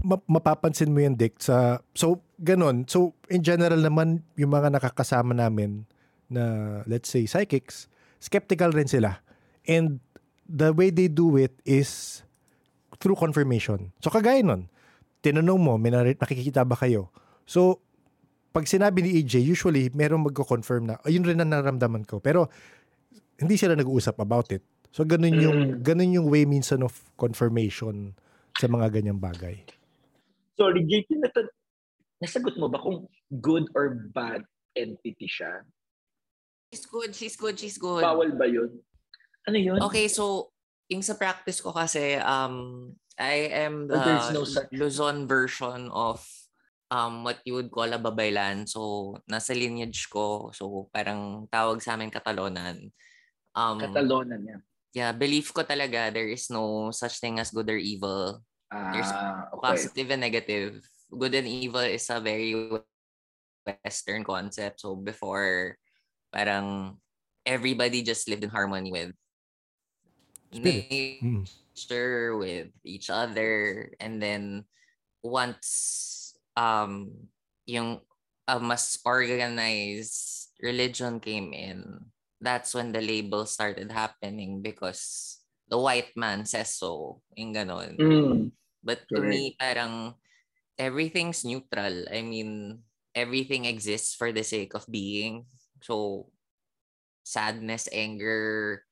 Ma- 0.02 0.26
mapapansin 0.26 0.90
mo 0.90 0.98
yan, 0.98 1.14
Dick, 1.14 1.38
sa... 1.38 1.78
So, 1.94 2.26
ganun. 2.42 2.90
So, 2.90 3.14
in 3.30 3.46
general 3.46 3.78
naman, 3.78 4.26
yung 4.34 4.50
mga 4.50 4.74
nakakasama 4.74 5.30
namin 5.30 5.86
na, 6.26 6.82
let's 6.90 7.14
say, 7.14 7.30
psychics, 7.30 7.86
skeptical 8.18 8.74
rin 8.74 8.90
sila. 8.90 9.22
And 9.70 10.02
the 10.50 10.74
way 10.74 10.90
they 10.90 11.06
do 11.06 11.38
it 11.38 11.54
is 11.62 12.22
through 12.98 13.18
confirmation. 13.18 13.94
So, 14.02 14.10
kagaya 14.10 14.42
nun, 14.42 14.66
tinanong 15.22 15.62
mo, 15.62 15.74
may 15.78 15.94
nakikita 15.94 16.66
ba 16.66 16.74
kayo? 16.74 17.14
So, 17.52 17.84
pag 18.48 18.64
sinabi 18.64 19.04
ni 19.04 19.20
EJ, 19.20 19.44
usually, 19.44 19.92
merong 19.92 20.24
magko-confirm 20.32 20.88
na, 20.88 20.96
ayun 21.04 21.20
rin 21.20 21.36
ang 21.36 21.52
naramdaman 21.52 22.08
ko. 22.08 22.16
Pero, 22.16 22.48
hindi 23.36 23.60
sila 23.60 23.76
nag-uusap 23.76 24.16
about 24.16 24.48
it. 24.56 24.64
So, 24.88 25.04
ganun 25.04 25.36
yung, 25.36 25.60
ganun 25.84 26.16
yung 26.16 26.28
way 26.32 26.48
minsan 26.48 26.80
of 26.80 26.96
confirmation 27.20 28.16
sa 28.56 28.72
mga 28.72 28.88
ganyang 28.88 29.20
bagay. 29.20 29.60
Sorry, 30.56 30.80
JP, 30.84 31.20
nata- 31.20 31.52
nasagot 32.24 32.56
mo 32.56 32.72
ba 32.72 32.80
kung 32.80 33.04
good 33.44 33.68
or 33.76 34.08
bad 34.16 34.44
entity 34.72 35.28
siya? 35.28 35.64
She's 36.72 36.88
good, 36.88 37.12
she's 37.12 37.36
good, 37.36 37.60
she's 37.60 37.76
good. 37.76 38.00
Bawal 38.00 38.32
ba 38.32 38.48
yun? 38.48 38.80
Ano 39.44 39.56
yun? 39.60 39.76
Okay, 39.84 40.08
so 40.08 40.48
yung 40.88 41.04
sa 41.04 41.16
practice 41.16 41.60
ko 41.60 41.72
kasi 41.72 42.16
um 42.20 42.88
I 43.20 43.48
am 43.64 43.88
the 43.88 43.96
Oh, 43.96 44.32
no 44.32 44.42
such- 44.44 44.72
Luzon 44.72 45.28
version 45.28 45.92
of 45.92 46.20
um 46.92 47.24
what 47.24 47.40
you 47.48 47.56
would 47.56 47.72
call 47.72 47.88
a 47.88 47.96
babaylan. 47.96 48.68
So 48.68 49.16
nasa 49.24 49.56
lineage 49.56 50.12
ko. 50.12 50.52
So 50.52 50.92
parang 50.92 51.48
tawag 51.48 51.80
sa 51.80 51.96
amin 51.96 52.12
Katalonan. 52.12 52.92
Um 53.56 53.80
Catalonan 53.80 54.40
niya. 54.44 54.58
yeah, 54.92 55.10
belief 55.16 55.56
ko 55.56 55.64
talaga 55.64 56.12
there 56.12 56.28
is 56.28 56.52
no 56.52 56.92
such 56.92 57.16
thing 57.16 57.40
as 57.40 57.48
good 57.48 57.72
or 57.72 57.80
evil. 57.80 58.44
There's 58.68 59.08
Ah, 59.08 59.48
okay. 59.56 59.72
Positive 59.72 60.08
and 60.12 60.20
negative. 60.20 60.84
Good 61.08 61.32
and 61.32 61.48
evil 61.48 61.84
is 61.84 62.08
a 62.12 62.20
very 62.20 62.52
western 63.64 64.24
concept. 64.24 64.84
So 64.84 64.96
before 64.96 65.80
parang 66.28 66.96
everybody 67.48 68.04
just 68.04 68.28
lived 68.28 68.44
in 68.44 68.52
harmony 68.52 68.92
with 68.92 69.12
Spirits. 70.52 71.24
Mm. 71.24 71.48
nature 71.72 72.36
with 72.36 72.68
each 72.84 73.08
other 73.08 73.88
and 73.96 74.20
then 74.20 74.68
once 75.24 76.21
um 76.56 77.08
yung 77.66 78.00
a 78.48 78.58
mas 78.58 78.98
organized 79.06 80.50
religion 80.58 81.18
came 81.22 81.52
in 81.54 81.82
that's 82.42 82.74
when 82.74 82.90
the 82.90 83.00
label 83.00 83.46
started 83.46 83.90
happening 83.90 84.60
because 84.60 85.38
the 85.70 85.78
white 85.78 86.10
man 86.18 86.44
says 86.44 86.74
so 86.74 87.22
yung 87.38 87.54
ganon 87.54 87.94
Mm. 87.96 88.50
but 88.82 89.06
to 89.08 89.22
me 89.22 89.54
parang 89.56 90.14
everything's 90.76 91.46
neutral 91.46 92.04
i 92.10 92.20
mean 92.20 92.82
everything 93.14 93.64
exists 93.64 94.16
for 94.16 94.32
the 94.32 94.42
sake 94.42 94.74
of 94.74 94.84
being 94.90 95.46
so 95.80 96.26
sadness 97.22 97.86
anger 97.94 98.82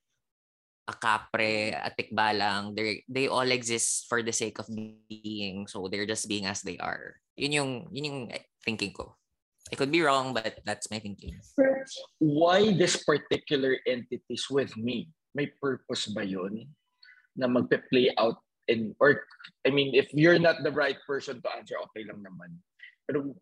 akapre, 0.90 1.70
atikbalang, 1.78 2.74
they 2.74 3.06
they 3.06 3.30
all 3.30 3.46
exist 3.46 4.10
for 4.10 4.26
the 4.26 4.34
sake 4.34 4.58
of 4.58 4.66
being. 5.06 5.70
So 5.70 5.86
they're 5.86 6.08
just 6.08 6.26
being 6.26 6.50
as 6.50 6.66
they 6.66 6.78
are. 6.82 7.14
Yun 7.40 7.52
yung 7.56 7.70
yun 7.88 8.08
yung 8.12 8.20
thinking 8.60 8.92
ko. 8.92 9.16
I 9.72 9.78
could 9.78 9.94
be 9.94 10.02
wrong, 10.02 10.34
but 10.34 10.60
that's 10.66 10.90
my 10.90 10.98
thinking. 10.98 11.38
Why 12.18 12.74
this 12.74 13.00
particular 13.06 13.78
entities 13.86 14.50
with 14.50 14.74
me? 14.76 15.08
May 15.32 15.46
purpose 15.62 16.10
ba 16.10 16.26
yun? 16.26 16.66
Na 17.38 17.46
magpe-play 17.46 18.10
out 18.18 18.42
in, 18.66 18.98
or, 18.98 19.22
I 19.62 19.70
mean, 19.70 19.94
if 19.94 20.10
you're 20.10 20.42
not 20.42 20.66
the 20.66 20.74
right 20.74 20.98
person 21.06 21.38
to 21.38 21.48
answer, 21.54 21.78
okay 21.90 22.02
lang 22.02 22.18
naman. 22.18 22.58
Pero, 23.06 23.38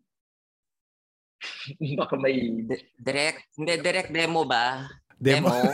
baka 1.97 2.13
may, 2.21 2.61
D- 2.61 2.89
direct, 3.01 3.49
hindi, 3.57 3.73
direct 3.81 4.13
demo 4.13 4.45
ba? 4.45 4.85
Demo. 5.17 5.49
Demo? 5.49 5.73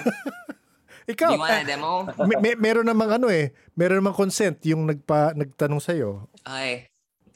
Ikaw, 1.12 1.30
Do 1.30 1.36
you 1.36 1.44
wanna 1.44 1.62
eh, 1.62 1.68
demo? 1.68 1.92
may, 2.32 2.38
may, 2.42 2.54
meron 2.56 2.88
namang 2.88 3.22
ano 3.22 3.28
eh, 3.28 3.52
meron 3.76 4.00
namang 4.02 4.18
consent 4.18 4.58
yung 4.66 4.88
nagpa, 4.88 5.36
nagtanong 5.36 5.84
sa'yo. 5.84 6.32
Okay. 6.42 6.95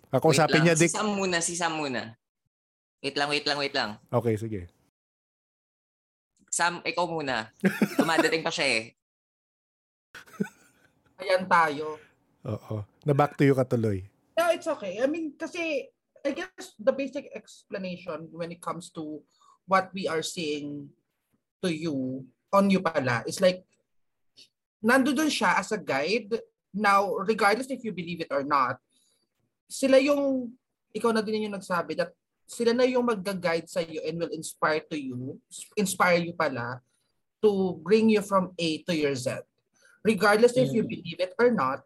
Ako 0.10 0.34
Wait 0.34 0.42
usapin 0.42 0.62
lang. 0.62 0.66
niya, 0.74 0.76
Dick. 0.76 0.90
Si 0.90 0.98
Sam 0.98 1.10
muna, 1.14 1.38
si 1.38 1.54
Sam 1.54 1.74
muna. 1.78 2.18
Wait 3.00 3.16
lang, 3.16 3.30
wait 3.30 3.46
lang, 3.46 3.58
wait 3.62 3.76
lang. 3.78 3.90
Okay, 4.10 4.36
sige. 4.36 4.62
Sam, 6.50 6.82
ikaw 6.82 7.06
muna. 7.06 7.54
Dumadating 7.94 8.42
pa 8.42 8.50
siya 8.50 8.68
eh. 8.68 8.84
Ayan 11.22 11.46
tayo. 11.46 12.02
Oo. 12.44 12.82
Na 13.06 13.14
back 13.14 13.38
to 13.38 13.46
you 13.46 13.54
katuloy. 13.54 14.02
Yeah, 14.34 14.52
it's 14.58 14.68
okay. 14.68 14.98
I 14.98 15.06
mean, 15.06 15.38
kasi 15.38 15.88
I 16.26 16.32
guess 16.34 16.76
the 16.82 16.92
basic 16.92 17.30
explanation 17.32 18.28
when 18.34 18.50
it 18.52 18.60
comes 18.60 18.90
to 18.98 19.22
what 19.70 19.94
we 19.94 20.10
are 20.10 20.26
seeing 20.26 20.90
to 21.62 21.70
you, 21.70 22.26
on 22.50 22.74
you 22.74 22.82
pala, 22.82 23.22
is 23.30 23.38
like, 23.40 23.62
nandoon 24.82 25.30
siya 25.30 25.62
as 25.62 25.70
a 25.72 25.78
guide. 25.78 26.34
Now, 26.74 27.14
regardless 27.24 27.70
if 27.70 27.86
you 27.86 27.94
believe 27.94 28.26
it 28.26 28.34
or 28.34 28.42
not, 28.42 28.82
sila 29.70 30.02
yung, 30.02 30.50
ikaw 30.90 31.14
na 31.14 31.22
din 31.22 31.46
yung 31.46 31.54
nagsabi 31.56 31.94
that 31.94 32.10
sila 32.50 32.74
na 32.74 32.84
yung 32.90 33.06
mag-guide 33.06 33.70
sa 33.70 33.80
iyo 33.86 34.02
and 34.02 34.18
will 34.18 34.34
inspire 34.34 34.82
to 34.90 34.98
you, 34.98 35.38
inspire 35.78 36.18
you 36.18 36.34
pala 36.34 36.82
to 37.40 37.78
bring 37.86 38.10
you 38.10 38.26
from 38.26 38.50
A 38.58 38.82
to 38.90 38.94
your 38.98 39.14
Z. 39.14 39.46
Regardless 40.02 40.58
if 40.58 40.74
you 40.74 40.82
Mm. 40.82 40.90
believe 40.90 41.20
it 41.22 41.34
or 41.38 41.54
not, 41.54 41.86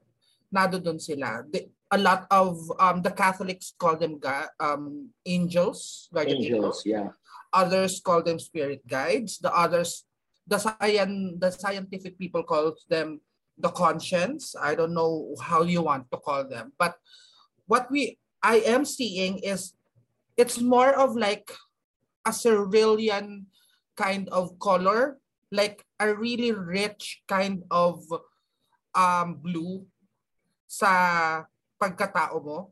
nandoon 0.55 1.01
sila. 1.03 1.43
The, 1.51 1.67
a 1.91 1.99
lot 1.99 2.25
of 2.31 2.57
um, 2.79 3.03
the 3.03 3.11
Catholics 3.11 3.75
call 3.77 3.99
them 3.99 4.17
ga- 4.17 4.49
um, 4.57 5.11
angels, 5.27 6.07
guardian 6.15 6.41
angels. 6.41 6.81
yeah. 6.87 7.11
Others 7.53 8.01
call 8.01 8.23
them 8.23 8.39
spirit 8.39 8.81
guides. 8.87 9.37
The 9.37 9.53
others, 9.53 10.07
the 10.47 10.57
science, 10.57 11.37
the 11.37 11.51
scientific 11.53 12.17
people 12.17 12.41
call 12.41 12.73
them 12.89 13.21
the 13.59 13.69
conscience. 13.69 14.55
I 14.57 14.73
don't 14.73 14.93
know 14.97 15.35
how 15.37 15.61
you 15.61 15.83
want 15.85 16.09
to 16.09 16.17
call 16.17 16.47
them, 16.49 16.73
but 16.79 16.97
what 17.73 17.89
we 17.89 18.21
I 18.45 18.61
am 18.69 18.85
seeing 18.85 19.41
is 19.41 19.73
it's 20.37 20.61
more 20.61 20.93
of 20.93 21.17
like 21.17 21.49
a 22.21 22.29
cerulean 22.29 23.49
kind 23.97 24.29
of 24.29 24.61
color, 24.61 25.17
like 25.49 25.81
a 25.97 26.13
really 26.13 26.53
rich 26.53 27.25
kind 27.25 27.65
of 27.73 28.05
um 28.93 29.41
blue 29.41 29.89
sa 30.69 31.49
pagkatao 31.81 32.37
mo. 32.45 32.69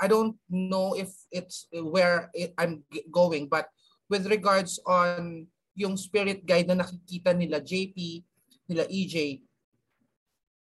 I 0.00 0.10
don't 0.10 0.34
know 0.50 0.98
if 0.98 1.14
it's 1.30 1.70
where 1.70 2.34
it, 2.34 2.50
I'm 2.58 2.82
going, 3.14 3.46
but 3.46 3.70
with 4.10 4.26
regards 4.26 4.80
on 4.88 5.46
yung 5.78 5.94
spirit 5.94 6.42
guide 6.42 6.66
na 6.66 6.82
nakikita 6.82 7.36
nila 7.36 7.62
JP, 7.62 8.24
nila 8.66 8.88
EJ, 8.88 9.44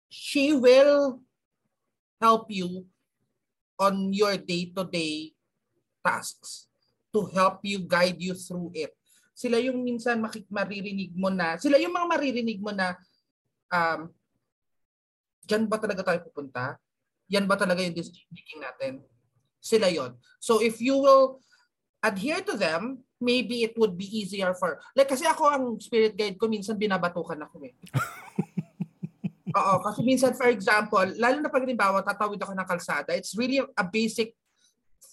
she 0.07 0.53
will 0.53 1.17
help 2.21 2.47
you 2.53 2.85
on 3.83 4.15
your 4.15 4.39
day-to-day 4.39 5.35
tasks 5.99 6.71
to 7.11 7.27
help 7.35 7.59
you 7.67 7.83
guide 7.83 8.17
you 8.17 8.33
through 8.33 8.71
it. 8.71 8.95
Sila 9.35 9.59
yung 9.59 9.83
minsan 9.83 10.23
makik 10.23 10.47
maririnig 10.47 11.11
mo 11.13 11.27
na, 11.27 11.59
sila 11.59 11.75
yung 11.75 11.91
mga 11.91 12.07
maririnig 12.07 12.59
mo 12.63 12.71
na 12.71 12.95
um, 13.73 14.07
Diyan 15.43 15.67
ba 15.67 15.75
talaga 15.75 16.01
tayo 16.07 16.19
pupunta? 16.23 16.79
Yan 17.31 17.47
ba 17.47 17.59
talaga 17.59 17.83
yung 17.83 17.95
decision 17.95 18.31
making 18.31 18.63
natin? 18.63 18.93
Sila 19.59 19.91
yon. 19.91 20.15
So 20.39 20.63
if 20.63 20.79
you 20.79 20.95
will 20.99 21.43
adhere 22.03 22.43
to 22.43 22.55
them, 22.55 23.03
maybe 23.19 23.63
it 23.63 23.75
would 23.79 23.95
be 23.95 24.07
easier 24.07 24.51
for, 24.55 24.79
like 24.95 25.07
kasi 25.07 25.23
ako 25.27 25.47
ang 25.47 25.65
spirit 25.79 26.15
guide 26.15 26.35
ko, 26.39 26.47
minsan 26.51 26.79
binabatukan 26.79 27.39
ako 27.43 27.63
eh. 27.67 27.75
Oo, 29.53 29.73
kasi 29.85 30.01
minsan 30.01 30.33
for 30.33 30.49
example, 30.49 31.05
lalo 31.21 31.37
na 31.37 31.49
pag 31.49 31.61
halimbawa 31.61 32.01
tatawid 32.01 32.41
ako 32.41 32.53
ng 32.57 32.69
kalsada, 32.69 33.13
it's 33.13 33.37
really 33.37 33.61
a 33.61 33.85
basic 33.85 34.33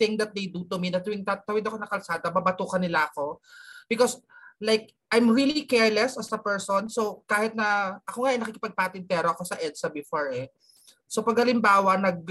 thing 0.00 0.16
that 0.16 0.32
they 0.32 0.48
do 0.48 0.64
to 0.64 0.80
me 0.80 0.88
na 0.88 1.04
tuwing 1.04 1.20
tatawid 1.20 1.60
ako 1.60 1.76
ng 1.76 1.90
kalsada, 1.92 2.32
babatukan 2.32 2.80
nila 2.80 3.12
ako. 3.12 3.44
Because 3.84 4.16
like, 4.60 4.96
I'm 5.12 5.28
really 5.28 5.68
careless 5.68 6.16
as 6.16 6.32
a 6.32 6.40
person. 6.40 6.88
So 6.88 7.26
kahit 7.28 7.52
na, 7.52 8.00
ako 8.08 8.24
nga 8.24 8.32
eh, 8.32 8.40
nakikipagpatintero 8.40 9.28
ako 9.34 9.42
sa 9.44 9.58
EDSA 9.60 9.92
before 9.92 10.32
eh. 10.32 10.48
So 11.04 11.20
pag 11.20 11.42
halimbawa, 11.42 12.00
nag, 12.00 12.24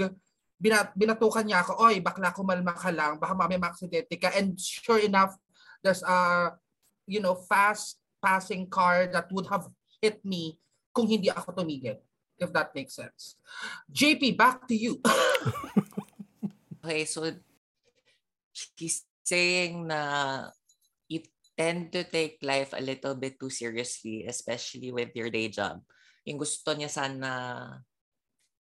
binat, 0.56 0.96
binatukan 0.96 1.44
niya 1.44 1.62
ako, 1.62 1.78
oy, 1.78 2.00
bakla 2.00 2.32
kumalma 2.32 2.72
ka 2.74 2.90
lang, 2.90 3.20
baka 3.22 3.36
mamaya 3.36 3.60
maksidente 3.60 4.16
ka. 4.16 4.32
And 4.34 4.56
sure 4.58 4.98
enough, 4.98 5.36
there's 5.84 6.02
a, 6.02 6.50
you 7.06 7.20
know, 7.20 7.36
fast 7.36 8.00
passing 8.20 8.68
car 8.68 9.08
that 9.08 9.28
would 9.32 9.48
have 9.48 9.68
hit 10.00 10.20
me 10.24 10.60
kung 10.90 11.06
hindi 11.06 11.30
ako 11.30 11.54
tumigil. 11.54 11.98
If 12.40 12.50
that 12.56 12.72
makes 12.72 12.96
sense. 12.96 13.36
JP, 13.92 14.36
back 14.36 14.64
to 14.68 14.74
you. 14.74 14.98
Okay, 16.80 17.04
so 17.04 17.28
she's 18.56 19.04
saying 19.20 19.84
na 19.84 20.48
you 21.12 21.20
tend 21.52 21.92
to 21.92 22.08
take 22.08 22.40
life 22.40 22.72
a 22.72 22.80
little 22.80 23.12
bit 23.12 23.36
too 23.36 23.52
seriously, 23.52 24.24
especially 24.24 24.88
with 24.88 25.12
your 25.12 25.28
day 25.28 25.52
job. 25.52 25.84
Yung 26.24 26.40
gusto 26.40 26.72
niya 26.72 26.88
sana 26.88 27.30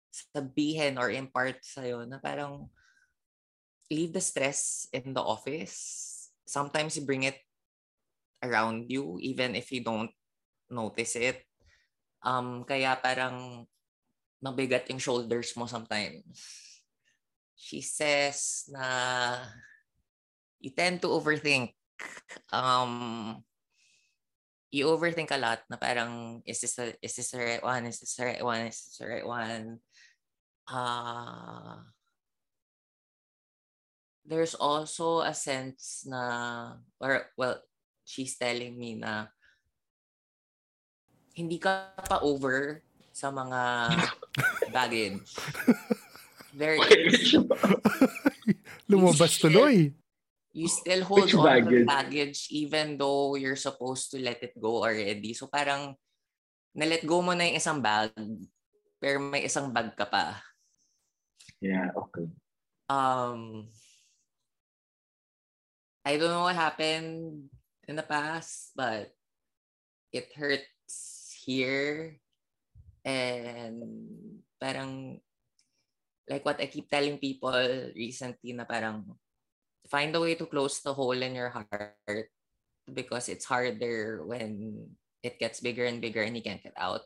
sabihin 0.09 0.97
or 0.97 1.13
impart 1.13 1.61
sa'yo 1.61 2.09
na 2.09 2.17
parang 2.17 2.73
leave 3.93 4.17
the 4.17 4.23
stress 4.23 4.89
in 4.89 5.13
the 5.13 5.21
office. 5.21 5.77
Sometimes 6.49 6.97
you 6.97 7.05
bring 7.05 7.29
it 7.29 7.37
around 8.41 8.89
you 8.89 9.21
even 9.21 9.53
if 9.53 9.69
you 9.69 9.85
don't 9.85 10.09
notice 10.73 11.13
it. 11.21 11.45
Um, 12.21 12.63
kaya 12.63 12.97
parang 13.01 13.65
mabigat 14.41 14.89
yung 14.89 15.01
shoulders 15.01 15.53
mo 15.57 15.65
sometimes. 15.65 16.25
She 17.57 17.81
says 17.81 18.65
na 18.73 19.37
you 20.57 20.73
tend 20.73 21.01
to 21.01 21.13
overthink. 21.13 21.77
Um, 22.49 23.41
you 24.73 24.87
overthink 24.87 25.29
a 25.29 25.37
lot 25.37 25.61
na 25.69 25.77
parang 25.77 26.41
is 26.47 26.61
this 26.61 26.73
the, 26.79 26.95
is 27.03 27.13
this 27.15 27.29
the 27.31 27.37
right 27.37 27.63
one? 27.63 27.85
Is 27.85 27.99
this 27.99 28.15
the 28.15 28.25
right 28.25 28.43
one? 28.43 28.61
Is 28.71 28.79
this 28.81 28.97
the 28.97 29.07
right 29.07 29.27
one? 29.27 29.83
Uh, 30.65 31.83
there's 34.25 34.55
also 34.55 35.21
a 35.21 35.33
sense 35.33 36.07
na 36.07 36.77
or 37.01 37.27
well 37.35 37.59
she's 38.05 38.37
telling 38.37 38.79
me 38.79 38.95
na 38.95 39.27
hindi 41.35 41.57
ka 41.57 41.95
pa 42.07 42.19
over 42.21 42.81
sa 43.11 43.31
mga 43.31 43.61
baggage. 44.75 45.23
There 46.51 46.75
is, 46.75 47.31
Lumabas 48.91 49.39
still- 49.39 49.51
tuloy. 49.51 49.95
you 50.51 50.67
still 50.67 51.07
hold 51.07 51.23
Which 51.23 51.35
on 51.35 51.39
to 51.39 51.47
baggage? 51.47 51.87
baggage 51.87 52.39
even 52.51 52.99
though 52.99 53.39
you're 53.39 53.55
supposed 53.55 54.11
to 54.11 54.19
let 54.19 54.43
it 54.43 54.51
go 54.59 54.83
already. 54.83 55.31
So 55.31 55.47
parang 55.47 55.95
na-let 56.75 57.07
go 57.07 57.23
mo 57.23 57.31
na 57.31 57.47
yung 57.47 57.55
isang 57.55 57.79
bag 57.79 58.11
pero 58.99 59.17
may 59.23 59.47
isang 59.47 59.71
bag 59.71 59.95
ka 59.95 60.03
pa. 60.03 60.43
Yeah, 61.63 61.95
okay. 61.95 62.27
Um, 62.91 63.71
I 66.03 66.19
don't 66.19 66.33
know 66.35 66.43
what 66.51 66.59
happened 66.59 67.47
in 67.87 67.95
the 67.95 68.03
past, 68.03 68.75
but 68.75 69.13
it 70.11 70.27
hurts 70.35 70.67
here. 71.51 72.21
And 73.03 73.81
parang, 74.61 75.19
like 76.29 76.45
what 76.45 76.61
I 76.61 76.71
keep 76.71 76.87
telling 76.87 77.17
people 77.17 77.57
recently 77.95 78.53
na 78.53 78.63
parang, 78.63 79.03
find 79.89 80.15
a 80.15 80.21
way 80.21 80.35
to 80.35 80.47
close 80.47 80.79
the 80.79 80.93
hole 80.93 81.17
in 81.17 81.35
your 81.35 81.49
heart 81.49 82.31
because 82.87 83.27
it's 83.27 83.45
harder 83.45 84.23
when 84.23 84.85
it 85.23 85.39
gets 85.39 85.59
bigger 85.59 85.85
and 85.85 85.99
bigger 85.99 86.21
and 86.21 86.35
you 86.35 86.43
can't 86.43 86.63
get 86.63 86.77
out. 86.77 87.03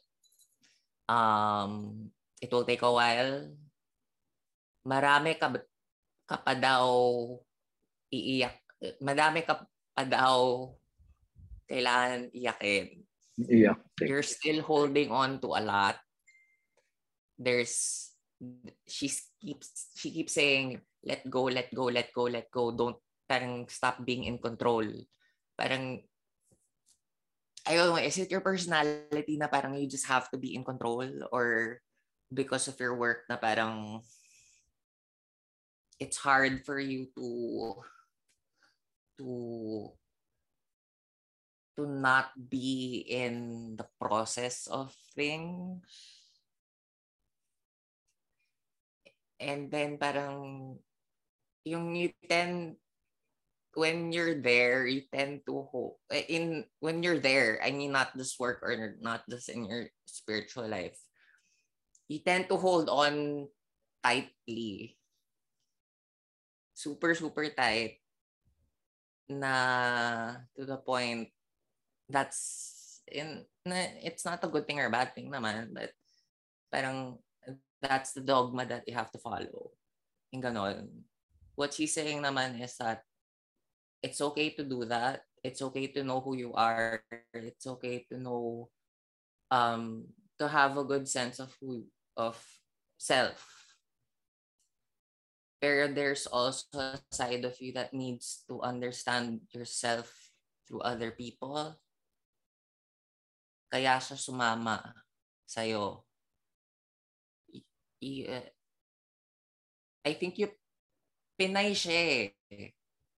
Um, 1.10 2.12
it 2.42 2.52
will 2.52 2.66
take 2.66 2.82
a 2.82 2.92
while. 2.92 3.50
Marami 4.86 5.38
ka, 5.40 5.50
ka 6.30 6.38
pa 6.38 6.54
daw 6.54 6.86
iiyak. 8.14 8.62
Madami 9.02 9.42
ka 9.46 9.66
pa 9.94 10.04
daw 10.06 10.70
kailangan 11.66 12.30
iyakin. 12.34 13.05
Yeah. 13.38 13.76
You're 14.00 14.24
still 14.24 14.64
holding 14.64 15.12
on 15.12 15.40
to 15.44 15.60
a 15.60 15.62
lot. 15.62 16.00
There's 17.36 18.12
she 18.88 19.12
keeps 19.40 19.92
she 19.96 20.12
keeps 20.12 20.34
saying 20.34 20.80
let 21.04 21.28
go, 21.30 21.52
let 21.52 21.72
go, 21.76 21.92
let 21.92 22.12
go, 22.16 22.24
let 22.32 22.48
go. 22.52 22.72
Don't 22.72 22.98
parang 23.28 23.68
stop 23.68 24.04
being 24.04 24.24
in 24.24 24.40
control. 24.40 24.88
Parang 25.58 26.04
I 27.66 27.76
don't 27.76 27.90
know, 27.90 28.02
is 28.02 28.18
it 28.22 28.32
your 28.32 28.46
personality 28.46 29.36
na 29.42 29.50
parang 29.50 29.76
you 29.76 29.90
just 29.90 30.06
have 30.06 30.30
to 30.32 30.38
be 30.38 30.54
in 30.54 30.64
control 30.64 31.04
or 31.34 31.82
because 32.32 32.70
of 32.70 32.80
your 32.80 32.96
work 32.96 33.26
na 33.28 33.36
parang 33.36 34.00
it's 36.00 36.18
hard 36.22 36.62
for 36.64 36.80
you 36.80 37.10
to 37.18 37.28
to 39.18 39.28
to 41.76 41.84
not 41.86 42.32
be 42.36 43.04
in 43.08 43.76
the 43.76 43.88
process 44.00 44.68
of 44.68 44.96
things. 45.16 45.84
And 49.40 49.68
then 49.68 50.00
parang 50.00 50.80
yung 51.68 51.96
you 51.96 52.16
tend 52.30 52.80
when 53.76 54.16
you're 54.16 54.40
there, 54.40 54.88
you 54.88 55.04
tend 55.12 55.44
to 55.44 55.68
hope 55.68 56.00
eh, 56.08 56.24
in 56.32 56.64
when 56.80 57.04
you're 57.04 57.20
there, 57.20 57.60
I 57.60 57.76
mean 57.76 57.92
not 57.92 58.16
just 58.16 58.40
work 58.40 58.64
or 58.64 58.96
not 59.04 59.28
just 59.28 59.52
in 59.52 59.68
your 59.68 59.92
spiritual 60.08 60.72
life. 60.72 60.96
You 62.08 62.24
tend 62.24 62.48
to 62.48 62.56
hold 62.56 62.88
on 62.88 63.48
tightly. 64.00 64.96
Super, 66.72 67.16
super 67.16 67.52
tight 67.52 68.00
na 69.28 70.38
to 70.56 70.64
the 70.64 70.78
point 70.78 71.35
that's 72.10 73.02
in 73.10 73.46
it's 73.66 74.26
not 74.26 74.44
a 74.44 74.50
good 74.50 74.66
thing 74.66 74.80
or 74.80 74.90
bad 74.90 75.14
thing 75.14 75.30
naman 75.30 75.74
but 75.74 75.94
parang 76.74 77.18
that's 77.82 78.14
the 78.14 78.22
dogma 78.22 78.66
that 78.66 78.84
you 78.88 78.94
have 78.94 79.12
to 79.14 79.22
follow. 79.22 79.72
Yung 80.34 80.42
ganon 80.42 81.06
what 81.56 81.74
she's 81.74 81.96
saying 81.96 82.22
naman 82.22 82.60
is 82.60 82.76
that 82.78 83.02
it's 84.04 84.22
okay 84.22 84.52
to 84.54 84.64
do 84.64 84.86
that. 84.86 85.24
It's 85.42 85.64
okay 85.64 85.88
to 85.96 86.04
know 86.04 86.20
who 86.20 86.36
you 86.36 86.54
are. 86.54 87.02
It's 87.34 87.66
okay 87.66 88.06
to 88.12 88.20
know 88.20 88.70
um 89.50 90.06
to 90.38 90.48
have 90.48 90.78
a 90.78 90.84
good 90.84 91.08
sense 91.08 91.40
of 91.40 91.56
who 91.58 91.88
of 92.20 92.38
self. 93.00 93.40
Pero 95.64 95.88
there's 95.88 96.28
also 96.28 96.68
a 96.78 97.00
side 97.10 97.48
of 97.48 97.58
you 97.58 97.74
that 97.74 97.96
needs 97.96 98.44
to 98.52 98.62
understand 98.62 99.42
yourself 99.56 100.12
through 100.68 100.84
other 100.84 101.10
people. 101.10 101.80
Kaya 103.76 104.00
siya 104.00 104.16
sumama 104.16 104.80
sa'yo. 105.44 106.08
I, 108.00 108.12
uh, 108.24 108.48
I 110.08 110.16
think 110.16 110.40
you 110.40 110.48
Pinay 111.36 111.76
siya 111.76 112.32
eh. 112.48 112.72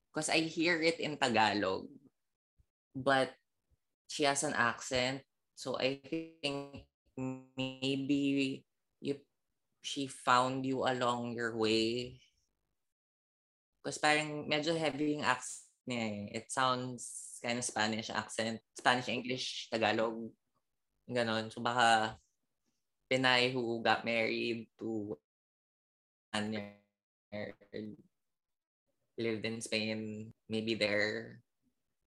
Because 0.09 0.33
I 0.33 0.41
hear 0.49 0.81
it 0.81 0.97
in 0.97 1.21
Tagalog. 1.21 1.85
But 2.97 3.37
she 4.09 4.25
has 4.25 4.41
an 4.41 4.57
accent. 4.57 5.21
So 5.53 5.77
I 5.77 6.01
think 6.01 6.89
maybe 7.53 8.65
you 8.97 9.21
she 9.85 10.09
found 10.09 10.65
you 10.65 10.81
along 10.89 11.37
your 11.37 11.53
way 11.53 12.17
Because 13.87 14.01
parang 14.01 14.49
medyo 14.49 14.73
heavy 14.73 15.21
yung 15.21 15.23
accent 15.23 15.69
niya 15.87 16.01
eh. 16.01 16.43
It 16.43 16.45
sounds 16.51 17.37
kind 17.39 17.61
of 17.61 17.63
Spanish 17.63 18.09
accent. 18.11 18.59
Spanish, 18.75 19.07
English, 19.07 19.69
Tagalog. 19.71 20.27
Ganon. 21.07 21.47
So 21.51 21.63
baka 21.63 22.19
Pinay 23.07 23.55
who 23.55 23.79
got 23.79 24.03
married 24.03 24.67
to 24.79 25.15
lived 29.17 29.45
in 29.45 29.57
Spain, 29.61 30.29
maybe 30.45 30.77
there. 30.77 31.41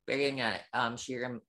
Pero 0.06 0.18
yun 0.18 0.38
nga, 0.38 0.62
um, 0.72 0.94
she 0.94 1.18
rem- 1.18 1.44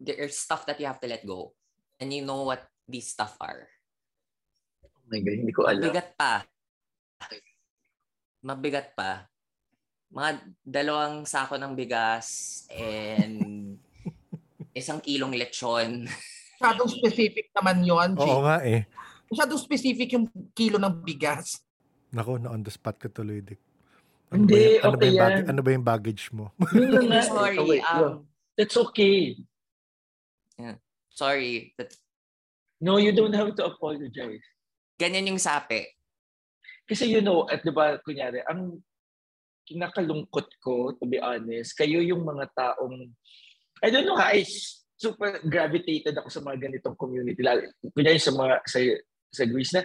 there's 0.00 0.36
stuff 0.36 0.66
that 0.66 0.80
you 0.82 0.86
have 0.86 1.00
to 1.00 1.08
let 1.08 1.22
go. 1.22 1.54
And 2.00 2.12
you 2.12 2.26
know 2.26 2.42
what 2.42 2.66
these 2.88 3.08
stuff 3.08 3.38
are. 3.40 3.70
Oh 4.84 5.06
my 5.08 5.22
God, 5.22 5.36
hindi 5.38 5.54
ko 5.54 5.70
alam. 5.70 5.86
Mabigat 5.86 6.10
pa. 6.18 6.32
Mabigat 8.42 8.88
pa. 8.92 9.24
Mga 10.12 10.30
dalawang 10.62 11.24
sako 11.26 11.56
ng 11.56 11.72
bigas 11.78 12.62
and 12.70 13.78
isang 14.80 15.00
kilong 15.00 15.34
lechon. 15.34 16.10
Masyadong 16.56 16.90
specific 16.90 17.46
naman 17.52 17.84
yon 17.84 18.10
Oo 18.16 18.40
nga 18.44 18.64
eh. 18.64 18.88
Masyadong 19.28 19.60
specific 19.60 20.08
yung 20.16 20.26
kilo 20.56 20.80
ng 20.80 21.04
bigas. 21.04 21.60
Nako, 22.14 22.40
na 22.40 22.54
on 22.54 22.64
the 22.64 22.72
spot 22.72 22.96
ka 22.96 23.12
tuloy, 23.12 23.44
Dick. 23.44 23.60
Hindi, 24.32 24.54
ba 24.54 24.58
yung, 24.58 24.82
ano, 24.82 24.96
ba 24.96 24.96
okay 24.96 25.06
yung 25.06 25.16
yan. 25.16 25.22
bag- 25.30 25.48
ano 25.50 25.60
ba 25.62 25.70
yung 25.70 25.86
baggage 25.86 26.24
mo? 26.32 26.44
Yun 26.74 26.90
lang 26.90 27.06
nga. 27.12 27.22
sorry. 27.36 27.58
Oh, 27.60 27.68
wait, 27.68 27.84
um, 27.86 27.98
no. 28.00 28.08
That's 28.56 28.76
okay. 28.76 29.36
sorry. 31.12 31.72
That- 31.76 31.96
No, 32.76 33.00
you 33.00 33.16
don't 33.16 33.32
have 33.32 33.56
to 33.56 33.64
apologize. 33.64 34.44
Ganyan 35.00 35.32
yung 35.32 35.40
sape. 35.40 35.96
Kasi 36.84 37.08
you 37.08 37.24
know, 37.24 37.48
at 37.48 37.64
'di 37.64 37.72
ba, 37.72 37.96
kunyari, 38.04 38.44
ang 38.44 38.84
kinakalungkot 39.64 40.60
ko, 40.60 40.92
to 40.94 41.08
be 41.08 41.18
honest, 41.18 41.74
kayo 41.74 41.98
yung 41.98 42.22
mga 42.22 42.46
taong, 42.54 43.10
I 43.82 43.88
don't 43.90 44.06
know, 44.06 44.14
I 44.20 44.44
super 44.96 45.38
gravitated 45.44 46.16
ako 46.16 46.28
sa 46.32 46.40
mga 46.40 46.68
ganitong 46.68 46.96
community. 46.96 47.40
Lalo, 47.44 47.68
kunyari 47.92 48.16
sa 48.16 48.32
mga, 48.32 48.64
sa, 48.64 48.80
sa 49.28 49.44
Greece 49.44 49.76
na, 49.76 49.84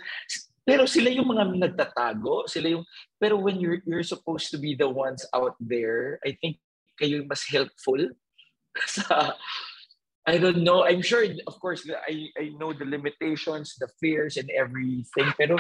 pero 0.64 0.88
sila 0.88 1.12
yung 1.12 1.28
mga 1.28 1.52
nagtatago, 1.58 2.48
sila 2.48 2.80
yung, 2.80 2.86
pero 3.20 3.36
when 3.36 3.60
you're, 3.60 3.84
you're 3.84 4.08
supposed 4.08 4.50
to 4.50 4.58
be 4.58 4.72
the 4.74 4.88
ones 4.88 5.28
out 5.36 5.60
there, 5.60 6.18
I 6.24 6.38
think 6.40 6.64
kayo 6.96 7.22
yung 7.22 7.30
mas 7.30 7.44
helpful 7.50 8.00
sa, 8.96 9.36
I 10.24 10.38
don't 10.38 10.62
know. 10.62 10.86
I'm 10.86 11.02
sure, 11.02 11.26
of 11.50 11.58
course, 11.60 11.84
I, 12.08 12.30
I 12.38 12.54
know 12.56 12.72
the 12.72 12.86
limitations, 12.86 13.76
the 13.82 13.90
fears, 14.00 14.38
and 14.38 14.48
everything. 14.54 15.28
Pero 15.34 15.58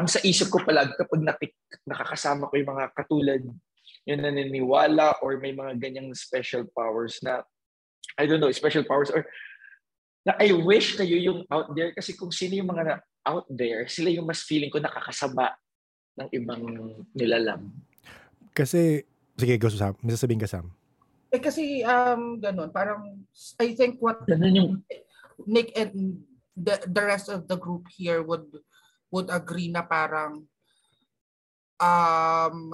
ang 0.00 0.08
sa 0.08 0.18
isip 0.24 0.48
ko 0.48 0.64
palagi 0.64 0.96
kapag 0.96 1.20
napik, 1.22 1.52
nakakasama 1.84 2.48
ko 2.48 2.54
yung 2.56 2.72
mga 2.72 2.86
katulad 2.96 3.42
yung 4.08 4.24
naniniwala 4.24 5.20
or 5.20 5.36
may 5.36 5.52
mga 5.52 5.76
ganyang 5.76 6.08
special 6.16 6.64
powers 6.72 7.20
na, 7.20 7.44
I 8.16 8.24
don't 8.24 8.40
know, 8.40 8.50
special 8.54 8.86
powers 8.86 9.12
or 9.12 9.26
na 10.24 10.34
I 10.40 10.52
wish 10.52 10.96
kayo 10.96 11.16
yung 11.18 11.44
out 11.52 11.72
there 11.76 11.92
kasi 11.92 12.16
kung 12.16 12.32
sino 12.32 12.56
yung 12.58 12.70
mga 12.70 12.82
na, 12.84 12.96
out 13.28 13.44
there, 13.52 13.84
sila 13.88 14.08
yung 14.08 14.24
mas 14.24 14.40
feeling 14.44 14.72
ko 14.72 14.80
nakakasama 14.80 15.52
ng 16.16 16.28
ibang 16.32 16.64
nilalang. 17.12 17.68
Kasi, 18.56 19.04
sige, 19.36 19.54
go 19.60 19.68
Sam. 19.70 19.94
May 20.00 20.16
sasabihin 20.16 20.42
ka, 20.42 20.50
Sam. 20.50 20.72
Eh 21.28 21.38
kasi 21.38 21.84
um 21.84 22.40
ganun, 22.40 22.72
parang 22.72 23.20
I 23.60 23.76
think 23.76 24.00
what 24.00 24.24
Ganun 24.24 24.56
yung, 24.56 24.72
Nick 25.44 25.76
and 25.76 26.24
the 26.56 26.80
the 26.88 27.04
rest 27.04 27.28
of 27.28 27.44
the 27.46 27.54
group 27.54 27.86
here 27.92 28.24
would 28.24 28.48
would 29.12 29.28
agree 29.30 29.68
na 29.68 29.84
parang 29.84 30.48
um 31.78 32.72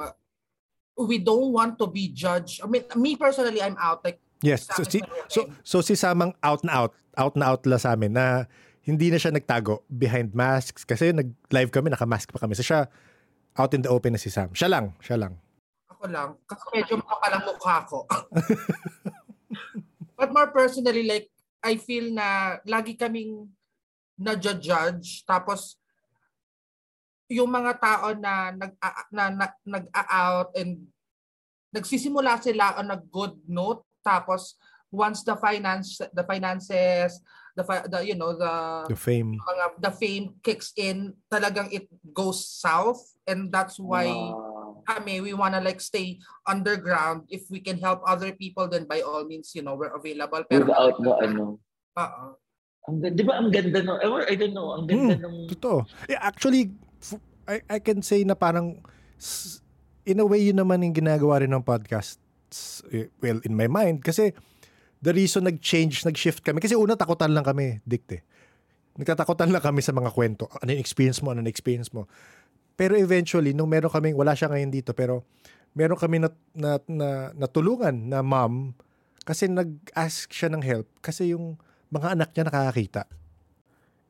we 0.96 1.18
don't 1.18 1.50
want 1.50 1.74
to 1.82 1.90
be 1.90 2.14
judged. 2.14 2.62
I 2.62 2.70
mean, 2.70 2.86
me 2.94 3.18
personally, 3.18 3.58
I'm 3.58 3.74
out. 3.82 4.06
Like, 4.06 4.22
Yes. 4.44 4.68
So, 4.68 4.84
si, 4.84 5.00
so, 5.32 5.48
so 5.64 5.76
si 5.80 5.96
Samang 5.96 6.36
out 6.44 6.60
na 6.60 6.84
out. 6.84 6.92
Out 7.16 7.34
na 7.38 7.54
out 7.54 7.62
la 7.64 7.80
sa 7.80 7.96
amin 7.96 8.12
na 8.12 8.44
hindi 8.84 9.08
na 9.08 9.16
siya 9.16 9.32
nagtago 9.32 9.80
behind 9.88 10.36
masks. 10.36 10.84
Kasi 10.84 11.16
nag-live 11.16 11.72
kami, 11.72 11.88
naka-mask 11.88 12.28
pa 12.28 12.44
kami. 12.44 12.52
So 12.52 12.66
siya, 12.66 12.90
out 13.56 13.72
in 13.72 13.80
the 13.80 13.88
open 13.88 14.12
na 14.12 14.20
si 14.20 14.28
Sam. 14.28 14.52
Siya 14.52 14.68
lang, 14.68 14.92
siya 15.00 15.16
lang. 15.16 15.40
ako 16.04 16.04
lang. 16.12 16.30
Kasi 16.44 16.64
medyo 16.76 17.00
makapalang 17.00 17.44
mukha 17.48 17.76
ko. 17.88 18.04
But 20.20 20.36
more 20.36 20.52
personally, 20.52 21.08
like, 21.08 21.32
I 21.64 21.80
feel 21.80 22.12
na 22.12 22.60
lagi 22.68 22.92
kaming 22.92 23.48
na-judge. 24.20 25.24
Tapos, 25.24 25.80
yung 27.32 27.48
mga 27.48 27.80
tao 27.80 28.12
na 28.12 28.52
nag 28.52 28.76
na, 29.08 29.32
na 29.32 29.46
nag-out 29.64 30.52
and 30.60 30.84
nagsisimula 31.72 32.36
sila 32.44 32.76
on 32.76 32.92
a 32.92 33.00
good 33.00 33.40
note 33.48 33.80
tapos 34.04 34.54
once 34.92 35.24
the 35.24 35.34
finance 35.34 35.98
the 36.12 36.22
finances 36.22 37.18
the, 37.54 37.62
the 37.88 38.00
you 38.02 38.14
know 38.14 38.34
the 38.34 38.54
The 38.90 38.98
fame. 38.98 39.34
mga 39.34 39.64
the 39.80 39.92
fame 39.92 40.26
kicks 40.38 40.70
in 40.76 41.14
talagang 41.26 41.70
it 41.70 41.86
goes 42.12 42.42
south 42.42 42.98
and 43.26 43.50
that's 43.50 43.78
why 43.78 44.06
Wow. 44.06 44.82
kami 44.84 45.18
we 45.18 45.32
wanna 45.32 45.58
like 45.58 45.80
stay 45.80 46.18
underground 46.44 47.24
if 47.26 47.48
we 47.48 47.58
can 47.58 47.78
help 47.78 48.04
other 48.04 48.30
people 48.30 48.68
then 48.68 48.84
by 48.84 49.00
all 49.00 49.24
means 49.24 49.54
you 49.54 49.62
know 49.62 49.74
we're 49.74 49.94
available 49.94 50.44
without 50.46 50.94
the 50.98 51.12
ano. 51.24 51.56
Oo. 51.94 52.24
Ang, 52.84 53.00
ganda- 53.00 53.16
di 53.16 53.24
ba 53.24 53.34
ang 53.40 53.48
ganda 53.48 53.80
no? 53.80 53.96
I 53.96 54.34
don't 54.36 54.52
know, 54.52 54.76
ang 54.76 54.84
ganda 54.84 55.16
nung 55.16 55.48
Totoo. 55.48 55.88
Yeah, 56.04 56.20
actually, 56.20 56.68
I, 57.48 57.64
I 57.64 57.78
can 57.80 58.04
say 58.04 58.28
na 58.28 58.36
parang 58.36 58.82
in 60.04 60.20
a 60.20 60.26
way 60.26 60.44
yun 60.44 60.60
naman 60.60 60.84
yung 60.84 60.92
ginagawa 60.92 61.40
rin 61.40 61.48
ng 61.48 61.64
podcast. 61.64 62.20
S- 62.54 62.86
eh, 62.94 63.10
Well, 63.18 63.42
in 63.42 63.58
my 63.58 63.66
mind. 63.66 64.06
Kasi 64.06 64.30
the 65.02 65.10
reason 65.10 65.50
nag-change, 65.50 66.06
nag-shift 66.06 66.46
kami. 66.46 66.62
Kasi 66.62 66.78
una, 66.78 66.94
takutan 66.94 67.34
lang 67.34 67.42
kami, 67.42 67.82
Dict 67.82 68.08
eh. 68.14 68.22
Nagtatakutan 68.94 69.50
lang 69.50 69.58
kami 69.58 69.82
sa 69.82 69.90
mga 69.90 70.14
kwento. 70.14 70.46
Ano 70.62 70.70
yung 70.70 70.78
experience 70.78 71.18
mo, 71.18 71.34
ano 71.34 71.42
yung 71.42 71.50
experience 71.50 71.90
mo. 71.90 72.06
Pero 72.78 72.94
eventually, 72.94 73.50
nung 73.50 73.66
meron 73.66 73.90
kaming, 73.90 74.14
wala 74.14 74.38
siya 74.38 74.46
ngayon 74.50 74.70
dito, 74.70 74.94
pero 74.94 75.26
meron 75.74 75.98
kami 75.98 76.22
na, 76.22 76.30
na, 76.54 76.78
na, 76.86 77.08
natulungan 77.34 77.94
na 77.94 78.22
mom 78.22 78.74
kasi 79.26 79.50
nag-ask 79.50 80.30
siya 80.30 80.48
ng 80.54 80.62
help 80.62 80.86
kasi 81.02 81.34
yung 81.34 81.58
mga 81.90 82.14
anak 82.14 82.30
niya 82.34 82.46
nakakakita. 82.46 83.02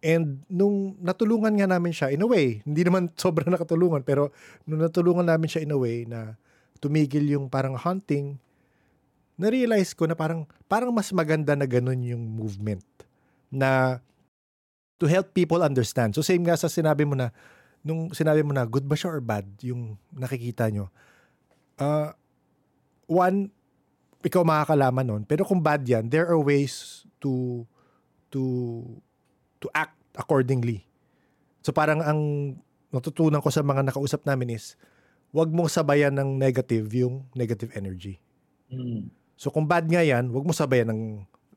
And 0.04 0.44
nung 0.52 1.00
natulungan 1.00 1.56
nga 1.56 1.64
namin 1.64 1.96
siya, 1.96 2.12
in 2.12 2.20
a 2.20 2.28
way, 2.28 2.60
hindi 2.68 2.84
naman 2.84 3.08
sobrang 3.20 3.48
nakatulungan, 3.48 4.04
pero 4.04 4.36
nung 4.68 4.84
natulungan 4.84 5.24
namin 5.24 5.48
siya 5.48 5.64
in 5.64 5.72
a 5.72 5.78
way 5.80 6.04
na 6.04 6.36
tumigil 6.84 7.24
yung 7.24 7.48
parang 7.48 7.80
hunting, 7.80 8.36
na-realize 9.40 9.96
ko 9.96 10.04
na 10.04 10.12
parang, 10.12 10.44
parang 10.68 10.92
mas 10.92 11.08
maganda 11.16 11.56
na 11.56 11.64
ganun 11.64 12.04
yung 12.04 12.20
movement. 12.20 12.84
Na 13.48 13.98
to 15.00 15.08
help 15.08 15.32
people 15.32 15.64
understand. 15.64 16.12
So 16.12 16.20
same 16.20 16.44
nga 16.44 16.60
sa 16.60 16.68
sinabi 16.68 17.08
mo 17.08 17.16
na, 17.16 17.32
nung 17.80 18.12
sinabi 18.12 18.44
mo 18.44 18.52
na, 18.52 18.68
good 18.68 18.84
ba 18.84 18.94
siya 18.94 19.16
or 19.16 19.24
bad 19.24 19.48
yung 19.64 19.96
nakikita 20.12 20.68
nyo? 20.68 20.92
Uh, 21.80 22.12
one, 23.08 23.48
ikaw 24.24 24.44
makakalaman 24.44 25.04
nun. 25.04 25.22
Pero 25.24 25.44
kung 25.44 25.60
bad 25.60 25.84
yan, 25.84 26.08
there 26.08 26.28
are 26.28 26.40
ways 26.40 27.04
to 27.20 27.64
to 28.32 28.80
to 29.60 29.68
act 29.76 29.96
accordingly. 30.16 30.84
So 31.60 31.72
parang 31.72 32.00
ang 32.00 32.20
natutunan 32.88 33.42
ko 33.42 33.52
sa 33.52 33.60
mga 33.60 33.84
nakausap 33.90 34.24
namin 34.24 34.56
is 34.56 34.76
wag 35.34 35.50
mong 35.50 35.66
sabayan 35.66 36.14
ng 36.14 36.38
negative 36.38 36.86
yung 36.94 37.26
negative 37.34 37.74
energy. 37.74 38.22
hmm, 38.70 39.10
So 39.34 39.50
kung 39.50 39.66
bad 39.66 39.90
nga 39.90 39.98
yan, 39.98 40.30
wag 40.30 40.46
mo 40.46 40.54
sabayan 40.54 40.94
ng 40.94 41.02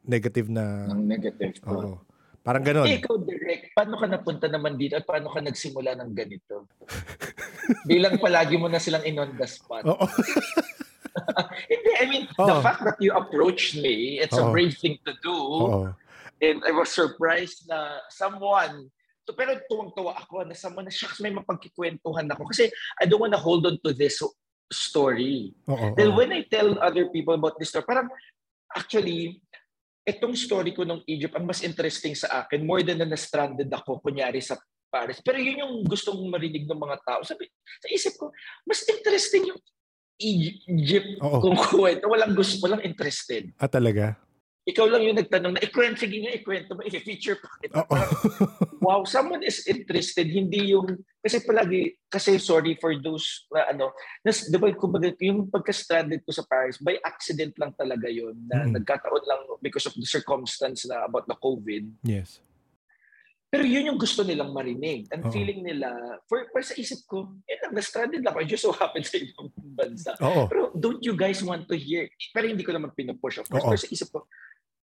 negative 0.02 0.50
na 0.50 0.90
ng 0.90 1.06
negative. 1.06 1.62
Oo. 1.70 2.02
Parang 2.42 2.64
ganon. 2.64 2.88
Eh, 2.88 3.04
ikaw, 3.04 3.20
Direk, 3.22 3.76
paano 3.76 4.00
ka 4.00 4.08
napunta 4.08 4.48
naman 4.48 4.80
dito 4.80 4.96
at 4.96 5.04
paano 5.04 5.28
ka 5.28 5.44
nagsimula 5.44 6.00
ng 6.00 6.12
ganito? 6.16 6.64
Bilang 7.92 8.18
palagi 8.18 8.56
mo 8.56 8.72
na 8.72 8.80
silang 8.80 9.04
in 9.04 9.20
on 9.20 9.36
the 9.36 9.46
spot. 9.46 9.84
Oo. 9.84 10.08
Hindi, 11.72 11.92
I 12.00 12.06
mean, 12.08 12.24
the 12.34 12.48
Oo. 12.48 12.64
fact 12.64 12.88
that 12.88 12.98
you 13.04 13.12
approached 13.12 13.76
me, 13.76 14.24
it's 14.24 14.40
a 14.40 14.48
Oo. 14.48 14.56
brave 14.56 14.74
thing 14.80 14.96
to 15.04 15.14
do. 15.20 15.36
Oo. 15.38 15.92
And 16.40 16.64
I 16.64 16.72
was 16.72 16.88
surprised 16.88 17.68
na 17.68 18.00
someone, 18.10 18.90
pero 19.36 19.56
tuwang-tuwa 19.68 20.16
ako 20.20 20.48
na 20.48 20.56
someone 20.56 20.88
na, 20.88 20.94
shucks, 20.94 21.20
may 21.20 21.34
mapagkikwentuhan 21.34 22.28
ako. 22.32 22.48
Kasi 22.52 22.72
I 23.00 23.08
don't 23.08 23.24
wanna 23.24 23.40
hold 23.40 23.68
on 23.68 23.80
to 23.84 23.92
this 23.92 24.20
story. 24.72 25.56
Oo. 25.68 25.96
Then 25.96 26.16
when 26.16 26.32
I 26.36 26.44
tell 26.48 26.76
other 26.80 27.08
people 27.12 27.36
about 27.36 27.56
this 27.60 27.72
story, 27.72 27.88
parang 27.88 28.12
actually, 28.76 29.40
itong 30.08 30.36
story 30.36 30.72
ko 30.72 30.88
ng 30.88 31.04
Egypt 31.08 31.36
ang 31.36 31.48
mas 31.48 31.64
interesting 31.64 32.16
sa 32.16 32.44
akin 32.44 32.64
more 32.64 32.84
than 32.84 33.00
na 33.04 33.08
na-stranded 33.08 33.68
ako, 33.72 34.00
kunyari 34.00 34.40
sa 34.40 34.56
Paris. 34.88 35.20
Pero 35.20 35.40
yun 35.40 35.60
yung 35.64 35.74
gustong 35.84 36.20
marinig 36.32 36.64
ng 36.64 36.80
mga 36.80 36.98
tao. 37.04 37.20
Sabi, 37.24 37.48
sa 37.84 37.88
isip 37.92 38.16
ko, 38.16 38.32
mas 38.64 38.84
interesting 38.88 39.52
yung 39.52 39.60
Egypt 40.18 41.20
Oo. 41.22 41.44
kung 41.44 41.58
kwento. 41.76 42.08
Walang 42.08 42.34
gusto, 42.34 42.64
walang 42.64 42.84
interested. 42.84 43.52
Ah, 43.60 43.70
talaga? 43.70 44.16
Ikaw 44.68 44.86
lang 44.92 45.04
yung 45.08 45.16
nagtanong 45.16 45.56
na, 45.56 45.64
ikwento, 45.64 46.04
sige 46.04 46.20
nga, 46.20 46.36
ikwento 46.36 46.76
mo, 46.76 46.84
i-feature 46.84 47.40
pa 47.40 47.48
kita. 47.64 47.88
Wow, 48.84 49.08
someone 49.08 49.42
is 49.42 49.64
interested, 49.66 50.28
hindi 50.30 50.76
yung, 50.76 51.02
kasi 51.18 51.42
palagi, 51.42 51.98
kasi 52.08 52.38
sorry 52.38 52.78
for 52.78 52.94
those 53.00 53.48
na 53.50 53.72
ano, 53.74 53.90
nas, 54.22 54.46
di 54.46 54.56
ba, 54.60 54.70
kumbaga, 54.76 55.10
yung 55.24 55.48
pagka-stranded 55.48 56.22
ko 56.22 56.32
sa 56.36 56.44
Paris, 56.46 56.78
by 56.78 57.00
accident 57.02 57.56
lang 57.56 57.72
talaga 57.74 58.12
yun, 58.12 58.36
na 58.46 58.68
Mm. 58.68 58.76
nagkataon 58.78 59.24
lang 59.24 59.42
because 59.64 59.88
of 59.88 59.96
the 59.96 60.04
circumstance 60.06 60.84
na 60.84 61.08
about 61.08 61.24
the 61.26 61.38
COVID. 61.40 61.88
yes. 62.04 62.44
Pero 63.48 63.64
yun 63.64 63.88
yung 63.88 63.96
gusto 63.96 64.28
nilang 64.28 64.52
marinig. 64.52 65.08
Ang 65.08 65.24
Oo. 65.24 65.32
feeling 65.32 65.64
nila, 65.64 65.88
for, 66.28 66.44
for 66.52 66.60
sa 66.60 66.76
isip 66.76 67.08
ko, 67.08 67.32
yun 67.48 67.60
lang, 67.64 67.74
na-stranded 67.80 68.20
lang 68.20 68.36
ako. 68.36 68.44
I 68.44 68.48
just 68.52 68.60
so 68.68 68.76
happened 68.76 69.08
sa 69.08 69.16
ibang 69.16 69.48
bansa. 69.72 70.12
Oo. 70.20 70.52
Pero 70.52 70.62
don't 70.76 71.00
you 71.00 71.16
guys 71.16 71.40
want 71.40 71.64
to 71.72 71.80
hear? 71.80 72.12
Pero 72.36 72.52
hindi 72.52 72.68
ko 72.68 72.76
naman 72.76 72.92
pinupush, 72.92 73.40
of 73.40 73.48
course. 73.48 73.64
Oo. 73.64 73.72
Pero 73.72 73.80
sa 73.80 73.88
isip 73.88 74.12
ko, 74.12 74.28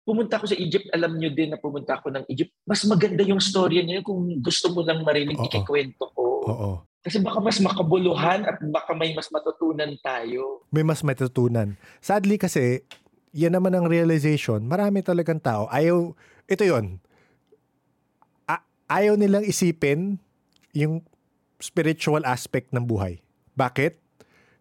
pumunta 0.05 0.37
ako 0.37 0.53
sa 0.53 0.57
Egypt, 0.61 0.93
alam 0.93 1.17
nyo 1.17 1.33
din 1.33 1.51
na 1.51 1.59
pumunta 1.59 1.97
ako 1.97 2.13
ng 2.13 2.25
Egypt, 2.29 2.53
mas 2.69 2.85
maganda 2.85 3.25
yung 3.25 3.41
storya 3.41 3.81
niya 3.81 4.05
kung 4.05 4.39
gusto 4.45 4.69
mo 4.71 4.85
lang 4.85 5.01
marinig, 5.01 5.41
Oo. 5.41 5.49
ikikwento 5.49 6.05
ko. 6.13 6.25
Oo. 6.45 6.71
Kasi 7.01 7.21
baka 7.21 7.41
mas 7.41 7.61
makabuluhan 7.61 8.49
at 8.49 8.57
baka 8.69 8.97
may 8.97 9.13
mas 9.13 9.29
matutunan 9.29 9.93
tayo. 10.01 10.65
May 10.73 10.85
mas 10.85 11.05
matutunan. 11.05 11.77
Sadly 12.01 12.41
kasi, 12.41 12.85
yan 13.33 13.57
naman 13.57 13.77
ang 13.77 13.89
realization, 13.89 14.65
marami 14.65 15.01
talagang 15.01 15.41
tao, 15.41 15.69
ayaw, 15.69 16.13
ito 16.47 16.65
yon 16.65 17.01
A- 18.47 18.65
ayaw 18.89 19.17
nilang 19.17 19.45
isipin 19.45 20.21
yung 20.73 21.01
spiritual 21.61 22.25
aspect 22.25 22.73
ng 22.73 22.85
buhay. 22.85 23.21
Bakit? 23.57 23.97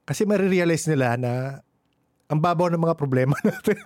Kasi 0.03 0.23
marirealize 0.23 0.87
nila 0.87 1.15
na 1.15 1.63
ang 2.27 2.39
babaw 2.39 2.71
ng 2.71 2.79
mga 2.79 2.95
problema 2.95 3.35
natin. 3.47 3.79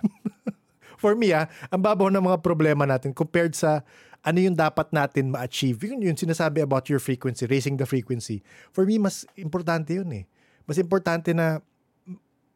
For 0.98 1.14
me, 1.14 1.30
ah, 1.30 1.46
ang 1.70 1.80
babaw 1.80 2.10
ng 2.10 2.20
mga 2.20 2.38
problema 2.42 2.84
natin 2.84 3.14
compared 3.14 3.54
sa 3.54 3.86
ano 4.26 4.42
yung 4.42 4.58
dapat 4.58 4.90
natin 4.90 5.30
ma-achieve. 5.30 5.78
Yun 5.86 6.02
yung 6.02 6.18
sinasabi 6.18 6.60
about 6.60 6.90
your 6.90 6.98
frequency, 6.98 7.46
raising 7.46 7.78
the 7.78 7.86
frequency. 7.86 8.42
For 8.74 8.82
me, 8.82 8.98
mas 8.98 9.22
importante 9.38 9.94
yun 9.94 10.10
eh. 10.10 10.24
Mas 10.66 10.76
importante 10.76 11.30
na 11.30 11.62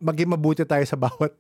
maging 0.03 0.35
mabuti 0.35 0.67
tayo 0.67 0.83
sa 0.83 0.99
bawat 1.07 1.33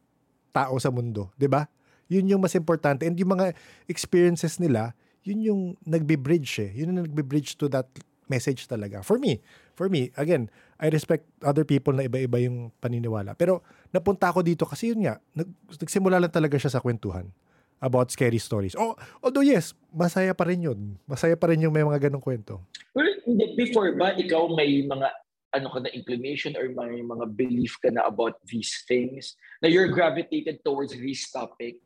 tao 0.54 0.78
sa 0.78 0.94
mundo, 0.94 1.34
ba? 1.50 1.66
Yun 2.06 2.28
yung 2.30 2.40
mas 2.44 2.54
importante. 2.54 3.02
And 3.02 3.18
yung 3.18 3.34
mga 3.34 3.56
experiences 3.90 4.62
nila, 4.62 4.94
yun 5.26 5.38
yung 5.42 5.62
nagbe-bridge 5.82 6.52
eh. 6.62 6.70
Yun 6.76 6.94
yung 6.94 7.00
nagbe-bridge 7.08 7.58
to 7.58 7.66
that 7.72 7.88
message 8.30 8.68
talaga. 8.70 9.02
For 9.02 9.18
me, 9.18 9.42
for 9.74 9.88
me, 9.88 10.14
again, 10.14 10.48
I 10.82 10.90
respect 10.90 11.30
other 11.46 11.62
people 11.62 11.94
na 11.94 12.02
iba-iba 12.10 12.42
yung 12.42 12.74
paniniwala. 12.82 13.38
Pero 13.38 13.62
napunta 13.94 14.34
ako 14.34 14.42
dito 14.42 14.66
kasi 14.66 14.90
yun 14.90 15.06
nga, 15.06 15.22
nag, 15.30 15.46
nagsimula 15.78 16.18
lang 16.18 16.34
talaga 16.34 16.58
siya 16.58 16.74
sa 16.74 16.82
kwentuhan 16.82 17.30
about 17.78 18.10
scary 18.10 18.42
stories. 18.42 18.74
Oh, 18.74 18.98
although 19.22 19.46
yes, 19.46 19.78
masaya 19.94 20.34
pa 20.34 20.42
rin 20.50 20.66
yun. 20.66 20.98
Masaya 21.06 21.38
pa 21.38 21.54
rin 21.54 21.62
yung 21.62 21.70
may 21.70 21.86
mga 21.86 22.10
ganong 22.10 22.22
kwento. 22.22 22.58
Well, 22.98 23.06
before 23.54 23.94
ba, 23.94 24.10
ikaw 24.18 24.50
may 24.58 24.82
mga 24.82 25.06
ano 25.52 25.68
ka 25.70 25.78
na 25.84 25.90
inclination 25.92 26.56
or 26.58 26.66
may 26.72 26.98
mga 26.98 27.26
belief 27.36 27.76
ka 27.78 27.92
na 27.92 28.08
about 28.08 28.40
these 28.48 28.82
things 28.88 29.36
na 29.60 29.68
you're 29.68 29.90
gravitated 29.92 30.64
towards 30.64 30.96
this 30.96 31.28
topic 31.30 31.78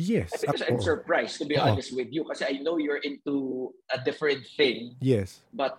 Yes. 0.00 0.32
because 0.32 0.64
ako. 0.64 0.72
I'm 0.72 0.80
surprised 0.80 1.36
to 1.38 1.44
be 1.44 1.60
Oo. 1.60 1.68
honest 1.68 1.92
with 1.92 2.08
you 2.08 2.24
kasi 2.24 2.48
I 2.48 2.64
know 2.64 2.80
you're 2.80 3.04
into 3.04 3.68
a 3.92 4.00
different 4.00 4.48
thing 4.56 4.96
Yes. 5.04 5.44
but 5.52 5.76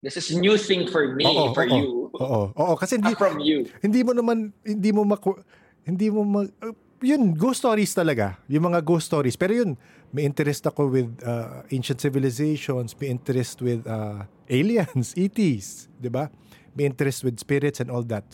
this 0.00 0.16
is 0.16 0.32
new 0.32 0.56
thing 0.56 0.88
for 0.88 1.12
me 1.12 1.24
Oo, 1.24 1.52
for 1.52 1.68
oo. 1.68 1.76
you 1.76 1.86
Oo. 2.16 2.52
Oo, 2.52 2.74
kasi 2.76 2.96
hindi, 2.96 3.12
from 3.14 3.38
you 3.40 3.68
hindi 3.84 4.00
mo 4.00 4.12
naman 4.16 4.52
hindi 4.64 4.90
mo 4.90 5.04
maku 5.04 5.36
hindi 5.84 6.08
mo 6.08 6.24
ma, 6.24 6.40
uh, 6.44 6.74
yun 7.00 7.32
ghost 7.32 7.64
stories 7.64 7.92
talaga 7.92 8.36
yung 8.48 8.72
mga 8.72 8.80
ghost 8.84 9.08
stories 9.08 9.36
pero 9.36 9.56
yun 9.56 9.76
may 10.10 10.26
interest 10.26 10.66
ako 10.66 10.90
with 10.90 11.08
uh, 11.22 11.62
ancient 11.70 12.00
civilizations 12.00 12.96
may 12.98 13.08
interest 13.12 13.60
with 13.62 13.84
uh, 13.86 14.24
aliens 14.48 15.14
ETs 15.20 15.88
di 15.96 16.08
ba 16.08 16.28
may 16.74 16.88
interest 16.88 17.24
with 17.24 17.36
spirits 17.38 17.80
and 17.80 17.88
all 17.92 18.04
that 18.04 18.24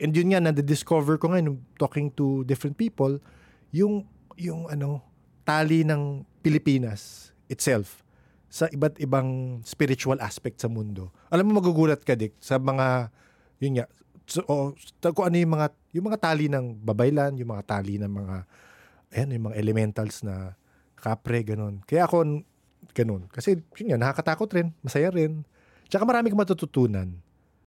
and 0.00 0.12
yun 0.12 0.32
nga 0.32 0.40
na-discover 0.40 1.16
ko 1.16 1.32
ngayon 1.32 1.56
talking 1.80 2.12
to 2.12 2.44
different 2.44 2.76
people 2.76 3.18
yung 3.72 4.04
yung 4.36 4.68
ano 4.68 5.00
tali 5.48 5.82
ng 5.82 6.24
Pilipinas 6.44 7.32
itself 7.48 8.05
sa 8.46 8.70
iba't 8.70 8.96
ibang 9.02 9.60
spiritual 9.66 10.18
aspect 10.22 10.62
sa 10.62 10.70
mundo. 10.70 11.10
Alam 11.28 11.50
mo 11.50 11.60
magugulat 11.60 12.00
ka 12.02 12.14
dik 12.14 12.38
sa 12.38 12.56
mga 12.56 13.10
yun 13.58 13.80
nga 13.80 13.86
so, 14.26 14.42
o, 14.46 14.74
sa- 15.02 15.14
kung 15.14 15.26
ano 15.26 15.36
yung 15.38 15.52
mga 15.54 15.66
yung 15.96 16.06
mga 16.10 16.20
tali 16.20 16.46
ng 16.50 16.66
babaylan, 16.82 17.38
yung 17.38 17.50
mga 17.56 17.64
tali 17.66 17.98
ng 17.98 18.10
mga 18.10 18.36
ayan 19.16 19.34
yung 19.34 19.46
mga 19.50 19.58
elementals 19.58 20.22
na 20.26 20.54
kapre 20.98 21.46
ganun. 21.46 21.82
Kaya 21.86 22.06
ako 22.06 22.42
ganun. 22.96 23.28
Kasi 23.30 23.60
yun 23.78 23.94
nga 23.94 24.00
nakakatakot 24.00 24.50
rin, 24.52 24.68
masaya 24.82 25.12
rin. 25.12 25.44
Tsaka 25.86 26.02
marami 26.02 26.30
kang 26.32 26.42
matututunan. 26.42 27.08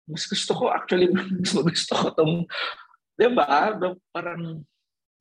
mas 0.07 0.23
gusto 0.23 0.55
ko 0.55 0.71
actually 0.71 1.11
mas 1.43 1.51
gusto 1.51 1.91
ko 1.91 2.07
tong 2.15 2.47
'di 3.19 3.27
ba 3.35 3.75
parang 4.15 4.63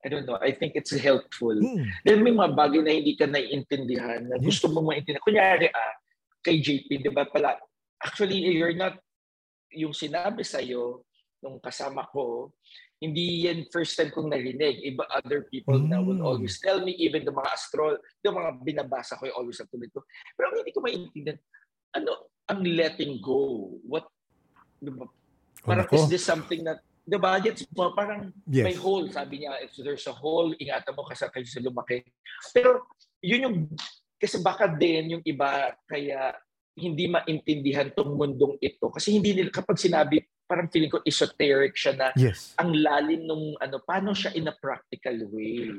I 0.07 0.09
don't 0.09 0.23
know 0.23 0.39
I 0.39 0.55
think 0.55 0.79
it's 0.79 0.95
helpful 0.95 1.59
Hmm. 1.59 1.83
Then 2.07 2.23
may 2.23 2.31
mga 2.31 2.55
bagay 2.55 2.81
na 2.87 2.95
hindi 2.95 3.19
ka 3.19 3.27
naiintindihan 3.27 4.23
na 4.31 4.39
Yes. 4.39 4.47
gusto 4.47 4.71
mo 4.71 4.87
maintindihan. 4.87 5.27
Kunyari, 5.27 5.67
ah, 5.75 5.95
kay 6.47 6.63
JP, 6.63 7.03
di 7.03 7.11
ba 7.11 7.27
pala, 7.27 7.59
actually, 7.99 8.39
you're 8.39 8.77
not, 8.79 8.95
yung 9.75 9.91
sinabi 9.91 10.47
sa'yo, 10.47 11.03
nung 11.43 11.59
kasama 11.59 12.07
ko, 12.15 12.55
hindi 13.03 13.51
yan 13.51 13.67
first 13.75 13.99
time 13.99 14.15
kong 14.15 14.31
narinig. 14.31 14.79
Iba 14.87 15.05
other 15.11 15.45
people 15.51 15.77
na 15.77 15.99
will 15.99 16.23
Mm. 16.23 16.29
always 16.31 16.57
tell 16.63 16.79
me, 16.81 16.95
even 16.97 17.27
the 17.27 17.35
mga 17.35 17.51
astro, 17.51 17.99
yung 18.23 18.39
mga 18.39 18.51
binabasa 18.63 19.19
ko, 19.19 19.27
yung 19.27 19.37
always 19.43 19.59
ang 19.59 19.69
tuloy 19.69 19.91
ko. 19.91 20.07
Pero 20.39 20.55
hindi 20.55 20.71
ko 20.71 20.81
maintindihan, 20.81 21.37
ano 21.99 22.31
ang 22.47 22.63
letting 22.63 23.19
go? 23.19 23.75
What, 23.83 24.07
di 24.79 24.95
ba? 24.95 25.03
Oh, 25.03 25.13
Parang 25.67 25.91
is 25.91 26.07
this 26.07 26.23
something 26.23 26.63
that, 26.63 26.86
ba, 27.15 27.39
gets 27.39 27.63
mo, 27.71 27.95
parang 27.95 28.35
may 28.43 28.75
Yes. 28.75 28.83
hole, 28.83 29.07
sabi 29.15 29.47
niya, 29.47 29.63
if 29.63 29.71
there's 29.79 30.03
a 30.11 30.15
hole, 30.15 30.51
ingatan 30.59 30.91
mo 30.99 31.07
kasi 31.07 31.23
kayo 31.31 31.47
sa 31.47 31.63
lumaki. 31.63 32.03
Pero 32.51 32.83
yun 33.23 33.47
yung, 33.47 33.57
kasi 34.19 34.43
baka 34.43 34.67
din 34.67 35.15
yung 35.15 35.23
iba, 35.23 35.71
kaya 35.87 36.35
hindi 36.75 37.07
maintindihan 37.07 37.95
tong 37.95 38.19
mundong 38.19 38.59
ito. 38.59 38.91
Kasi 38.91 39.15
hindi 39.15 39.39
nila, 39.39 39.55
kapag 39.55 39.79
sinabi, 39.79 40.19
parang 40.51 40.67
feeling 40.67 40.91
ko 40.91 40.99
esoteric 41.07 41.79
siya 41.79 41.95
na 41.95 42.07
Yes. 42.19 42.59
ang 42.59 42.75
lalim 42.75 43.23
nung 43.23 43.55
ano, 43.63 43.79
paano 43.87 44.11
siya 44.11 44.35
in 44.35 44.51
a 44.51 44.55
practical 44.59 45.15
way. 45.31 45.71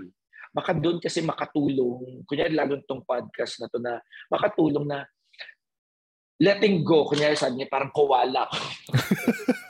Baka 0.56 0.72
doon 0.72 1.04
kasi 1.04 1.20
makatulong, 1.20 2.24
kunyari 2.24 2.56
lalo 2.56 2.80
tong 2.88 3.04
podcast 3.04 3.60
na 3.60 3.68
to 3.68 3.84
na 3.84 4.00
makatulong 4.32 4.88
na 4.88 5.04
letting 6.40 6.88
go, 6.88 7.04
kunyari 7.04 7.36
sabi 7.36 7.62
niya 7.62 7.70
parang 7.70 7.92
kowala. 7.92 8.48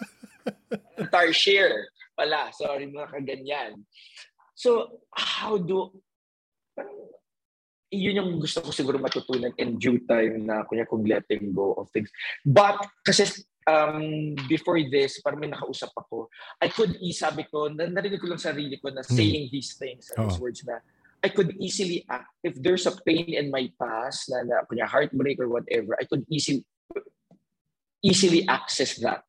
Tarshare 0.97 1.93
pala, 2.17 2.49
sorry 2.49 2.89
mga 2.89 3.13
kaganyan. 3.13 3.85
So, 4.57 5.05
how 5.13 5.61
do, 5.61 5.93
parang, 6.73 6.97
yun 7.93 8.17
yung 8.17 8.31
gusto 8.41 8.65
ko 8.65 8.73
siguro 8.73 8.97
matutunan 8.97 9.53
in 9.61 9.77
due 9.77 10.01
time 10.09 10.49
na 10.49 10.65
kunya 10.65 10.89
kung 10.89 11.05
letting 11.05 11.53
go 11.53 11.77
of 11.77 11.93
things. 11.93 12.09
But, 12.41 12.81
kasi 13.05 13.29
um, 13.69 14.33
before 14.49 14.81
this, 14.89 15.21
parang 15.21 15.45
may 15.45 15.53
nakausap 15.53 15.93
ako, 15.93 16.33
I 16.57 16.73
could, 16.73 16.97
e- 16.97 17.13
sabi 17.13 17.45
ko, 17.45 17.69
na, 17.69 17.85
narinig 17.85 18.17
ko 18.17 18.33
lang 18.33 18.41
sarili 18.41 18.81
ko 18.81 18.89
na 18.89 19.05
Hmm. 19.05 19.13
saying 19.13 19.53
these 19.53 19.77
things, 19.77 20.09
and 20.09 20.25
these 20.25 20.41
Oo. 20.41 20.49
words 20.49 20.65
na, 20.65 20.81
I 21.21 21.29
could 21.29 21.53
easily 21.61 22.01
act, 22.09 22.33
if 22.41 22.57
there's 22.57 22.89
a 22.89 22.97
pain 23.05 23.37
in 23.37 23.53
my 23.53 23.69
past, 23.77 24.33
na, 24.33 24.41
na 24.41 24.65
kunya 24.65 24.89
heartbreak 24.89 25.37
or 25.37 25.53
whatever, 25.53 25.93
I 26.01 26.09
could 26.09 26.25
easily, 26.33 26.65
easily 28.01 28.41
access 28.49 28.97
that. 29.05 29.26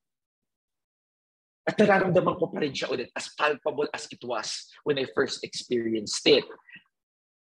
At 1.68 1.76
nararamdaman 1.76 2.40
ko 2.40 2.48
pa 2.48 2.64
rin 2.64 2.72
siya 2.72 2.88
ulit 2.88 3.12
as 3.12 3.28
palpable 3.36 3.84
as 3.92 4.08
it 4.08 4.24
was 4.24 4.72
when 4.88 4.96
I 4.96 5.04
first 5.12 5.44
experienced 5.44 6.24
it. 6.24 6.48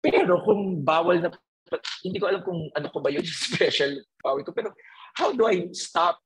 Pero 0.03 0.43
kung 0.43 0.83
bawal 0.83 1.23
na, 1.23 1.31
hindi 2.03 2.19
ko 2.19 2.27
alam 2.27 2.43
kung 2.43 2.67
ano 2.75 2.91
ko 2.91 2.99
ba 2.99 3.07
yun, 3.07 3.23
special 3.47 4.03
power 4.19 4.43
ko. 4.43 4.51
Pero 4.51 4.75
how 5.15 5.31
do 5.31 5.47
I 5.47 5.71
stop? 5.71 6.19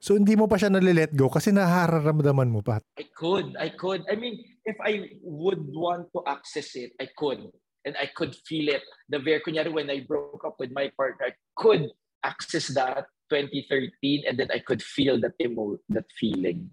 So 0.00 0.16
hindi 0.16 0.40
mo 0.40 0.48
pa 0.48 0.56
siya 0.56 0.72
nalilet 0.72 1.12
go 1.12 1.28
kasi 1.28 1.52
nahararamdaman 1.52 2.48
mo 2.48 2.64
pa. 2.64 2.80
I 2.96 3.04
could, 3.12 3.52
I 3.60 3.76
could. 3.76 4.08
I 4.08 4.16
mean, 4.16 4.40
if 4.64 4.80
I 4.80 5.12
would 5.20 5.60
want 5.68 6.08
to 6.16 6.24
access 6.24 6.72
it, 6.80 6.96
I 6.96 7.12
could. 7.12 7.44
And 7.84 7.92
I 8.00 8.08
could 8.08 8.32
feel 8.48 8.72
it. 8.72 8.82
The 9.12 9.20
very, 9.20 9.44
kunyari, 9.44 9.68
when 9.68 9.90
I 9.92 10.06
broke 10.06 10.48
up 10.48 10.56
with 10.56 10.72
my 10.72 10.88
partner, 10.96 11.28
I 11.28 11.34
could 11.60 11.92
access 12.24 12.72
that 12.72 13.10
2013 13.30 14.24
and 14.24 14.38
then 14.38 14.48
I 14.54 14.58
could 14.64 14.82
feel 14.82 15.20
that 15.20 15.36
emo, 15.40 15.76
that 15.92 16.08
feeling. 16.16 16.70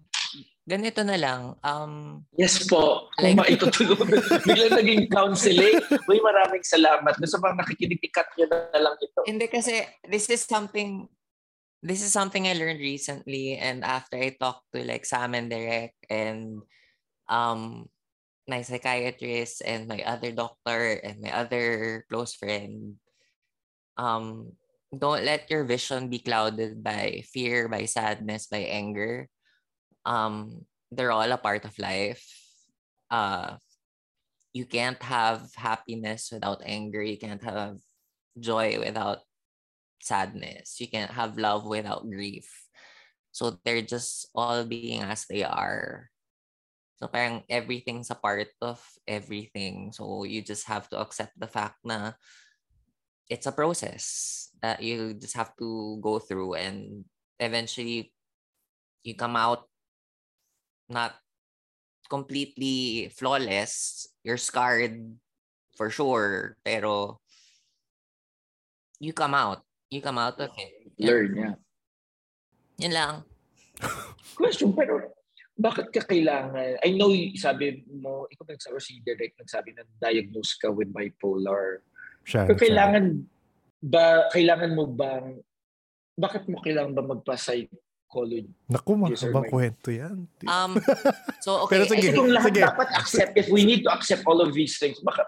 Ganito 0.66 1.06
na 1.06 1.14
lang. 1.14 1.54
Um, 1.62 2.26
Yes 2.34 2.66
po. 2.66 3.06
Kung 3.14 3.38
Like- 3.38 3.54
maitutulog. 3.54 4.02
Biglang 4.50 4.74
naging 4.74 5.06
counseling. 5.06 5.78
Uy, 6.10 6.18
maraming 6.18 6.66
salamat. 6.66 7.14
Gusto 7.22 7.38
bang 7.38 7.54
nakikinig, 7.54 8.02
ikat 8.02 8.34
nyo 8.34 8.46
na 8.50 8.78
lang 8.82 8.94
ito. 8.98 9.22
Hindi 9.22 9.46
kasi 9.46 9.86
this 10.10 10.26
is 10.26 10.42
something 10.42 11.06
this 11.86 12.02
is 12.02 12.10
something 12.10 12.50
I 12.50 12.58
learned 12.58 12.82
recently 12.82 13.54
and 13.62 13.86
after 13.86 14.18
I 14.18 14.34
talked 14.34 14.66
to 14.74 14.82
like 14.82 15.06
Sam 15.06 15.38
and 15.38 15.46
Derek 15.46 15.94
and 16.10 16.58
um 17.30 17.86
my 18.50 18.66
psychiatrist 18.66 19.62
and 19.62 19.86
my 19.86 20.02
other 20.02 20.34
doctor 20.34 20.98
and 20.98 21.22
my 21.22 21.30
other 21.30 22.02
close 22.10 22.34
friend 22.34 22.98
um 23.94 24.50
don't 24.90 25.22
let 25.22 25.46
your 25.46 25.62
vision 25.62 26.10
be 26.10 26.18
clouded 26.18 26.82
by 26.82 27.22
fear 27.30 27.70
by 27.70 27.86
sadness 27.86 28.50
by 28.50 28.66
anger 28.66 29.30
um 30.06 30.64
they're 30.94 31.12
all 31.12 31.26
a 31.26 31.36
part 31.36 31.66
of 31.66 31.76
life 31.78 32.24
uh 33.10 33.58
you 34.54 34.64
can't 34.64 35.02
have 35.02 35.52
happiness 35.58 36.30
without 36.32 36.62
anger 36.64 37.02
you 37.02 37.18
can't 37.18 37.42
have 37.42 37.76
joy 38.38 38.78
without 38.78 39.26
sadness. 40.00 40.78
You 40.80 40.88
can't 40.88 41.10
have 41.10 41.38
love 41.38 41.66
without 41.66 42.08
grief. 42.08 42.48
So 43.32 43.58
they're 43.64 43.84
just 43.84 44.30
all 44.34 44.64
being 44.64 45.02
as 45.02 45.26
they 45.28 45.44
are. 45.44 46.08
So 46.96 47.08
parang 47.08 47.44
everything's 47.50 48.08
a 48.08 48.16
part 48.16 48.48
of 48.62 48.80
everything. 49.06 49.92
So 49.92 50.24
you 50.24 50.40
just 50.40 50.66
have 50.68 50.88
to 50.90 51.00
accept 51.00 51.36
the 51.36 51.50
fact 51.50 51.76
na 51.84 52.16
it's 53.28 53.46
a 53.46 53.52
process 53.52 54.48
that 54.62 54.80
you 54.80 55.12
just 55.12 55.36
have 55.36 55.52
to 55.58 55.98
go 56.00 56.18
through 56.22 56.54
and 56.54 57.04
eventually 57.42 58.14
you 59.02 59.14
come 59.18 59.34
out 59.36 59.66
not 60.88 61.18
completely 62.08 63.10
flawless. 63.14 64.06
You're 64.22 64.40
scarred 64.40 64.96
for 65.76 65.90
sure, 65.90 66.56
pero 66.64 67.20
you 68.98 69.12
come 69.12 69.34
out. 69.34 69.62
You 69.90 70.00
come 70.02 70.18
out 70.18 70.40
of 70.40 70.50
it. 70.56 70.72
Learn, 70.98 71.36
yeah. 71.36 71.56
Yun 72.80 72.92
lang. 72.92 73.14
Question, 74.36 74.72
pero 74.72 75.16
bakit 75.56 75.88
ka 75.88 76.04
kailangan, 76.04 76.80
I 76.84 76.92
know 76.92 77.08
sabi 77.36 77.84
mo, 77.88 78.28
ikaw 78.28 78.44
nagsabi, 78.44 78.76
si 78.80 79.00
Derek 79.00 79.32
nagsabi 79.40 79.72
na 79.72 79.88
diagnose 80.00 80.56
ka 80.60 80.68
with 80.68 80.92
bipolar. 80.92 81.80
Siya. 82.28 82.44
Pero 82.44 82.56
siya. 82.60 82.64
kailangan 82.68 83.04
ba, 83.80 84.28
kailangan 84.32 84.72
mo 84.76 84.84
bang, 84.84 85.40
bakit 86.16 86.44
mo 86.48 86.60
kailangan 86.60 86.92
ba 86.92 87.04
magpa-psychology? 88.06 88.50
Naku, 88.68 88.90
mahabang 88.96 89.46
kwento 89.50 89.88
yan. 89.90 90.26
Um, 90.46 90.78
so 91.40 91.66
okay. 91.66 91.78
Pero 91.78 91.84
I 91.84 91.88
sige. 91.90 92.08
Think- 92.10 92.16
kung 92.16 92.30
lahat 92.32 92.52
sige. 92.54 92.62
dapat 92.62 92.88
accept, 92.94 93.32
if 93.36 93.48
we 93.50 93.64
need 93.64 93.82
to 93.82 93.90
accept 93.92 94.22
all 94.26 94.40
of 94.40 94.54
these 94.54 94.78
things, 94.78 94.98
baka, 95.02 95.26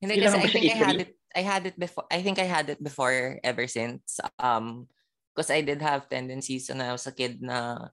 Hindi 0.00 0.20
kasi 0.20 0.36
I 0.36 0.48
think 0.48 0.66
I 0.68 0.76
had 0.76 1.00
it 1.00 1.12
I 1.36 1.42
had 1.42 1.64
it 1.64 1.76
before 1.80 2.06
I 2.12 2.20
think 2.20 2.36
I 2.38 2.48
had 2.48 2.68
it 2.68 2.80
before 2.84 3.40
ever 3.40 3.64
since 3.64 4.20
um 4.36 4.88
because 5.32 5.48
I 5.48 5.64
did 5.64 5.80
have 5.80 6.08
tendencies 6.12 6.68
when 6.68 6.84
I 6.84 6.92
was 6.92 7.08
a 7.08 7.16
kid 7.16 7.40
na 7.40 7.88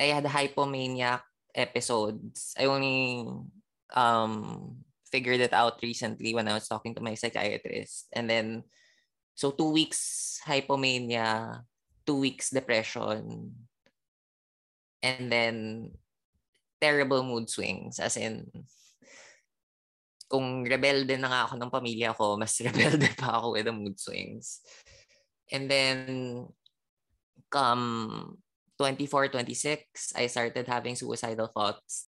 I 0.00 0.08
had 0.08 0.24
hypomaniac 0.24 1.20
episodes. 1.52 2.56
I 2.56 2.64
only 2.64 3.28
um 3.92 4.32
figured 5.12 5.44
it 5.44 5.52
out 5.52 5.84
recently 5.84 6.32
when 6.32 6.48
I 6.48 6.56
was 6.56 6.64
talking 6.64 6.96
to 6.96 7.04
my 7.04 7.12
psychiatrist. 7.12 8.08
And 8.16 8.24
then 8.24 8.64
so 9.36 9.52
two 9.52 9.68
weeks 9.68 10.40
hypomania, 10.48 11.60
two 12.06 12.18
weeks 12.18 12.50
depression, 12.50 13.54
and 15.02 15.32
then 15.32 15.90
terrible 16.80 17.22
mood 17.22 17.50
swings 17.50 17.98
as 18.02 18.18
in 18.18 18.50
kung 20.32 20.64
rebelde 20.64 21.20
na 21.20 21.28
nga 21.28 21.40
ako 21.44 21.60
ng 21.60 21.68
pamilya 21.68 22.16
ko, 22.16 22.34
mas 22.40 22.56
rebelde 22.56 23.12
pa 23.20 23.36
ako 23.36 23.52
with 23.52 23.68
the 23.68 23.74
mood 23.76 24.00
swings. 24.00 24.64
And 25.52 25.68
then, 25.68 26.48
come 27.52 28.40
24, 28.80 29.28
26, 29.28 30.16
I 30.16 30.32
started 30.32 30.64
having 30.64 30.96
suicidal 30.96 31.52
thoughts. 31.52 32.08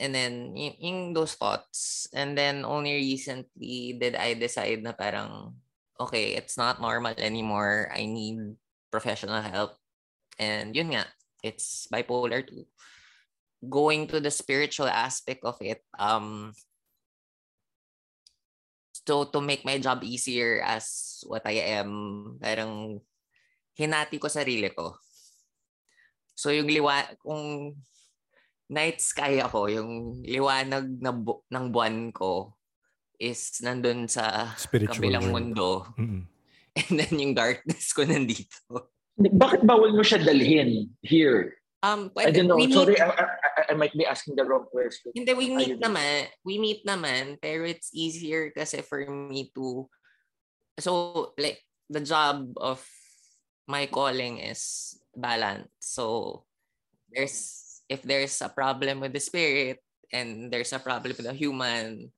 And 0.00 0.16
then, 0.16 0.56
y- 0.56 0.80
yung 0.80 1.12
those 1.12 1.36
thoughts. 1.36 2.08
And 2.16 2.32
then, 2.32 2.64
only 2.64 2.96
recently 2.96 4.00
did 4.00 4.16
I 4.16 4.32
decide 4.32 4.80
na 4.80 4.96
parang, 4.96 5.60
okay, 6.00 6.32
it's 6.40 6.56
not 6.56 6.80
normal 6.80 7.12
anymore. 7.20 7.92
I 7.92 8.08
need 8.08 8.56
professional 8.90 9.40
help. 9.40 9.78
And 10.38 10.74
yun 10.74 10.92
nga, 10.92 11.06
it's 11.42 11.86
bipolar 11.88 12.42
2. 12.44 12.66
Going 13.68 14.06
to 14.08 14.20
the 14.20 14.30
spiritual 14.30 14.88
aspect 14.88 15.44
of 15.44 15.56
it, 15.60 15.84
um, 15.98 16.52
so 19.06 19.24
to 19.24 19.40
make 19.40 19.64
my 19.64 19.76
job 19.78 20.04
easier 20.04 20.62
as 20.64 21.20
what 21.26 21.42
I 21.44 21.80
am, 21.80 22.36
parang 22.40 23.00
hinati 23.74 24.20
ko 24.20 24.28
sarili 24.28 24.70
ko. 24.72 24.96
So 26.38 26.48
yung 26.54 26.72
liwa, 26.72 27.04
kung 27.20 27.76
night 28.70 29.02
sky 29.02 29.42
ako, 29.42 29.66
yung 29.68 30.22
liwanag 30.24 31.02
na 31.02 31.12
bu- 31.12 31.42
ng 31.50 31.66
buwan 31.68 32.14
ko 32.14 32.54
is 33.20 33.60
nandun 33.60 34.08
sa 34.08 34.56
Spiritual 34.56 34.96
kabilang 34.96 35.28
world. 35.28 35.34
mundo. 35.36 35.68
Mm-mm. 35.98 36.29
And 36.86 37.00
then 37.00 37.18
yung 37.18 37.34
darkness 37.34 37.90
ko 37.92 38.06
nandito. 38.06 38.90
bakit 39.18 39.66
bawal 39.66 39.92
mo 39.92 40.02
siya 40.06 40.22
dalhin 40.22 40.88
here? 41.02 41.60
Um, 41.80 42.12
I 42.12 42.28
pwede, 42.28 42.44
don't 42.44 42.48
know. 42.52 42.60
we 42.60 42.68
meet, 42.68 42.76
Sorry, 42.76 43.00
I, 43.00 43.08
I, 43.08 43.24
I 43.72 43.74
might 43.74 43.96
be 43.96 44.04
asking 44.04 44.36
the 44.36 44.44
wrong 44.44 44.68
question. 44.68 45.12
hindi, 45.16 45.32
we 45.32 45.48
meet 45.48 45.80
Ayun. 45.80 45.80
naman. 45.80 46.28
We 46.44 46.60
meet 46.60 46.84
naman, 46.84 47.40
pero 47.40 47.64
it's 47.64 47.88
easier 47.96 48.52
kasi 48.52 48.84
for 48.84 49.00
me 49.08 49.48
to, 49.56 49.88
so 50.78 51.32
like, 51.40 51.64
the 51.88 52.04
job 52.04 52.52
of 52.60 52.84
my 53.66 53.88
calling 53.88 54.38
is 54.38 54.94
balance. 55.16 55.72
So, 55.80 56.44
there's, 57.08 57.80
if 57.88 58.02
there's 58.04 58.36
a 58.44 58.52
problem 58.52 59.00
with 59.00 59.16
the 59.16 59.20
spirit 59.20 59.80
and 60.12 60.52
there's 60.52 60.72
a 60.72 60.78
problem 60.78 61.16
with 61.16 61.26
the 61.26 61.32
human, 61.32 62.12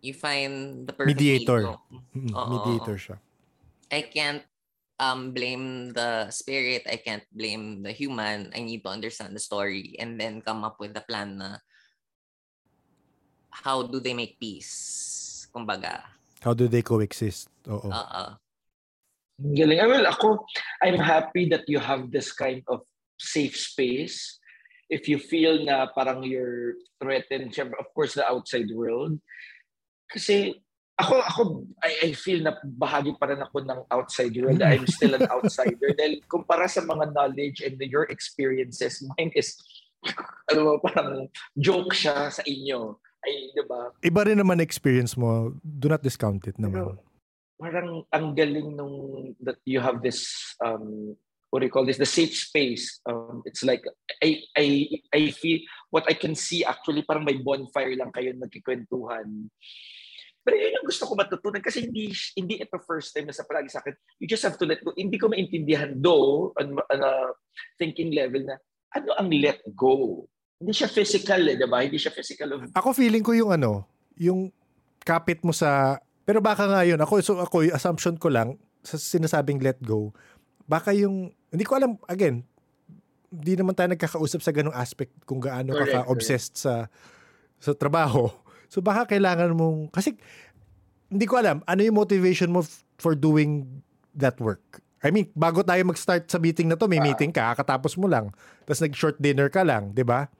you 0.00 0.14
find 0.14 0.88
the 0.88 0.92
perfect 0.96 1.20
Mediator. 1.20 1.76
Mediator 2.16 2.96
siya. 2.96 3.16
I 3.90 4.06
can't 4.06 4.46
um 5.00 5.32
blame 5.32 5.90
the 5.92 6.30
spirit, 6.30 6.86
I 6.86 6.96
can't 6.96 7.26
blame 7.34 7.82
the 7.82 7.92
human. 7.92 8.52
I 8.54 8.62
need 8.62 8.86
to 8.86 8.90
understand 8.94 9.34
the 9.34 9.42
story 9.42 9.96
and 9.98 10.20
then 10.20 10.40
come 10.40 10.62
up 10.64 10.78
with 10.78 10.96
a 10.96 11.04
plan 11.04 11.38
na 11.38 11.58
how 13.50 13.82
do 13.82 13.98
they 13.98 14.14
make 14.14 14.38
peace? 14.38 15.48
Kumbaga. 15.50 16.06
How 16.40 16.54
do 16.54 16.68
they 16.68 16.80
coexist? 16.82 17.50
Oo. 17.68 17.90
Oo. 17.90 18.24
Ang 19.40 19.54
Galing. 19.56 19.80
Ah, 19.80 19.88
Well, 19.88 20.06
ako, 20.06 20.44
I'm 20.84 21.00
happy 21.00 21.48
that 21.48 21.64
you 21.66 21.80
have 21.80 22.12
this 22.12 22.32
kind 22.32 22.62
of 22.68 22.84
safe 23.18 23.56
space. 23.56 24.38
If 24.88 25.08
you 25.08 25.18
feel 25.18 25.64
na 25.64 25.88
parang 25.92 26.24
you're 26.24 26.76
threatened, 27.00 27.56
of 27.56 27.88
course, 27.94 28.14
the 28.14 28.26
outside 28.26 28.68
world. 28.72 29.16
Kasi 30.10 30.60
ako, 31.00 31.14
ako, 31.24 31.40
I, 31.80 31.92
I 32.06 32.10
feel 32.12 32.44
na 32.44 32.54
bahagi 32.62 33.16
pa 33.16 33.32
rin 33.32 33.40
ako 33.40 33.64
ng 33.64 33.80
outside 33.88 34.36
world. 34.36 34.60
I'm 34.60 34.86
still 34.86 35.16
an 35.16 35.26
outsider. 35.32 35.90
Dahil 35.98 36.20
kumpara 36.28 36.68
sa 36.68 36.84
mga 36.84 37.16
knowledge 37.16 37.64
and 37.64 37.80
your 37.80 38.04
experiences, 38.12 39.00
mine 39.16 39.32
is, 39.32 39.56
ano 40.52 40.60
mo, 40.60 40.72
parang 40.84 41.26
joke 41.56 41.96
siya 41.96 42.28
sa 42.28 42.44
inyo. 42.44 43.00
Ay, 43.20 43.52
di 43.52 43.64
ba? 43.64 43.92
Iba 44.00 44.20
rin 44.28 44.40
naman 44.40 44.60
experience 44.60 45.16
mo. 45.16 45.56
Do 45.60 45.92
not 45.92 46.04
discount 46.04 46.44
it 46.48 46.56
naman. 46.56 46.96
parang 47.60 48.08
ang 48.08 48.32
galing 48.32 48.72
nung 48.72 48.96
that 49.44 49.60
you 49.68 49.84
have 49.84 50.00
this 50.00 50.24
um 50.64 51.12
what 51.52 51.60
do 51.60 51.68
you 51.68 51.74
call 51.74 51.84
this 51.84 52.00
the 52.00 52.08
safe 52.08 52.32
space 52.32 53.04
um 53.04 53.44
it's 53.44 53.60
like 53.60 53.84
I 54.24 54.40
I 54.56 54.88
I 55.12 55.20
feel 55.36 55.60
what 55.92 56.08
I 56.08 56.16
can 56.16 56.32
see 56.32 56.64
actually 56.64 57.04
parang 57.04 57.28
may 57.28 57.36
bonfire 57.36 57.92
lang 58.00 58.16
kayo 58.16 58.32
nagkikwentuhan 58.32 59.52
pero 60.50 60.58
yun 60.58 60.74
ang 60.74 60.88
gusto 60.90 61.06
ko 61.06 61.14
matutunan 61.14 61.62
kasi 61.62 61.86
hindi 61.86 62.10
hindi 62.34 62.58
ito 62.58 62.74
first 62.82 63.14
time 63.14 63.30
na 63.30 63.36
sa 63.36 63.46
palagi 63.46 63.70
sa 63.70 63.78
akin 63.78 63.94
you 64.18 64.26
just 64.26 64.42
have 64.42 64.58
to 64.58 64.66
let 64.66 64.82
go 64.82 64.90
hindi 64.98 65.14
ko 65.14 65.30
maintindihan 65.30 65.94
do 66.02 66.50
on, 66.58 66.74
on 66.74 67.00
a 67.06 67.30
thinking 67.78 68.10
level 68.10 68.42
na 68.42 68.58
ano 68.98 69.14
ang 69.14 69.30
let 69.30 69.62
go 69.78 70.26
hindi 70.60 70.76
siya 70.76 70.92
physical 70.92 71.40
eh, 71.48 71.56
diba? 71.56 71.80
Hindi 71.80 71.96
siya 71.96 72.12
physical 72.12 72.48
of 72.52 72.68
Ako 72.76 72.92
feeling 72.92 73.24
ko 73.24 73.32
yung 73.32 73.56
ano, 73.56 73.88
yung 74.20 74.52
kapit 75.00 75.40
mo 75.40 75.56
sa 75.56 75.96
pero 76.28 76.44
baka 76.44 76.68
nga 76.68 76.84
yun, 76.84 77.00
ako 77.00 77.24
so 77.24 77.40
ako 77.40 77.64
yung 77.64 77.74
assumption 77.74 78.20
ko 78.20 78.28
lang 78.28 78.60
sa 78.84 79.00
sinasabing 79.00 79.58
let 79.64 79.80
go. 79.80 80.12
Baka 80.68 80.92
yung 80.92 81.32
hindi 81.48 81.64
ko 81.64 81.80
alam 81.80 81.96
again, 82.06 82.44
hindi 83.32 83.52
naman 83.56 83.72
tayo 83.72 83.88
nagkakausap 83.88 84.44
sa 84.44 84.52
ganung 84.52 84.76
aspect 84.76 85.16
kung 85.24 85.40
gaano 85.40 85.72
ka 85.72 85.88
Correct, 85.88 85.96
ka-obsessed 86.04 86.54
sa 86.60 86.92
sa 87.56 87.72
trabaho. 87.72 88.28
So 88.70 88.78
baka 88.78 89.04
kailangan 89.08 89.50
mong 89.50 89.90
kasi 89.90 90.14
hindi 91.06 91.26
ko 91.26 91.36
alam 91.36 91.58
ano 91.64 91.80
yung 91.82 91.98
motivation 91.98 92.48
mo 92.48 92.62
f- 92.62 92.86
for 92.96 93.12
doing 93.12 93.66
that 94.12 94.38
work. 94.38 94.62
I 95.00 95.10
mean, 95.10 95.26
bago 95.32 95.60
tayo 95.60 95.80
mag-start 95.82 96.28
sa 96.28 96.36
meeting 96.36 96.68
na 96.68 96.76
to, 96.76 96.84
may 96.84 97.00
Ah. 97.00 97.06
meeting 97.06 97.32
ka, 97.32 97.50
kakatapos 97.50 97.96
mo 97.96 98.04
lang. 98.04 98.30
Tapos 98.62 98.78
nag-short 98.78 99.16
dinner 99.16 99.48
ka 99.48 99.60
lang, 99.60 99.90
'di 99.90 100.04
ba? 100.04 100.30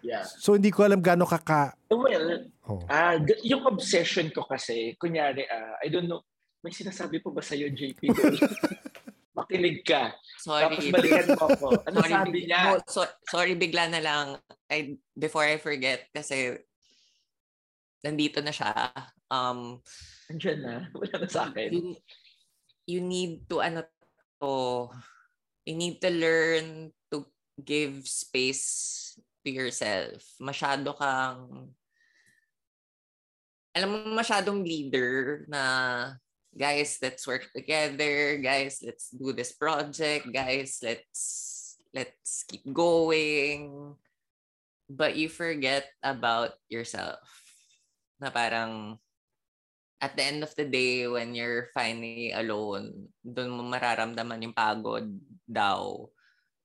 yeah 0.00 0.22
So 0.24 0.54
hindi 0.54 0.70
ko 0.70 0.82
alam 0.82 0.98
gaano 0.98 1.22
ka 1.22 1.38
ka 1.38 1.60
well 1.88 2.46
oh. 2.64 2.82
G- 3.20 3.42
yung 3.46 3.62
obsession 3.64 4.30
ko 4.30 4.42
kasi, 4.42 4.94
kunyari, 4.94 5.42
ah, 5.44 5.78
I 5.78 5.86
don't 5.86 6.06
know, 6.06 6.22
may 6.60 6.70
sinasabi 6.70 7.18
po 7.18 7.30
ba 7.30 7.40
sa'yo, 7.40 7.68
JP? 7.68 8.00
Makinig 9.38 9.82
ka. 9.82 10.10
Tapos 10.40 10.82
Sorry. 10.82 10.90
balikan 10.90 11.26
mo 11.32 11.44
ako. 11.46 11.66
Ano 11.84 11.96
sorry, 12.00 12.10
sabi 12.12 12.30
big- 12.32 12.46
niya? 12.48 12.62
no, 12.64 12.82
so- 12.84 13.14
sorry, 13.24 13.54
bigla 13.54 13.86
na 13.86 14.00
lang. 14.00 14.26
I, 14.66 14.78
before 15.14 15.44
I 15.44 15.56
forget, 15.56 16.10
kasi 16.10 16.58
nandito 18.04 18.38
na 18.40 18.52
siya. 18.52 18.92
Um, 19.28 19.80
Andiyan 20.30 20.58
na. 20.62 20.76
Wala 20.98 21.14
na 21.24 21.28
sa 21.28 21.48
akin. 21.50 21.70
you, 21.72 21.82
you 22.86 23.00
need 23.00 23.44
to 23.48 23.60
ano 23.60 23.84
to 24.40 24.88
you 25.68 25.74
need 25.76 26.00
to 26.00 26.10
learn 26.10 26.94
to 27.12 27.26
give 27.60 28.06
space 28.08 29.16
to 29.44 29.48
yourself. 29.50 30.24
Masyado 30.40 30.96
kang 30.96 31.72
alam 33.76 33.88
mo 33.94 33.98
masyadong 34.16 34.64
leader 34.66 35.44
na 35.46 35.62
guys, 36.50 36.98
let's 36.98 37.22
work 37.28 37.46
together. 37.54 38.40
Guys, 38.42 38.82
let's 38.82 39.12
do 39.14 39.30
this 39.30 39.54
project. 39.54 40.26
Guys, 40.34 40.82
let's 40.82 41.76
let's 41.94 42.42
keep 42.48 42.64
going. 42.66 43.94
but 44.88 45.16
you 45.16 45.28
forget 45.28 45.84
about 46.02 46.56
yourself. 46.68 47.20
Na 48.18 48.30
parang 48.34 48.98
at 49.98 50.14
the 50.14 50.22
end 50.22 50.40
of 50.46 50.54
the 50.54 50.64
day, 50.64 51.06
when 51.06 51.34
you're 51.34 51.70
finally 51.74 52.30
alone, 52.30 53.10
doon 53.22 53.50
mo 53.50 53.62
mararamdaman 53.66 54.46
yung 54.46 54.54
pagod 54.54 55.10
daw. 55.42 56.06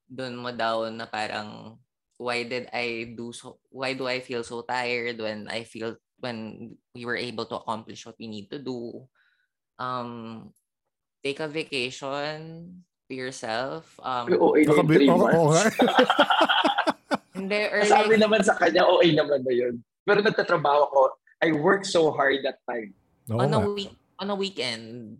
Doon 0.06 0.38
mo 0.38 0.54
daw 0.54 0.86
na 0.94 1.10
parang, 1.10 1.82
why 2.22 2.46
did 2.46 2.70
I 2.70 3.18
do 3.18 3.34
so, 3.34 3.58
why 3.74 3.98
do 3.98 4.06
I 4.06 4.22
feel 4.22 4.46
so 4.46 4.62
tired 4.62 5.18
when 5.18 5.50
I 5.50 5.66
feel, 5.66 5.98
when 6.22 6.70
we 6.94 7.10
were 7.10 7.18
able 7.18 7.50
to 7.50 7.58
accomplish 7.58 8.06
what 8.06 8.18
we 8.22 8.30
need 8.30 8.54
to 8.54 8.62
do? 8.62 9.10
Um, 9.82 10.54
take 11.26 11.42
a 11.42 11.50
vacation 11.50 12.86
to 13.10 13.14
yourself. 13.18 13.98
Um, 13.98 14.30
OA 14.30 14.62
na 14.62 14.78
yung 14.78 14.88
three 14.88 15.10
months. 15.10 15.74
hindi, 17.34 17.66
or 17.66 17.82
Sabi 17.90 18.16
like, 18.16 18.22
naman 18.22 18.42
sa 18.46 18.54
kanya, 18.62 18.86
OA 18.86 19.10
naman 19.10 19.42
na 19.42 19.54
yun. 19.58 19.82
Pero 20.06 20.22
nagtatrabaho 20.22 20.84
ko, 20.94 21.02
I 21.44 21.52
worked 21.52 21.92
so 21.92 22.16
hard 22.16 22.40
that 22.48 22.64
time. 22.64 22.96
Oo 23.28 23.44
on 23.44 23.52
a 23.52 23.60
week, 23.68 23.92
on 24.16 24.32
a 24.32 24.38
weekend. 24.40 25.20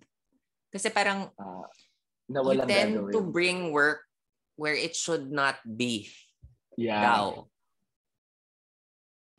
Kasi 0.72 0.88
parang, 0.88 1.28
Uh, 1.36 1.68
you 2.32 2.64
tend 2.64 2.96
gagawin. 2.96 3.12
to 3.12 3.20
bring 3.20 3.60
work 3.76 4.08
where 4.56 4.74
it 4.74 4.96
should 4.96 5.28
not 5.28 5.60
be 5.68 6.08
yeah. 6.80 7.04
daw. 7.04 7.44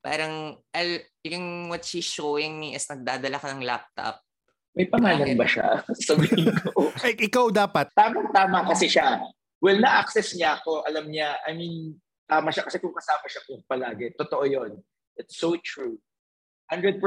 Parang, 0.05 0.61
al, 0.77 1.01
yung 1.25 1.73
what 1.73 1.81
she's 1.81 2.05
showing 2.05 2.61
me 2.61 2.77
is 2.77 2.85
nagdadala 2.85 3.41
ka 3.41 3.49
ng 3.49 3.65
laptop. 3.65 4.21
May 4.77 4.85
pangalan 4.85 5.33
ba 5.33 5.49
siya? 5.49 5.81
Sabihin 6.13 6.53
ko. 6.61 6.93
Ay, 7.01 7.17
ikaw 7.17 7.49
dapat. 7.49 7.89
Tama-tama 7.97 8.69
kasi 8.69 8.93
siya. 8.93 9.25
Well, 9.65 9.81
na-access 9.81 10.37
niya 10.37 10.61
ako. 10.61 10.85
Alam 10.85 11.09
niya, 11.09 11.41
I 11.49 11.57
mean, 11.57 11.97
tama 12.29 12.53
siya 12.53 12.69
kasi 12.69 12.83
kung 12.83 12.93
kasama 12.93 13.25
siya 13.33 13.43
kung 13.49 13.65
palagi. 13.65 14.13
Totoo 14.13 14.45
yon. 14.45 14.77
It's 15.17 15.41
so 15.41 15.57
true. 15.57 15.97
100% 16.71 17.01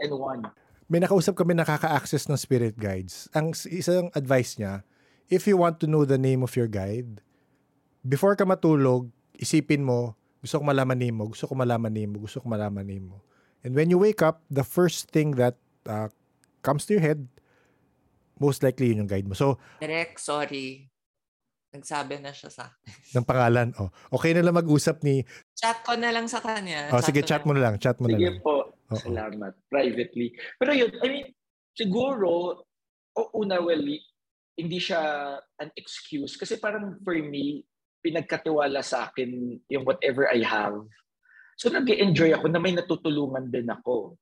and 0.00 0.12
one. 0.12 0.42
May 0.84 1.00
nakausap 1.00 1.34
kami 1.34 1.56
nakaka-access 1.56 2.28
ng 2.28 2.36
spirit 2.36 2.76
guides. 2.76 3.26
Ang 3.32 3.56
isang 3.72 4.12
advice 4.12 4.60
niya, 4.60 4.84
if 5.28 5.48
you 5.48 5.56
want 5.56 5.80
to 5.80 5.88
know 5.88 6.04
the 6.04 6.20
name 6.20 6.44
of 6.44 6.52
your 6.54 6.68
guide, 6.68 7.24
before 8.04 8.36
ka 8.36 8.44
matulog, 8.44 9.08
isipin 9.34 9.80
mo, 9.80 10.12
gusto 10.38 10.60
ko 10.60 10.64
malaman 10.64 11.00
name 11.00 11.16
mo, 11.16 11.24
gusto 11.26 11.48
ko 11.48 11.56
malaman 11.56 11.88
name 11.88 12.12
mo, 12.12 12.18
gusto 12.20 12.38
ko 12.38 12.46
malaman 12.46 12.84
name 12.84 13.08
mo. 13.08 13.24
And 13.64 13.72
when 13.72 13.88
you 13.88 13.96
wake 13.96 14.20
up, 14.20 14.44
the 14.52 14.60
first 14.62 15.08
thing 15.08 15.40
that 15.40 15.56
uh, 15.88 16.12
comes 16.60 16.84
to 16.86 17.00
your 17.00 17.04
head, 17.04 17.24
most 18.36 18.60
likely 18.60 18.92
yun 18.92 19.00
yung 19.00 19.10
guide 19.10 19.24
mo. 19.24 19.32
So, 19.32 19.56
Direk, 19.80 20.20
sorry. 20.20 20.92
Nagsabi 21.72 22.20
na 22.20 22.30
siya 22.30 22.52
sa 22.52 22.76
ng 23.16 23.24
pangalan, 23.24 23.72
oh, 23.80 23.88
okay 24.12 24.36
na 24.36 24.44
lang 24.44 24.52
mag-usap 24.52 25.00
ni, 25.00 25.24
Chat 25.56 25.80
ko 25.80 25.96
na 25.96 26.12
lang 26.12 26.28
sa 26.28 26.44
kanya. 26.44 26.92
oh, 26.92 27.00
sige, 27.00 27.24
ko 27.24 27.26
chat 27.26 27.40
na- 27.42 27.46
mo 27.48 27.52
na 27.56 27.62
lang, 27.64 27.74
chat 27.80 27.96
mo 27.96 28.06
na 28.06 28.14
Sige 28.14 28.28
lang. 28.28 28.44
po. 28.44 28.63
Oo. 28.92 28.98
Salamat. 29.00 29.54
Privately. 29.72 30.36
Pero 30.60 30.70
yun, 30.76 30.92
I 31.00 31.06
mean, 31.08 31.26
siguro, 31.72 32.60
o 33.14 33.22
una, 33.38 33.62
well, 33.62 33.80
hindi 34.54 34.78
siya 34.78 35.00
an 35.58 35.70
excuse. 35.78 36.36
Kasi 36.36 36.58
parang 36.60 36.98
for 37.00 37.14
me, 37.16 37.64
pinagkatiwala 38.04 38.84
sa 38.84 39.08
akin 39.08 39.58
yung 39.72 39.84
whatever 39.88 40.28
I 40.28 40.44
have. 40.44 40.76
So 41.56 41.72
nag 41.72 41.88
enjoy 41.88 42.34
ako 42.36 42.52
na 42.52 42.60
may 42.60 42.76
natutulungan 42.76 43.48
din 43.48 43.70
ako 43.70 44.18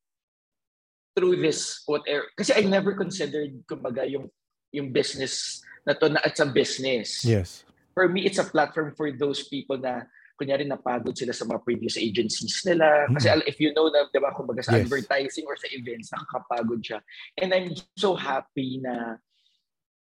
through 1.16 1.43
this 1.43 1.82
whatever. 1.90 2.30
Kasi 2.39 2.55
I 2.55 2.62
never 2.62 2.94
considered, 2.94 3.52
kumbaga, 3.66 4.06
yung, 4.06 4.30
yung 4.70 4.94
business 4.94 5.60
na 5.82 5.98
to 5.98 6.09
na 6.09 6.22
it's 6.22 6.39
a 6.40 6.47
business 6.47 7.26
Yes. 7.26 7.66
for 7.93 8.06
me, 8.06 8.24
it's 8.24 8.39
a 8.39 8.47
platform 8.47 8.94
for 8.94 9.10
those 9.10 9.44
people 9.51 9.76
na 9.76 10.06
kunyari 10.43 10.66
napagod 10.66 11.14
sila 11.14 11.31
sa 11.31 11.47
mga 11.47 11.62
previous 11.62 11.94
agencies 11.94 12.66
nila. 12.66 13.06
Kasi 13.14 13.31
al- 13.31 13.47
if 13.47 13.62
you 13.62 13.70
know 13.70 13.86
na, 13.86 14.10
di 14.10 14.19
ba, 14.19 14.35
kumbaga 14.35 14.59
sa 14.59 14.74
Yes. 14.74 14.90
advertising 14.90 15.47
or 15.47 15.55
sa 15.55 15.70
events, 15.70 16.10
nakakapagod 16.10 16.82
siya. 16.82 16.98
And 17.39 17.55
I'm 17.55 17.70
so 17.94 18.19
happy 18.19 18.82
na 18.82 19.23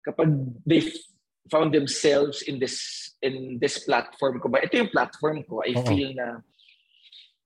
kapag 0.01 0.33
they 0.65 0.89
found 1.53 1.77
themselves 1.77 2.41
in 2.49 2.57
this 2.57 2.81
in 3.21 3.61
this 3.61 3.85
platform 3.85 4.41
ko 4.41 4.49
ba, 4.49 4.65
ito 4.65 4.81
yung 4.81 4.89
platform 4.89 5.45
ko, 5.45 5.61
I 5.61 5.77
Oo. 5.77 5.85
feel 5.85 6.17
na 6.17 6.41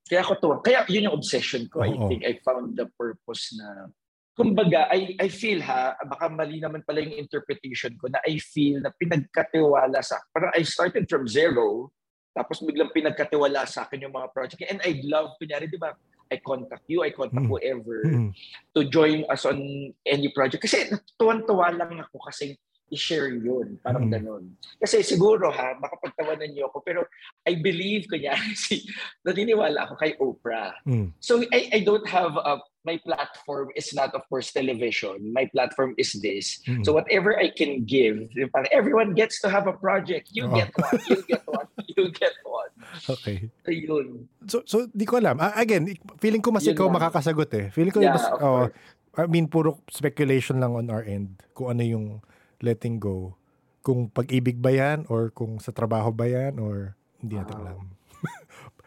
kaya 0.06 0.22
ako 0.22 0.32
tuwa. 0.38 0.56
Kaya 0.62 0.86
yun 0.86 1.10
yung 1.10 1.18
obsession 1.18 1.66
ko. 1.66 1.82
I 1.82 1.90
Oo. 1.90 2.06
think 2.06 2.22
I 2.22 2.38
found 2.46 2.78
the 2.78 2.86
purpose 2.94 3.56
na 3.58 3.90
kumbaga, 4.34 4.90
I, 4.90 5.14
I 5.18 5.28
feel 5.30 5.62
ha, 5.62 5.94
baka 6.04 6.26
mali 6.26 6.58
naman 6.58 6.82
pala 6.82 7.00
yung 7.00 7.22
interpretation 7.22 7.94
ko 7.96 8.10
na 8.10 8.18
I 8.26 8.36
feel 8.42 8.82
na 8.82 8.90
pinagkatiwala 8.90 10.02
sa, 10.02 10.18
parang 10.34 10.50
I 10.52 10.66
started 10.66 11.06
from 11.06 11.30
zero, 11.30 11.94
tapos 12.34 12.60
biglang 12.66 12.90
pinagkatiwala 12.90 13.62
sa 13.64 13.86
akin 13.86 14.10
yung 14.10 14.14
mga 14.14 14.34
project. 14.34 14.66
And 14.66 14.82
I'd 14.82 15.06
love, 15.06 15.38
kunyari, 15.38 15.70
di 15.70 15.78
ba, 15.78 15.94
I 16.28 16.42
contact 16.42 16.82
you, 16.90 17.06
I 17.06 17.14
contact 17.14 17.46
Mm. 17.46 17.52
whoever 17.52 18.02
Mm. 18.02 18.30
to 18.74 18.80
join 18.90 19.22
us 19.30 19.46
on 19.46 19.58
any 20.02 20.28
project. 20.34 20.66
Kasi 20.66 20.90
natutuwan-tuwa 20.90 21.70
lang 21.78 22.02
ako 22.02 22.18
kasi 22.26 22.58
i-share 22.92 23.32
yun. 23.32 23.80
Parang 23.80 24.06
Mm. 24.06 24.12
ganun. 24.12 24.44
Kasi 24.76 25.00
siguro 25.00 25.48
ha, 25.48 25.72
makapagtawanan 25.80 26.52
niyo 26.52 26.68
ako, 26.68 26.84
pero 26.84 27.00
I 27.44 27.56
believe, 27.56 28.04
kunyari, 28.06 28.52
si, 28.58 28.84
naniniwala 29.24 29.88
ako 29.88 29.94
kay 29.96 30.12
Oprah. 30.20 30.76
Mm. 30.84 31.12
So 31.18 31.40
I, 31.48 31.70
I 31.72 31.80
don't 31.80 32.04
have 32.06 32.36
a, 32.36 32.60
my 32.84 33.00
platform 33.00 33.72
is 33.72 33.96
not 33.96 34.12
of 34.12 34.20
course 34.28 34.52
television. 34.52 35.32
My 35.32 35.48
platform 35.48 35.96
is 35.96 36.12
this. 36.20 36.60
Mm. 36.68 36.84
So 36.84 36.92
whatever 36.92 37.32
I 37.32 37.48
can 37.48 37.88
give, 37.88 38.28
everyone 38.70 39.16
gets 39.16 39.40
to 39.40 39.48
have 39.48 39.64
a 39.64 39.72
project. 39.72 40.28
You 40.36 40.44
Oo. 40.44 40.54
get 40.54 40.68
one, 40.76 41.00
you 41.08 41.18
get 41.24 41.42
one, 41.48 41.68
you 41.96 42.04
get 42.12 42.36
one. 42.44 42.72
Okay. 43.08 43.48
Ayun. 43.64 44.28
So, 44.44 44.60
so 44.68 44.84
di 44.92 45.08
ko 45.08 45.16
alam. 45.16 45.40
Again, 45.40 45.88
feeling 46.20 46.44
ko 46.44 46.52
mas 46.52 46.68
Yun 46.68 46.76
ikaw 46.76 46.92
lang. 46.92 47.00
makakasagot 47.00 47.50
eh. 47.56 47.66
Feeling 47.72 47.94
ko 47.96 48.04
Yeah, 48.04 48.20
mas, 48.20 48.28
oh. 48.44 48.68
I 49.14 49.30
mean, 49.30 49.46
puro 49.46 49.78
speculation 49.88 50.58
lang 50.58 50.74
on 50.74 50.90
our 50.90 51.06
end. 51.06 51.38
Kung 51.54 51.70
ano 51.70 51.86
yung 51.86 52.18
letting 52.64 52.96
go. 52.96 53.36
Kung 53.84 54.08
pag-ibig 54.08 54.56
ba 54.58 54.72
yan 54.72 55.04
or 55.12 55.28
kung 55.28 55.60
sa 55.60 55.68
trabaho 55.70 56.08
ba 56.08 56.24
yan 56.24 56.56
or 56.56 56.96
hindi 57.20 57.36
natin 57.36 57.60
alam. 57.60 57.92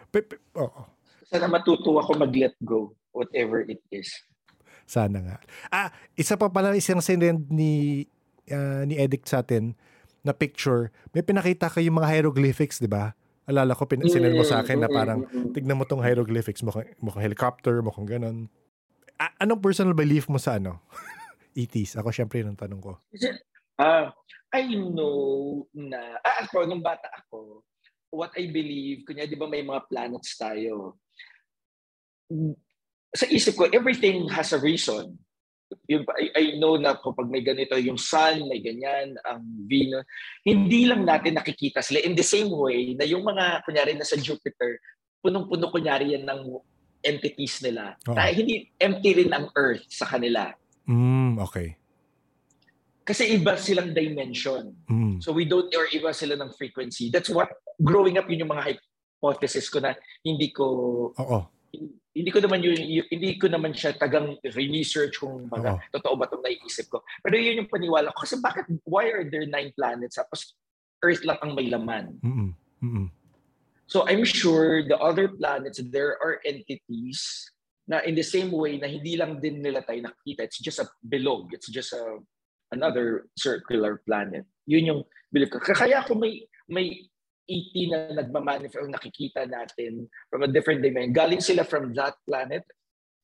Oo. 0.57 0.81
Sana 1.27 1.45
matuto 1.45 2.01
ako 2.01 2.17
mag-let 2.17 2.57
go, 2.65 2.97
whatever 3.13 3.61
it 3.61 3.83
is. 3.93 4.09
Sana 4.87 5.19
nga. 5.19 5.37
Ah, 5.69 5.89
isa 6.17 6.39
pa 6.39 6.47
pala 6.49 6.73
isang 6.73 7.03
sinend 7.03 7.51
ni 7.51 8.05
ah, 8.49 8.87
ni 8.87 8.95
Edict 8.97 9.27
sa 9.27 9.43
atin 9.43 9.75
na 10.23 10.31
picture. 10.33 10.89
May 11.11 11.21
pinakita 11.21 11.67
kayong 11.69 11.99
mga 11.99 12.09
hieroglyphics, 12.09 12.79
di 12.79 12.89
ba? 12.89 13.13
Alala 13.47 13.75
ko, 13.75 13.87
pin- 13.87 14.03
sinend 14.07 14.35
mo 14.35 14.43
sa 14.43 14.63
akin 14.63 14.83
na 14.83 14.91
Mm, 14.91 14.95
parang 14.95 15.19
mm, 15.23 15.31
mm. 15.31 15.51
tignan 15.55 15.77
mo 15.79 15.87
tong 15.87 16.03
hieroglyphics, 16.03 16.63
mukhang, 16.63 16.87
mukhang 16.99 17.23
helicopter, 17.23 17.79
mukhang 17.79 18.07
ganon. 18.07 18.37
A- 19.19 19.35
anong 19.43 19.63
personal 19.63 19.95
belief 19.95 20.27
mo 20.27 20.39
sa 20.39 20.59
ano? 20.59 20.83
ETs. 21.57 21.95
Ako 21.95 22.11
syempre 22.11 22.43
yung 22.43 22.59
tanong 22.59 22.79
ko. 22.83 22.99
Ah, 23.77 24.09
I 24.53 24.73
know 24.73 25.65
na, 25.73 26.17
ah, 26.25 26.45
ako, 26.45 26.65
nung 26.65 26.81
bata 26.81 27.05
ako, 27.13 27.61
what 28.09 28.33
I 28.33 28.49
believe, 28.49 29.05
kunya, 29.05 29.29
di 29.29 29.37
ba 29.37 29.45
may 29.45 29.61
mga 29.61 29.85
planets 29.85 30.33
tayo? 30.33 30.97
Sa 33.13 33.29
isip 33.29 33.53
ko, 33.53 33.69
everything 33.69 34.25
has 34.33 34.51
a 34.51 34.59
reason. 34.59 35.13
Yung, 35.91 36.07
I, 36.15 36.31
I 36.31 36.43
know 36.57 36.79
na 36.79 36.95
kapag 36.95 37.27
may 37.27 37.43
ganito, 37.43 37.75
yung 37.75 37.99
sun, 37.99 38.47
may 38.47 38.63
ganyan, 38.63 39.19
ang 39.27 39.43
Venus, 39.67 40.07
hindi 40.47 40.87
lang 40.87 41.03
natin 41.03 41.35
nakikita 41.35 41.83
sila. 41.83 41.99
In 42.01 42.15
the 42.15 42.23
same 42.23 42.49
way 42.49 42.95
na 42.95 43.03
yung 43.03 43.27
mga, 43.27 43.67
kunyari, 43.67 43.93
na 43.93 44.07
sa 44.07 44.15
Jupiter, 44.15 44.79
punong-puno 45.19 45.67
kunyari 45.69 46.15
yan 46.15 46.23
ng 46.23 46.41
entities 47.03 47.59
nila. 47.61 47.99
Oo. 48.07 48.15
Tayo, 48.15 48.31
hindi 48.31 48.71
empty 48.79 49.09
rin 49.23 49.31
ang 49.35 49.51
Earth 49.53 49.85
sa 49.91 50.07
kanila. 50.07 50.55
Mm, 50.87 51.37
okay. 51.43 51.75
Kasi 53.07 53.39
iba 53.39 53.55
silang 53.55 53.95
dimension. 53.95 54.75
Mm. 54.91 55.23
So 55.23 55.31
we 55.31 55.47
don't, 55.47 55.71
or 55.71 55.87
iba 55.95 56.11
sila 56.11 56.35
ng 56.35 56.51
frequency. 56.59 57.07
That's 57.07 57.31
what, 57.31 57.47
growing 57.79 58.19
up, 58.19 58.27
yun 58.27 58.43
yung 58.43 58.51
mga 58.51 58.75
hypothesis 58.75 59.71
ko 59.71 59.79
na 59.79 59.95
hindi 60.27 60.51
ko, 60.51 60.67
Oo. 61.15 61.39
hindi 62.11 62.27
ko 62.27 62.43
naman 62.43 62.59
yun, 62.59 62.75
hindi 63.07 63.39
ko 63.39 63.47
naman 63.47 63.71
siya 63.71 63.95
tagang 63.95 64.35
research 64.51 65.23
kung 65.23 65.47
baga, 65.47 65.79
Oo. 65.79 65.81
totoo 65.95 66.19
ba 66.19 66.27
itong 66.27 66.43
naiisip 66.43 66.91
ko. 66.91 66.99
Pero 67.23 67.39
yun 67.39 67.63
yung 67.63 67.71
paniwala 67.71 68.11
ko. 68.11 68.27
Kasi 68.27 68.43
bakit, 68.43 68.67
why 68.83 69.07
are 69.07 69.23
there 69.23 69.47
nine 69.47 69.71
planets? 69.71 70.19
Tapos 70.19 70.51
Earth 70.99 71.23
lang 71.23 71.39
ang 71.39 71.55
may 71.55 71.71
laman. 71.71 72.17
Mm-mm. 72.25 72.51
Mm-mm. 72.83 73.07
So 73.87 74.03
I'm 74.03 74.27
sure 74.27 74.83
the 74.83 74.99
other 74.99 75.31
planets, 75.31 75.79
there 75.79 76.19
are 76.19 76.43
entities 76.43 77.23
na 77.87 78.03
in 78.03 78.19
the 78.19 78.25
same 78.25 78.51
way 78.51 78.75
na 78.75 78.91
hindi 78.91 79.15
lang 79.15 79.39
din 79.39 79.63
nila 79.63 79.79
tayo 79.79 80.03
nakikita. 80.03 80.43
It's 80.43 80.59
just 80.59 80.83
a 80.83 80.91
belong. 80.99 81.47
It's 81.55 81.71
just 81.71 81.95
a 81.95 82.19
another 82.71 83.27
circular 83.37 84.01
planet. 84.03 84.43
Yun 84.67 84.89
yung 84.89 85.01
believe 85.31 85.51
ko. 85.51 85.59
Kaya 85.59 86.03
kung 86.03 86.19
may 86.19 86.43
may 86.67 87.07
ET 87.47 87.71
na 87.87 88.11
nagmamanifest 88.19 88.83
o 88.83 88.91
nakikita 88.91 89.47
natin 89.47 90.11
from 90.27 90.43
a 90.43 90.51
different 90.51 90.83
dimension, 90.83 91.15
galing 91.15 91.39
sila 91.39 91.63
from 91.63 91.95
that 91.95 92.19
planet 92.27 92.67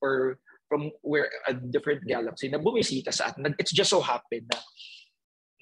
or 0.00 0.40
from 0.64 0.88
where 1.04 1.28
a 1.44 1.52
different 1.52 2.00
galaxy 2.08 2.48
na 2.48 2.56
bumisita 2.56 3.12
sa 3.12 3.28
atin. 3.28 3.52
It's 3.60 3.68
just 3.72 3.92
so 3.92 4.00
happen 4.00 4.48
na 4.48 4.58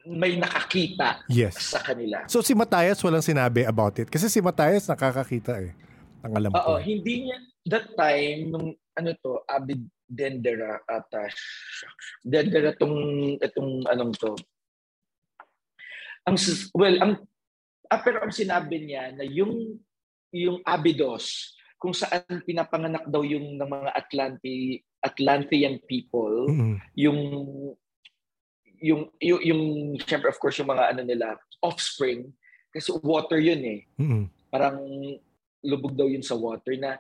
may 0.07 0.39
nakakita 0.39 1.23
Yes. 1.27 1.59
sa 1.59 1.83
kanila. 1.83 2.27
So 2.27 2.43
si 2.43 2.55
Matthias 2.55 3.03
walang 3.03 3.23
sinabi 3.23 3.67
about 3.67 3.99
it. 3.99 4.07
Kasi 4.11 4.31
si 4.31 4.39
Matthias 4.39 4.87
nakakakita 4.87 5.59
eh. 5.59 5.75
Ang 6.23 6.33
alam 6.39 6.51
Oo, 6.55 6.79
ko. 6.79 6.83
hindi 6.83 7.27
niya, 7.27 7.39
that 7.67 7.87
time, 7.99 8.55
nung 8.55 8.79
ano 8.95 9.11
to, 9.19 9.43
Abid 9.51 9.83
Dendera 10.13 10.85
ata, 10.85 11.25
shucks. 11.33 12.21
Dendera 12.21 12.77
tong, 12.77 12.97
itong 13.41 13.89
anong 13.89 14.13
to. 14.21 14.37
Ang, 16.29 16.37
well, 16.77 16.97
ang, 17.01 17.13
ah, 17.89 18.01
pero 18.05 18.21
ang 18.21 18.31
sinabi 18.33 18.85
niya 18.85 19.17
na 19.17 19.25
yung, 19.25 19.81
yung 20.37 20.61
Abydos, 20.69 21.57
kung 21.81 21.97
saan 21.97 22.45
pinapanganak 22.45 23.09
daw 23.09 23.25
yung 23.25 23.57
ng 23.57 23.71
mga 23.73 23.91
Atlanti, 23.97 24.79
Atlantean 25.03 25.83
people, 25.89 26.47
Mm-mm. 26.47 26.77
yung 26.95 27.19
yung 28.83 29.03
yung, 29.23 29.41
yung 29.43 29.63
syempre 30.03 30.27
of 30.27 30.39
course 30.43 30.59
yung 30.59 30.71
mga 30.71 30.95
ano 30.95 31.03
nila 31.07 31.39
offspring 31.63 32.27
kasi 32.75 32.91
water 33.07 33.39
yun 33.39 33.63
eh 33.63 33.81
Mm-mm. 33.95 34.27
parang 34.51 34.83
lubog 35.63 35.95
daw 35.95 36.11
yun 36.11 36.23
sa 36.27 36.35
water 36.35 36.75
na 36.75 36.99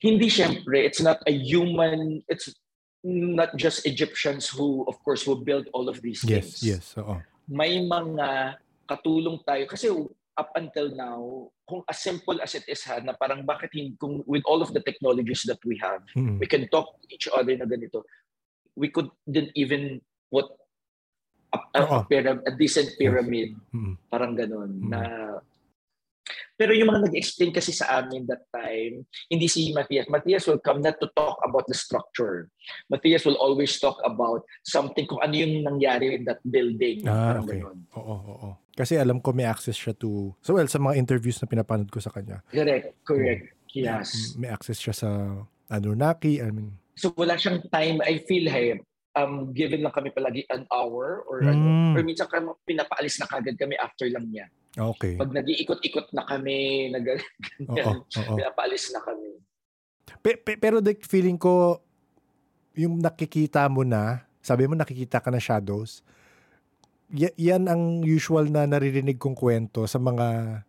hindi 0.00 0.26
syempre 0.26 0.80
it's 0.82 0.98
not 0.98 1.20
a 1.24 1.32
human 1.32 2.24
it's 2.26 2.48
not 3.04 3.52
just 3.56 3.84
Egyptians 3.84 4.48
who 4.48 4.84
of 4.84 4.96
course 5.00 5.24
who 5.24 5.36
build 5.36 5.68
all 5.72 5.88
of 5.88 6.00
these 6.00 6.20
Yes, 6.24 6.60
things 6.60 6.64
yes. 6.64 6.84
Oo. 6.96 7.20
may 7.48 7.80
mga 7.80 8.56
katulong 8.84 9.40
tayo 9.44 9.64
kasi 9.64 9.88
up 10.36 10.50
until 10.56 10.92
now 10.92 11.20
kung 11.64 11.84
as 11.86 12.00
simple 12.00 12.40
as 12.40 12.52
it 12.52 12.64
is 12.66 12.80
ha 12.82 12.98
na 12.98 13.12
parang 13.12 13.44
bakit 13.44 13.70
hindi 13.72 13.96
kung 13.96 14.24
with 14.24 14.44
all 14.44 14.60
of 14.60 14.72
the 14.72 14.80
technologies 14.80 15.44
that 15.44 15.60
we 15.64 15.76
have 15.76 16.00
Mm-mm. 16.12 16.40
we 16.40 16.48
can 16.48 16.64
talk 16.68 16.96
to 17.00 17.06
each 17.08 17.28
other 17.30 17.52
na 17.54 17.64
ganito. 17.64 18.04
We 18.78 18.88
couldn't 18.88 19.50
even 19.52 20.00
put 20.32 20.46
a, 21.52 21.58
a, 21.76 21.80
a, 21.82 21.98
pyram- 22.06 22.46
a 22.46 22.52
decent 22.54 22.94
pyramid, 22.96 23.58
Mm-mm. 23.74 23.98
parang 24.08 24.38
ganon. 24.38 24.70
Mm. 24.78 24.88
Na, 24.88 25.00
pero 26.54 26.76
yung 26.76 26.92
mga 26.92 27.08
nag-explain 27.10 27.50
kasi 27.50 27.72
sa 27.72 28.00
amin 28.00 28.28
that 28.28 28.44
time, 28.52 29.02
hindi 29.32 29.48
si 29.48 29.72
Matthias. 29.72 30.06
Matthias 30.12 30.44
will 30.46 30.60
come 30.60 30.84
not 30.84 31.00
to 31.00 31.08
talk 31.16 31.40
about 31.42 31.64
the 31.66 31.74
structure. 31.74 32.52
Matthias 32.92 33.24
will 33.24 33.40
always 33.40 33.74
talk 33.80 33.96
about 34.04 34.44
something, 34.62 35.08
kung 35.08 35.18
ano 35.24 35.34
yung 35.34 35.64
nangyari 35.64 36.14
in 36.14 36.28
that 36.28 36.38
building. 36.44 37.02
Ah, 37.08 37.40
okay. 37.40 37.58
ganon. 37.58 37.82
Oo, 37.96 38.16
oo. 38.36 38.48
Kasi 38.76 38.96
alam 39.00 39.18
ko 39.18 39.32
may 39.32 39.48
access 39.48 39.76
siya 39.76 39.96
to, 39.96 40.32
so 40.44 40.54
well, 40.56 40.68
sa 40.68 40.78
mga 40.78 40.96
interviews 41.00 41.40
na 41.40 41.48
pinapanood 41.50 41.90
ko 41.90 41.98
sa 41.98 42.12
kanya. 42.12 42.44
Correct, 42.52 42.92
correct. 43.02 43.44
Mm. 43.72 43.86
Yes. 43.86 44.34
May 44.36 44.50
access 44.50 44.78
siya 44.78 44.94
sa 44.94 45.08
Anunnaki. 45.70 46.42
I 46.42 46.50
mean, 46.50 46.74
So 46.98 47.14
wala 47.16 47.40
siyang 47.40 47.64
time, 47.72 48.04
I 48.04 48.20
feel 48.28 48.44
hey, 48.50 48.76
um, 49.16 49.56
given 49.56 49.80
lang 49.80 49.94
kami 49.96 50.12
palagi 50.12 50.44
an 50.52 50.68
hour 50.68 51.24
or 51.24 51.40
ano, 51.40 51.56
Mm. 51.56 51.94
or 51.96 52.00
minsan 52.04 52.28
kami 52.28 52.52
pinapaalis 52.68 53.16
na 53.16 53.26
kagad 53.30 53.56
kami 53.56 53.78
after 53.80 54.04
lang 54.12 54.28
niya. 54.28 54.46
Okay. 54.76 55.18
Pag 55.18 55.34
nag-iikot-ikot 55.34 56.14
na 56.14 56.22
kami, 56.26 56.90
Oo, 57.66 58.06
oo. 58.20 58.34
pinapaalis 58.36 58.94
na 58.94 59.00
kami. 59.02 59.40
Pe- 60.20 60.38
pe- 60.38 60.60
pero 60.60 60.78
the 60.78 60.94
feeling 61.06 61.38
ko, 61.38 61.80
yung 62.74 62.98
nakikita 63.00 63.66
mo 63.66 63.82
na, 63.82 64.26
sabi 64.40 64.66
mo 64.66 64.74
nakikita 64.74 65.18
ka 65.18 65.30
na 65.30 65.42
shadows, 65.42 66.02
y- 67.10 67.34
yan 67.36 67.66
ang 67.66 68.02
usual 68.02 68.46
na 68.46 68.66
naririnig 68.66 69.18
kong 69.18 69.34
kwento 69.34 69.86
sa 69.86 69.98
mga 69.98 70.60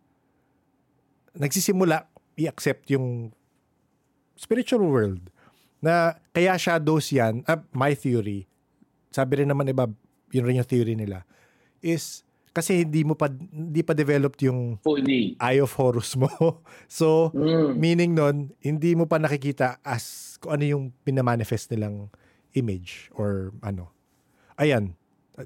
nagsisimula 1.32 2.08
i-accept 2.36 2.88
yung 2.92 3.30
spiritual 4.36 4.82
world. 4.84 5.22
Na 5.82 6.14
kaya 6.30 6.54
shadows 6.54 7.10
yan, 7.10 7.42
ah, 7.44 7.58
my 7.74 7.92
theory, 7.92 8.46
sabi 9.10 9.42
rin 9.42 9.50
naman 9.50 9.66
iba, 9.66 9.90
yun 10.30 10.46
rin 10.46 10.62
yung 10.62 10.68
theory 10.68 10.94
nila, 10.94 11.26
is 11.82 12.22
kasi 12.52 12.84
hindi 12.84 13.02
mo 13.02 13.12
pa, 13.12 13.32
hindi 13.32 13.80
pa 13.80 13.92
developed 13.92 14.40
yung 14.40 14.76
Fully. 14.78 15.34
eye 15.36 15.58
of 15.58 15.72
Horus 15.72 16.14
mo. 16.14 16.28
so, 16.88 17.32
Mm. 17.32 17.74
Meaning 17.74 18.12
nun, 18.12 18.36
hindi 18.60 18.92
mo 18.92 19.04
pa 19.04 19.16
nakikita 19.16 19.80
as 19.80 20.36
kung 20.36 20.52
ano 20.52 20.64
yung 20.64 20.84
pinamanifest 21.02 21.72
nilang 21.72 22.12
image 22.52 23.08
or 23.12 23.56
ano. 23.60 23.88
Ayan. 24.54 24.92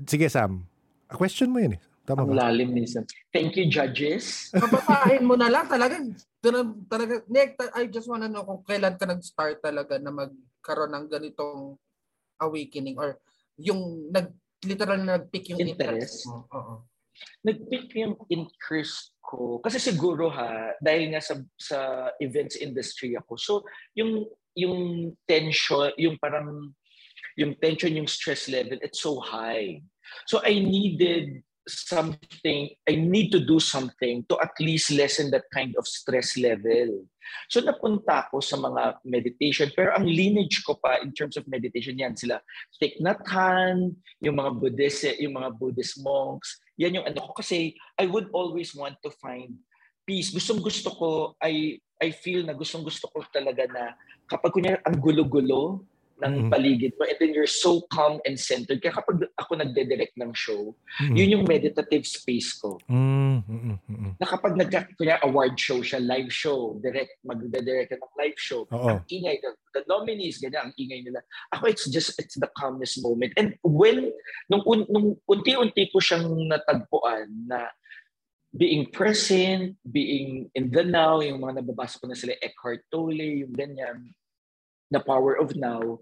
Sige, 0.03 0.27
Sam. 0.27 0.67
A 1.07 1.15
question 1.15 1.49
mo 1.49 1.63
yun 1.63 1.79
eh. 1.79 1.83
Tama 2.03 2.23
Ang 2.23 2.35
ba? 2.35 2.51
lalim 2.51 2.71
minsan. 2.73 3.07
Thank 3.31 3.55
you, 3.55 3.67
judges. 3.67 4.51
Papapahin 4.55 5.23
mo 5.23 5.35
na 5.35 5.47
lang 5.47 5.67
talaga. 5.67 6.03
Talaga, 6.39 6.71
talaga 6.87 7.15
Nick, 7.27 7.55
I 7.73 7.87
just 7.87 8.07
wanna 8.07 8.27
know 8.27 8.43
kung 8.43 8.63
kailan 8.63 8.95
ka 8.95 9.07
nag-start 9.07 9.59
talaga 9.59 9.99
na 9.99 10.11
magkaroon 10.11 10.91
ng 10.93 11.07
ganitong 11.07 11.75
awakening 12.37 12.95
or 12.95 13.19
yung 13.57 14.11
nag 14.11 14.31
literal 14.63 14.99
na 14.99 15.17
nag-pick 15.17 15.51
yung 15.51 15.61
Interest? 15.61 16.27
interest. 16.27 16.51
Oo. 16.51 16.83
Nag-pick 17.45 17.95
yung 17.99 18.17
interest 18.29 19.17
ko. 19.23 19.59
Kasi 19.63 19.79
siguro 19.79 20.31
ha, 20.31 20.75
dahil 20.79 21.15
nga 21.15 21.23
sa, 21.23 21.35
sa 21.59 21.79
events 22.23 22.57
industry 22.59 23.15
ako. 23.19 23.35
So, 23.39 23.53
yung 23.95 24.27
yung 24.57 25.13
tension, 25.29 25.93
yung 26.01 26.17
parang 26.17 26.73
yung 27.37 27.53
tension, 27.61 27.93
yung 27.93 28.09
stress 28.09 28.49
level, 28.49 28.81
it's 28.81 29.05
so 29.05 29.21
high. 29.21 29.85
So 30.25 30.41
I 30.41 30.59
needed 30.59 31.45
something, 31.69 32.71
I 32.89 32.95
need 32.97 33.31
to 33.37 33.45
do 33.45 33.61
something 33.61 34.25
to 34.31 34.41
at 34.41 34.57
least 34.59 34.91
lessen 34.91 35.31
that 35.37 35.45
kind 35.53 35.77
of 35.77 35.85
stress 35.87 36.39
level. 36.41 37.05
So 37.53 37.61
napunta 37.61 38.25
ako 38.27 38.41
sa 38.41 38.57
mga 38.57 39.05
meditation, 39.05 39.69
pero 39.77 39.93
ang 39.93 40.09
lineage 40.09 40.65
ko 40.65 40.79
pa 40.81 41.03
in 41.05 41.13
terms 41.13 41.37
of 41.37 41.45
meditation 41.51 41.99
yan, 41.99 42.17
sila 42.17 42.41
Thich 42.81 42.97
Nhat 43.03 43.21
Hanh, 43.29 43.93
yung 44.25 44.41
mga 44.41 44.51
Buddhist, 44.57 45.05
yung 45.21 45.37
mga 45.37 45.59
Buddhist 45.59 46.01
monks, 46.01 46.57
yan 46.77 47.01
yung 47.01 47.07
ano 47.09 47.21
ko 47.25 47.33
kasi 47.37 47.77
I 47.97 48.05
would 48.09 48.29
always 48.33 48.77
want 48.77 49.01
to 49.01 49.11
find 49.17 49.57
peace. 50.07 50.31
Gustong 50.31 50.63
gusto 50.63 50.93
ko, 50.93 51.09
I, 51.43 51.81
I 51.99 52.13
feel 52.15 52.47
na 52.47 52.55
gustong 52.55 52.87
gusto 52.87 53.09
ko 53.11 53.25
talaga 53.33 53.67
na 53.67 53.97
kapag 54.29 54.53
kunya 54.55 54.79
ang 54.85 55.01
gulo-gulo 55.01 55.83
ng 56.17 56.49
paligid 56.49 56.97
mo 56.97 57.05
and 57.05 57.19
then 57.21 57.37
you're 57.37 57.49
so 57.51 57.85
calm 57.93 58.17
and 58.25 58.41
centered. 58.41 58.81
Kaya 58.81 58.97
kapag 58.97 59.29
ako 59.37 59.61
nagde-direct 59.61 60.17
ng 60.17 60.33
show, 60.33 60.73
Mm, 60.97 61.13
yun 61.13 61.33
yung 61.37 61.45
meditative 61.45 62.09
space 62.09 62.57
ko. 62.57 62.81
mm, 62.89 63.45
mm, 63.45 63.61
mm, 63.61 63.79
mm. 63.85 64.13
Na 64.17 64.25
kapag 64.25 64.57
nagka, 64.57 64.89
kunya 64.97 65.21
award 65.21 65.53
show 65.61 65.85
siya, 65.85 66.01
live 66.01 66.33
show, 66.33 66.81
direct, 66.81 67.21
magde-direct 67.21 67.93
ng 67.93 68.17
live 68.17 68.39
show, 68.41 68.65
Oo. 68.73 68.97
ang 68.97 69.05
ingay, 69.13 69.37
the, 69.45 69.53
the 69.77 69.85
nominees, 69.85 70.41
ganyan, 70.41 70.73
ang 70.73 70.75
ingay 70.81 71.05
nila. 71.05 71.21
Ako, 71.53 71.69
it's 71.69 71.85
just, 71.93 72.17
it's 72.17 72.41
the 72.41 72.49
calmest 72.57 72.97
moment. 73.05 73.37
And 73.37 73.61
when, 73.61 74.09
nung, 74.49 74.65
un, 74.65 74.89
nung 74.89 75.21
unti-unti 75.29 75.93
ko 75.93 76.01
siyang 76.01 76.33
natagpuan 76.49 77.29
na 77.45 77.69
being 78.57 78.89
present, 78.89 79.77
being 79.85 80.49
in 80.57 80.73
the 80.73 80.81
now, 80.81 81.21
yung 81.21 81.45
mga 81.45 81.61
nababasa 81.61 82.01
ko 82.01 82.09
na 82.09 82.17
sila 82.17 82.33
Eckhart 82.41 82.89
Tolle, 82.89 83.45
yung 83.45 83.53
ganyan, 83.53 84.17
the 84.91 85.01
power 85.01 85.35
of 85.39 85.57
now, 85.57 85.99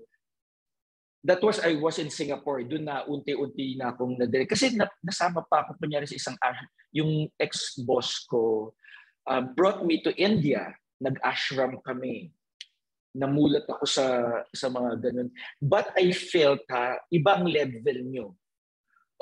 that 1.24 1.40
was, 1.40 1.59
I 1.61 1.74
was 1.81 1.98
in 1.98 2.12
Singapore, 2.12 2.62
doon 2.65 2.85
na 2.85 3.05
unti-unti 3.09 3.81
na 3.81 3.93
akong 3.97 4.20
nadirect. 4.20 4.52
Kasi 4.52 4.77
na, 4.77 4.89
nasama 5.01 5.40
pa 5.44 5.65
ako 5.65 5.81
kunyari 5.81 6.05
sa 6.05 6.16
isang, 6.20 6.36
yung 6.93 7.28
ex-boss 7.40 8.28
ko, 8.28 8.74
uh, 9.28 9.43
brought 9.43 9.85
me 9.85 10.05
to 10.05 10.12
India. 10.20 10.77
Nag-ashram 11.01 11.81
kami. 11.81 12.31
Namulat 13.15 13.65
ako 13.70 13.86
sa 13.86 14.06
sa 14.51 14.66
mga 14.66 14.98
ganun. 14.98 15.31
But 15.62 15.94
I 15.94 16.11
felt 16.11 16.66
ha, 16.66 16.98
ibang 17.15 17.47
level 17.47 17.98
nyo 18.11 18.35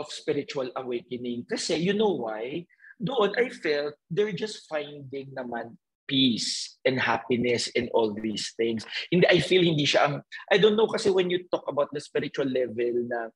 of 0.01 0.09
spiritual 0.09 0.73
awakening. 0.73 1.45
Kasi 1.45 1.77
you 1.77 1.93
know 1.93 2.25
why? 2.25 2.65
Doon 2.97 3.37
I 3.37 3.53
felt 3.53 3.93
they're 4.09 4.33
just 4.33 4.65
finding 4.65 5.37
naman 5.37 5.77
peace 6.13 6.77
and 6.85 7.01
happiness 7.01 7.73
and 7.73 7.89
all 7.97 8.13
these 8.13 8.53
things. 8.61 8.85
Hindi, 9.09 9.25
I 9.33 9.41
feel 9.41 9.65
hindi 9.65 9.89
siya 9.89 10.05
ang, 10.05 10.15
I 10.53 10.61
don't 10.61 10.77
know 10.77 10.85
kasi 10.85 11.09
when 11.09 11.33
you 11.33 11.49
talk 11.49 11.65
about 11.73 11.89
the 11.97 12.05
spiritual 12.05 12.53
level 12.53 13.09
na 13.09 13.33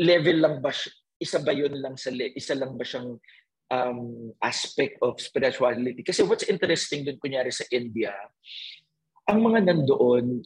level 0.00 0.40
lang 0.40 0.64
ba 0.64 0.72
siya, 0.72 0.88
isa 1.20 1.38
ba 1.44 1.52
yun 1.52 1.76
lang 1.84 2.00
sa, 2.00 2.08
isa 2.16 2.56
lang 2.56 2.80
ba 2.80 2.84
siyang 2.88 3.20
um, 3.68 4.32
aspect 4.40 4.96
of 5.04 5.20
spirituality? 5.20 6.00
Kasi 6.00 6.24
what's 6.24 6.48
interesting 6.48 7.04
dun 7.04 7.20
kunyari 7.20 7.52
sa 7.52 7.68
India, 7.68 8.16
ang 9.28 9.44
mga 9.44 9.68
nandoon, 9.68 10.40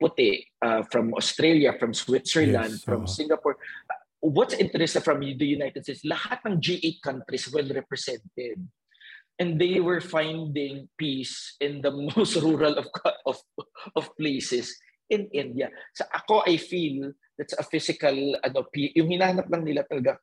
puti, 0.00 0.44
uh, 0.64 0.84
from 0.88 1.16
Australia, 1.16 1.76
from 1.80 1.96
Switzerland, 1.96 2.76
Yes, 2.76 2.84
from 2.84 3.04
oo. 3.04 3.10
Singapore, 3.10 3.56
what's 4.20 4.56
interesting 4.56 5.04
from 5.04 5.20
the 5.20 5.48
United 5.48 5.80
States, 5.84 6.04
lahat 6.04 6.44
ng 6.44 6.60
G8 6.60 7.00
countries 7.00 7.48
well 7.52 7.68
represented. 7.68 8.60
And 9.40 9.56
they 9.56 9.80
were 9.80 10.04
finding 10.04 10.92
peace 11.00 11.56
in 11.64 11.80
the 11.80 11.90
most 12.12 12.36
rural 12.36 12.76
of 12.76 12.86
of 13.24 13.40
of 13.96 14.04
places 14.20 14.76
in 15.08 15.26
India. 15.32 15.72
Sa 15.96 16.04
ako, 16.12 16.44
I 16.44 16.60
feel 16.60 17.10
that's 17.40 17.56
a 17.56 17.64
physical, 17.64 18.14
ano, 18.44 18.68
yung 18.76 19.08
hinahanap 19.08 19.48
lang 19.48 19.64
nila 19.64 19.82
talaga 19.88 20.20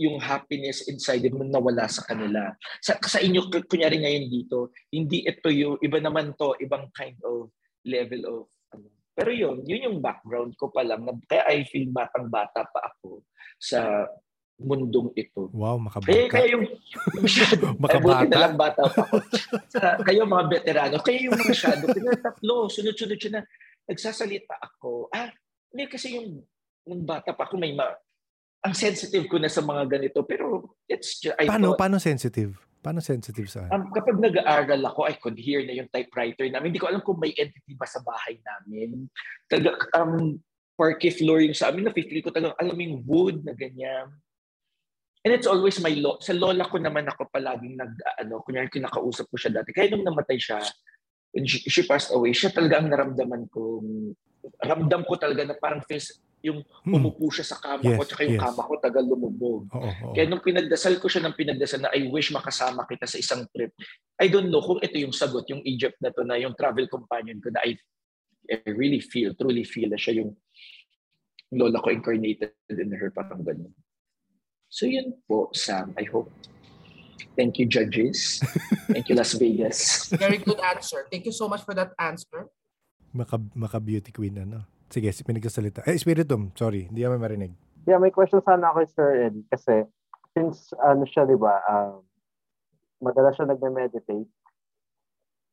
yung 0.00 0.16
happiness 0.16 0.88
inside 0.88 1.20
them 1.20 1.36
na 1.44 1.60
nawala 1.60 1.84
sa 1.84 2.00
kanila. 2.08 2.56
Sa, 2.80 2.96
sa 3.04 3.20
inyo, 3.20 3.52
kunyari 3.68 4.00
ngayon 4.00 4.32
dito, 4.32 4.72
hindi 4.88 5.28
ito 5.28 5.52
yung, 5.52 5.76
iba 5.84 6.00
naman 6.00 6.32
to, 6.40 6.56
ibang 6.56 6.88
kind 6.96 7.20
of 7.20 7.52
level 7.84 8.22
of, 8.24 8.40
ano. 8.72 8.88
Pero 9.12 9.28
yun, 9.28 9.60
yun 9.68 9.92
yung 9.92 9.98
background 10.00 10.56
ko 10.56 10.72
pa 10.72 10.80
lang. 10.80 11.04
Kaya 11.28 11.44
I 11.52 11.68
feel 11.68 11.92
batang-bata 11.92 12.64
pa 12.72 12.80
ako 12.80 13.28
sa 13.60 14.08
mundong 14.60 15.10
ito. 15.16 15.48
Wow, 15.56 15.80
makabata. 15.80 16.12
Kaya, 16.12 16.24
kaya 16.28 16.46
yung 16.54 16.64
masyado, 17.18 17.64
Makabata. 17.82 18.28
na 18.28 18.38
lang 18.44 18.54
bata 18.60 18.80
pa 18.86 19.02
ako. 19.08 19.16
Sa, 19.72 19.80
kayo 20.04 20.28
mga 20.28 20.44
veterano, 20.52 20.96
kaya 21.00 21.18
yung 21.24 21.34
mga 21.40 21.54
shadow, 21.56 21.88
tatlo, 22.20 22.68
sunod-sunod 22.68 23.18
siya 23.18 23.40
na 23.40 23.42
nagsasalita 23.88 24.54
ako. 24.60 25.08
Ah, 25.10 25.32
hindi 25.72 25.88
kasi 25.88 26.20
yung, 26.20 26.44
yung 26.86 27.02
bata 27.08 27.32
pa 27.32 27.48
ako 27.48 27.56
may 27.56 27.72
ma, 27.72 27.88
ang 28.60 28.76
sensitive 28.76 29.24
ko 29.26 29.40
na 29.40 29.48
sa 29.48 29.64
mga 29.64 29.88
ganito. 29.88 30.20
Pero 30.28 30.76
it's 30.84 31.16
just, 31.18 31.34
I 31.40 31.48
Paano, 31.48 31.72
thought, 31.72 31.80
paano 31.80 31.96
sensitive? 31.96 32.60
Paano 32.80 33.04
sensitive 33.04 33.44
sa 33.44 33.68
um, 33.76 33.92
kapag 33.92 34.16
nag-aaral 34.16 34.80
ako, 34.88 35.04
I 35.04 35.16
could 35.20 35.36
hear 35.36 35.60
na 35.64 35.76
yung 35.76 35.88
typewriter 35.92 36.48
namin. 36.48 36.72
Hindi 36.72 36.80
ko 36.80 36.88
alam 36.88 37.04
kung 37.04 37.20
may 37.20 37.32
entity 37.36 37.76
ba 37.76 37.84
sa 37.84 38.00
bahay 38.00 38.40
namin. 38.40 39.04
Taga, 39.52 39.76
um, 40.00 40.40
parquet 40.80 41.12
floor 41.12 41.44
yung 41.44 41.52
sa 41.52 41.68
amin, 41.68 41.84
na-feel 41.84 42.24
ko 42.24 42.32
talagang, 42.32 42.56
alam 42.56 42.76
yung 42.80 43.04
wood 43.04 43.44
na 43.44 43.52
ganyan. 43.52 44.08
And 45.20 45.36
it's 45.36 45.44
always 45.44 45.76
my 45.84 45.92
lo 46.00 46.16
sa 46.24 46.32
lola 46.32 46.64
ko 46.64 46.80
naman 46.80 47.04
ako 47.04 47.28
palaging 47.28 47.76
nag 47.76 47.92
ano 48.24 48.40
kunyari 48.40 48.72
kinakausap 48.72 49.28
ko 49.28 49.36
siya 49.36 49.52
dati 49.52 49.68
kaya 49.76 49.92
nung 49.92 50.08
namatay 50.08 50.40
siya 50.40 50.56
when 51.36 51.44
she, 51.44 51.60
she 51.68 51.84
passed 51.84 52.08
away 52.16 52.32
siya 52.32 52.48
talaga 52.48 52.80
ang 52.80 52.88
naramdaman 52.88 53.44
ko 53.52 53.84
ramdam 54.64 55.04
ko 55.04 55.20
talaga 55.20 55.44
na 55.44 55.56
parang 55.60 55.84
face 55.84 56.16
yung 56.40 56.64
Hmm. 56.88 56.96
umupo 56.96 57.28
siya 57.28 57.44
sa 57.44 57.60
kama 57.60 57.84
Yes, 57.84 58.00
ko 58.00 58.02
tsaka 58.08 58.24
yung 58.24 58.40
yes. 58.40 58.44
kama 58.48 58.64
ko 58.64 58.72
taga 58.80 59.04
lumubog 59.04 59.68
Oo, 59.68 59.92
oo. 59.92 60.12
kaya 60.16 60.24
nung 60.24 60.40
pinagdasal 60.40 60.96
ko 60.96 61.04
siya 61.04 61.28
ng 61.28 61.36
pinagdasal 61.36 61.84
na 61.84 61.92
I 61.92 62.08
wish 62.08 62.32
makasama 62.32 62.88
kita 62.88 63.04
sa 63.04 63.20
isang 63.20 63.44
trip 63.52 63.76
I 64.16 64.32
don't 64.32 64.48
know 64.48 64.64
kung 64.64 64.80
ito 64.80 64.96
yung 64.96 65.12
sagot 65.12 65.44
yung 65.52 65.60
Egypt 65.68 66.00
na 66.00 66.08
to 66.08 66.24
na 66.24 66.40
yung 66.40 66.56
travel 66.56 66.88
companion 66.88 67.44
ko 67.44 67.52
na 67.52 67.60
I, 67.60 67.76
I 68.48 68.72
really 68.72 69.04
feel 69.04 69.36
truly 69.36 69.68
feel 69.68 69.92
na 69.92 70.00
siya 70.00 70.24
yung 70.24 70.32
lola 71.52 71.76
ko 71.84 71.92
incarnated 71.92 72.56
in 72.72 72.88
her 72.96 73.12
parang 73.12 73.44
ganun 73.44 73.76
So 74.70 74.86
yun 74.86 75.18
po, 75.26 75.50
Sam. 75.50 75.90
I 75.98 76.06
hope. 76.06 76.30
Thank 77.34 77.58
you, 77.58 77.66
judges. 77.66 78.38
Thank 78.94 79.10
you, 79.10 79.18
Las 79.18 79.34
Vegas. 79.34 80.06
Very 80.14 80.38
good 80.38 80.62
answer. 80.62 81.10
Thank 81.10 81.26
you 81.26 81.34
so 81.34 81.50
much 81.50 81.66
for 81.66 81.74
that 81.74 81.90
answer. 81.98 82.46
Maka, 83.10 83.42
maka 83.58 83.82
beauty 83.82 84.14
queen 84.14 84.38
ano. 84.38 84.62
Sige, 84.86 85.10
si 85.10 85.26
pinagsasalita. 85.26 85.82
Eh, 85.90 85.98
Spiritum, 85.98 86.54
sorry. 86.54 86.86
Hindi 86.86 87.02
kami 87.02 87.18
marinig. 87.18 87.52
Yeah, 87.90 87.98
may 87.98 88.14
question 88.14 88.38
sana 88.46 88.70
ako 88.70 88.86
Sir 88.94 89.10
Ed 89.26 89.36
kasi 89.50 89.82
since 90.38 90.70
ano 90.78 91.02
siya, 91.02 91.26
di 91.26 91.34
ba, 91.34 91.58
um, 91.66 92.06
madalas 93.02 93.34
siya 93.34 93.50
nagme-meditate 93.50 94.30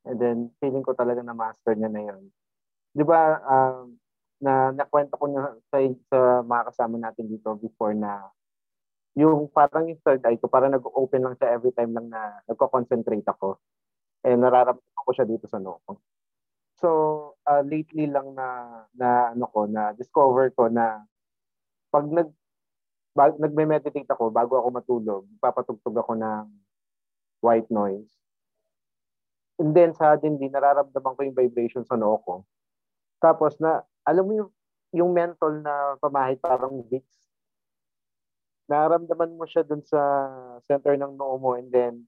and 0.06 0.18
then 0.22 0.54
feeling 0.62 0.86
ko 0.86 0.94
talaga 0.94 1.26
na 1.26 1.34
master 1.34 1.74
niya 1.74 1.90
na 1.90 2.02
yun. 2.14 2.22
Di 2.94 3.02
ba, 3.02 3.42
um, 3.42 3.98
na 4.38 4.70
nakwento 4.78 5.18
ko 5.18 5.26
na 5.26 5.58
sa, 5.74 5.82
sa 6.14 6.20
mga 6.46 6.64
kasama 6.70 7.02
natin 7.02 7.26
dito 7.26 7.58
before 7.58 7.98
na 7.98 8.30
yung 9.18 9.50
parang 9.50 9.90
yung 9.90 9.98
third 10.06 10.22
eye 10.30 10.38
ko, 10.38 10.46
parang 10.46 10.78
nag-open 10.78 11.26
lang 11.26 11.36
siya 11.42 11.58
every 11.58 11.74
time 11.74 11.92
lang 11.98 12.14
na 12.14 12.38
nagko-concentrate 12.46 13.26
ako. 13.26 13.58
Eh, 14.22 14.38
nararamdaman 14.38 15.04
ko 15.06 15.12
siya 15.12 15.26
dito 15.26 15.50
sa 15.50 15.58
noo 15.58 15.82
ko. 15.90 15.98
So, 16.78 16.90
uh, 17.50 17.66
lately 17.66 18.06
lang 18.06 18.38
na, 18.38 18.48
na 18.94 19.34
ano 19.34 19.50
ko, 19.50 19.66
na 19.66 19.98
discover 19.98 20.54
ko 20.54 20.70
na 20.70 21.02
pag 21.90 22.06
nag 22.06 22.30
bag, 23.18 23.34
nagme-meditate 23.42 24.06
ako 24.14 24.30
bago 24.30 24.62
ako 24.62 24.68
matulog, 24.70 25.24
papatugtog 25.42 25.98
ako 25.98 26.14
ng 26.14 26.46
white 27.42 27.66
noise. 27.74 28.14
And 29.58 29.74
then 29.74 29.98
suddenly 29.98 30.54
nararamdaman 30.54 31.18
ko 31.18 31.22
yung 31.26 31.34
vibration 31.34 31.82
sa 31.82 31.98
noo 31.98 32.22
ko. 32.22 32.46
Tapos 33.18 33.58
na 33.58 33.82
alam 34.06 34.30
mo 34.30 34.34
yung 34.38 34.52
yung 34.94 35.12
mental 35.12 35.58
na 35.66 35.98
pamahid 35.98 36.38
parang 36.38 36.86
Vicks. 36.86 37.27
Nararamdaman 38.68 39.36
mo 39.40 39.48
siya 39.48 39.64
dun 39.64 39.84
sa 39.84 40.00
center 40.68 41.00
ng 41.00 41.16
noo 41.16 41.40
mo 41.40 41.56
and 41.56 41.72
then 41.72 42.04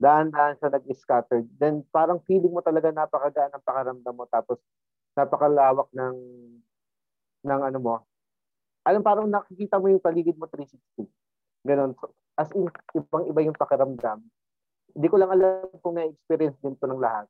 dahan-dahan 0.00 0.56
siya 0.56 0.72
nag-scattered. 0.72 1.46
Then 1.60 1.84
parang 1.92 2.24
feeling 2.24 2.52
mo 2.52 2.64
talaga 2.64 2.88
napakagaan 2.88 3.52
ang 3.52 3.64
pakaramdam 3.66 4.14
mo 4.14 4.24
tapos 4.30 4.56
napakalawak 5.18 5.90
ng 5.92 6.16
ng 7.44 7.60
ano 7.60 7.78
mo, 7.78 7.94
alam 8.88 9.04
parang 9.04 9.28
nakikita 9.28 9.76
mo 9.76 9.92
yung 9.92 10.02
paligid 10.02 10.34
mo 10.40 10.48
360. 10.48 11.04
Ganon. 11.66 11.92
So, 12.00 12.14
as 12.40 12.48
in, 12.56 12.70
ibang 12.96 13.28
iba 13.28 13.40
yung 13.44 13.58
pakiramdam. 13.58 14.24
Hindi 14.96 15.06
ko 15.12 15.16
lang 15.20 15.30
alam 15.34 15.68
kung 15.84 16.00
na-experience 16.00 16.56
din 16.64 16.78
to 16.80 16.88
ng 16.88 17.02
lahat. 17.02 17.28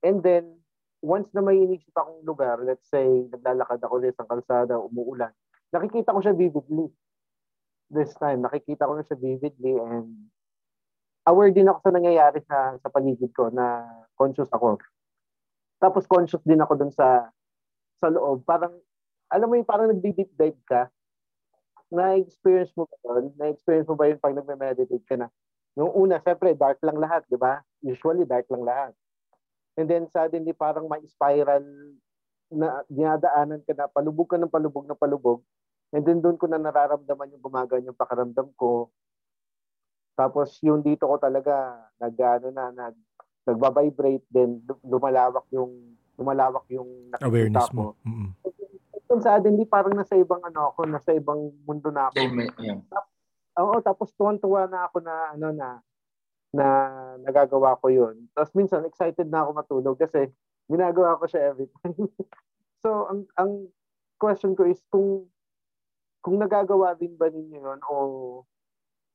And 0.00 0.24
then, 0.24 0.56
once 1.04 1.28
na 1.36 1.44
may 1.44 1.60
inisip 1.60 1.92
akong 1.92 2.24
lugar, 2.24 2.64
let's 2.64 2.88
say, 2.88 3.04
naglalakad 3.28 3.82
ako 3.84 4.00
sa 4.00 4.08
isang 4.08 4.28
kalsada, 4.28 4.74
umuulan, 4.80 5.32
nakikita 5.68 6.16
ko 6.16 6.20
siya 6.24 6.32
vividly. 6.32 6.88
This 7.94 8.10
time, 8.18 8.42
nakikita 8.42 8.90
ko 8.90 8.98
na 8.98 9.06
siya 9.06 9.14
vividly 9.14 9.78
and 9.78 10.26
aware 11.30 11.54
din 11.54 11.70
ako 11.70 11.78
sa 11.78 11.94
nangyayari 11.94 12.42
sa, 12.42 12.74
sa 12.82 12.90
paligid 12.90 13.30
ko 13.30 13.54
na 13.54 13.86
conscious 14.18 14.50
ako. 14.50 14.82
Tapos 15.78 16.04
conscious 16.10 16.42
din 16.42 16.58
ako 16.58 16.74
dun 16.74 16.90
sa 16.90 17.30
sa 18.02 18.10
loob. 18.10 18.42
Parang 18.42 18.74
alam 19.30 19.46
mo 19.46 19.54
yung 19.54 19.68
parang 19.68 19.88
nagdi-deep 19.94 20.34
dive 20.34 20.58
ka, 20.66 20.90
na-experience 21.94 22.74
mo 22.74 22.90
ba 22.90 23.22
yun? 23.22 23.30
Na-experience 23.38 23.88
mo 23.88 23.94
ba 23.94 24.10
yun 24.10 24.18
pag 24.18 24.34
nagme-meditate 24.34 25.06
ka 25.06 25.14
na? 25.14 25.30
Nung 25.74 25.90
una, 25.94 26.22
syempre, 26.22 26.54
dark 26.54 26.78
lang 26.82 26.98
lahat, 26.98 27.26
di 27.26 27.38
ba? 27.38 27.62
Usually, 27.82 28.22
dark 28.26 28.46
lang 28.50 28.62
lahat. 28.62 28.92
And 29.74 29.90
then, 29.90 30.06
suddenly, 30.10 30.54
parang 30.54 30.86
may 30.86 31.02
spiral 31.06 31.66
na 32.50 32.86
dinadaanan 32.86 33.62
ka 33.66 33.74
na, 33.74 33.90
palubog 33.90 34.30
ka 34.30 34.38
ng 34.38 34.50
palubog 34.50 34.86
na 34.86 34.94
palubog. 34.94 35.42
And 35.94 36.02
then, 36.02 36.18
doon 36.18 36.34
ko 36.34 36.50
na 36.50 36.58
nararamdaman 36.58 37.38
yung 37.38 37.44
gumagaan 37.44 37.86
yung 37.86 37.94
pakaramdam 37.94 38.50
ko. 38.58 38.90
Tapos, 40.18 40.58
yung 40.66 40.82
dito 40.82 41.06
ko 41.06 41.22
talaga, 41.22 41.86
nag, 42.02 42.14
ano 42.18 42.48
na, 42.50 42.74
nag, 42.74 42.98
nagbabibrate, 43.44 44.24
then 44.32 44.64
lumalawak 44.82 45.44
yung 45.52 45.94
lumalawak 46.16 46.64
yung 46.72 47.12
Awareness 47.20 47.68
ko. 47.70 47.74
mo. 47.76 47.86
Mm-mm. 48.08 48.32
Then 49.04 49.20
suddenly 49.20 49.68
parang 49.68 49.92
nasa 49.92 50.16
ibang 50.16 50.40
ano 50.40 50.72
ako, 50.72 50.88
nasa 50.88 51.12
ibang 51.12 51.52
mundo 51.68 51.92
na 51.92 52.08
ako. 52.08 52.16
Yeah. 52.58 52.80
Oo, 53.60 53.78
tapos 53.84 54.10
tuwan-tuwa 54.16 54.66
na 54.66 54.88
ako 54.88 55.04
na 55.04 55.14
ano 55.36 55.48
na 55.52 55.68
na 56.54 56.66
nagagawa 57.20 57.76
ko 57.78 57.92
'yun. 57.92 58.30
Tapos 58.32 58.50
minsan 58.56 58.86
excited 58.88 59.28
na 59.28 59.44
ako 59.44 59.50
matulog 59.52 59.96
kasi 60.00 60.32
ginagawa 60.70 61.20
ko 61.20 61.28
siya 61.28 61.52
every 61.52 61.68
time. 61.84 62.08
so 62.80 63.10
ang 63.12 63.20
ang 63.36 63.52
question 64.16 64.56
ko 64.56 64.64
is 64.64 64.80
kung 64.88 65.28
kung 66.24 66.40
nagagawa 66.40 66.96
din 66.96 67.12
ba 67.20 67.28
ninyo 67.28 67.60
'yun 67.60 67.80
o 67.84 67.94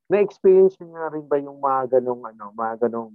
na-experience 0.06 0.78
niyo 0.78 0.94
na 0.94 1.10
rin 1.10 1.26
ba 1.26 1.38
yung 1.42 1.58
mga 1.58 1.98
ganong 1.98 2.22
ano, 2.22 2.54
mga 2.54 2.86
ganong 2.86 3.14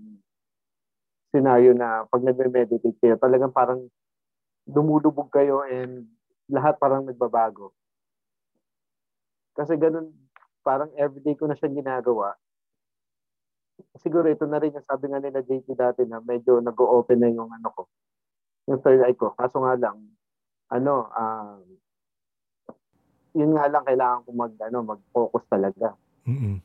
scenario 1.31 1.75
na 1.75 2.07
pag 2.07 2.23
nagme-meditate 2.23 2.95
kayo, 2.99 3.15
talagang 3.19 3.51
parang 3.51 3.87
dumulubog 4.63 5.27
kayo 5.27 5.63
and 5.67 6.07
lahat 6.47 6.79
parang 6.79 7.03
nagbabago. 7.03 7.75
Kasi 9.55 9.75
ganun, 9.75 10.11
parang 10.63 10.91
everyday 10.95 11.35
ko 11.35 11.47
na 11.47 11.55
siya 11.55 11.67
ginagawa. 11.67 12.35
Siguro 13.99 14.31
ito 14.31 14.47
na 14.47 14.59
rin 14.63 14.75
yung 14.75 14.87
sabi 14.87 15.11
nga 15.11 15.19
nila 15.19 15.43
JT 15.43 15.67
dati 15.75 16.07
na 16.07 16.23
medyo 16.23 16.63
nag-open 16.63 17.19
na 17.19 17.31
yung 17.31 17.51
ano 17.51 17.67
ko, 17.75 17.83
yung 18.71 18.79
third 18.79 19.03
eye 19.03 19.15
ko. 19.15 19.35
Kaso 19.35 19.59
nga 19.59 19.75
lang, 19.75 19.99
ano, 20.71 21.11
um, 21.11 21.59
yun 23.35 23.51
nga 23.51 23.67
lang 23.67 23.83
kailangan 23.83 24.23
ko 24.23 24.29
mag, 24.31 24.53
ano, 24.63 24.77
mag-focus 24.81 25.43
talaga. 25.51 25.87
Mm-mm. 26.23 26.57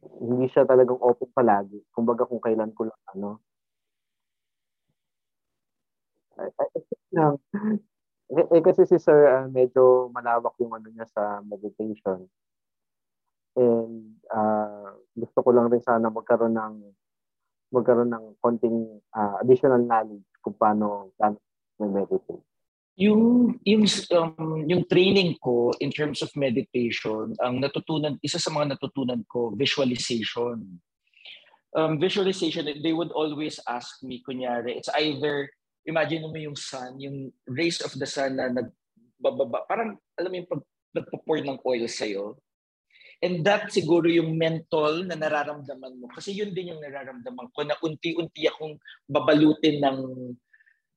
Hindi 0.00 0.46
siya 0.48 0.64
talagang 0.64 1.02
open 1.02 1.28
palagi. 1.34 1.82
Kumbaga 1.92 2.24
kung 2.24 2.40
kailan 2.40 2.72
ko 2.72 2.88
lang, 2.88 3.02
ano. 3.12 3.42
Lang. 7.12 7.36
Eh, 8.30 8.46
eh, 8.46 8.62
kasi 8.62 8.86
si 8.86 8.94
Sir, 9.02 9.26
ah, 9.26 9.46
medyo 9.50 10.06
malawak 10.14 10.54
yung 10.62 10.70
ano 10.70 10.86
niya 10.86 11.02
sa 11.10 11.42
meditation. 11.42 12.30
And 13.58 14.22
ah, 14.30 14.94
gusto 15.18 15.42
ko 15.42 15.50
lang 15.50 15.66
rin 15.74 15.82
sana 15.82 16.06
magkaroon 16.14 16.54
ng 16.54 16.74
magkaroon 17.74 18.14
ng 18.14 18.38
konting 18.38 19.02
ah, 19.10 19.42
additional 19.42 19.82
knowledge 19.82 20.22
kung 20.38 20.54
paano 20.54 21.10
paano 21.18 21.42
meditate. 21.82 22.49
Yung, 22.98 23.56
yung, 23.64 23.84
um, 24.12 24.66
yung 24.66 24.82
training 24.88 25.38
ko 25.38 25.72
in 25.78 25.90
terms 25.90 26.22
of 26.22 26.30
meditation, 26.36 27.32
ang 27.38 27.60
natutunan, 27.62 28.18
isa 28.20 28.38
sa 28.38 28.50
mga 28.50 28.76
natutunan 28.76 29.22
ko, 29.30 29.54
visualization. 29.54 30.80
Um, 31.70 32.02
visualization, 32.02 32.66
they 32.82 32.92
would 32.92 33.14
always 33.14 33.62
ask 33.70 34.02
me, 34.02 34.22
kunyari, 34.26 34.76
it's 34.76 34.90
either, 34.98 35.48
imagine 35.86 36.26
mo 36.26 36.36
yung 36.36 36.58
sun, 36.58 36.98
yung 37.00 37.30
rays 37.46 37.80
of 37.80 37.94
the 37.96 38.06
sun 38.06 38.36
na 38.36 38.50
nagbababa, 38.50 39.64
parang, 39.70 39.96
alam 40.18 40.30
mo 40.32 40.36
yung 40.42 40.50
pag 40.50 40.62
nagpo-pour 40.90 41.38
ng 41.40 41.62
oil 41.62 41.86
sa'yo. 41.86 42.36
And 43.20 43.44
that 43.44 43.68
siguro 43.68 44.08
yung 44.08 44.40
mental 44.40 45.04
na 45.04 45.12
nararamdaman 45.12 46.00
mo. 46.00 46.08
Kasi 46.08 46.32
yun 46.32 46.56
din 46.56 46.72
yung 46.72 46.80
nararamdaman 46.80 47.52
ko 47.52 47.60
na 47.68 47.76
unti-unti 47.84 48.48
akong 48.48 48.80
babalutin 49.04 49.78
ng 49.84 49.98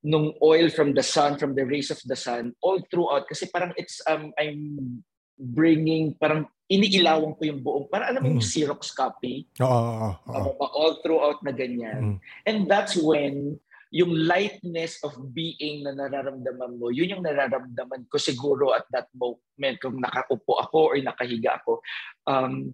nung 0.03 0.35
oil 0.43 0.67
from 0.67 0.91
the 0.93 1.01
sun, 1.01 1.39
from 1.39 1.55
the 1.55 1.63
rays 1.63 1.89
of 1.89 1.99
the 2.03 2.15
sun, 2.15 2.51
all 2.59 2.83
throughout. 2.91 3.23
Kasi 3.25 3.47
parang 3.47 3.71
it's, 3.79 4.03
um, 4.05 4.35
I'm 4.35 5.01
bringing, 5.39 6.19
parang 6.19 6.45
iniilawan 6.67 7.39
ko 7.39 7.41
yung 7.47 7.63
buong, 7.63 7.87
parang 7.87 8.11
alam 8.11 8.21
mo 8.21 8.27
yung 8.35 8.43
Mm. 8.43 8.51
Xerox 8.51 8.91
copy, 8.91 9.47
Oo, 9.63 10.11
oo, 10.11 10.11
oo. 10.27 10.51
All 10.59 10.99
throughout 10.99 11.39
na 11.41 11.55
ganyan. 11.55 11.99
Mm. 12.03 12.17
And 12.45 12.57
that's 12.67 12.99
when 12.99 13.57
yung 13.93 14.09
lightness 14.25 14.97
of 15.05 15.13
being 15.37 15.85
na 15.85 15.93
nararamdaman 15.93 16.81
mo, 16.81 16.89
yun 16.89 17.13
yung 17.13 17.23
nararamdaman 17.23 18.09
ko 18.09 18.17
siguro 18.17 18.73
at 18.73 18.89
that 18.89 19.05
moment 19.13 19.77
kung 19.77 20.01
nakaupo 20.01 20.57
ako 20.57 20.91
or 20.91 20.97
nakahiga 20.97 21.61
ako. 21.61 21.77
Um, 22.25 22.73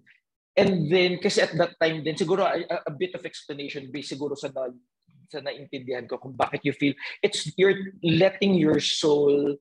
and 0.56 0.88
then, 0.88 1.20
kasi 1.20 1.44
at 1.44 1.52
that 1.60 1.76
time 1.76 2.00
din, 2.00 2.16
siguro 2.16 2.48
a, 2.48 2.56
a 2.88 2.92
bit 2.96 3.12
of 3.12 3.28
explanation 3.28 3.92
based 3.92 4.16
siguro 4.16 4.32
sa 4.32 4.48
na, 4.48 4.72
sa 5.30 5.38
naintindihan 5.38 6.10
ko 6.10 6.18
kung 6.18 6.34
bakit 6.34 6.66
you 6.66 6.74
feel, 6.74 6.92
it's 7.22 7.46
you're 7.54 7.94
letting 8.02 8.58
your 8.58 8.82
soul 8.82 9.54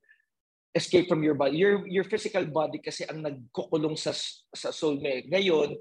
escape 0.73 1.05
from 1.05 1.21
your 1.21 1.37
body. 1.37 1.61
Your 1.61 1.85
your 1.85 2.05
physical 2.05 2.45
body 2.49 2.81
kasi 2.81 3.05
ang 3.05 3.21
nagkukulong 3.21 3.93
sa 3.93 4.13
sa 4.53 4.73
soul 4.73 4.97
mo. 4.97 5.07
eh. 5.09 5.25
Ngayon, 5.29 5.77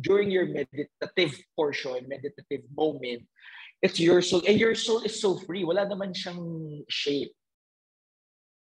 during 0.00 0.32
your 0.32 0.48
meditative 0.48 1.36
portion, 1.52 2.04
meditative 2.08 2.64
moment, 2.72 3.24
it's 3.84 4.00
your 4.00 4.24
soul. 4.24 4.40
And 4.48 4.56
your 4.56 4.76
soul 4.76 5.04
is 5.04 5.20
so 5.20 5.36
free. 5.44 5.64
Wala 5.64 5.84
naman 5.84 6.16
siyang 6.16 6.40
shape. 6.88 7.36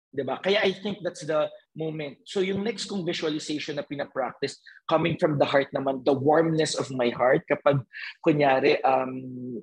'Di 0.09 0.23
ba? 0.25 0.41
Kaya 0.41 0.63
I 0.65 0.73
think 0.73 1.05
that's 1.05 1.23
the 1.23 1.47
moment. 1.77 2.17
So 2.25 2.41
yung 2.41 2.65
next 2.65 2.89
kong 2.89 3.05
visualization 3.05 3.77
na 3.77 3.85
pinapractice, 3.85 4.57
coming 4.89 5.21
from 5.21 5.37
the 5.37 5.45
heart 5.45 5.69
naman, 5.69 6.01
the 6.01 6.15
warmness 6.15 6.73
of 6.73 6.89
my 6.89 7.13
heart, 7.13 7.45
kapag 7.45 7.85
kunyari, 8.25 8.81
um, 8.81 9.61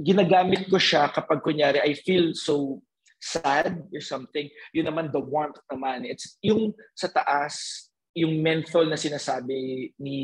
ginagamit 0.00 0.68
ko 0.68 0.76
siya 0.80 1.10
kapag 1.10 1.42
kunyari 1.42 1.80
I 1.82 1.96
feel 1.96 2.32
so 2.36 2.80
sad 3.20 3.80
or 3.90 4.02
something, 4.04 4.46
yun 4.76 4.86
naman 4.86 5.10
the 5.10 5.20
warmth 5.20 5.58
naman. 5.72 6.04
It's 6.04 6.36
yung 6.44 6.76
sa 6.92 7.08
taas, 7.08 7.88
yung 8.12 8.40
menthol 8.44 8.88
na 8.88 9.00
sinasabi 9.00 9.92
ni 9.96 10.20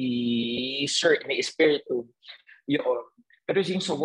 Sir, 0.89 1.21
ni 1.25 1.41
Espiritu, 1.41 2.09
yun. 2.69 3.03
Pero 3.49 3.59
yung 3.65 3.83
sa 3.83 3.97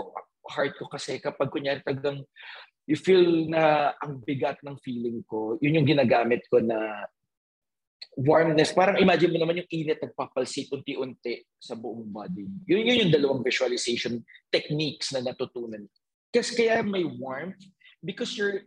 heart 0.47 0.79
ko 0.79 0.87
kasi 0.87 1.19
kapag 1.19 1.51
kunyari 1.51 1.83
tagang 1.83 2.23
you 2.87 2.95
feel 2.95 3.51
na 3.51 3.91
ang 3.99 4.23
bigat 4.23 4.57
ng 4.63 4.79
feeling 4.79 5.19
ko, 5.27 5.59
yun 5.59 5.83
yung 5.83 5.87
ginagamit 5.87 6.47
ko 6.47 6.63
na 6.63 7.05
warmness. 8.17 8.73
Parang 8.73 8.97
imagine 8.97 9.29
mo 9.29 9.37
naman 9.37 9.61
yung 9.61 9.69
init 9.69 10.01
nagpapalsik 10.01 10.73
unti-unti 10.73 11.45
sa 11.61 11.77
buong 11.77 12.09
body. 12.09 12.49
Yun, 12.65 12.81
yun 12.89 13.01
yung 13.05 13.13
dalawang 13.13 13.45
visualization 13.45 14.25
techniques 14.49 15.13
na 15.13 15.21
natutunan. 15.21 15.85
Kasi 16.33 16.57
kaya 16.57 16.81
may 16.81 17.05
warmth 17.05 17.61
because 18.01 18.33
you're 18.33 18.65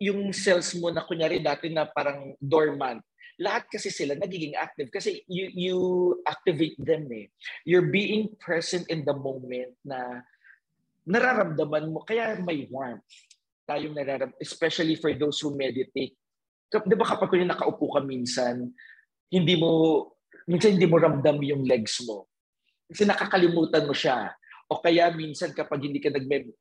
yung 0.00 0.32
cells 0.32 0.74
mo 0.80 0.90
na 0.90 1.04
kunyari 1.04 1.38
dati 1.38 1.70
na 1.70 1.86
parang 1.86 2.34
dormant, 2.42 3.04
lahat 3.38 3.66
kasi 3.70 3.90
sila 3.90 4.14
nagiging 4.14 4.54
active 4.54 4.90
kasi 4.90 5.22
you 5.26 5.50
you 5.54 5.78
activate 6.26 6.74
them 6.78 7.06
eh. 7.10 7.30
You're 7.66 7.90
being 7.90 8.34
present 8.38 8.86
in 8.90 9.02
the 9.02 9.14
moment 9.14 9.74
na 9.82 10.22
nararamdaman 11.04 11.92
mo 11.92 12.02
kaya 12.06 12.38
may 12.40 12.66
warmth 12.70 13.04
tayong 13.68 13.96
nararam 13.96 14.32
especially 14.38 14.96
for 14.96 15.12
those 15.14 15.40
who 15.42 15.54
meditate. 15.54 16.14
Di 16.68 16.96
ba 16.96 17.06
kapag 17.06 17.30
kunya 17.30 17.46
nakaupo 17.46 17.90
ka 17.94 18.00
minsan, 18.02 18.72
hindi 19.30 19.54
mo 19.54 19.70
minsan 20.48 20.76
hindi 20.76 20.88
mo 20.88 21.00
ramdam 21.00 21.40
yung 21.40 21.64
legs 21.64 22.04
mo. 22.04 22.28
Kasi 22.90 23.08
nakakalimutan 23.08 23.88
mo 23.88 23.94
siya. 23.96 24.32
O 24.68 24.80
kaya 24.80 25.12
minsan 25.12 25.52
kapag 25.52 25.84
hindi 25.84 26.00
ka 26.00 26.12
nagme 26.12 26.52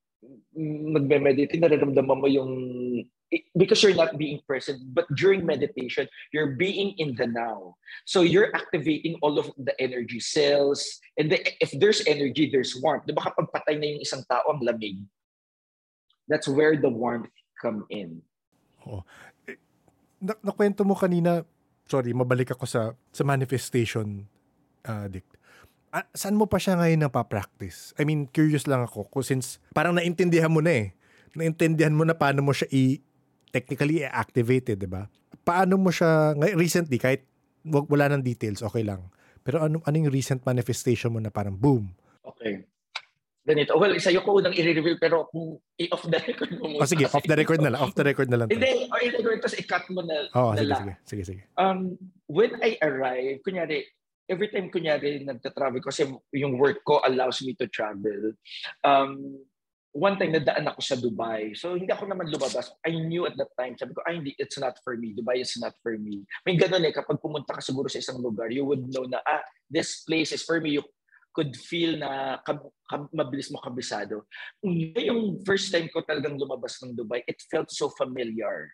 nagme-meditate, 0.96 1.60
nararamdaman 1.60 2.20
mo 2.20 2.28
yung 2.32 2.52
because 3.58 3.82
you're 3.82 3.98
not 3.98 4.18
being 4.18 4.40
present 4.46 4.78
but 4.94 5.06
during 5.16 5.46
meditation 5.46 6.08
you're 6.32 6.54
being 6.54 6.94
in 7.02 7.16
the 7.18 7.26
now 7.26 7.74
so 8.06 8.22
you're 8.22 8.54
activating 8.54 9.18
all 9.22 9.40
of 9.40 9.50
the 9.58 9.74
energy 9.82 10.20
cells 10.20 11.00
and 11.18 11.32
the, 11.32 11.42
if 11.62 11.72
there's 11.80 12.06
energy 12.06 12.50
there's 12.52 12.78
warmth 12.78 13.06
di 13.10 13.14
ba 13.14 13.26
kapag 13.26 13.50
patay 13.50 13.76
na 13.80 13.90
yung 13.90 14.02
isang 14.06 14.22
tao 14.30 14.46
ang 14.54 14.62
lamig 14.62 15.02
that's 16.30 16.48
where 16.48 16.78
the 16.78 16.90
warmth 16.90 17.30
come 17.58 17.86
in 17.90 18.22
Na, 20.24 20.34
nakwento 20.40 20.88
mo 20.88 20.95
kanina, 20.95 21.44
sorry, 21.84 22.16
mabalik 22.16 22.56
ako 22.56 22.64
sa 22.64 22.82
sa 23.12 23.24
manifestation 23.28 24.24
uh. 24.88 25.08
Ah, 25.94 26.10
saan 26.18 26.34
mo 26.34 26.50
pa 26.50 26.58
siya 26.58 26.80
ngayon 26.80 27.06
napapractice? 27.06 27.94
I 28.02 28.08
mean, 28.08 28.26
curious 28.26 28.66
lang 28.66 28.82
ako. 28.82 29.06
Kung 29.14 29.22
since 29.22 29.62
parang 29.78 29.94
naintindihan 29.94 30.50
mo 30.50 30.58
na 30.58 30.74
eh. 30.74 30.88
Naintindihan 31.38 31.94
mo 31.94 32.02
na 32.02 32.18
paano 32.18 32.41
mo 32.41 32.50
siya 32.50 32.66
i 32.74 32.98
technically 33.54 34.02
i-activate, 34.02 34.74
eh, 34.74 34.78
di 34.80 34.90
ba? 34.90 35.06
Paano 35.45 35.78
mo 35.78 35.94
siya, 35.94 36.34
ngay- 36.34 36.58
recently, 36.58 36.98
kahit 36.98 37.30
wag- 37.62 37.86
wala 37.86 38.10
ng 38.10 38.26
details, 38.26 38.66
okay 38.66 38.82
lang. 38.82 39.06
Pero 39.45 39.62
ano, 39.62 39.86
ano 39.86 39.95
yung 40.02 40.10
recent 40.10 40.41
manifestation 40.41 41.14
mo 41.14 41.22
na 41.22 41.30
parang 41.30 41.54
boom? 41.54 41.94
okay 42.26 42.66
ganito 43.44 43.76
well 43.76 43.91
sa'yo 43.99 44.24
ko 44.24 44.40
unang 44.40 44.56
i-reveal 44.56 44.95
pero 44.95 45.28
kung 45.28 45.60
i-off 45.76 46.07
the 46.07 46.20
record 46.24 46.52
mo 46.56 46.72
muna 46.72 46.84
O 46.84 46.88
sige, 46.88 47.03
off 47.11 47.28
the 47.28 47.36
record 47.36 47.60
na 47.60 47.76
lang. 47.76 47.80
Off 47.84 47.91
the 47.91 48.06
record 48.07 48.30
na 48.32 48.40
lang. 48.40 48.48
hindi 48.48 48.88
or 48.88 48.99
i-record 49.03 49.44
tapos 49.44 49.60
i-cut 49.60 49.86
mo 49.91 49.99
na, 49.99 50.15
Oo, 50.32 50.56
na 50.56 50.64
sige, 50.64 50.72
lang. 50.72 50.80
sige, 50.80 50.95
sige, 51.03 51.24
sige. 51.28 51.41
um, 51.60 51.99
when 52.32 52.56
I 52.64 52.80
arrive, 52.80 53.44
kunyari, 53.44 53.84
every 54.32 54.48
time 54.48 54.72
kunyari 54.72 55.28
nagta-travel 55.28 55.84
kasi 55.84 56.07
yung 56.32 56.56
work 56.56 56.80
ko 56.88 57.03
allows 57.03 57.44
me 57.44 57.52
to 57.60 57.68
travel. 57.68 58.32
Um, 58.88 59.44
one 59.91 60.15
time 60.18 60.34
nadaan 60.34 60.65
ako 60.72 60.80
sa 60.80 60.95
Dubai. 60.95 61.52
So 61.53 61.76
hindi 61.76 61.91
ako 61.91 62.10
naman 62.10 62.32
lumabas. 62.32 62.72
I 62.82 62.95
knew 62.95 63.28
at 63.28 63.36
that 63.36 63.52
time, 63.60 63.76
sabi 63.76 63.91
ko, 63.94 64.02
ay 64.07 64.24
hindi, 64.24 64.32
it's 64.40 64.56
not 64.57 64.80
for 64.82 64.95
me. 64.95 65.14
Dubai 65.14 65.44
is 65.44 65.53
not 65.60 65.76
for 65.84 65.99
me. 65.99 66.24
May 66.48 66.56
ganun 66.56 66.82
eh, 66.82 66.95
kapag 66.95 67.20
pumunta 67.20 67.53
ka 67.53 67.61
siguro 67.61 67.91
sa 67.91 67.99
isang 67.99 68.18
lugar, 68.24 68.48
you 68.49 68.64
would 68.64 68.88
know 68.90 69.03
na, 69.03 69.20
ah, 69.22 69.44
this 69.68 70.02
place 70.07 70.32
is 70.32 70.41
for 70.41 70.57
me. 70.64 70.80
You 70.80 70.84
could 71.34 71.58
feel 71.58 71.98
na 71.98 72.40
kab- 72.46 72.72
kab- 72.86 73.12
mabilis 73.12 73.50
mo 73.50 73.58
kabisado. 73.58 74.30
Yung 74.64 75.42
first 75.42 75.74
time 75.74 75.90
ko 75.90 76.06
talagang 76.06 76.38
lumabas 76.38 76.78
ng 76.80 76.94
Dubai, 76.94 77.26
it 77.26 77.42
felt 77.50 77.74
so 77.74 77.90
familiar 77.90 78.70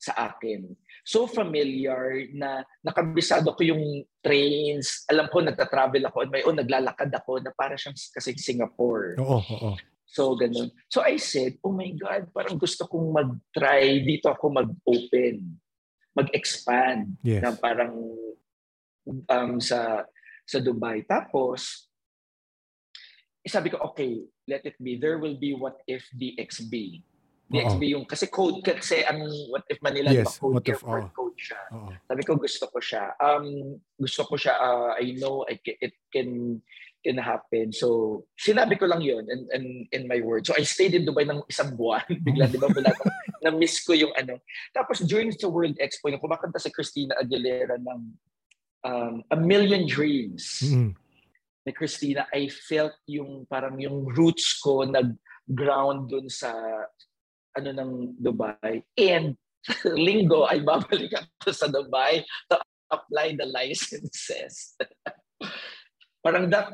sa 0.00 0.32
akin. 0.32 0.72
So 1.04 1.28
familiar 1.28 2.24
na 2.32 2.64
nakabisado 2.80 3.52
ko 3.52 3.60
yung 3.60 4.08
trains. 4.24 5.04
Alam 5.12 5.28
ko, 5.28 5.44
nagta-travel 5.44 6.00
ako 6.08 6.16
on 6.24 6.32
my 6.32 6.42
own, 6.48 6.56
naglalakad 6.56 7.12
ako 7.12 7.44
na 7.44 7.52
para 7.52 7.76
siyang 7.76 7.94
kasi 7.94 8.32
Singapore. 8.40 9.20
Oo, 9.20 9.44
oo. 9.44 9.72
So, 10.10 10.34
ganun. 10.34 10.74
So, 10.90 11.06
I 11.06 11.22
said, 11.22 11.62
oh 11.62 11.70
my 11.70 11.94
God, 11.94 12.34
parang 12.34 12.58
gusto 12.58 12.82
kong 12.90 13.14
mag-try. 13.14 14.02
Dito 14.02 14.26
ako 14.26 14.50
mag-open. 14.50 15.54
Mag-expand. 16.18 17.14
Yes. 17.22 17.46
Na 17.46 17.54
parang 17.54 17.94
um, 19.06 19.52
sa 19.62 20.02
sa 20.50 20.58
Dubai. 20.58 21.06
Tapos, 21.06 21.86
eh, 23.46 23.50
sabi 23.50 23.70
ko, 23.70 23.78
okay, 23.86 24.26
let 24.50 24.66
it 24.66 24.74
be. 24.82 24.98
There 24.98 25.22
will 25.22 25.38
be 25.38 25.54
what 25.54 25.78
if 25.86 26.02
DXB. 26.10 27.06
DXB 27.50 27.82
yung, 27.94 28.06
kasi 28.06 28.30
code, 28.30 28.62
kasi 28.62 29.02
ang 29.02 29.26
what 29.50 29.66
if 29.66 29.78
Manila, 29.82 30.10
Yes, 30.10 30.38
code, 30.38 30.58
what 30.58 30.66
if, 30.66 30.82
airport 30.82 31.10
oo. 31.10 31.14
code 31.14 31.38
siya. 31.38 31.60
Oo. 31.74 31.90
Sabi 32.06 32.22
ko 32.22 32.38
gusto 32.38 32.64
ko 32.70 32.78
siya. 32.78 33.14
Um 33.18 33.74
gusto 33.98 34.22
ko 34.26 34.34
siya 34.38 34.54
uh, 34.54 34.94
I 34.94 35.18
know 35.18 35.42
I 35.50 35.58
ca- 35.58 35.80
it 35.82 35.98
can 36.14 36.62
can 37.02 37.18
happen. 37.18 37.74
So 37.74 38.22
sinabi 38.38 38.78
ko 38.78 38.86
lang 38.86 39.02
'yon 39.02 39.26
and 39.26 39.50
and 39.50 39.66
in 39.90 40.06
my 40.06 40.22
word. 40.22 40.46
So 40.46 40.54
I 40.54 40.62
stayed 40.62 40.94
in 40.94 41.02
Dubai 41.02 41.26
ng 41.26 41.42
isang 41.50 41.74
buwan. 41.74 42.06
Bigla 42.26 42.46
'di 42.46 42.60
ba 42.62 42.70
wala 42.70 42.86
na, 42.94 43.04
na 43.42 43.50
miss 43.50 43.82
ko 43.82 43.98
yung 43.98 44.14
ano. 44.14 44.38
Tapos 44.70 45.02
during 45.02 45.34
the 45.34 45.50
World 45.50 45.74
Expo, 45.82 46.06
yung 46.06 46.22
kumakanta 46.22 46.62
si 46.62 46.70
Christina 46.70 47.18
Aguilera 47.18 47.82
ng 47.82 48.14
um, 48.82 49.22
A 49.28 49.36
Million 49.36 49.84
Dreams 49.84 50.62
Mm. 50.64 50.92
ni 51.60 51.72
Christina, 51.72 52.24
I 52.32 52.48
felt 52.48 52.96
yung 53.04 53.44
parang 53.44 53.76
yung 53.76 54.08
roots 54.10 54.56
ko 54.58 54.84
nag-ground 54.84 56.08
dun 56.08 56.26
sa 56.26 56.52
ano 57.52 57.68
ng 57.70 57.90
Dubai. 58.16 58.80
And 58.96 59.36
linggo 59.92 60.48
ay 60.48 60.64
babalik 60.64 61.12
ako 61.12 61.52
sa 61.52 61.68
Dubai 61.68 62.24
to 62.48 62.56
apply 62.88 63.36
the 63.36 63.44
licenses. 63.44 64.72
parang 66.24 66.48
that, 66.48 66.72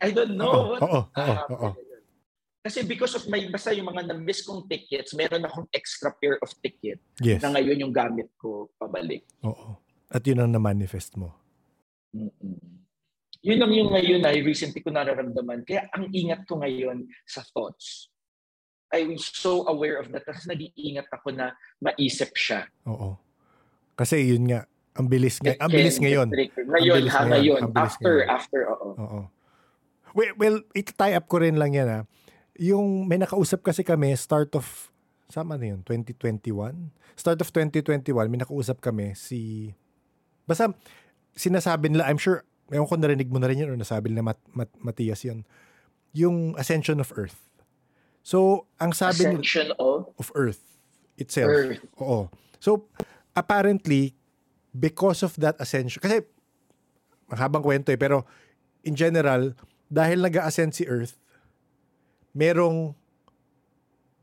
I 0.00 0.10
don't 0.12 0.36
know 0.36 0.76
Oo, 0.76 1.08
what 1.08 1.12
happened. 1.12 1.60
oo. 1.60 1.70
Kasi 2.62 2.86
because 2.86 3.18
of 3.18 3.26
my, 3.26 3.42
basta 3.50 3.74
yung 3.74 3.90
mga 3.90 4.14
na-miss 4.14 4.46
kong 4.46 4.70
tickets, 4.70 5.18
meron 5.18 5.42
akong 5.42 5.66
extra 5.74 6.14
pair 6.14 6.38
of 6.38 6.48
ticket 6.62 7.02
Yes. 7.18 7.42
na 7.42 7.58
ngayon 7.58 7.82
yung 7.82 7.92
gamit 7.92 8.30
ko 8.38 8.70
pabalik. 8.78 9.26
Oo. 9.42 9.82
At 10.06 10.22
yun 10.22 10.40
ang 10.40 10.52
na-manifest 10.54 11.18
mo. 11.18 11.34
Mm-mm. 12.12 12.56
Yun 13.42 13.58
lang 13.58 13.72
yung 13.74 13.90
ngayon 13.90 14.22
ay 14.22 14.38
recently 14.46 14.78
ko 14.78 14.94
nararamdaman. 14.94 15.66
Kaya 15.66 15.90
ang 15.90 16.06
ingat 16.14 16.46
ko 16.46 16.62
ngayon 16.62 17.10
sa 17.26 17.42
thoughts. 17.50 18.06
I'm 18.94 19.18
so 19.18 19.66
aware 19.66 19.98
of 19.98 20.12
that. 20.14 20.22
Tapos 20.28 20.46
nag-iingat 20.46 21.10
ako 21.10 21.34
na 21.34 21.56
maisip 21.82 22.36
siya. 22.38 22.68
Oo. 22.86 23.18
Kasi 23.98 24.30
yun 24.30 24.46
nga, 24.46 24.68
ang 24.92 25.08
bilis 25.08 25.40
nga, 25.40 25.56
ang 25.58 25.72
bilis 25.72 25.96
ngayon. 25.98 26.28
Ngayon, 26.28 27.00
bilis 27.02 27.12
ha, 27.16 27.24
ngayon. 27.24 27.32
ngayon. 27.32 27.60
Ang 27.66 27.72
bilis 27.72 27.94
After, 27.96 28.14
ngayon. 28.14 28.28
after, 28.30 28.60
oo. 28.68 28.88
Oo. 28.94 29.20
Well, 30.12 30.34
well 30.36 30.58
iti-tie 30.76 31.16
up 31.16 31.26
ko 31.26 31.40
rin 31.40 31.56
lang 31.56 31.72
yan 31.72 31.88
ha. 31.88 32.00
Yung 32.60 33.08
may 33.08 33.16
nakausap 33.16 33.64
kasi 33.64 33.80
kami 33.80 34.12
start 34.14 34.52
of 34.54 34.92
sama 35.32 35.56
na 35.56 35.72
yun, 35.72 35.80
2021. 35.88 36.92
Start 37.16 37.40
of 37.40 37.48
2021, 37.48 38.12
may 38.28 38.40
nakausap 38.44 38.84
kami 38.84 39.16
si, 39.16 39.72
basta 40.44 40.68
sinasabi 41.36 41.92
nila, 41.92 42.08
I'm 42.08 42.20
sure, 42.20 42.44
ewan 42.72 42.88
ko 42.88 42.96
narinig 42.96 43.28
mo 43.28 43.38
na 43.40 43.48
rin 43.48 43.60
yun 43.60 43.72
o 43.72 43.76
nasabi 43.76 44.12
nila 44.12 44.32
Mat, 44.32 44.40
Mat, 44.52 44.70
Matias 44.80 45.24
yun, 45.24 45.44
yung 46.12 46.56
Ascension 46.56 47.00
of 47.00 47.12
Earth. 47.16 47.48
So, 48.22 48.68
ang 48.78 48.92
sabi 48.92 49.26
nila, 49.26 49.40
Ascension 49.42 49.68
of 49.80 50.12
of 50.16 50.28
Earth 50.36 50.62
itself. 51.18 51.50
Earth. 51.50 51.82
Oo. 51.98 52.30
So, 52.62 52.86
apparently, 53.34 54.14
because 54.72 55.24
of 55.26 55.34
that 55.40 55.58
ascension, 55.58 55.98
kasi, 55.98 56.22
mahabang 57.28 57.64
kwento 57.64 57.88
eh, 57.88 57.98
pero 58.00 58.28
in 58.84 58.92
general, 58.94 59.56
dahil 59.92 60.24
nag 60.24 60.36
ascend 60.40 60.76
si 60.76 60.84
Earth, 60.88 61.16
merong 62.32 62.96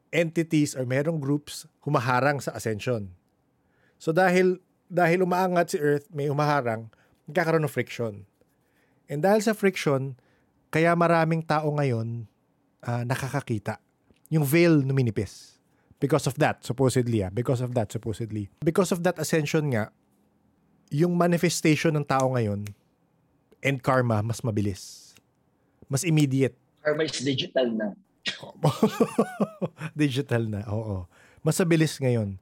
entities 0.10 0.74
or 0.74 0.86
merong 0.86 1.22
groups 1.22 1.70
humaharang 1.86 2.42
sa 2.42 2.54
ascension. 2.58 3.14
So 4.02 4.10
dahil 4.10 4.58
dahil 4.90 5.22
umaangat 5.22 5.74
si 5.74 5.78
Earth, 5.78 6.10
may 6.10 6.26
humaharang, 6.26 6.90
nagkakaroon 7.30 7.64
ng 7.64 7.72
friction. 7.72 8.26
And 9.06 9.22
dahil 9.22 9.46
sa 9.46 9.54
friction, 9.54 10.18
kaya 10.74 10.98
maraming 10.98 11.46
tao 11.46 11.70
ngayon 11.78 12.26
ah, 12.82 13.06
nakakakita. 13.06 13.78
Yung 14.34 14.46
veil 14.46 14.82
numinipis. 14.82 15.58
Because 16.00 16.26
of 16.26 16.38
that, 16.40 16.64
supposedly. 16.64 17.22
Ah. 17.22 17.30
Because 17.30 17.62
of 17.62 17.76
that, 17.78 17.92
supposedly. 17.92 18.50
Because 18.66 18.90
of 18.90 19.06
that 19.06 19.18
ascension 19.22 19.70
nga, 19.74 19.94
yung 20.90 21.14
manifestation 21.14 21.94
ng 21.94 22.06
tao 22.06 22.34
ngayon 22.34 22.66
and 23.62 23.78
karma 23.84 24.26
mas 24.26 24.42
mabilis. 24.42 25.14
Mas 25.86 26.02
immediate. 26.02 26.58
karma 26.82 27.06
is 27.06 27.22
digital 27.22 27.68
na. 27.70 27.88
Digital 29.98 30.44
na, 30.46 30.62
oo. 30.70 31.08
Mas 31.42 31.58
mabilis 31.60 31.98
ngayon. 31.98 32.38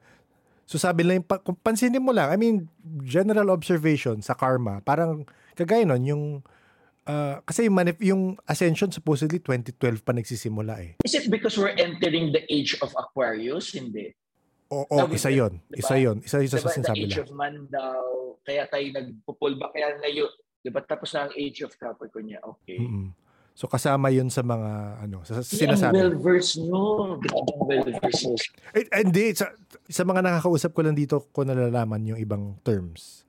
So 0.67 0.75
sabi 0.75 1.07
lang, 1.07 1.23
pa, 1.23 1.39
kung 1.39 1.55
pansinin 1.55 2.03
mo 2.03 2.11
lang, 2.11 2.27
I 2.27 2.35
mean, 2.35 2.67
general 3.07 3.49
observation 3.49 4.19
sa 4.19 4.35
karma, 4.35 4.83
parang 4.83 5.23
kagaya 5.55 5.87
nun, 5.87 6.03
yung, 6.03 6.23
ah, 7.07 7.39
kasi 7.41 7.71
yung, 7.71 7.75
manif- 7.79 8.03
yung 8.03 8.35
ascension 8.43 8.91
supposedly 8.91 9.39
2012 9.39 10.03
pa 10.03 10.11
nagsisimula 10.11 10.75
eh. 10.83 10.91
Is 11.07 11.15
it 11.15 11.31
because 11.31 11.55
we're 11.55 11.71
entering 11.71 12.35
the 12.35 12.43
age 12.51 12.75
of 12.83 12.91
Aquarius? 12.99 13.71
Hindi. 13.71 14.11
Oo, 14.67 14.91
Sabi 14.91 15.15
isa 15.15 15.31
niya, 15.31 15.39
yon 15.39 15.53
diba? 15.63 15.79
Isa 15.79 15.95
yon 15.95 16.17
Isa 16.19 16.37
yun 16.43 16.51
sa 16.51 16.59
Diba, 16.59 16.67
the 16.67 16.75
sinasabi 16.75 16.99
age 16.99 17.15
lang. 17.15 17.23
of 17.23 17.29
man 17.31 17.55
daw, 17.71 18.03
kaya 18.43 18.67
tayo 18.67 18.85
nagpupulba, 18.91 19.71
kaya 19.71 19.95
ngayon, 20.03 20.31
diba 20.59 20.83
tapos 20.83 21.15
na 21.15 21.31
ang 21.31 21.33
age 21.39 21.63
of 21.63 21.71
Capricorn 21.79 22.27
niya, 22.27 22.43
okay. 22.43 22.75
Mm-mm. 22.75 23.15
So 23.57 23.65
kasama 23.65 24.13
yun 24.13 24.29
sa 24.29 24.45
mga, 24.45 25.01
ano, 25.01 25.25
sa, 25.25 25.41
sinasabi. 25.41 25.97
well-versed 25.97 26.61
nyo. 26.61 27.17
Grabe 27.17 27.49
ang 27.57 27.65
well-versed 27.65 28.29
nyo. 28.29 28.37
Eh, 28.77 28.85
hindi, 29.01 29.33
sa, 29.33 29.49
sa 29.89 30.05
mga 30.05 30.21
nakakausap 30.21 30.77
ko 30.77 30.85
lang 30.85 30.93
dito 30.93 31.25
ko 31.33 31.41
nalalaman 31.41 32.05
yung 32.05 32.21
ibang 32.21 32.53
terms. 32.61 33.25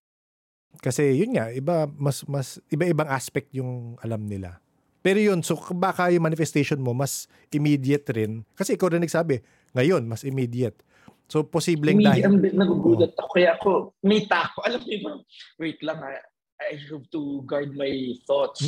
Kasi 0.84 1.16
yun 1.16 1.32
nga, 1.32 1.48
iba 1.48 1.88
mas 1.96 2.28
mas 2.28 2.60
iba-ibang 2.68 3.08
aspect 3.08 3.48
yung 3.56 3.96
alam 4.04 4.28
nila. 4.28 4.60
Pero 5.00 5.16
yun, 5.16 5.40
so 5.40 5.56
baka 5.72 6.12
yung 6.12 6.28
manifestation 6.28 6.76
mo 6.76 6.92
mas 6.92 7.24
immediate 7.48 8.04
rin. 8.12 8.44
Kasi 8.52 8.76
ikaw 8.76 8.92
rin 8.92 9.00
nagsabi, 9.00 9.40
ngayon 9.72 10.04
mas 10.04 10.28
immediate. 10.28 10.76
So 11.24 11.40
posibleng 11.40 12.04
dahil 12.04 12.28
ang 12.28 12.36
nagugulat 12.36 13.16
ako. 13.16 13.32
Kaya 13.32 13.56
ako, 13.56 13.70
may 14.04 14.28
tako. 14.28 14.60
Alam 14.68 14.80
mo 14.84 14.96
ba, 15.00 15.12
wait 15.56 15.80
lang 15.80 15.98
ha. 16.04 16.20
I 16.58 16.76
have 16.90 17.06
to 17.16 17.40
guard 17.48 17.72
my 17.72 18.12
thoughts. 18.28 18.60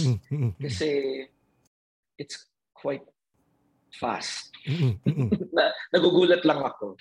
Kasi 0.65 0.89
it's 2.21 2.45
quite 2.77 3.03
fast. 3.97 4.53
na, 5.57 5.73
nagugulat 5.89 6.45
lang 6.45 6.61
ako. 6.61 7.01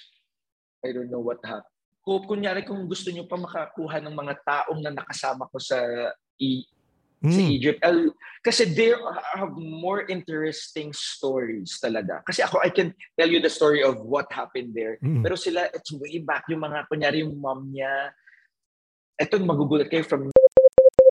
I 0.80 0.96
don't 0.96 1.12
know 1.12 1.20
what 1.20 1.44
happened. 1.44 1.76
Kung 2.00 2.24
kunyari 2.24 2.64
kung 2.64 2.88
gusto 2.88 3.12
niyo 3.12 3.28
pa 3.28 3.36
makakuha 3.36 4.00
ng 4.00 4.16
mga 4.16 4.34
taong 4.48 4.80
na 4.80 4.96
nakasama 4.96 5.52
ko 5.52 5.60
sa 5.60 5.78
e, 6.40 6.64
sa 7.20 7.44
Mm. 7.44 7.52
Egypt. 7.52 7.80
I'll- 7.84 8.16
kasi 8.40 8.64
they 8.64 8.96
have 9.36 9.52
more 9.60 10.08
interesting 10.08 10.96
stories 10.96 11.76
talaga. 11.84 12.24
Kasi 12.24 12.40
ako, 12.40 12.64
I 12.64 12.72
can 12.72 12.96
tell 13.20 13.28
you 13.28 13.44
the 13.44 13.52
story 13.52 13.84
of 13.84 14.00
what 14.08 14.32
happened 14.32 14.72
there. 14.72 14.96
Mm. 15.04 15.28
Pero 15.28 15.36
sila, 15.36 15.68
it's 15.76 15.92
way 15.92 16.24
back. 16.24 16.48
Yung 16.48 16.64
mga, 16.64 16.88
kunyari 16.88 17.28
yung 17.28 17.36
mom 17.36 17.68
niya, 17.76 18.16
eto 19.20 19.36
magugulat 19.44 19.92
kayo 19.92 20.08
from 20.08 20.32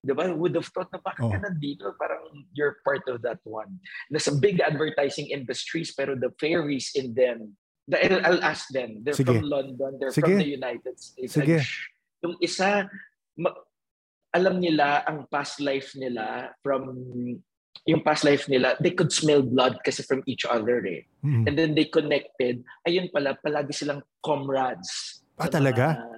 Di 0.08 0.16
ba? 0.16 0.32
Would 0.32 0.56
have 0.56 0.64
thought 0.72 0.88
na 0.88 1.04
bakit 1.04 1.28
ka 1.28 1.36
Oh. 1.36 1.44
nandito? 1.44 1.92
Parang 2.00 2.24
you're 2.56 2.80
part 2.80 3.04
of 3.12 3.20
that 3.20 3.44
one. 3.44 3.76
Nasa 4.08 4.32
big 4.32 4.64
advertising 4.64 5.28
industries 5.28 5.92
pero 5.92 6.16
the 6.16 6.32
fairies 6.40 6.96
in 6.96 7.12
them, 7.12 7.52
the, 7.84 8.00
I'll, 8.24 8.40
ask 8.40 8.72
them. 8.72 9.04
They're 9.04 9.12
Sige. 9.12 9.36
from 9.36 9.44
London. 9.44 10.00
They're 10.00 10.16
Sige. 10.16 10.24
from 10.32 10.40
the 10.40 10.48
United 10.48 10.96
States. 10.96 11.36
Sige. 11.36 11.60
Sh- 11.60 11.92
Yung 12.24 12.34
isa, 12.40 12.88
ma- 13.36 13.54
alam 14.32 14.58
nila 14.58 15.04
ang 15.04 15.28
past 15.28 15.60
life 15.60 15.92
nila 15.94 16.50
from 16.64 16.90
yung 17.86 18.02
past 18.02 18.24
life 18.26 18.48
nila, 18.50 18.74
they 18.82 18.90
could 18.92 19.12
smell 19.14 19.40
blood 19.40 19.78
kasi 19.86 20.02
from 20.02 20.20
each 20.26 20.42
other 20.44 20.82
eh. 20.84 21.06
Mm. 21.24 21.44
And 21.46 21.54
then 21.56 21.70
they 21.78 21.86
connected. 21.86 22.60
Ayun 22.84 23.08
pala, 23.08 23.38
palagi 23.38 23.72
silang 23.72 24.02
comrades. 24.20 25.22
Ah, 25.38 25.46
talaga? 25.46 26.00
mga- 26.00 26.16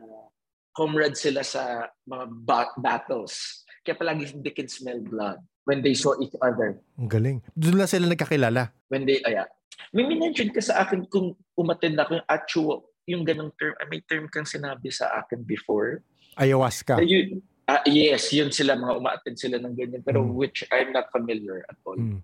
comrades 0.73 1.21
sila 1.21 1.45
sa 1.45 1.85
mga 2.09 2.25
ba- 2.43 2.75
battles. 2.81 3.63
Kaya 3.91 3.99
palagi 3.99 4.31
they 4.39 4.55
can 4.55 4.71
smell 4.71 5.03
blood 5.03 5.43
when 5.67 5.83
they 5.83 5.99
saw 5.99 6.15
each 6.23 6.39
other. 6.39 6.79
Ang 6.95 7.11
galing. 7.11 7.43
Doon 7.59 7.75
lang 7.75 7.91
sila 7.91 8.07
nagkakilala. 8.07 8.71
When 8.87 9.03
they, 9.03 9.19
aya. 9.27 9.51
May 9.91 10.07
minention 10.07 10.55
ka 10.55 10.63
sa 10.63 10.87
akin 10.87 11.11
kung 11.11 11.35
umattend 11.59 11.99
ako 11.99 12.23
yung 12.23 12.29
actual, 12.31 12.77
yung 13.11 13.27
ganong 13.27 13.51
term, 13.59 13.75
ah, 13.83 13.87
may 13.91 13.99
term 14.07 14.31
kang 14.31 14.47
sinabi 14.47 14.95
sa 14.95 15.11
akin 15.19 15.43
before. 15.43 16.07
Ayahuasca. 16.39 17.03
Na 17.03 17.03
yun- 17.03 17.43
ah, 17.67 17.83
yes, 17.83 18.31
yun 18.31 18.55
sila, 18.55 18.79
mga 18.79 18.95
umaattend 18.95 19.43
sila 19.43 19.59
ng 19.59 19.75
ganyan, 19.75 20.07
pero 20.07 20.23
Mm. 20.23 20.39
which 20.39 20.63
I'm 20.71 20.95
not 20.95 21.11
familiar 21.11 21.67
at 21.67 21.75
all. 21.83 21.99
Mm. 21.99 22.23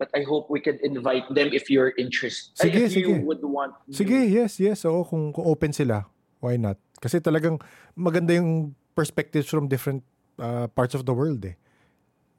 But 0.00 0.08
I 0.16 0.24
hope 0.24 0.48
we 0.48 0.64
can 0.64 0.80
invite 0.80 1.28
them 1.28 1.52
if 1.52 1.68
you're 1.68 1.92
interested. 2.00 2.56
Ay, 2.64 2.72
Sige, 2.72 2.80
if 2.88 2.96
you 2.96 3.12
sige. 3.12 3.28
would 3.28 3.44
want. 3.44 3.76
Sige, 3.92 4.24
yes, 4.24 4.56
yes. 4.56 4.88
Oo, 4.88 5.04
kung, 5.04 5.36
kung 5.36 5.44
open 5.44 5.76
sila, 5.76 6.08
why 6.40 6.56
not? 6.56 6.80
Kasi 6.96 7.20
talagang 7.20 7.60
maganda 7.92 8.32
yung 8.32 8.72
perspectives 8.96 9.52
from 9.52 9.68
different 9.68 10.00
uh, 10.38 10.66
parts 10.72 10.94
of 10.94 11.04
the 11.04 11.14
world 11.14 11.44
eh. 11.44 11.56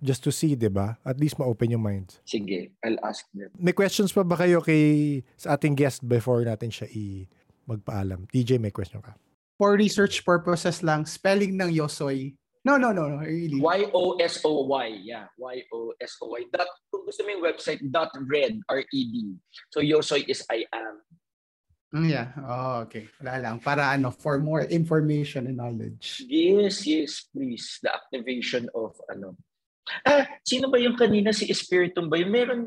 Just 0.04 0.22
to 0.28 0.32
see, 0.32 0.54
di 0.54 0.68
ba? 0.68 1.00
At 1.08 1.18
least 1.18 1.40
ma-open 1.40 1.72
yung 1.72 1.82
minds. 1.82 2.20
Sige, 2.28 2.76
I'll 2.84 3.00
ask 3.02 3.26
them. 3.32 3.50
May 3.58 3.74
questions 3.74 4.12
pa 4.12 4.22
ba 4.22 4.36
kayo 4.38 4.60
kay 4.62 5.24
sa 5.40 5.56
ating 5.56 5.74
guest 5.74 6.04
before 6.04 6.44
natin 6.44 6.70
siya 6.70 6.92
i 6.92 7.26
magpaalam? 7.66 8.28
DJ, 8.30 8.60
may 8.62 8.76
question 8.76 9.02
ka? 9.02 9.16
For 9.56 9.80
research 9.80 10.28
purposes 10.28 10.84
lang, 10.84 11.08
spelling 11.08 11.56
ng 11.56 11.72
Yosoy. 11.72 12.36
No, 12.66 12.76
no, 12.76 12.92
no, 12.92 13.08
no. 13.08 13.24
Really. 13.24 13.62
Y-O-S-O-Y. 13.62 14.88
Yeah, 15.06 15.30
Y-O-S-O-Y. 15.38 16.42
Dot, 16.50 16.70
kung 16.90 17.06
gusto 17.06 17.22
mo 17.24 17.30
yung 17.38 17.46
website, 17.46 17.80
dot 17.94 18.10
red, 18.26 18.58
R-E-D. 18.68 19.16
So, 19.70 19.80
Yosoy 19.86 20.26
is 20.28 20.42
I 20.50 20.66
am. 20.74 21.00
Mm, 21.96 22.12
yeah. 22.12 22.28
Oh, 22.44 22.84
okay. 22.84 23.08
Wala 23.24 23.40
lang. 23.40 23.56
Para 23.64 23.96
ano, 23.96 24.12
for 24.12 24.36
more 24.44 24.68
information 24.68 25.48
and 25.48 25.56
knowledge. 25.56 26.28
Yes, 26.28 26.84
yes, 26.84 27.32
please. 27.32 27.80
The 27.80 27.96
activation 27.96 28.68
of 28.76 29.00
ano. 29.08 29.40
Ah, 30.04 30.28
sino 30.44 30.68
ba 30.68 30.76
yung 30.76 31.00
kanina? 31.00 31.32
Si 31.32 31.48
Espiritum 31.48 32.12
ba? 32.12 32.20
Yung 32.20 32.36
meron 32.36 32.62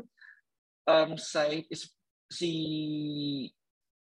um, 0.89 1.13
site 1.13 1.69
is 1.69 1.93
si 2.25 2.51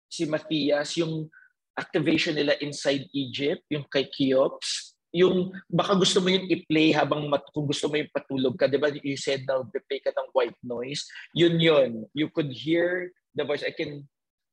si 0.07 0.23
Matthias, 0.23 0.95
yung 0.95 1.27
activation 1.75 2.39
nila 2.39 2.55
inside 2.63 3.05
Egypt, 3.11 3.67
yung 3.67 3.83
kay 3.91 4.07
Cheops, 4.07 4.95
yung 5.11 5.51
baka 5.67 5.93
gusto 5.99 6.23
mo 6.23 6.31
yung 6.31 6.47
i-play 6.47 6.95
habang 6.95 7.27
mat, 7.27 7.43
kung 7.51 7.67
gusto 7.67 7.91
mo 7.91 7.99
yung 7.99 8.11
patulog 8.15 8.55
ka, 8.55 8.71
di 8.71 8.79
ba? 8.79 8.89
You 8.91 9.19
said 9.19 9.43
na 9.43 9.59
play 9.65 9.99
ka 9.99 10.15
ng 10.15 10.31
white 10.31 10.57
noise. 10.63 11.03
Yun 11.35 11.59
yun. 11.59 11.89
You 12.15 12.31
could 12.31 12.49
hear 12.51 13.11
the 13.35 13.43
voice. 13.43 13.63
I 13.63 13.75
can, 13.75 14.07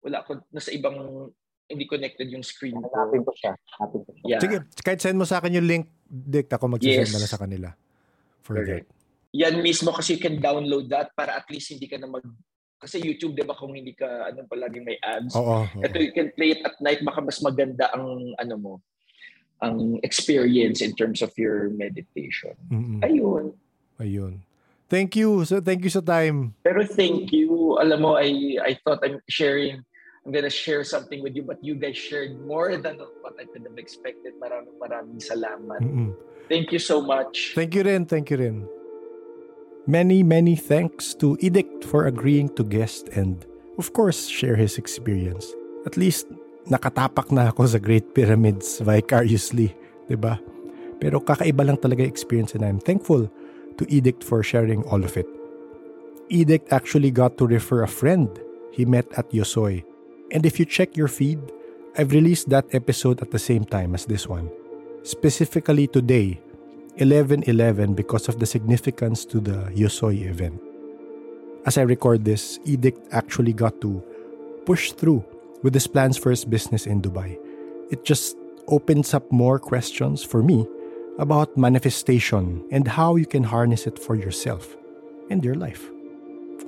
wala 0.05 0.21
ako, 0.21 0.45
nasa 0.53 0.71
ibang, 0.71 1.33
hindi 1.65 1.89
connected 1.89 2.29
yung 2.29 2.45
screen 2.45 2.77
ko. 2.77 2.93
Hanapin 2.93 3.25
ko 3.25 3.33
siya. 3.33 3.57
Hanapin 3.81 4.01
ko 4.05 4.11
siya. 4.21 4.29
Yeah. 4.37 4.41
Sige, 4.45 4.57
kahit 4.85 5.01
send 5.01 5.17
mo 5.17 5.25
sa 5.25 5.41
akin 5.41 5.57
yung 5.57 5.65
link, 5.65 5.89
Dick, 6.05 6.53
ako 6.53 6.69
magsisend 6.77 7.09
Yes. 7.09 7.15
na 7.17 7.21
lang 7.25 7.33
sa 7.33 7.41
kanila. 7.41 7.69
For 8.45 8.61
Correct. 8.61 8.85
that. 8.85 9.03
Yan 9.35 9.65
mismo 9.65 9.91
kasi 9.91 10.15
you 10.15 10.23
can 10.23 10.39
download 10.39 10.87
that 10.93 11.11
para 11.17 11.41
at 11.41 11.49
least 11.49 11.73
hindi 11.73 11.89
ka 11.89 11.97
na 11.97 12.07
mag... 12.07 12.23
Kasi 12.79 13.01
YouTube, 13.01 13.33
di 13.33 13.49
ba, 13.49 13.57
kung 13.57 13.73
hindi 13.73 13.97
ka, 13.97 14.29
ano, 14.29 14.45
palaging 14.45 14.85
may 14.85 15.01
ads. 15.01 15.33
Oo. 15.33 15.65
oo. 15.65 15.81
Ito, 15.81 15.97
you 15.97 16.13
can 16.13 16.29
play 16.37 16.53
it 16.53 16.61
at 16.69 16.77
night, 16.85 17.01
baka 17.01 17.25
mas 17.25 17.41
maganda 17.41 17.89
ang, 17.97 18.37
ano 18.37 18.55
mo, 18.61 18.73
ang 19.65 19.97
experience 20.05 20.85
in 20.85 20.93
terms 20.93 21.25
of 21.25 21.33
your 21.41 21.73
meditation. 21.73 22.53
Mm-mm. 22.69 23.01
Ayun. 23.01 23.57
Ayun. 23.97 24.45
Thank 24.93 25.17
you. 25.17 25.49
So, 25.49 25.65
thank 25.65 25.81
you 25.81 25.89
sa 25.89 26.05
time. 26.05 26.53
Pero 26.61 26.85
thank 26.85 27.33
you. 27.33 27.81
Alam 27.81 28.05
mo, 28.05 28.11
I, 28.21 28.61
I 28.61 28.77
thought 28.85 29.01
I'm 29.01 29.17
sharing, 29.33 29.81
I'm 30.25 30.33
gonna 30.33 30.49
share 30.49 30.85
something 30.85 31.21
with 31.21 31.37
you, 31.37 31.45
but 31.45 31.61
you 31.61 31.77
guys 31.77 32.01
shared 32.01 32.41
more 32.49 32.77
than 32.81 32.97
what 33.21 33.37
I 33.37 33.45
could 33.45 33.69
have 33.69 33.77
expected. 33.77 34.41
Maraming 34.41 34.81
maraming 34.81 35.21
salamat. 35.21 35.85
Mm-mm. 35.85 36.17
Thank 36.49 36.73
you 36.73 36.81
so 36.81 37.05
much. 37.05 37.53
Thank 37.53 37.77
you 37.77 37.85
rin, 37.85 38.09
thank 38.09 38.33
you 38.33 38.41
rin. 38.41 38.57
Many, 39.85 40.25
many 40.25 40.57
thanks 40.57 41.13
to 41.21 41.37
Edict 41.45 41.85
for 41.85 42.09
agreeing 42.09 42.49
to 42.57 42.65
guest 42.65 43.13
and, 43.13 43.45
of 43.77 43.93
course, 43.93 44.33
share 44.33 44.57
his 44.57 44.81
experience. 44.81 45.53
At 45.85 46.01
least, 46.01 46.25
nakatapak 46.73 47.29
na 47.29 47.53
ako 47.53 47.69
sa 47.69 47.77
Great 47.77 48.17
Pyramids 48.17 48.81
vicariously, 48.81 49.77
'di 50.09 50.17
ba? 50.17 50.41
Pero 51.05 51.21
kakaiba 51.21 51.69
lang 51.69 51.77
talaga 51.77 52.01
experience 52.01 52.57
and 52.57 52.65
I'm 52.65 52.81
thankful 52.81 53.29
to 53.77 53.83
Edict 53.93 54.25
for 54.25 54.41
sharing 54.41 54.81
all 54.89 55.05
of 55.05 55.21
it. 55.21 55.29
Edict 56.33 56.73
actually 56.73 57.13
got 57.13 57.37
to 57.37 57.45
refer 57.45 57.85
a 57.85 57.91
friend 57.91 58.33
he 58.73 58.89
met 58.89 59.05
at 59.21 59.29
Yosoy. 59.29 59.85
And 60.33 60.47
if 60.47 60.59
you 60.59 60.65
check 60.65 60.97
your 60.97 61.09
feed, 61.09 61.41
I've 61.97 62.13
released 62.13 62.49
that 62.51 62.67
episode 62.73 63.23
at 63.23 63.31
the 63.31 63.39
same 63.39 63.65
time 63.65 63.95
as 63.95 64.07
this 64.07 64.27
one. 64.27 64.51
Specifically 65.03 65.87
today, 65.87 66.41
11-11 66.99 67.95
because 67.95 68.29
of 68.29 68.39
the 68.39 68.47
significance 68.47 69.25
to 69.27 69.41
the 69.41 69.71
Yosoy 69.75 70.27
event. 70.27 70.61
As 71.67 71.79
I 71.79 71.83
record 71.83 72.25
this, 72.25 72.59
Edict 72.65 72.99
actually 73.13 73.53
got 73.53 73.81
to 73.81 74.03
push 74.67 74.93
through 74.93 75.25
with 75.63 75.75
his 75.75 75.87
plans 75.87 76.17
for 76.17 76.31
his 76.31 76.45
business 76.45 76.87
in 76.87 77.01
Dubai. 77.01 77.39
It 77.91 78.05
just 78.05 78.37
opens 78.69 79.15
up 79.15 79.31
more 79.33 79.59
questions 79.59 80.23
for 80.25 80.43
me 80.43 80.67
about 81.19 81.57
manifestation 81.57 82.67
and 82.71 82.89
how 82.89 83.17
you 83.17 83.27
can 83.27 83.45
harness 83.45 83.87
it 83.87 83.99
for 83.99 84.15
yourself 84.15 84.77
and 85.31 85.45
your 85.45 85.55
life. 85.55 85.94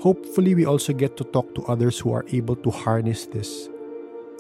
Hopefully, 0.01 0.52
we 0.55 0.68
also 0.68 0.93
get 0.93 1.16
to 1.16 1.24
talk 1.24 1.55
to 1.56 1.64
others 1.64 1.98
who 1.98 2.12
are 2.12 2.24
able 2.32 2.56
to 2.60 2.70
harness 2.70 3.24
this 3.27 3.68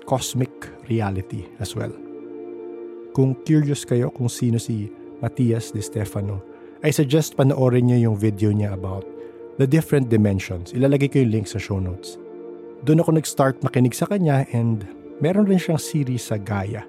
cosmic 0.04 0.52
reality 0.88 1.48
as 1.58 1.72
well. 1.72 1.92
Kung 3.16 3.32
curious 3.48 3.88
kayo 3.88 4.12
kung 4.12 4.28
sino 4.28 4.60
si 4.60 4.92
Matias 5.24 5.72
De 5.72 5.80
Stefano, 5.80 6.44
I 6.84 6.92
suggest 6.92 7.40
panoorin 7.40 7.88
niyo 7.88 8.12
yung 8.12 8.16
video 8.20 8.52
niya 8.52 8.76
about 8.76 9.08
the 9.56 9.64
different 9.64 10.12
dimensions. 10.12 10.76
Ilalagay 10.76 11.08
ko 11.08 11.24
yung 11.24 11.32
link 11.32 11.46
sa 11.48 11.56
show 11.56 11.80
notes. 11.80 12.20
Doon 12.84 13.00
ako 13.00 13.16
nag-start 13.16 13.64
makinig 13.64 13.96
sa 13.96 14.04
kanya 14.04 14.44
and 14.52 14.84
meron 15.24 15.48
rin 15.48 15.56
siyang 15.56 15.80
series 15.80 16.28
sa 16.28 16.36
Gaia 16.36 16.84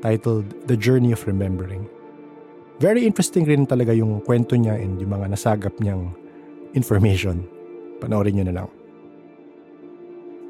titled 0.00 0.46
The 0.70 0.78
Journey 0.78 1.10
of 1.10 1.26
Remembering. 1.26 1.90
Very 2.78 3.02
interesting 3.02 3.42
rin 3.46 3.66
talaga 3.66 3.90
yung 3.90 4.22
kwento 4.22 4.54
niya 4.54 4.78
and 4.78 5.02
yung 5.02 5.14
mga 5.14 5.34
nasagap 5.34 5.74
niyang 5.82 6.14
information. 6.74 7.46
Panoorin 8.02 8.34
niyo 8.34 8.50
na 8.50 8.66
lang. 8.66 8.70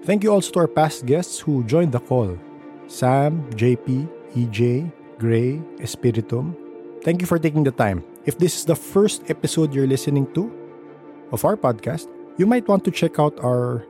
Thank 0.08 0.24
you 0.24 0.32
also 0.32 0.50
to 0.56 0.64
our 0.64 0.72
past 0.72 1.04
guests 1.04 1.38
who 1.38 1.62
joined 1.68 1.92
the 1.92 2.00
call. 2.00 2.34
Sam, 2.88 3.44
JP, 3.54 4.08
EJ, 4.34 4.90
Gray, 5.20 5.60
Espiritum. 5.78 6.56
Thank 7.04 7.20
you 7.20 7.28
for 7.28 7.38
taking 7.38 7.62
the 7.62 7.70
time. 7.70 8.02
If 8.24 8.38
this 8.40 8.56
is 8.56 8.64
the 8.64 8.74
first 8.74 9.28
episode 9.30 9.74
you're 9.74 9.86
listening 9.86 10.26
to 10.34 10.50
of 11.30 11.44
our 11.44 11.56
podcast, 11.56 12.08
you 12.38 12.46
might 12.46 12.66
want 12.66 12.82
to 12.84 12.90
check 12.90 13.20
out 13.20 13.38
our 13.44 13.86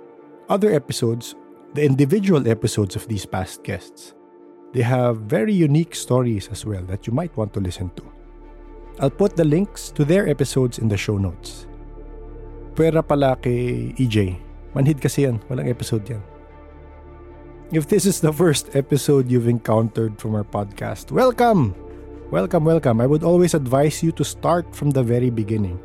other 0.49 0.73
episodes, 0.75 1.35
the 1.73 1.85
individual 1.85 2.45
episodes 2.49 2.97
of 2.97 3.09
these 3.09 3.25
past 3.25 3.63
guests. 3.63 4.13
They 4.73 4.83
have 4.83 5.29
very 5.29 5.53
unique 5.53 5.95
stories 5.95 6.49
as 6.49 6.67
well 6.67 6.83
that 6.93 7.07
you 7.07 7.13
might 7.13 7.37
want 7.37 7.53
to 7.55 7.61
listen 7.61 7.91
to. 7.97 8.05
I'll 9.01 9.11
put 9.11 9.37
the 9.37 9.45
links 9.45 9.91
to 9.93 10.05
their 10.05 10.29
episodes 10.29 10.79
in 10.79 10.89
the 10.89 10.97
show 10.97 11.17
notes. 11.17 11.67
Pwera 12.73 13.05
pala 13.05 13.37
kay 13.37 13.93
EJ. 14.01 14.41
Manhid 14.73 14.97
kasi 14.97 15.29
yan. 15.29 15.37
Walang 15.53 15.69
episode 15.69 16.09
yan. 16.09 16.25
If 17.69 17.89
this 17.89 18.09
is 18.09 18.25
the 18.25 18.33
first 18.33 18.73
episode 18.73 19.29
you've 19.29 19.49
encountered 19.49 20.17
from 20.17 20.33
our 20.33 20.45
podcast, 20.45 21.13
welcome! 21.13 21.77
Welcome, 22.33 22.65
welcome. 22.65 23.05
I 23.05 23.07
would 23.09 23.25
always 23.25 23.53
advise 23.53 24.01
you 24.01 24.09
to 24.17 24.25
start 24.25 24.73
from 24.73 24.89
the 24.89 25.05
very 25.05 25.29
beginning. 25.29 25.77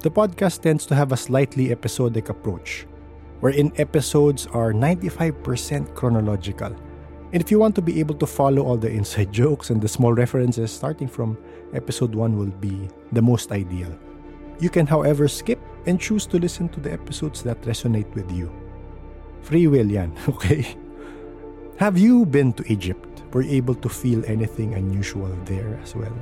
The 0.00 0.08
podcast 0.08 0.64
tends 0.64 0.88
to 0.88 0.96
have 0.96 1.12
a 1.12 1.20
slightly 1.20 1.68
episodic 1.68 2.32
approach, 2.32 2.88
wherein 3.44 3.68
episodes 3.76 4.48
are 4.56 4.72
95% 4.72 5.92
chronological. 5.92 6.72
And 7.36 7.44
if 7.44 7.52
you 7.52 7.60
want 7.60 7.76
to 7.76 7.84
be 7.84 8.00
able 8.00 8.16
to 8.16 8.26
follow 8.26 8.64
all 8.64 8.80
the 8.80 8.88
inside 8.88 9.32
jokes 9.36 9.68
and 9.68 9.84
the 9.84 9.88
small 9.88 10.16
references 10.16 10.72
starting 10.72 11.08
from 11.08 11.36
episode 11.76 12.16
1 12.16 12.40
will 12.40 12.56
be 12.56 12.88
the 13.12 13.20
most 13.20 13.52
ideal. 13.52 13.92
You 14.60 14.72
can, 14.72 14.88
however, 14.88 15.28
skip 15.28 15.60
and 15.86 16.00
choose 16.00 16.26
to 16.26 16.38
listen 16.38 16.68
to 16.70 16.80
the 16.80 16.92
episodes 16.92 17.42
that 17.42 17.60
resonate 17.62 18.12
with 18.14 18.30
you. 18.30 18.50
Free 19.42 19.66
will 19.66 19.90
yan, 19.90 20.16
okay? 20.28 20.76
Have 21.78 21.98
you 21.98 22.26
been 22.26 22.52
to 22.54 22.72
Egypt? 22.72 23.22
Were 23.32 23.42
you 23.42 23.56
able 23.56 23.74
to 23.76 23.88
feel 23.88 24.24
anything 24.26 24.74
unusual 24.74 25.34
there 25.44 25.80
as 25.82 25.96
well? 25.96 26.14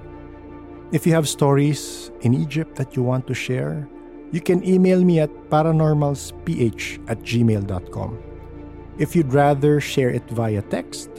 If 0.92 1.06
you 1.06 1.12
have 1.12 1.28
stories 1.28 2.10
in 2.22 2.34
Egypt 2.34 2.76
that 2.76 2.96
you 2.96 3.02
want 3.02 3.26
to 3.26 3.34
share, 3.34 3.88
you 4.32 4.40
can 4.40 4.64
email 4.64 5.04
me 5.04 5.20
at 5.20 5.30
paranormalsph 5.50 7.10
at 7.10 7.20
gmail.com. 7.20 8.18
If 8.98 9.16
you'd 9.16 9.32
rather 9.32 9.80
share 9.80 10.10
it 10.10 10.28
via 10.30 10.62
text, 10.62 11.10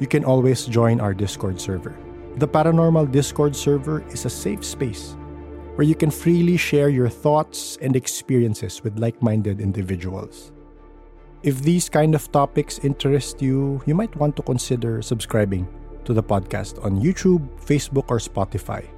you 0.00 0.06
can 0.06 0.24
always 0.24 0.66
join 0.66 1.00
our 1.00 1.14
Discord 1.14 1.60
server. 1.60 1.96
The 2.36 2.48
Paranormal 2.48 3.10
Discord 3.10 3.56
server 3.56 4.04
is 4.10 4.24
a 4.24 4.30
safe 4.30 4.64
space 4.64 5.16
where 5.76 5.86
you 5.86 5.94
can 5.94 6.10
freely 6.10 6.56
share 6.56 6.88
your 6.88 7.08
thoughts 7.08 7.76
and 7.80 7.94
experiences 7.94 8.82
with 8.82 8.98
like 8.98 9.22
minded 9.22 9.60
individuals. 9.60 10.52
If 11.42 11.62
these 11.62 11.88
kind 11.88 12.14
of 12.14 12.32
topics 12.32 12.80
interest 12.80 13.40
you, 13.42 13.80
you 13.84 13.94
might 13.94 14.16
want 14.16 14.36
to 14.36 14.42
consider 14.42 15.02
subscribing 15.02 15.68
to 16.04 16.14
the 16.14 16.22
podcast 16.22 16.82
on 16.82 17.00
YouTube, 17.00 17.46
Facebook, 17.60 18.08
or 18.08 18.18
Spotify. 18.18 18.88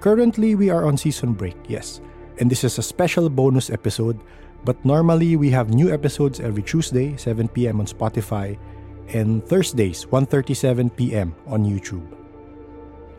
Currently, 0.00 0.54
we 0.56 0.70
are 0.70 0.86
on 0.86 0.96
season 0.96 1.34
break, 1.34 1.56
yes, 1.68 2.00
and 2.38 2.50
this 2.50 2.64
is 2.64 2.78
a 2.78 2.82
special 2.82 3.28
bonus 3.28 3.68
episode, 3.70 4.18
but 4.64 4.82
normally 4.84 5.36
we 5.36 5.50
have 5.50 5.74
new 5.74 5.92
episodes 5.92 6.40
every 6.40 6.62
Tuesday, 6.62 7.16
7 7.16 7.48
p.m. 7.48 7.80
on 7.80 7.86
Spotify, 7.86 8.58
and 9.12 9.44
Thursdays, 9.44 10.06
1:37 10.06 10.96
p.m. 10.96 11.34
on 11.46 11.66
YouTube. 11.66 12.21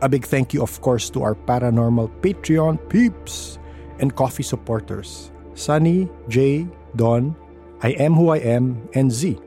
A 0.00 0.08
big 0.08 0.26
thank 0.26 0.52
you, 0.52 0.62
of 0.62 0.80
course, 0.80 1.08
to 1.10 1.22
our 1.22 1.34
paranormal 1.34 2.10
Patreon 2.20 2.78
peeps 2.88 3.58
and 4.00 4.14
coffee 4.14 4.42
supporters 4.42 5.30
Sunny, 5.54 6.08
Jay, 6.28 6.66
Don, 6.96 7.36
I 7.82 7.90
Am 7.90 8.14
Who 8.14 8.30
I 8.30 8.38
Am, 8.38 8.88
and 8.94 9.10
Z. 9.10 9.38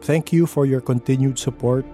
Thank 0.00 0.32
you 0.32 0.46
for 0.46 0.64
your 0.64 0.80
continued 0.80 1.38
support. 1.38 1.84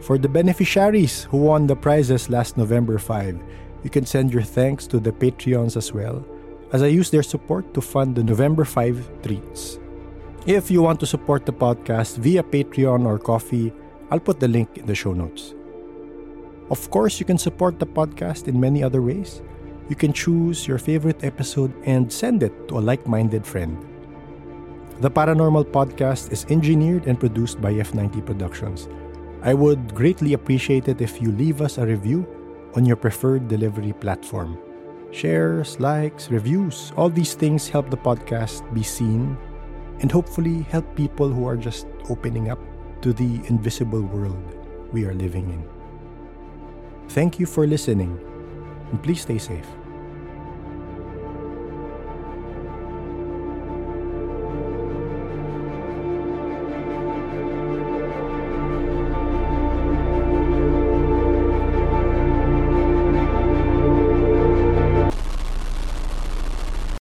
For 0.00 0.18
the 0.18 0.28
beneficiaries 0.28 1.24
who 1.24 1.38
won 1.38 1.66
the 1.66 1.74
prizes 1.74 2.28
last 2.28 2.56
November 2.56 2.98
5, 2.98 3.40
you 3.82 3.90
can 3.90 4.04
send 4.04 4.32
your 4.32 4.42
thanks 4.42 4.86
to 4.88 5.00
the 5.00 5.10
Patreons 5.12 5.76
as 5.76 5.92
well, 5.92 6.24
as 6.72 6.82
I 6.82 6.88
use 6.88 7.10
their 7.10 7.22
support 7.22 7.72
to 7.74 7.80
fund 7.80 8.14
the 8.14 8.22
November 8.22 8.64
5 8.64 9.22
treats. 9.22 9.78
If 10.46 10.70
you 10.70 10.82
want 10.82 11.00
to 11.00 11.06
support 11.06 11.46
the 11.46 11.52
podcast 11.52 12.18
via 12.18 12.42
Patreon 12.42 13.06
or 13.06 13.18
Coffee, 13.18 13.72
I'll 14.10 14.20
put 14.20 14.40
the 14.40 14.48
link 14.48 14.76
in 14.76 14.86
the 14.86 14.94
show 14.94 15.12
notes. 15.12 15.54
Of 16.70 16.90
course, 16.90 17.18
you 17.18 17.24
can 17.24 17.38
support 17.38 17.78
the 17.78 17.86
podcast 17.86 18.46
in 18.46 18.60
many 18.60 18.82
other 18.82 19.00
ways. 19.00 19.40
You 19.88 19.96
can 19.96 20.12
choose 20.12 20.68
your 20.68 20.76
favorite 20.76 21.24
episode 21.24 21.72
and 21.84 22.12
send 22.12 22.42
it 22.42 22.68
to 22.68 22.78
a 22.78 22.84
like 22.84 23.06
minded 23.06 23.46
friend. 23.46 23.78
The 25.00 25.10
Paranormal 25.10 25.72
Podcast 25.72 26.30
is 26.30 26.44
engineered 26.50 27.06
and 27.06 27.18
produced 27.18 27.60
by 27.62 27.72
F90 27.72 28.26
Productions. 28.26 28.88
I 29.42 29.54
would 29.54 29.94
greatly 29.94 30.34
appreciate 30.34 30.88
it 30.88 31.00
if 31.00 31.22
you 31.22 31.32
leave 31.32 31.62
us 31.62 31.78
a 31.78 31.86
review 31.86 32.26
on 32.74 32.84
your 32.84 32.96
preferred 32.96 33.48
delivery 33.48 33.94
platform. 33.94 34.58
Shares, 35.10 35.80
likes, 35.80 36.30
reviews, 36.30 36.92
all 36.96 37.08
these 37.08 37.32
things 37.32 37.68
help 37.68 37.88
the 37.88 37.96
podcast 37.96 38.62
be 38.74 38.82
seen 38.82 39.38
and 40.00 40.12
hopefully 40.12 40.62
help 40.68 40.84
people 40.96 41.30
who 41.30 41.46
are 41.46 41.56
just 41.56 41.86
opening 42.10 42.50
up 42.50 42.58
to 43.00 43.14
the 43.14 43.40
invisible 43.48 44.02
world 44.02 44.36
we 44.92 45.06
are 45.06 45.14
living 45.14 45.48
in. 45.48 45.77
Thank 47.08 47.40
you 47.40 47.46
for 47.46 47.66
listening, 47.66 48.20
and 48.90 49.02
please 49.02 49.22
stay 49.22 49.38
safe. 49.38 49.66